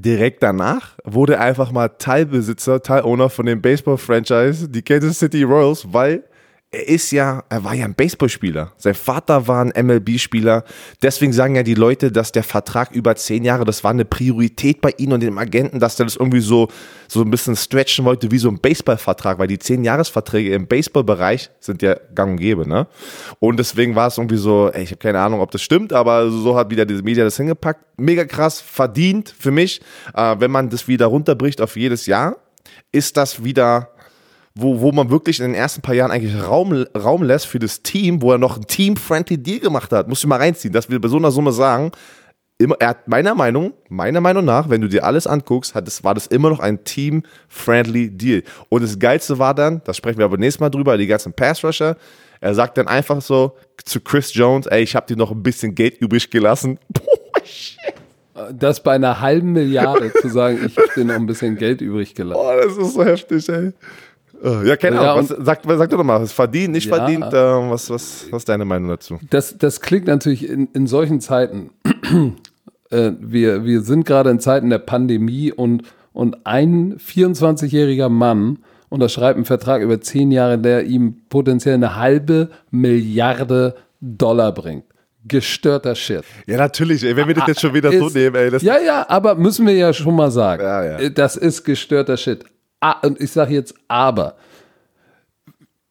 direkt 0.00 0.42
danach 0.42 0.96
wurde 1.04 1.38
einfach 1.38 1.72
mal 1.72 1.88
Teilbesitzer, 1.88 2.82
Teilowner 2.82 3.28
von 3.28 3.46
dem 3.46 3.60
Baseball-Franchise, 3.60 4.68
die 4.68 4.82
Kansas 4.82 5.18
City 5.18 5.42
Royals, 5.42 5.92
weil 5.92 6.24
er 6.74 6.88
ist 6.88 7.10
ja, 7.10 7.44
er 7.50 7.64
war 7.64 7.74
ja 7.74 7.84
ein 7.84 7.94
Baseballspieler. 7.94 8.72
Sein 8.78 8.94
Vater 8.94 9.46
war 9.46 9.62
ein 9.62 9.86
MLB-Spieler. 9.86 10.64
Deswegen 11.02 11.34
sagen 11.34 11.54
ja 11.54 11.62
die 11.62 11.74
Leute, 11.74 12.10
dass 12.10 12.32
der 12.32 12.42
Vertrag 12.42 12.92
über 12.92 13.14
zehn 13.14 13.44
Jahre, 13.44 13.66
das 13.66 13.84
war 13.84 13.90
eine 13.90 14.06
Priorität 14.06 14.80
bei 14.80 14.94
ihm 14.96 15.12
und 15.12 15.20
dem 15.20 15.36
Agenten, 15.36 15.80
dass 15.80 15.96
der 15.96 16.06
das 16.06 16.16
irgendwie 16.16 16.40
so, 16.40 16.68
so 17.08 17.20
ein 17.20 17.30
bisschen 17.30 17.56
stretchen 17.56 18.06
wollte 18.06 18.30
wie 18.30 18.38
so 18.38 18.48
ein 18.48 18.58
Baseballvertrag, 18.58 19.38
weil 19.38 19.48
die 19.48 19.58
zehn 19.58 19.84
Jahresverträge 19.84 20.54
im 20.54 20.66
Baseballbereich 20.66 21.50
sind 21.60 21.82
ja 21.82 21.94
gang 22.14 22.32
und 22.32 22.36
gäbe, 22.38 22.66
ne? 22.66 22.86
Und 23.38 23.58
deswegen 23.58 23.94
war 23.94 24.06
es 24.06 24.16
irgendwie 24.16 24.38
so, 24.38 24.70
ey, 24.72 24.84
ich 24.84 24.92
habe 24.92 24.98
keine 24.98 25.20
Ahnung, 25.20 25.40
ob 25.40 25.50
das 25.50 25.60
stimmt, 25.60 25.92
aber 25.92 26.30
so 26.30 26.56
hat 26.56 26.70
wieder 26.70 26.86
diese 26.86 27.02
Media 27.02 27.22
das 27.22 27.36
hingepackt. 27.36 27.84
Mega 27.98 28.24
krass, 28.24 28.62
verdient 28.62 29.34
für 29.38 29.50
mich. 29.50 29.82
Äh, 30.14 30.36
wenn 30.38 30.50
man 30.50 30.70
das 30.70 30.88
wieder 30.88 31.04
runterbricht 31.04 31.60
auf 31.60 31.76
jedes 31.76 32.06
Jahr, 32.06 32.36
ist 32.92 33.18
das 33.18 33.44
wieder 33.44 33.90
wo, 34.54 34.80
wo 34.80 34.92
man 34.92 35.10
wirklich 35.10 35.40
in 35.40 35.46
den 35.46 35.54
ersten 35.54 35.80
paar 35.80 35.94
Jahren 35.94 36.10
eigentlich 36.10 36.42
Raum, 36.42 36.84
Raum 36.96 37.22
lässt 37.22 37.46
für 37.46 37.58
das 37.58 37.82
Team, 37.82 38.20
wo 38.22 38.32
er 38.32 38.38
noch 38.38 38.56
ein 38.56 38.66
Team-Friendly 38.66 39.38
Deal 39.38 39.60
gemacht 39.60 39.92
hat. 39.92 40.08
Muss 40.08 40.20
ich 40.20 40.26
mal 40.26 40.36
reinziehen, 40.36 40.72
dass 40.72 40.90
wir 40.90 41.00
bei 41.00 41.08
so 41.08 41.16
einer 41.16 41.30
Summe 41.30 41.52
sagen, 41.52 41.92
immer, 42.58 42.76
er 42.78 42.88
hat 42.88 43.08
meiner 43.08 43.34
Meinung, 43.34 43.72
meiner 43.88 44.20
Meinung 44.20 44.44
nach, 44.44 44.68
wenn 44.68 44.80
du 44.80 44.88
dir 44.88 45.04
alles 45.04 45.26
anguckst, 45.26 45.74
hat 45.74 45.86
das, 45.86 46.04
war 46.04 46.14
das 46.14 46.26
immer 46.26 46.50
noch 46.50 46.60
ein 46.60 46.84
Team-Friendly 46.84 48.10
Deal. 48.10 48.42
Und 48.68 48.82
das 48.82 48.98
Geilste 48.98 49.38
war 49.38 49.54
dann, 49.54 49.80
das 49.84 49.96
sprechen 49.96 50.18
wir 50.18 50.26
aber 50.26 50.36
nächstes 50.36 50.60
Mal 50.60 50.70
drüber, 50.70 50.96
die 50.96 51.06
ganzen 51.06 51.32
Pass-Rusher, 51.32 51.96
er 52.40 52.54
sagt 52.54 52.76
dann 52.76 52.88
einfach 52.88 53.22
so 53.22 53.56
zu 53.84 54.00
Chris 54.00 54.34
Jones, 54.34 54.66
ey, 54.66 54.82
ich 54.82 54.96
hab 54.96 55.06
dir 55.06 55.16
noch 55.16 55.30
ein 55.30 55.42
bisschen 55.42 55.74
Geld 55.74 55.98
übrig 56.00 56.28
gelassen. 56.28 56.78
Boah, 56.88 57.44
shit. 57.44 57.78
Das 58.52 58.82
bei 58.82 58.92
einer 58.92 59.20
halben 59.20 59.52
Milliarde 59.52 60.12
zu 60.12 60.28
sagen, 60.28 60.58
ich 60.66 60.76
hab 60.76 60.92
dir 60.94 61.04
noch 61.04 61.14
ein 61.14 61.26
bisschen 61.26 61.56
Geld 61.56 61.80
übrig 61.80 62.14
gelassen. 62.14 62.42
Boah, 62.42 62.56
das 62.56 62.76
ist 62.76 62.94
so 62.94 63.04
heftig, 63.04 63.48
ey. 63.48 63.72
Äh, 64.42 64.68
ja, 64.68 64.76
keine 64.76 64.98
Ahnung. 64.98 65.26
Ja, 65.28 65.36
was, 65.38 65.46
sag, 65.46 65.60
sag 65.64 65.90
doch 65.90 66.02
mal, 66.02 66.26
verdient, 66.26 66.72
nicht 66.72 66.88
ja, 66.88 66.96
verdient, 66.96 67.26
äh, 67.26 67.32
was, 67.32 67.88
was, 67.90 68.26
was 68.30 68.42
ist 68.42 68.48
deine 68.48 68.64
Meinung 68.64 68.88
dazu? 68.88 69.18
Das, 69.30 69.56
das 69.56 69.80
klingt 69.80 70.06
natürlich 70.06 70.48
in, 70.48 70.68
in 70.72 70.86
solchen 70.86 71.20
Zeiten. 71.20 71.70
äh, 72.90 73.12
wir, 73.20 73.64
wir 73.64 73.82
sind 73.82 74.04
gerade 74.04 74.30
in 74.30 74.40
Zeiten 74.40 74.70
der 74.70 74.78
Pandemie 74.78 75.52
und, 75.52 75.84
und 76.12 76.44
ein 76.44 76.96
24-jähriger 76.96 78.08
Mann 78.08 78.58
unterschreibt 78.88 79.36
einen 79.36 79.44
Vertrag 79.44 79.80
über 79.80 80.00
zehn 80.00 80.32
Jahre, 80.32 80.58
der 80.58 80.84
ihm 80.84 81.22
potenziell 81.28 81.74
eine 81.74 81.96
halbe 81.96 82.50
Milliarde 82.70 83.76
Dollar 84.00 84.52
bringt 84.52 84.84
gestörter 85.24 85.94
Shit. 85.94 86.24
Ja, 86.48 86.56
natürlich, 86.56 87.04
ey, 87.04 87.14
wenn 87.14 87.28
wir 87.28 87.34
das 87.36 87.46
jetzt 87.46 87.60
schon 87.60 87.72
wieder 87.72 87.92
ist, 87.92 88.00
so 88.00 88.08
nehmen, 88.08 88.34
ey. 88.34 88.58
ja, 88.58 88.80
ja, 88.80 89.06
aber 89.08 89.36
müssen 89.36 89.64
wir 89.68 89.74
ja 89.74 89.92
schon 89.92 90.16
mal 90.16 90.32
sagen. 90.32 90.64
Ja, 90.64 90.98
ja. 91.00 91.10
Das 91.10 91.36
ist 91.36 91.62
gestörter 91.62 92.16
Shit 92.16 92.44
und 93.02 93.20
ich 93.20 93.30
sage 93.30 93.54
jetzt 93.54 93.74
aber, 93.88 94.36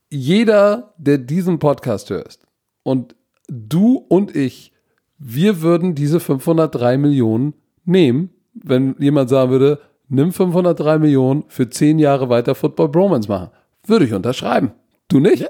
jeder, 0.09 0.93
der 0.97 1.17
diesen 1.17 1.59
Podcast 1.59 2.09
hört 2.09 2.39
und 2.83 3.15
du 3.47 3.95
und 4.09 4.35
ich, 4.35 4.73
wir 5.17 5.61
würden 5.61 5.95
diese 5.95 6.19
503 6.19 6.97
Millionen 6.97 7.53
nehmen, 7.85 8.31
wenn 8.53 8.95
jemand 8.99 9.29
sagen 9.29 9.51
würde, 9.51 9.79
nimm 10.09 10.33
503 10.33 10.99
Millionen 10.99 11.43
für 11.47 11.69
10 11.69 11.99
Jahre 11.99 12.29
weiter 12.29 12.55
Football 12.55 12.89
Bromance 12.89 13.29
machen. 13.29 13.51
Würde 13.85 14.05
ich 14.05 14.13
unterschreiben. 14.13 14.71
Du 15.07 15.19
nicht? 15.19 15.47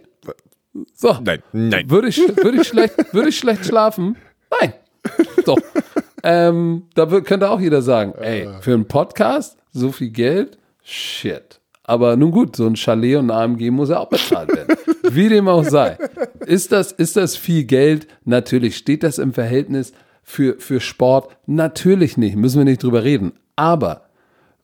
So. 0.93 1.17
Nein, 1.23 1.41
nein. 1.51 1.89
Würde 1.89 2.07
ich, 2.07 2.19
würde 2.19 2.61
ich, 2.61 2.67
schlecht, 2.67 2.95
würde 3.13 3.29
ich 3.29 3.37
schlecht 3.37 3.65
schlafen? 3.65 4.15
Nein. 4.59 4.73
So. 5.45 5.57
ähm, 6.23 6.83
da 6.93 7.05
könnte 7.21 7.49
auch 7.49 7.59
jeder 7.59 7.81
sagen, 7.81 8.13
ey, 8.19 8.47
für 8.61 8.73
einen 8.73 8.87
Podcast 8.87 9.57
so 9.71 9.91
viel 9.91 10.11
Geld, 10.11 10.57
Shit. 10.91 11.61
Aber 11.83 12.17
nun 12.17 12.31
gut, 12.31 12.57
so 12.57 12.67
ein 12.67 12.75
Chalet 12.75 13.15
und 13.15 13.31
ein 13.31 13.51
AMG 13.51 13.71
muss 13.71 13.89
ja 13.89 13.99
auch 13.99 14.09
bezahlt 14.09 14.53
werden. 14.53 14.75
Wie 15.09 15.29
dem 15.29 15.47
auch 15.47 15.63
sei. 15.63 15.97
Ist 16.45 16.73
das, 16.73 16.91
ist 16.91 17.15
das 17.15 17.37
viel 17.37 17.63
Geld? 17.63 18.07
Natürlich. 18.25 18.75
Steht 18.75 19.03
das 19.03 19.17
im 19.17 19.33
Verhältnis 19.33 19.93
für, 20.21 20.59
für 20.59 20.81
Sport? 20.81 21.29
Natürlich 21.45 22.17
nicht. 22.17 22.35
Müssen 22.35 22.59
wir 22.59 22.65
nicht 22.65 22.83
drüber 22.83 23.05
reden. 23.05 23.31
Aber 23.55 24.09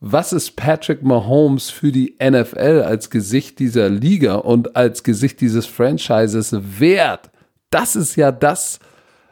was 0.02 0.34
ist 0.34 0.58
Patrick 0.58 1.02
Mahomes 1.02 1.70
für 1.70 1.94
die 1.94 2.16
NFL 2.22 2.84
als 2.86 3.10
Gesicht 3.10 3.60
dieser 3.60 3.90
Liga 3.90 4.36
und 4.36 4.76
als 4.76 5.04
Gesicht 5.04 5.40
dieses 5.40 5.66
Franchises 5.66 6.54
wert? 6.80 7.32
Das 7.70 7.96
ist 7.96 8.18
ja 8.18 8.34
das, 8.34 8.80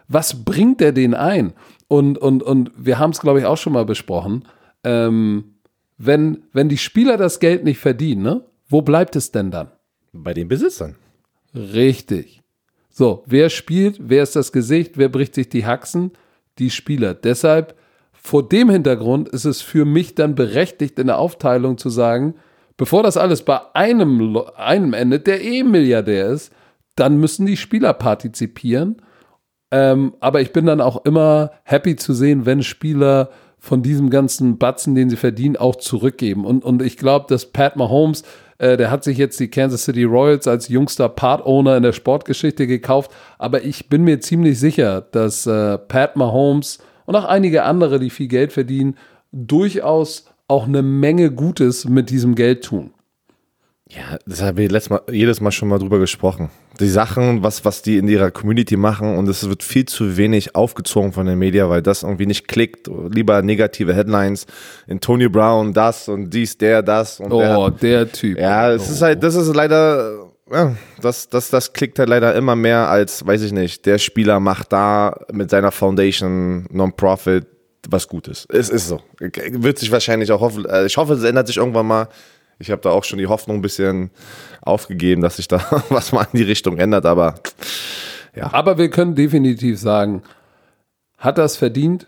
was 0.07 0.45
bringt 0.45 0.81
er 0.81 0.93
den 0.93 1.13
ein? 1.13 1.53
Und, 1.89 2.17
und, 2.17 2.41
und 2.41 2.71
wir 2.77 2.99
haben 2.99 3.11
es, 3.11 3.19
glaube 3.19 3.39
ich, 3.39 3.45
auch 3.45 3.57
schon 3.57 3.73
mal 3.73 3.85
besprochen. 3.85 4.45
Ähm, 4.85 5.54
wenn, 5.97 6.43
wenn 6.51 6.69
die 6.69 6.77
Spieler 6.77 7.17
das 7.17 7.39
Geld 7.39 7.63
nicht 7.63 7.79
verdienen, 7.79 8.23
ne, 8.23 8.45
wo 8.67 8.81
bleibt 8.81 9.15
es 9.15 9.31
denn 9.31 9.51
dann? 9.51 9.71
Bei 10.11 10.33
den 10.33 10.47
Besitzern. 10.47 10.95
Richtig. 11.53 12.41
So, 12.89 13.23
wer 13.25 13.49
spielt, 13.49 13.97
wer 13.99 14.23
ist 14.23 14.35
das 14.35 14.51
Gesicht, 14.51 14.97
wer 14.97 15.09
bricht 15.09 15.35
sich 15.35 15.49
die 15.49 15.65
Haxen? 15.65 16.11
Die 16.59 16.69
Spieler. 16.69 17.13
Deshalb, 17.13 17.75
vor 18.13 18.47
dem 18.47 18.69
Hintergrund 18.69 19.27
ist 19.29 19.45
es 19.45 19.61
für 19.61 19.83
mich 19.83 20.15
dann 20.15 20.35
berechtigt, 20.35 20.97
in 20.99 21.07
der 21.07 21.19
Aufteilung 21.19 21.77
zu 21.77 21.89
sagen, 21.89 22.35
bevor 22.77 23.03
das 23.03 23.17
alles 23.17 23.43
bei 23.43 23.59
einem, 23.73 24.41
einem 24.55 24.93
endet, 24.93 25.27
der 25.27 25.43
eh 25.43 25.63
Milliardär 25.63 26.27
ist, 26.27 26.53
dann 26.95 27.17
müssen 27.17 27.45
die 27.45 27.57
Spieler 27.57 27.93
partizipieren. 27.93 29.01
Ähm, 29.71 30.15
aber 30.21 30.41
ich 30.41 30.53
bin 30.53 30.65
dann 30.65 30.79
auch 30.79 31.03
immer 31.05 31.51
happy 31.63 31.97
zu 31.97 32.13
sehen, 32.13 32.45
wenn 32.45 32.63
Spieler 32.63 33.29
von 33.65 33.81
diesem 33.81 34.11
ganzen 34.11 34.59
Batzen, 34.59 34.93
den 34.93 35.09
sie 35.09 35.15
verdienen, 35.15 35.57
auch 35.57 35.75
zurückgeben. 35.75 36.45
Und, 36.45 36.63
und 36.63 36.83
ich 36.83 36.97
glaube, 36.97 37.25
dass 37.27 37.47
Pat 37.47 37.75
Mahomes, 37.75 38.21
äh, 38.59 38.77
der 38.77 38.91
hat 38.91 39.03
sich 39.03 39.17
jetzt 39.17 39.39
die 39.39 39.47
Kansas 39.47 39.85
City 39.85 40.03
Royals 40.03 40.47
als 40.47 40.67
jüngster 40.67 41.09
Part-Owner 41.09 41.75
in 41.75 41.81
der 41.81 41.91
Sportgeschichte 41.91 42.67
gekauft. 42.67 43.11
Aber 43.39 43.63
ich 43.63 43.89
bin 43.89 44.03
mir 44.03 44.19
ziemlich 44.19 44.59
sicher, 44.59 45.01
dass 45.01 45.47
äh, 45.47 45.79
Pat 45.79 46.15
Mahomes 46.15 46.77
und 47.07 47.15
auch 47.15 47.25
einige 47.25 47.63
andere, 47.63 47.99
die 47.99 48.11
viel 48.11 48.27
Geld 48.27 48.53
verdienen, 48.53 48.97
durchaus 49.31 50.25
auch 50.47 50.67
eine 50.67 50.83
Menge 50.83 51.31
Gutes 51.31 51.85
mit 51.85 52.11
diesem 52.11 52.35
Geld 52.35 52.63
tun. 52.63 52.91
Ja, 53.89 54.17
das 54.25 54.41
haben 54.41 54.57
wir 54.57 54.67
letztes 54.67 54.89
Mal, 54.89 55.01
jedes 55.11 55.41
Mal 55.41 55.51
schon 55.51 55.67
mal 55.67 55.77
drüber 55.77 55.99
gesprochen. 55.99 56.49
Die 56.79 56.89
Sachen, 56.89 57.43
was, 57.43 57.65
was 57.65 57.83
die 57.83 57.97
in 57.97 58.07
ihrer 58.07 58.31
Community 58.31 58.77
machen 58.77 59.15
und 59.15 59.29
es 59.29 59.47
wird 59.47 59.63
viel 59.63 59.85
zu 59.85 60.17
wenig 60.17 60.55
aufgezogen 60.55 61.13
von 61.13 61.27
den 61.27 61.37
Medien, 61.37 61.69
weil 61.69 61.83
das 61.83 62.01
irgendwie 62.01 62.25
nicht 62.25 62.47
klickt. 62.47 62.89
Lieber 63.11 63.43
negative 63.43 63.93
Headlines. 63.93 64.47
Antonio 64.89 65.29
Brown, 65.29 65.71
das 65.71 66.09
und 66.09 66.31
dies, 66.31 66.57
der, 66.57 66.81
das 66.81 67.19
und 67.19 67.31
Oh, 67.31 67.69
der, 67.69 68.05
der 68.05 68.11
Typ. 68.11 68.39
Ja, 68.39 68.71
es 68.71 68.89
oh. 68.89 68.91
ist 68.91 69.01
halt, 69.03 69.21
das 69.21 69.35
ist 69.35 69.53
leider, 69.53 70.31
ja, 70.51 70.75
das, 70.99 71.29
das, 71.29 71.51
das 71.51 71.71
klickt 71.71 71.99
halt 71.99 72.09
leider 72.09 72.33
immer 72.33 72.55
mehr 72.55 72.89
als, 72.89 73.25
weiß 73.25 73.43
ich 73.43 73.51
nicht, 73.51 73.85
der 73.85 73.99
Spieler 73.99 74.39
macht 74.39 74.73
da 74.73 75.15
mit 75.31 75.51
seiner 75.51 75.71
Foundation 75.71 76.65
Non-Profit 76.71 77.45
was 77.87 78.07
Gutes. 78.07 78.47
Es 78.49 78.69
ist 78.69 78.87
so. 78.87 78.99
Wird 79.19 79.77
sich 79.77 79.91
wahrscheinlich 79.91 80.31
auch 80.31 80.41
hoffen, 80.41 80.65
äh, 80.65 80.87
ich 80.87 80.97
hoffe, 80.97 81.13
es 81.13 81.23
ändert 81.23 81.45
sich 81.45 81.57
irgendwann 81.57 81.85
mal 81.85 82.07
ich 82.59 82.71
habe 82.71 82.81
da 82.81 82.89
auch 82.91 83.03
schon 83.03 83.19
die 83.19 83.27
Hoffnung 83.27 83.57
ein 83.57 83.61
bisschen 83.61 84.11
aufgegeben, 84.61 85.21
dass 85.21 85.37
sich 85.37 85.47
da 85.47 85.61
was 85.89 86.11
mal 86.11 86.27
in 86.31 86.37
die 86.37 86.43
Richtung 86.43 86.77
ändert, 86.77 87.05
aber 87.05 87.35
ja. 88.35 88.53
Aber 88.53 88.77
wir 88.77 88.89
können 88.89 89.15
definitiv 89.15 89.79
sagen, 89.79 90.21
hat 91.17 91.37
das 91.37 91.57
verdient? 91.57 92.07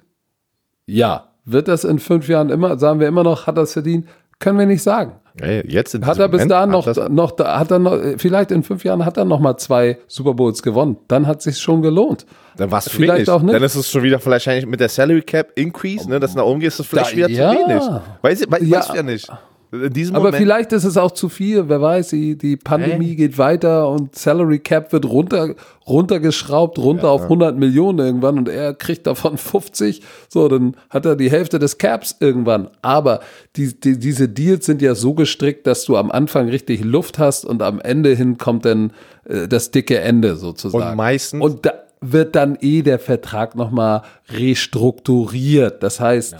Ja. 0.85 1.29
Wird 1.45 1.69
das 1.69 1.85
in 1.85 1.99
fünf 1.99 2.27
Jahren 2.27 2.49
immer, 2.49 2.77
sagen 2.77 2.99
wir 2.99 3.07
immer 3.07 3.23
noch, 3.23 3.47
hat 3.47 3.57
das 3.57 3.73
verdient? 3.73 4.07
Können 4.39 4.59
wir 4.59 4.65
nicht 4.65 4.83
sagen. 4.83 5.13
Hey, 5.39 5.63
jetzt 5.67 5.93
hat 6.03 6.17
er 6.17 6.27
bis 6.27 6.47
dahin 6.47 6.71
noch, 6.71 6.85
noch, 7.09 7.39
hat 7.39 7.71
er 7.71 7.79
noch, 7.79 7.97
vielleicht 8.17 8.51
in 8.51 8.63
fünf 8.63 8.83
Jahren 8.83 9.05
hat 9.05 9.17
er 9.17 9.25
noch 9.25 9.39
mal 9.39 9.55
zwei 9.57 9.99
Super 10.07 10.33
Bowls 10.33 10.61
gewonnen. 10.63 10.97
Dann 11.07 11.27
hat 11.27 11.37
es 11.37 11.43
sich 11.45 11.59
schon 11.59 11.81
gelohnt. 11.81 12.25
Dann 12.57 12.71
war 12.71 12.79
es 12.79 12.89
vielleicht 12.89 13.27
wenig. 13.27 13.29
auch 13.29 13.41
nicht. 13.41 13.53
Dann 13.53 13.63
ist 13.63 13.75
es 13.75 13.89
schon 13.89 14.03
wieder 14.03 14.23
wahrscheinlich 14.25 14.65
mit 14.65 14.79
der 14.79 14.89
Salary 14.89 15.21
Cap 15.21 15.51
Increase, 15.55 16.09
ne, 16.09 16.19
dass 16.19 16.35
nach 16.35 16.43
oben 16.43 16.59
geht, 16.59 16.69
ist 16.69 16.79
es 16.79 16.87
vielleicht 16.87 17.13
da, 17.13 17.17
wieder 17.17 17.29
ja. 17.29 17.51
zu 17.51 17.57
wenig. 17.57 17.83
Weiß, 18.21 18.51
weiß, 18.51 18.61
ja. 18.63 18.79
weiß 18.79 18.91
ja 18.95 19.03
nicht. 19.03 19.31
In 19.72 19.91
diesem 19.91 20.15
Aber 20.15 20.31
vielleicht 20.31 20.72
ist 20.72 20.85
es 20.85 20.95
auch 20.95 21.11
zu 21.11 21.27
viel, 21.27 21.68
wer 21.68 21.81
weiß, 21.81 22.10
die, 22.10 22.38
die 22.38 22.56
Pandemie 22.56 23.11
Äh. 23.11 23.15
geht 23.15 23.38
weiter 23.38 23.89
und 23.89 24.15
Salary 24.15 24.60
Cap 24.60 24.94
wird 24.94 25.06
runter, 25.06 25.56
runtergeschraubt, 25.85 26.77
runter 26.80 27.10
auf 27.10 27.23
100 27.23 27.57
Millionen 27.57 27.99
irgendwann 27.99 28.38
und 28.38 28.48
er 28.48 28.73
kriegt 28.73 29.06
davon 29.07 29.38
50, 29.38 30.02
so, 30.30 30.48
dann 30.48 30.77
hat 30.89 31.06
er 31.06 31.15
die 31.18 31.30
Hälfte 31.30 31.60
des 31.60 31.77
Caps 31.77 32.15
irgendwann. 32.22 32.69
Aber 32.81 33.19
die, 33.57 33.77
die, 33.80 33.99
diese 33.99 34.30
Deals 34.30 34.65
sind 34.65 34.81
ja 34.81 34.95
so 34.95 35.14
gestrickt, 35.14 35.68
dass 35.68 35.84
du 35.84 35.98
am 35.98 36.11
Anfang 36.11 36.48
richtig 36.48 36.84
Luft 36.84 37.19
hast 37.19 37.44
und 37.44 37.61
am 37.61 37.81
Ende 37.81 38.14
hin 38.15 38.38
kommt 38.38 38.64
dann 38.65 38.94
äh, 39.26 39.48
das 39.49 39.72
dicke 39.72 39.99
Ende 39.99 40.38
sozusagen. 40.38 40.91
Und 40.91 40.95
meistens- 40.95 41.41
Und 41.44 41.65
da 41.65 41.72
wird 41.99 42.35
dann 42.35 42.57
eh 42.61 42.84
der 42.84 42.99
Vertrag 42.99 43.56
nochmal 43.56 44.03
restrukturiert. 44.30 45.81
Das 45.84 45.99
heißt, 45.99 46.35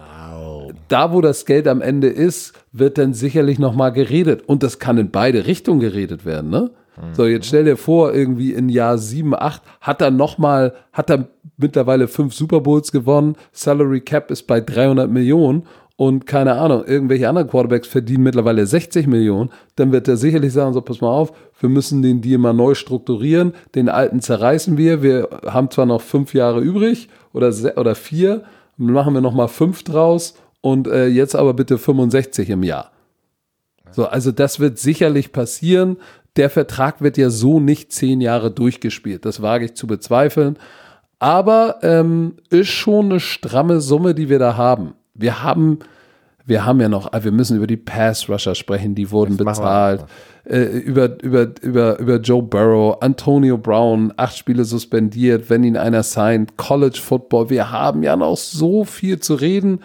da, 0.88 1.14
wo 1.14 1.22
das 1.22 1.46
Geld 1.46 1.68
am 1.68 1.82
Ende 1.82 2.08
ist, 2.08 2.54
wird 2.72 2.98
dann 2.98 3.14
sicherlich 3.14 3.60
nochmal 3.60 3.92
geredet. 3.92 4.44
Und 4.48 4.64
das 4.64 4.80
kann 4.80 4.98
in 4.98 5.12
beide 5.12 5.46
Richtungen 5.46 5.80
geredet 5.80 6.26
werden, 6.26 6.50
ne? 6.50 6.72
So, 7.14 7.28
jetzt 7.28 7.48
stell 7.48 7.66
dir 7.66 7.78
vor, 7.78 8.14
irgendwie 8.14 8.54
in 8.54 8.70
Jahr 8.70 8.98
7, 8.98 9.36
8 9.36 9.62
hat 9.82 10.02
er 10.02 10.10
nochmal, 10.10 10.74
hat 10.92 11.12
er 11.12 11.28
mittlerweile 11.56 12.08
fünf 12.08 12.34
Super 12.34 12.62
Bowls 12.62 12.92
gewonnen, 12.92 13.36
Salary 13.52 14.02
Cap 14.02 14.32
ist 14.32 14.48
bei 14.48 14.62
300 14.62 15.10
Millionen 15.10 15.64
und 15.96 16.26
keine 16.26 16.54
Ahnung, 16.54 16.84
irgendwelche 16.86 17.30
anderen 17.30 17.50
Quarterbacks 17.50 17.88
verdienen 17.88 18.24
mittlerweile 18.24 18.66
60 18.66 19.08
Millionen, 19.08 19.52
dann 19.76 19.92
wird 19.92 20.08
er 20.08 20.18
sicherlich 20.18 20.54
sagen, 20.54 20.74
so, 20.74 20.82
pass 20.82 21.02
mal 21.02 21.10
auf, 21.10 21.34
wir 21.60 21.70
müssen 21.70 22.02
den 22.02 22.22
Deal 22.22 22.40
mal 22.40 22.54
neu 22.54 22.74
strukturieren, 22.74 23.54
den 23.76 23.90
alten 23.90 24.20
zerreißen 24.20 24.78
wir, 24.78 25.02
wir 25.02 25.30
haben 25.46 25.70
zwar 25.72 25.86
noch 25.86 26.02
fünf 26.02 26.34
Jahre 26.34 26.62
übrig 26.62 27.10
oder, 27.34 27.52
oder 27.76 27.96
vier, 27.96 28.44
machen 28.78 29.14
wir 29.14 29.22
nochmal 29.22 29.48
fünf 29.48 29.84
draus 29.84 30.36
und 30.62 30.88
äh, 30.88 31.08
jetzt 31.08 31.36
aber 31.36 31.54
bitte 31.54 31.78
65 31.78 32.50
im 32.50 32.64
Jahr. 32.64 32.92
So, 33.92 34.06
also 34.06 34.32
das 34.32 34.60
wird 34.60 34.78
sicherlich 34.78 35.32
passieren. 35.32 35.98
Der 36.36 36.50
Vertrag 36.50 37.02
wird 37.02 37.18
ja 37.18 37.30
so 37.30 37.60
nicht 37.60 37.92
zehn 37.92 38.22
Jahre 38.22 38.52
durchgespielt. 38.52 39.26
Das 39.26 39.42
wage 39.42 39.66
ich 39.66 39.74
zu 39.76 39.88
bezweifeln. 39.88 40.58
Aber 41.20 41.80
ähm, 41.82 42.36
ist 42.50 42.70
schon 42.70 43.06
eine 43.06 43.20
stramme 43.20 43.82
Summe, 43.82 44.14
die 44.14 44.30
wir 44.30 44.38
da 44.38 44.56
haben. 44.56 44.94
Wir 45.16 45.42
haben, 45.42 45.80
wir 46.46 46.64
haben 46.64 46.80
ja 46.80 46.90
noch, 46.90 47.12
ah, 47.12 47.24
wir 47.24 47.32
müssen 47.32 47.58
über 47.58 47.66
die 47.66 47.78
Pass-Rusher 47.78 48.54
sprechen, 48.54 48.94
die 48.94 49.10
wurden 49.10 49.36
Das 49.38 49.46
bezahlt. 49.58 50.06
Äh, 50.44 50.64
über, 50.64 51.22
über, 51.24 51.48
über, 51.62 51.98
über 51.98 52.18
Joe 52.18 52.44
Burrow, 52.44 53.02
Antonio 53.02 53.58
Brown, 53.58 54.14
acht 54.16 54.38
Spiele 54.38 54.64
suspendiert, 54.64 55.50
wenn 55.50 55.64
ihn 55.64 55.76
einer 55.76 56.04
signed, 56.04 56.56
College 56.56 57.00
Football. 57.04 57.50
Wir 57.50 57.72
haben 57.72 58.04
ja 58.04 58.16
noch 58.16 58.38
so 58.38 58.86
viel 58.86 59.20
zu 59.20 59.34
reden. 59.34 59.80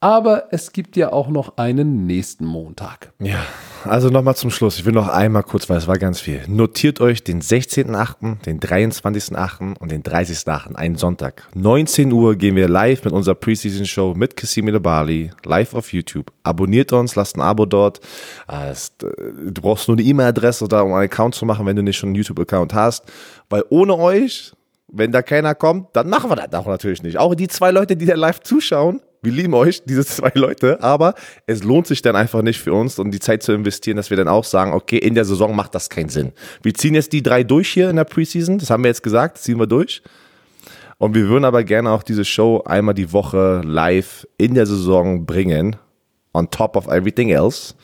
Aber 0.00 0.48
es 0.50 0.72
gibt 0.72 0.94
ja 0.96 1.10
auch 1.10 1.28
noch 1.28 1.56
einen 1.56 2.06
nächsten 2.06 2.44
Montag. 2.44 3.12
Ja, 3.18 3.38
also 3.84 4.10
nochmal 4.10 4.36
zum 4.36 4.50
Schluss. 4.50 4.78
Ich 4.78 4.84
will 4.84 4.92
noch 4.92 5.08
einmal 5.08 5.42
kurz, 5.42 5.70
weil 5.70 5.78
es 5.78 5.88
war 5.88 5.96
ganz 5.98 6.20
viel. 6.20 6.42
Notiert 6.48 7.00
euch 7.00 7.24
den 7.24 7.40
16.8., 7.40 8.42
den 8.44 8.60
23.8. 8.60 9.78
und 9.78 9.90
den 9.90 10.02
30.8., 10.02 10.74
einen 10.74 10.96
Sonntag. 10.96 11.48
19 11.54 12.12
Uhr 12.12 12.36
gehen 12.36 12.56
wir 12.56 12.68
live 12.68 13.04
mit 13.04 13.14
unserer 13.14 13.36
Preseason-Show 13.36 14.12
mit 14.14 14.36
Casimir 14.36 14.78
Bali, 14.80 15.30
live 15.46 15.72
auf 15.74 15.92
YouTube. 15.94 16.30
Abonniert 16.42 16.92
uns, 16.92 17.14
lasst 17.16 17.36
ein 17.36 17.40
Abo 17.40 17.64
dort. 17.64 18.00
Ah, 18.46 18.68
es- 18.68 18.92
Du 18.98 19.62
brauchst 19.62 19.88
nur 19.88 19.96
eine 19.96 20.06
E-Mail-Adresse 20.06 20.68
da, 20.68 20.82
um 20.82 20.92
einen 20.92 21.04
Account 21.04 21.34
zu 21.34 21.46
machen, 21.46 21.64
wenn 21.64 21.74
du 21.74 21.82
nicht 21.82 21.96
schon 21.96 22.10
einen 22.10 22.16
YouTube-Account 22.16 22.74
hast. 22.74 23.04
Weil 23.48 23.64
ohne 23.70 23.96
euch, 23.96 24.52
wenn 24.88 25.10
da 25.10 25.22
keiner 25.22 25.54
kommt, 25.54 25.88
dann 25.96 26.10
machen 26.10 26.30
wir 26.30 26.36
das 26.36 26.52
auch 26.52 26.66
natürlich 26.66 27.02
nicht. 27.02 27.16
Auch 27.16 27.34
die 27.34 27.48
zwei 27.48 27.70
Leute, 27.70 27.96
die 27.96 28.04
da 28.04 28.14
live 28.14 28.40
zuschauen, 28.40 29.00
wir 29.26 29.32
lieben 29.32 29.54
euch, 29.54 29.82
diese 29.84 30.06
zwei 30.06 30.30
Leute, 30.34 30.80
aber 30.82 31.14
es 31.46 31.64
lohnt 31.64 31.88
sich 31.88 32.00
dann 32.00 32.14
einfach 32.14 32.42
nicht 32.42 32.60
für 32.60 32.72
uns 32.72 32.98
und 33.00 33.10
die 33.10 33.18
Zeit 33.18 33.42
zu 33.42 33.52
investieren, 33.52 33.96
dass 33.96 34.08
wir 34.08 34.16
dann 34.16 34.28
auch 34.28 34.44
sagen, 34.44 34.72
okay, 34.72 34.98
in 34.98 35.16
der 35.16 35.24
Saison 35.24 35.54
macht 35.54 35.74
das 35.74 35.90
keinen 35.90 36.08
Sinn. 36.08 36.32
Wir 36.62 36.72
ziehen 36.74 36.94
jetzt 36.94 37.12
die 37.12 37.22
drei 37.22 37.42
durch 37.42 37.68
hier 37.68 37.90
in 37.90 37.96
der 37.96 38.04
Preseason, 38.04 38.58
das 38.58 38.70
haben 38.70 38.84
wir 38.84 38.88
jetzt 38.88 39.02
gesagt, 39.02 39.38
ziehen 39.38 39.58
wir 39.58 39.66
durch. 39.66 40.00
Und 40.98 41.14
wir 41.14 41.28
würden 41.28 41.44
aber 41.44 41.64
gerne 41.64 41.90
auch 41.90 42.04
diese 42.04 42.24
Show 42.24 42.62
einmal 42.64 42.94
die 42.94 43.12
Woche 43.12 43.62
live 43.64 44.26
in 44.38 44.54
der 44.54 44.64
Saison 44.64 45.26
bringen, 45.26 45.76
on 46.32 46.48
top 46.48 46.76
of 46.76 46.86
everything 46.86 47.30
else. 47.30 47.74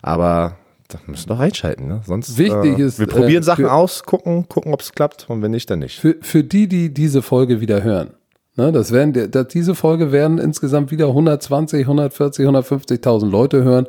Aber 0.00 0.56
da 0.88 0.98
müssen 1.06 1.28
wir 1.28 1.34
doch 1.34 1.40
einschalten, 1.40 1.88
ne? 1.88 2.02
Sonst 2.06 2.38
Wichtig 2.38 2.78
äh, 2.78 2.82
ist, 2.82 3.00
wir 3.00 3.08
probieren 3.08 3.42
äh, 3.42 3.46
Sachen 3.46 3.66
aus, 3.66 4.04
gucken, 4.04 4.48
gucken, 4.48 4.72
ob 4.72 4.80
es 4.80 4.92
klappt 4.92 5.28
und 5.28 5.42
wenn 5.42 5.50
nicht, 5.50 5.68
dann 5.68 5.80
nicht. 5.80 5.98
Für, 5.98 6.16
für 6.20 6.44
die, 6.44 6.68
die 6.68 6.94
diese 6.94 7.20
Folge 7.20 7.60
wieder 7.60 7.82
hören, 7.82 8.14
ne, 8.56 8.72
das 8.72 8.92
werden, 8.92 9.30
das, 9.30 9.48
diese 9.48 9.74
Folge 9.74 10.12
werden 10.12 10.38
insgesamt 10.38 10.90
wieder 10.90 11.08
120, 11.08 11.82
140, 11.82 12.46
150.000 12.46 13.28
Leute 13.28 13.64
hören. 13.64 13.86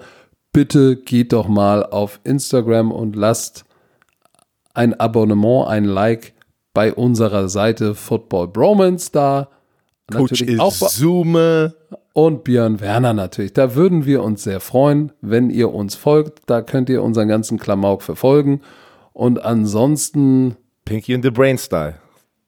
Bitte 0.51 0.95
geht 0.95 1.33
doch 1.33 1.47
mal 1.47 1.85
auf 1.85 2.19
Instagram 2.23 2.91
und 2.91 3.15
lasst 3.15 3.65
ein 4.73 4.99
Abonnement, 4.99 5.67
ein 5.67 5.85
Like 5.85 6.33
bei 6.73 6.93
unserer 6.93 7.49
Seite 7.49 7.95
Football 7.95 8.49
Bromance 8.49 9.11
da. 9.11 9.49
Natürlich 10.11 10.59
auch 10.59 10.71
Zoome. 10.71 11.73
und 12.13 12.43
Björn 12.43 12.79
Werner 12.79 13.13
natürlich. 13.13 13.53
Da 13.53 13.73
würden 13.75 14.05
wir 14.05 14.21
uns 14.21 14.43
sehr 14.43 14.59
freuen, 14.59 15.11
wenn 15.21 15.49
ihr 15.49 15.73
uns 15.73 15.95
folgt. 15.95 16.43
Da 16.45 16.61
könnt 16.61 16.89
ihr 16.89 17.01
unseren 17.01 17.27
ganzen 17.27 17.57
Klamauk 17.57 18.03
verfolgen. 18.03 18.61
Und 19.13 19.43
ansonsten 19.43 20.57
Pinky 20.83 21.15
and 21.15 21.23
the 21.23 21.31
Brain 21.31 21.57
Style. 21.57 21.95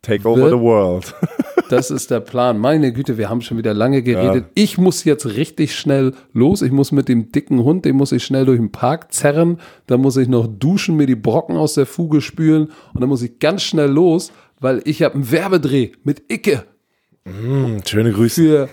Take 0.02 0.28
over 0.28 0.50
the 0.50 0.60
world. 0.60 1.14
Das 1.70 1.92
ist 1.92 2.12
der 2.12 2.22
Plan. 2.22 2.60
Meine 2.60 2.94
Güte, 2.94 3.18
wir 3.18 3.30
haben 3.30 3.42
schon 3.42 3.58
wieder 3.58 3.74
lange 3.74 4.02
geredet. 4.02 4.46
Ich 4.56 4.78
muss 4.78 5.04
jetzt 5.04 5.26
richtig 5.26 5.76
schnell 5.76 6.14
los. 6.32 6.62
Ich 6.62 6.72
muss 6.72 6.94
mit 6.94 7.10
dem 7.10 7.34
dicken 7.34 7.62
Hund, 7.62 7.84
den 7.84 7.98
muss 7.98 8.14
ich 8.14 8.24
schnell 8.24 8.46
durch 8.46 8.58
den 8.58 8.72
Park 8.72 9.12
zerren. 9.12 9.60
Dann 9.86 10.00
muss 10.00 10.16
ich 10.16 10.30
noch 10.30 10.48
duschen, 10.48 10.96
mir 10.96 11.08
die 11.08 11.18
Brocken 11.18 11.58
aus 11.58 11.74
der 11.74 11.86
Fuge 11.86 12.22
spülen 12.22 12.70
und 12.94 13.02
dann 13.02 13.10
muss 13.10 13.22
ich 13.22 13.40
ganz 13.40 13.64
schnell 13.64 13.90
los, 13.92 14.32
weil 14.62 14.82
ich 14.86 15.04
habe 15.04 15.16
einen 15.16 15.30
Werbedreh 15.30 15.92
mit 16.06 16.32
Icke 16.32 16.64
Schöne 17.86 18.12
Grüße. 18.14 18.42
für 18.42 18.70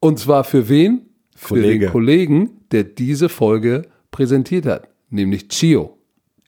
und 0.00 0.18
zwar 0.18 0.44
für 0.44 0.68
wen? 0.68 1.08
Für 1.34 1.54
Kollege. 1.54 1.86
den 1.86 1.92
Kollegen, 1.92 2.50
der 2.70 2.84
diese 2.84 3.28
Folge 3.28 3.82
präsentiert 4.10 4.66
hat, 4.66 4.88
nämlich 5.10 5.48
Chio. 5.48 5.97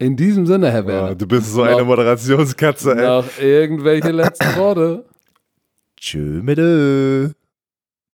In 0.01 0.17
diesem 0.17 0.47
Sinne, 0.47 0.71
Herr 0.73 0.87
Werner. 0.87 1.11
Ah, 1.11 1.15
du 1.15 1.27
bist 1.27 1.53
so 1.53 1.63
eine 1.63 1.77
Noch- 1.77 1.85
Moderationskatze, 1.87 2.93
ey. 2.97 3.07
Noch 3.07 3.39
irgendwelche 3.39 4.11
letzten 4.11 4.57
Worte? 4.57 5.05
Tschö 5.99 6.41
mit. 6.43 6.59